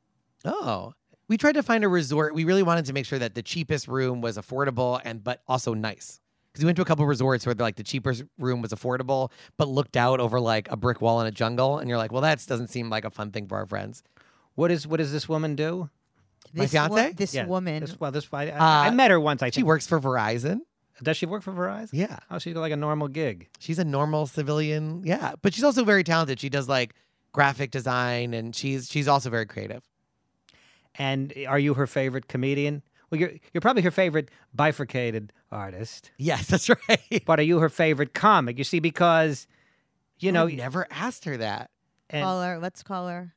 Oh. 0.45 0.93
We 1.27 1.37
tried 1.37 1.55
to 1.55 1.63
find 1.63 1.83
a 1.83 1.89
resort. 1.89 2.33
We 2.33 2.45
really 2.45 2.63
wanted 2.63 2.85
to 2.85 2.93
make 2.93 3.05
sure 3.05 3.19
that 3.19 3.35
the 3.35 3.41
cheapest 3.41 3.89
room 3.89 4.21
was 4.21 4.37
affordable 4.37 5.01
and 5.03 5.21
but 5.21 5.41
also 5.49 5.73
nice. 5.73 6.21
Because 6.53 6.63
we 6.63 6.67
went 6.67 6.77
to 6.77 6.81
a 6.81 6.85
couple 6.85 7.05
resorts 7.05 7.45
where 7.45 7.55
like 7.55 7.75
the 7.75 7.83
cheapest 7.83 8.23
room 8.37 8.61
was 8.61 8.71
affordable, 8.71 9.31
but 9.57 9.67
looked 9.67 9.97
out 9.97 10.21
over 10.21 10.39
like 10.39 10.71
a 10.71 10.77
brick 10.77 11.01
wall 11.01 11.19
in 11.19 11.27
a 11.27 11.31
jungle, 11.31 11.79
and 11.79 11.89
you're 11.89 11.97
like, 11.97 12.13
well, 12.13 12.21
that 12.21 12.41
doesn't 12.47 12.67
seem 12.67 12.89
like 12.89 13.03
a 13.03 13.09
fun 13.09 13.31
thing 13.31 13.47
for 13.49 13.57
our 13.57 13.65
friends. 13.65 14.01
What 14.55 14.71
is 14.71 14.87
what 14.87 14.97
does 14.97 15.11
this 15.11 15.27
woman 15.27 15.57
do? 15.57 15.89
My 16.53 16.65
This 16.65 16.73
wo- 16.73 16.87
fiance? 16.95 17.13
this 17.13 17.33
Yeah, 17.33 17.45
woman. 17.45 17.81
This, 17.81 17.99
well, 17.99 18.11
this 18.11 18.27
I, 18.33 18.49
I, 18.51 18.85
I 18.85 18.87
Uh, 18.87 18.91
met 18.91 19.11
her 19.11 19.19
once. 19.19 19.41
I 19.41 19.47
She 19.49 19.55
think. 19.55 19.67
works 19.67 19.87
for 19.87 19.99
Verizon. 19.99 20.59
Does 21.03 21.17
she 21.17 21.25
work 21.25 21.41
for 21.41 21.51
Verizon? 21.51 21.89
Yeah. 21.93 22.19
Oh, 22.29 22.37
she's 22.37 22.53
got 22.53 22.59
like 22.59 22.71
a 22.73 22.77
normal 22.77 23.07
gig. 23.07 23.47
She's 23.59 23.79
a 23.79 23.85
normal 23.85 24.27
civilian. 24.27 25.01
Yeah. 25.05 25.33
But 25.41 25.53
she's 25.53 25.63
also 25.63 25.83
very 25.83 26.03
talented. 26.03 26.39
She 26.39 26.49
does 26.49 26.69
like 26.69 26.93
graphic 27.31 27.71
design 27.71 28.33
and 28.33 28.55
she's 28.55 28.89
she's 28.89 29.07
also 29.07 29.29
very 29.29 29.45
creative. 29.45 29.81
And 30.95 31.33
are 31.47 31.57
you 31.59 31.73
her 31.75 31.87
favorite 31.87 32.27
comedian? 32.27 32.83
Well, 33.09 33.19
you're 33.19 33.31
you're 33.53 33.61
probably 33.61 33.81
her 33.83 33.91
favorite 33.91 34.29
bifurcated 34.53 35.31
artist, 35.51 36.11
Yes, 36.17 36.47
that's 36.49 36.69
right. 36.69 37.23
but 37.25 37.39
are 37.39 37.43
you 37.43 37.59
her 37.59 37.69
favorite 37.69 38.13
comic? 38.13 38.57
You 38.57 38.63
see, 38.63 38.79
because 38.79 39.47
you 40.19 40.31
know, 40.31 40.47
I 40.47 40.53
never 40.53 40.87
asked 40.91 41.25
her 41.25 41.37
that. 41.37 41.71
and, 42.09 42.23
call 42.23 42.41
her. 42.43 42.59
Let's 42.59 42.83
call 42.83 43.07
her. 43.07 43.33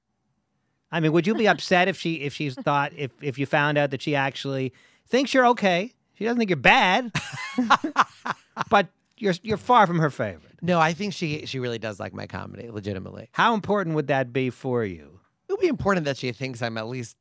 I 0.94 1.00
mean, 1.00 1.10
would 1.10 1.26
you 1.26 1.34
be 1.34 1.48
upset 1.48 1.88
if 1.88 1.98
she 1.98 2.20
if 2.20 2.32
she's 2.32 2.54
thought 2.54 2.92
if 2.96 3.10
if 3.20 3.36
you 3.36 3.46
found 3.46 3.76
out 3.78 3.90
that 3.90 4.00
she 4.00 4.14
actually 4.14 4.72
thinks 5.08 5.34
you're 5.34 5.46
okay? 5.48 5.92
She 6.14 6.22
doesn't 6.22 6.38
think 6.38 6.50
you're 6.50 6.56
bad, 6.56 7.10
but 8.70 8.86
you're 9.18 9.34
you're 9.42 9.56
far 9.56 9.88
from 9.88 9.98
her 9.98 10.08
favorite. 10.08 10.54
No, 10.62 10.78
I 10.78 10.92
think 10.92 11.12
she 11.12 11.46
she 11.46 11.58
really 11.58 11.80
does 11.80 11.98
like 11.98 12.14
my 12.14 12.28
comedy, 12.28 12.70
legitimately. 12.70 13.28
How 13.32 13.54
important 13.54 13.96
would 13.96 14.06
that 14.06 14.32
be 14.32 14.50
for 14.50 14.84
you? 14.84 15.18
It 15.48 15.52
would 15.54 15.60
be 15.60 15.66
important 15.66 16.06
that 16.06 16.16
she 16.16 16.30
thinks 16.30 16.62
I'm 16.62 16.78
at 16.78 16.86
least 16.86 17.16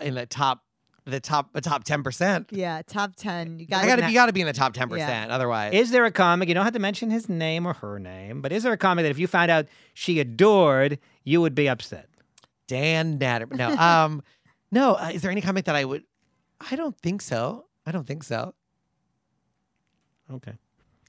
in 0.00 0.14
the 0.14 0.26
top 0.26 0.64
the 1.04 1.20
top 1.20 1.52
the 1.52 1.60
top 1.60 1.84
ten 1.84 2.02
percent. 2.02 2.48
Yeah, 2.50 2.82
top 2.84 3.14
ten. 3.14 3.60
You 3.60 3.66
got 3.66 3.84
I 3.84 3.86
gotta 3.86 4.08
you 4.08 4.14
gotta 4.14 4.32
be 4.32 4.40
in 4.40 4.48
the 4.48 4.52
top 4.52 4.72
ten 4.72 4.88
percent. 4.88 5.30
Otherwise 5.30 5.74
Is 5.74 5.92
there 5.92 6.04
a 6.06 6.10
comic? 6.10 6.48
You 6.48 6.54
don't 6.54 6.64
have 6.64 6.72
to 6.72 6.80
mention 6.80 7.10
his 7.10 7.28
name 7.28 7.66
or 7.66 7.74
her 7.74 8.00
name, 8.00 8.42
but 8.42 8.50
is 8.50 8.64
there 8.64 8.72
a 8.72 8.76
comic 8.76 9.04
that 9.04 9.10
if 9.10 9.18
you 9.20 9.28
found 9.28 9.52
out 9.52 9.68
she 9.94 10.18
adored, 10.18 10.98
you 11.22 11.40
would 11.40 11.54
be 11.54 11.68
upset? 11.68 12.08
Dan 12.72 13.18
Natter. 13.18 13.46
No. 13.50 13.68
Um 13.76 14.22
no, 14.72 14.94
uh, 14.94 15.10
is 15.12 15.22
there 15.22 15.30
any 15.30 15.40
comic 15.42 15.66
that 15.66 15.76
I 15.76 15.84
would 15.84 16.04
I 16.70 16.76
don't 16.76 16.96
think 16.98 17.20
so. 17.22 17.66
I 17.86 17.92
don't 17.92 18.06
think 18.06 18.22
so. 18.24 18.54
Okay. 20.32 20.52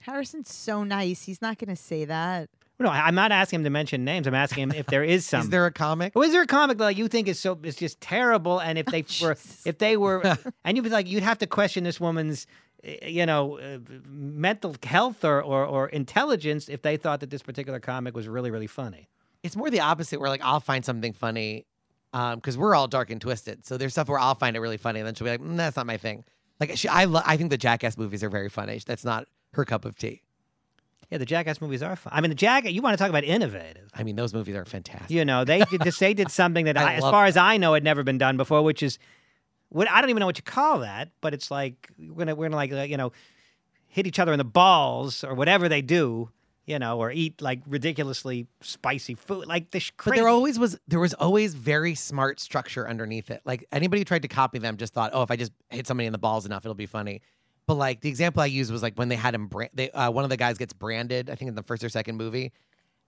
Harrison's 0.01 0.51
so 0.53 0.83
nice. 0.83 1.23
He's 1.23 1.41
not 1.41 1.57
going 1.57 1.69
to 1.69 1.81
say 1.81 2.05
that. 2.05 2.49
No, 2.79 2.89
I- 2.89 3.07
I'm 3.07 3.15
not 3.15 3.31
asking 3.31 3.59
him 3.59 3.63
to 3.65 3.69
mention 3.69 4.03
names. 4.03 4.27
I'm 4.27 4.33
asking 4.33 4.63
him 4.63 4.71
if 4.71 4.87
there 4.87 5.03
is 5.03 5.25
some. 5.31 5.41
Is 5.41 5.49
there 5.49 5.65
a 5.65 5.71
comic? 5.71 6.11
Oh, 6.15 6.23
is 6.23 6.31
there 6.31 6.41
a 6.41 6.47
comic 6.47 6.77
that 6.79 6.97
you 6.97 7.07
think 7.07 7.27
is 7.27 7.39
so 7.39 7.57
is 7.63 7.75
just 7.75 8.01
terrible? 8.01 8.59
And 8.59 8.77
if 8.77 8.85
they 8.95 9.05
were, 9.21 9.37
if 9.65 9.77
they 9.77 9.95
were, 9.95 10.37
and 10.65 10.75
you'd 10.75 10.83
be 10.83 10.89
like, 10.89 11.07
you'd 11.07 11.23
have 11.23 11.37
to 11.39 11.47
question 11.47 11.83
this 11.85 11.99
woman's 12.01 12.47
eh, 12.83 13.07
you 13.07 13.25
know, 13.25 13.59
uh, 13.59 13.77
mental 14.05 14.75
health 14.83 15.23
or, 15.23 15.41
or 15.41 15.65
or 15.65 15.87
intelligence 15.89 16.67
if 16.67 16.81
they 16.81 16.97
thought 16.97 17.19
that 17.21 17.29
this 17.29 17.43
particular 17.43 17.79
comic 17.79 18.15
was 18.15 18.27
really 18.27 18.51
really 18.51 18.67
funny. 18.67 19.07
It's 19.43 19.55
more 19.55 19.69
the 19.69 19.81
opposite 19.81 20.19
where 20.19 20.29
like 20.29 20.41
I'll 20.43 20.59
find 20.59 20.83
something 20.83 21.13
funny 21.13 21.65
because 22.11 22.57
we're 22.57 22.75
all 22.75 22.87
dark 22.87 23.09
and 23.09 23.19
twisted. 23.19 23.65
So 23.65 23.77
there's 23.77 23.91
stuff 23.93 24.07
where 24.07 24.19
I'll 24.19 24.35
find 24.35 24.55
it 24.55 24.59
really 24.59 24.77
funny 24.77 24.99
and 24.99 25.07
then 25.07 25.15
she'll 25.15 25.25
be 25.25 25.31
like, 25.31 25.41
mm, 25.41 25.57
that's 25.57 25.75
not 25.75 25.85
my 25.85 25.97
thing. 25.97 26.23
Like 26.59 26.77
she, 26.77 26.87
I, 26.87 27.05
lo- 27.05 27.21
I 27.25 27.37
think 27.37 27.49
the 27.49 27.57
Jackass 27.57 27.97
movies 27.97 28.23
are 28.23 28.29
very 28.29 28.49
funny. 28.49 28.79
That's 28.85 29.03
not 29.03 29.27
her 29.53 29.65
cup 29.65 29.85
of 29.85 29.97
tea. 29.97 30.21
Yeah, 31.09 31.17
the 31.17 31.25
Jackass 31.25 31.61
movies 31.61 31.83
are 31.83 31.95
fun. 31.95 32.13
I 32.15 32.21
mean, 32.21 32.29
the 32.29 32.35
Jackass. 32.35 32.71
You 32.71 32.81
want 32.81 32.97
to 32.97 32.97
talk 32.97 33.09
about 33.09 33.23
innovative? 33.23 33.89
I 33.93 34.03
mean, 34.03 34.15
those 34.15 34.33
movies 34.33 34.55
are 34.55 34.65
fantastic. 34.65 35.11
You 35.11 35.25
know, 35.25 35.43
they 35.43 35.59
did 35.65 35.81
this, 35.81 35.99
they 35.99 36.13
did 36.13 36.31
something 36.31 36.65
that, 36.65 36.77
I 36.77 36.93
I, 36.93 36.93
as 36.95 37.01
far 37.01 37.25
as 37.25 37.37
I 37.37 37.57
know, 37.57 37.73
had 37.73 37.83
never 37.83 38.03
been 38.03 38.17
done 38.17 38.37
before, 38.37 38.61
which 38.63 38.81
is 38.81 38.97
what 39.69 39.89
I 39.89 40.01
don't 40.01 40.09
even 40.09 40.21
know 40.21 40.25
what 40.27 40.37
you 40.37 40.43
call 40.43 40.79
that, 40.79 41.09
but 41.21 41.33
it's 41.33 41.51
like 41.51 41.89
we're 41.99 42.13
gonna 42.15 42.35
we're 42.35 42.45
gonna 42.45 42.55
like 42.55 42.71
uh, 42.71 42.81
you 42.83 42.97
know 42.97 43.11
hit 43.87 44.07
each 44.07 44.17
other 44.19 44.31
in 44.31 44.37
the 44.37 44.43
balls 44.43 45.23
or 45.23 45.33
whatever 45.35 45.67
they 45.69 45.81
do, 45.81 46.29
you 46.65 46.79
know, 46.79 46.97
or 46.97 47.11
eat 47.11 47.41
like 47.41 47.61
ridiculously 47.67 48.47
spicy 48.61 49.15
food, 49.15 49.47
like 49.47 49.71
the 49.71 49.79
sh- 49.79 49.91
But 50.03 50.15
there 50.15 50.27
always 50.27 50.57
was 50.57 50.77
there 50.87 50.99
was 50.99 51.13
always 51.13 51.53
very 51.53 51.95
smart 51.95 52.39
structure 52.39 52.87
underneath 52.87 53.29
it. 53.29 53.41
Like 53.45 53.65
anybody 53.71 54.01
who 54.01 54.05
tried 54.05 54.21
to 54.21 54.27
copy 54.27 54.59
them 54.59 54.77
just 54.77 54.93
thought, 54.93 55.11
oh, 55.13 55.23
if 55.23 55.31
I 55.31 55.35
just 55.35 55.51
hit 55.69 55.87
somebody 55.87 56.07
in 56.07 56.13
the 56.13 56.19
balls 56.19 56.45
enough, 56.45 56.65
it'll 56.65 56.75
be 56.75 56.85
funny. 56.85 57.21
But 57.65 57.75
like 57.75 58.01
the 58.01 58.09
example 58.09 58.41
I 58.41 58.47
used 58.47 58.71
was 58.71 58.81
like 58.81 58.95
when 58.97 59.09
they 59.09 59.15
had 59.15 59.35
him, 59.35 59.47
brand, 59.47 59.71
they 59.73 59.89
uh, 59.91 60.11
one 60.11 60.23
of 60.23 60.29
the 60.29 60.37
guys 60.37 60.57
gets 60.57 60.73
branded. 60.73 61.29
I 61.29 61.35
think 61.35 61.49
in 61.49 61.55
the 61.55 61.63
first 61.63 61.83
or 61.83 61.89
second 61.89 62.17
movie, 62.17 62.51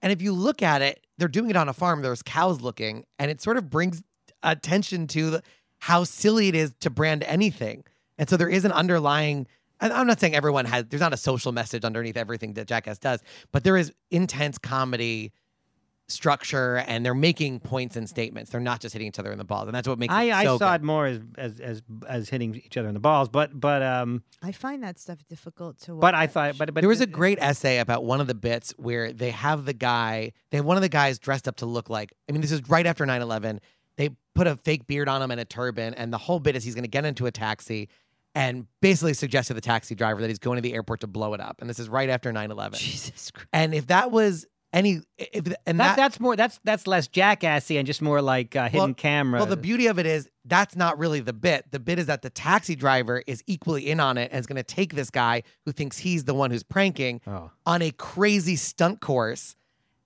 and 0.01 0.11
if 0.11 0.21
you 0.21 0.33
look 0.33 0.61
at 0.61 0.81
it, 0.81 1.05
they're 1.17 1.27
doing 1.27 1.49
it 1.49 1.55
on 1.55 1.69
a 1.69 1.73
farm. 1.73 2.01
There's 2.01 2.21
cows 2.23 2.61
looking, 2.61 3.05
and 3.19 3.31
it 3.31 3.41
sort 3.41 3.57
of 3.57 3.69
brings 3.69 4.01
attention 4.43 5.07
to 5.07 5.29
the, 5.31 5.43
how 5.79 6.03
silly 6.03 6.47
it 6.47 6.55
is 6.55 6.73
to 6.81 6.89
brand 6.89 7.23
anything. 7.23 7.83
And 8.17 8.29
so 8.29 8.37
there 8.37 8.49
is 8.49 8.65
an 8.65 8.71
underlying. 8.71 9.47
And 9.81 9.93
I'm 9.93 10.07
not 10.07 10.19
saying 10.19 10.35
everyone 10.35 10.65
has. 10.65 10.85
There's 10.85 11.01
not 11.01 11.13
a 11.13 11.17
social 11.17 11.51
message 11.51 11.83
underneath 11.83 12.17
everything 12.17 12.53
that 12.53 12.67
Jackass 12.67 12.99
does, 12.99 13.21
but 13.51 13.63
there 13.63 13.77
is 13.77 13.93
intense 14.11 14.57
comedy 14.57 15.31
structure 16.07 16.77
and 16.87 17.03
they're 17.03 17.15
making 17.15 17.59
points 17.59 17.95
and 17.95 18.07
statements. 18.07 18.51
They're 18.51 18.61
not 18.61 18.79
just 18.79 18.93
hitting 18.93 19.07
each 19.07 19.17
other 19.17 19.31
in 19.31 19.37
the 19.37 19.43
balls. 19.43 19.67
And 19.67 19.75
that's 19.75 19.87
what 19.87 19.97
makes 19.97 20.13
I, 20.13 20.23
it 20.23 20.33
I 20.33 20.43
saw 20.45 20.57
good. 20.57 20.81
it 20.81 20.83
more 20.83 21.07
as, 21.07 21.19
as 21.37 21.59
as 21.59 21.81
as 22.07 22.29
hitting 22.29 22.55
each 22.55 22.77
other 22.77 22.87
in 22.87 22.93
the 22.93 22.99
balls, 22.99 23.29
but 23.29 23.59
but 23.59 23.81
um 23.81 24.23
I 24.43 24.51
find 24.51 24.83
that 24.83 24.99
stuff 24.99 25.19
difficult 25.27 25.79
to 25.81 25.95
watch. 25.95 26.01
but 26.01 26.13
I 26.15 26.27
thought 26.27 26.57
but 26.57 26.73
but 26.73 26.81
there 26.81 26.89
was 26.89 27.01
a 27.01 27.07
great 27.07 27.39
essay 27.41 27.79
about 27.79 28.03
one 28.05 28.21
of 28.21 28.27
the 28.27 28.35
bits 28.35 28.73
where 28.77 29.11
they 29.11 29.31
have 29.31 29.65
the 29.65 29.73
guy, 29.73 30.31
they 30.51 30.57
have 30.57 30.65
one 30.65 30.77
of 30.77 30.83
the 30.83 30.89
guys 30.89 31.17
dressed 31.17 31.47
up 31.47 31.55
to 31.57 31.65
look 31.65 31.89
like, 31.89 32.13
I 32.29 32.33
mean, 32.33 32.41
this 32.41 32.51
is 32.51 32.69
right 32.69 32.85
after 32.85 33.05
9 33.05 33.21
11. 33.21 33.59
They 33.97 34.09
put 34.35 34.45
a 34.45 34.57
fake 34.57 34.87
beard 34.87 35.07
on 35.07 35.21
him 35.21 35.31
and 35.31 35.39
a 35.39 35.45
turban. 35.45 35.93
And 35.93 36.11
the 36.11 36.17
whole 36.17 36.39
bit 36.39 36.55
is 36.55 36.63
he's 36.65 36.75
going 36.75 36.83
to 36.83 36.89
get 36.89 37.05
into 37.05 37.25
a 37.25 37.31
taxi 37.31 37.87
and 38.35 38.67
basically 38.81 39.13
suggest 39.13 39.47
to 39.47 39.53
the 39.53 39.61
taxi 39.61 39.95
driver 39.95 40.21
that 40.21 40.27
he's 40.27 40.39
going 40.39 40.57
to 40.57 40.61
the 40.61 40.73
airport 40.73 40.99
to 40.99 41.07
blow 41.07 41.33
it 41.33 41.39
up. 41.39 41.61
And 41.61 41.69
this 41.69 41.79
is 41.79 41.89
right 41.89 42.09
after 42.09 42.31
9 42.31 42.51
11. 42.51 42.77
Jesus 42.77 43.31
Christ. 43.31 43.47
And 43.53 43.73
if 43.73 43.87
that 43.87 44.11
was 44.11 44.45
any, 44.73 44.99
if, 45.17 45.47
and 45.65 45.79
that, 45.79 45.95
that, 45.95 45.95
that's 45.95 46.19
more 46.19 46.35
that's 46.35 46.59
that's 46.65 46.85
less 46.85 47.07
jackassy 47.07 47.77
and 47.77 47.87
just 47.87 48.01
more 48.01 48.21
like 48.21 48.57
uh, 48.57 48.65
hidden 48.65 48.79
Well- 48.79 48.93
camera. 48.93 49.39
Well, 49.39 49.47
the 49.47 49.55
beauty 49.57 49.87
of 49.87 49.97
it 49.97 50.05
is 50.05 50.29
that's 50.43 50.75
not 50.75 50.99
really 50.99 51.21
the 51.21 51.33
bit. 51.33 51.71
The 51.71 51.79
bit 51.79 51.97
is 51.97 52.07
that 52.07 52.21
the 52.21 52.29
taxi 52.29 52.75
driver 52.75 53.23
is 53.25 53.41
equally 53.47 53.89
in 53.89 54.01
on 54.01 54.17
it 54.17 54.31
and 54.31 54.39
is 54.39 54.45
going 54.45 54.57
to 54.57 54.63
take 54.63 54.93
this 54.93 55.09
guy 55.09 55.43
who 55.63 55.71
thinks 55.71 55.97
he's 55.99 56.25
the 56.25 56.33
one 56.33 56.51
who's 56.51 56.63
pranking 56.63 57.21
oh. 57.25 57.51
on 57.65 57.81
a 57.81 57.91
crazy 57.91 58.57
stunt 58.57 58.99
course, 58.99 59.55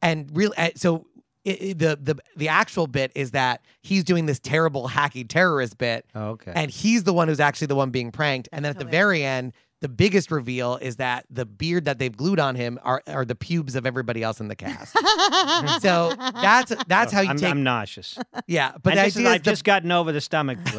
and 0.03 0.29
real. 0.37 0.53
uh, 0.55 0.69
So 0.75 1.07
it, 1.49 1.61
it- 1.61 1.79
the 1.79 1.97
the 2.01 2.15
the 2.35 2.47
actual 2.49 2.87
bit 2.87 3.11
is 3.15 3.31
that 3.31 3.61
he's 3.81 4.03
doing 4.03 4.25
this 4.25 4.39
terrible 4.39 4.87
hacky 4.89 5.27
terrorist 5.27 5.77
bit, 5.77 6.05
oh, 6.15 6.29
okay. 6.31 6.51
and 6.55 6.69
he's 6.71 7.03
the 7.03 7.13
one 7.13 7.27
who's 7.27 7.39
actually 7.39 7.67
the 7.67 7.75
one 7.75 7.89
being 7.91 8.11
pranked. 8.11 8.49
And 8.51 8.63
then 8.63 8.69
at 8.71 8.79
the 8.79 8.85
very 8.85 9.23
end, 9.23 9.53
the 9.81 9.87
biggest 9.89 10.29
reveal 10.31 10.75
is 10.77 10.97
that 10.97 11.25
the 11.29 11.45
beard 11.45 11.85
that 11.85 11.99
they've 11.99 12.15
glued 12.15 12.39
on 12.39 12.55
him 12.55 12.79
are 12.83 13.01
are 13.07 13.25
the 13.25 13.35
pubes 13.35 13.75
of 13.75 13.85
everybody 13.85 14.21
else 14.23 14.39
in 14.39 14.47
the 14.49 14.55
cast. 14.55 14.93
so 15.81 16.13
that's 16.17 16.73
that's 16.87 17.11
how 17.13 17.21
you 17.21 17.29
I'm, 17.29 17.37
take. 17.37 17.49
I'm 17.51 17.63
nauseous. 17.63 18.17
yeah, 18.47 18.73
but 18.83 18.91
and 18.93 18.99
the 18.99 19.03
this 19.03 19.15
is- 19.15 19.17
idea 19.17 19.29
is 19.29 19.35
I've 19.35 19.43
the 19.43 19.51
just 19.51 19.63
gotten 19.63 19.91
over 19.91 20.11
the 20.11 20.21
stomach. 20.21 20.59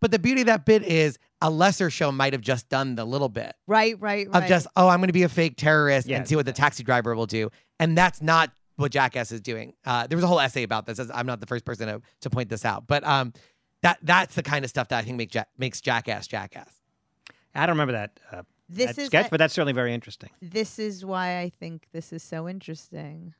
But 0.00 0.10
the 0.10 0.18
beauty 0.18 0.42
of 0.42 0.46
that 0.48 0.64
bit 0.64 0.82
is 0.82 1.18
a 1.40 1.50
lesser 1.50 1.88
show 1.90 2.12
might 2.12 2.32
have 2.32 2.42
just 2.42 2.68
done 2.68 2.94
the 2.94 3.04
little 3.04 3.28
bit 3.28 3.54
Right, 3.66 3.96
right, 4.00 4.28
right. 4.28 4.42
of 4.42 4.48
just, 4.48 4.66
oh, 4.76 4.86
I'm 4.88 4.98
going 5.00 5.08
to 5.08 5.12
be 5.12 5.22
a 5.22 5.28
fake 5.28 5.54
terrorist 5.56 6.08
and 6.08 6.26
see 6.28 6.36
what 6.36 6.46
the 6.46 6.52
taxi 6.52 6.82
driver 6.84 7.14
will 7.16 7.26
do. 7.26 7.50
And 7.80 7.96
that's 7.96 8.20
not 8.20 8.50
what 8.78 8.92
Jackass 8.92 9.32
is 9.32 9.40
doing. 9.40 9.74
Uh, 9.84 10.06
there 10.06 10.16
was 10.16 10.24
a 10.24 10.26
whole 10.28 10.40
essay 10.40 10.62
about 10.62 10.86
this. 10.86 11.00
I'm 11.12 11.26
not 11.26 11.40
the 11.40 11.46
first 11.46 11.64
person 11.64 11.88
to, 11.88 12.00
to 12.22 12.30
point 12.30 12.48
this 12.48 12.64
out. 12.64 12.86
But 12.86 13.04
um, 13.04 13.32
that 13.82 13.98
that's 14.02 14.34
the 14.34 14.42
kind 14.42 14.64
of 14.64 14.70
stuff 14.70 14.88
that 14.88 14.98
I 14.98 15.02
think 15.02 15.16
make 15.16 15.34
ja- 15.34 15.44
makes 15.58 15.80
Jackass 15.80 16.26
Jackass. 16.26 16.72
I 17.54 17.66
don't 17.66 17.74
remember 17.74 17.92
that, 17.92 18.20
uh, 18.30 18.42
This 18.68 18.94
that 18.94 18.98
is 18.98 19.06
sketch, 19.06 19.26
a- 19.26 19.30
but 19.30 19.38
that's 19.38 19.54
certainly 19.54 19.72
very 19.72 19.92
interesting. 19.92 20.30
this 20.40 20.78
is 20.78 21.04
why 21.04 21.38
I 21.38 21.50
think 21.58 21.86
this 21.92 22.12
is 22.12 22.22
so 22.22 22.48
interesting. 22.48 23.34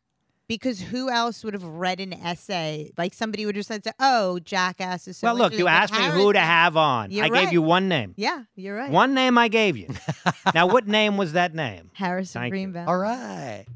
Because 0.48 0.80
who 0.80 1.10
else 1.10 1.44
would 1.44 1.52
have 1.52 1.62
read 1.62 2.00
an 2.00 2.14
essay 2.14 2.90
like 2.96 3.12
somebody 3.12 3.44
would 3.44 3.54
have 3.56 3.66
said, 3.66 3.82
"Oh, 4.00 4.38
Jackass 4.38 5.06
is 5.06 5.18
so." 5.18 5.26
well, 5.26 5.36
look, 5.36 5.52
you 5.52 5.68
interesting," 5.68 5.68
asked 5.68 5.92
but 5.92 6.16
me 6.16 6.22
who 6.22 6.32
to 6.32 6.40
have 6.40 6.74
on. 6.74 7.10
You're 7.10 7.26
I 7.26 7.28
gave 7.28 7.52
you 7.52 7.60
one 7.60 7.86
name. 7.88 8.14
Yeah, 8.16 8.44
you're 8.56 8.74
right. 8.74 8.90
One 8.90 9.12
name 9.12 9.36
I 9.36 9.48
gave 9.48 9.76
you. 9.76 9.88
now, 10.54 10.66
what 10.66 10.88
name 10.88 11.18
was 11.18 11.34
that 11.34 11.54
name? 11.54 11.90
Harrison 11.92 12.40
Thank 12.40 12.46
you. 12.46 12.50
Greenbaum. 12.52 12.88
All 12.88 12.96
right. 12.96 13.66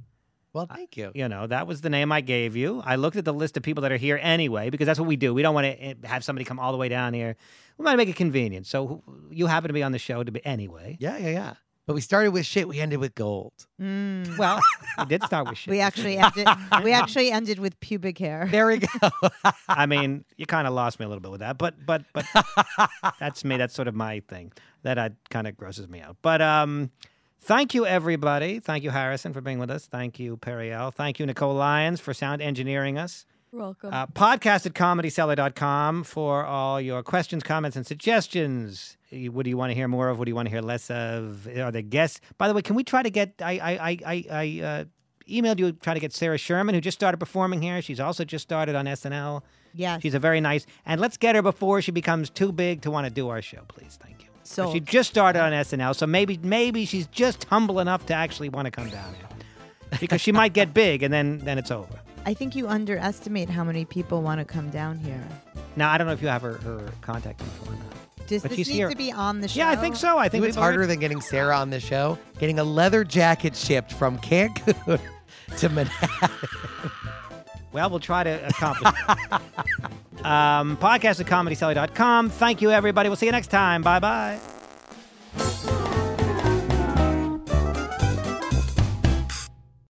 Well, 0.52 0.66
thank 0.66 0.96
you. 0.96 1.12
You 1.14 1.28
know, 1.28 1.46
that 1.46 1.66
was 1.66 1.80
the 1.80 1.88
name 1.88 2.12
I 2.12 2.20
gave 2.20 2.56
you. 2.56 2.82
I 2.84 2.96
looked 2.96 3.16
at 3.16 3.24
the 3.24 3.32
list 3.32 3.56
of 3.56 3.62
people 3.62 3.82
that 3.82 3.92
are 3.92 3.96
here 3.96 4.18
anyway, 4.20 4.68
because 4.68 4.86
that's 4.86 4.98
what 4.98 5.08
we 5.08 5.16
do. 5.16 5.32
We 5.32 5.42
don't 5.42 5.54
want 5.54 5.66
to 5.66 5.96
have 6.04 6.24
somebody 6.24 6.44
come 6.44 6.58
all 6.58 6.72
the 6.72 6.78
way 6.78 6.88
down 6.88 7.14
here. 7.14 7.36
We 7.78 7.84
want 7.84 7.94
to 7.94 7.96
make 7.96 8.08
it 8.08 8.16
convenient. 8.16 8.66
So 8.66 9.02
you 9.30 9.46
happen 9.46 9.68
to 9.68 9.74
be 9.74 9.82
on 9.82 9.92
the 9.92 9.98
show 9.98 10.22
to 10.22 10.30
be 10.30 10.44
anyway. 10.44 10.98
Yeah, 11.00 11.16
yeah, 11.16 11.30
yeah. 11.30 11.54
But 11.86 11.94
we 11.94 12.00
started 12.00 12.30
with 12.30 12.46
shit. 12.46 12.68
We 12.68 12.80
ended 12.80 13.00
with 13.00 13.14
gold. 13.14 13.52
Mm. 13.80 14.38
Well, 14.38 14.60
we 14.98 15.04
did 15.06 15.24
start 15.24 15.48
with 15.48 15.58
shit. 15.58 15.72
We 15.72 15.80
actually 15.80 16.16
ended. 16.16 16.46
we 16.84 16.92
actually 16.92 17.32
ended 17.32 17.58
with 17.58 17.78
pubic 17.80 18.18
hair. 18.18 18.46
There 18.52 18.66
we 18.66 18.78
go. 18.78 19.10
I 19.68 19.86
mean, 19.86 20.24
you 20.36 20.46
kind 20.46 20.68
of 20.68 20.74
lost 20.74 21.00
me 21.00 21.06
a 21.06 21.08
little 21.08 21.20
bit 21.22 21.30
with 21.30 21.40
that, 21.40 21.58
but 21.58 21.74
but 21.84 22.04
but 22.12 22.24
that's 23.18 23.44
me. 23.44 23.56
That's 23.56 23.74
sort 23.74 23.88
of 23.88 23.94
my 23.94 24.20
thing. 24.28 24.52
That 24.82 24.98
uh, 24.98 25.10
kind 25.30 25.46
of 25.48 25.56
grosses 25.56 25.88
me 25.88 26.00
out. 26.00 26.16
But 26.22 26.40
um, 26.40 26.90
thank 27.42 27.74
you 27.74 27.86
everybody. 27.86 28.60
Thank 28.60 28.84
you 28.84 28.90
Harrison 28.90 29.32
for 29.32 29.40
being 29.40 29.58
with 29.58 29.70
us. 29.70 29.86
Thank 29.86 30.18
you 30.18 30.36
Periel. 30.36 30.92
Thank 30.92 31.18
you 31.18 31.26
Nicole 31.26 31.54
Lyons 31.54 32.00
for 32.00 32.14
sound 32.14 32.42
engineering 32.42 32.98
us. 32.98 33.26
You're 33.52 33.60
welcome. 33.60 33.92
Uh, 33.92 34.06
podcast 34.06 34.64
at 34.64 34.72
comedycellar.com 34.72 36.04
for 36.04 36.46
all 36.46 36.80
your 36.80 37.02
questions, 37.02 37.42
comments, 37.42 37.76
and 37.76 37.86
suggestions. 37.86 38.96
What 39.10 39.44
do 39.44 39.50
you 39.50 39.58
want 39.58 39.70
to 39.70 39.74
hear 39.74 39.88
more 39.88 40.08
of? 40.08 40.18
What 40.18 40.24
do 40.24 40.30
you 40.30 40.34
want 40.34 40.46
to 40.46 40.50
hear 40.50 40.62
less 40.62 40.90
of? 40.90 41.46
Are 41.46 41.70
there 41.70 41.82
guests? 41.82 42.20
By 42.38 42.48
the 42.48 42.54
way, 42.54 42.62
can 42.62 42.76
we 42.76 42.82
try 42.82 43.02
to 43.02 43.10
get? 43.10 43.34
I 43.42 43.58
I 43.58 43.72
I 43.72 43.98
I, 44.06 44.24
I 44.30 44.64
uh, 44.64 44.84
emailed 45.28 45.58
you 45.58 45.72
try 45.72 45.92
to 45.92 46.00
get 46.00 46.14
Sarah 46.14 46.38
Sherman, 46.38 46.74
who 46.74 46.80
just 46.80 46.96
started 46.96 47.18
performing 47.18 47.60
here. 47.60 47.82
She's 47.82 48.00
also 48.00 48.24
just 48.24 48.42
started 48.42 48.74
on 48.74 48.86
SNL. 48.86 49.42
Yes. 49.74 50.00
She's 50.00 50.14
a 50.14 50.18
very 50.18 50.40
nice, 50.40 50.66
and 50.86 51.00
let's 51.00 51.18
get 51.18 51.34
her 51.34 51.42
before 51.42 51.82
she 51.82 51.90
becomes 51.92 52.30
too 52.30 52.52
big 52.52 52.82
to 52.82 52.90
want 52.90 53.06
to 53.06 53.12
do 53.12 53.28
our 53.28 53.42
show, 53.42 53.62
please. 53.68 53.98
Thank 54.00 54.22
you. 54.22 54.31
So 54.52 54.72
she 54.72 54.80
just 54.80 55.08
started 55.10 55.40
on 55.40 55.52
SNL, 55.52 55.96
so 55.96 56.06
maybe 56.06 56.38
maybe 56.42 56.84
she's 56.84 57.06
just 57.06 57.44
humble 57.44 57.80
enough 57.80 58.04
to 58.06 58.14
actually 58.14 58.48
want 58.50 58.66
to 58.66 58.70
come 58.70 58.88
down 58.90 59.14
here, 59.14 59.98
because 60.00 60.20
she 60.20 60.30
might 60.32 60.52
get 60.52 60.74
big, 60.74 61.02
and 61.02 61.12
then 61.12 61.38
then 61.38 61.56
it's 61.58 61.70
over. 61.70 62.00
I 62.26 62.34
think 62.34 62.54
you 62.54 62.68
underestimate 62.68 63.48
how 63.50 63.64
many 63.64 63.84
people 63.84 64.22
want 64.22 64.38
to 64.40 64.44
come 64.44 64.70
down 64.70 64.98
here. 64.98 65.26
Now 65.76 65.90
I 65.90 65.98
don't 65.98 66.06
know 66.06 66.12
if 66.12 66.22
you 66.22 66.28
have 66.28 66.42
her, 66.42 66.58
her 66.58 66.92
contact 67.00 67.40
info 67.40 67.72
or 67.72 67.74
not. 67.74 68.26
Does 68.28 68.42
But 68.42 68.50
this 68.50 68.58
she's 68.58 68.68
need 68.68 68.74
here. 68.74 68.90
to 68.90 68.96
be 68.96 69.10
on 69.10 69.40
the 69.40 69.48
show? 69.48 69.58
Yeah, 69.58 69.70
I 69.70 69.76
think 69.76 69.96
so. 69.96 70.16
I 70.18 70.24
I 70.24 70.28
think 70.28 70.42
think 70.44 70.50
it's 70.50 70.56
harder 70.56 70.86
than 70.86 71.00
getting 71.00 71.20
Sarah 71.20 71.56
on 71.56 71.70
the 71.70 71.80
show. 71.80 72.16
Getting 72.38 72.58
a 72.60 72.64
leather 72.64 73.02
jacket 73.04 73.56
shipped 73.56 73.92
from 73.92 74.18
Cancun 74.18 75.00
to 75.58 75.68
Manhattan. 75.70 76.30
Well, 77.72 77.90
we'll 77.90 78.00
try 78.00 78.22
to 78.24 78.46
accomplish 78.48 78.92
Podcast 78.92 80.24
um, 80.24 80.76
podcast 80.76 81.20
at 81.20 81.26
comedycellar.com. 81.26 82.30
Thank 82.30 82.60
you, 82.62 82.70
everybody. 82.70 83.08
We'll 83.08 83.16
see 83.16 83.26
you 83.26 83.32
next 83.32 83.48
time. 83.48 83.82
Bye 83.82 83.98
bye. 83.98 85.71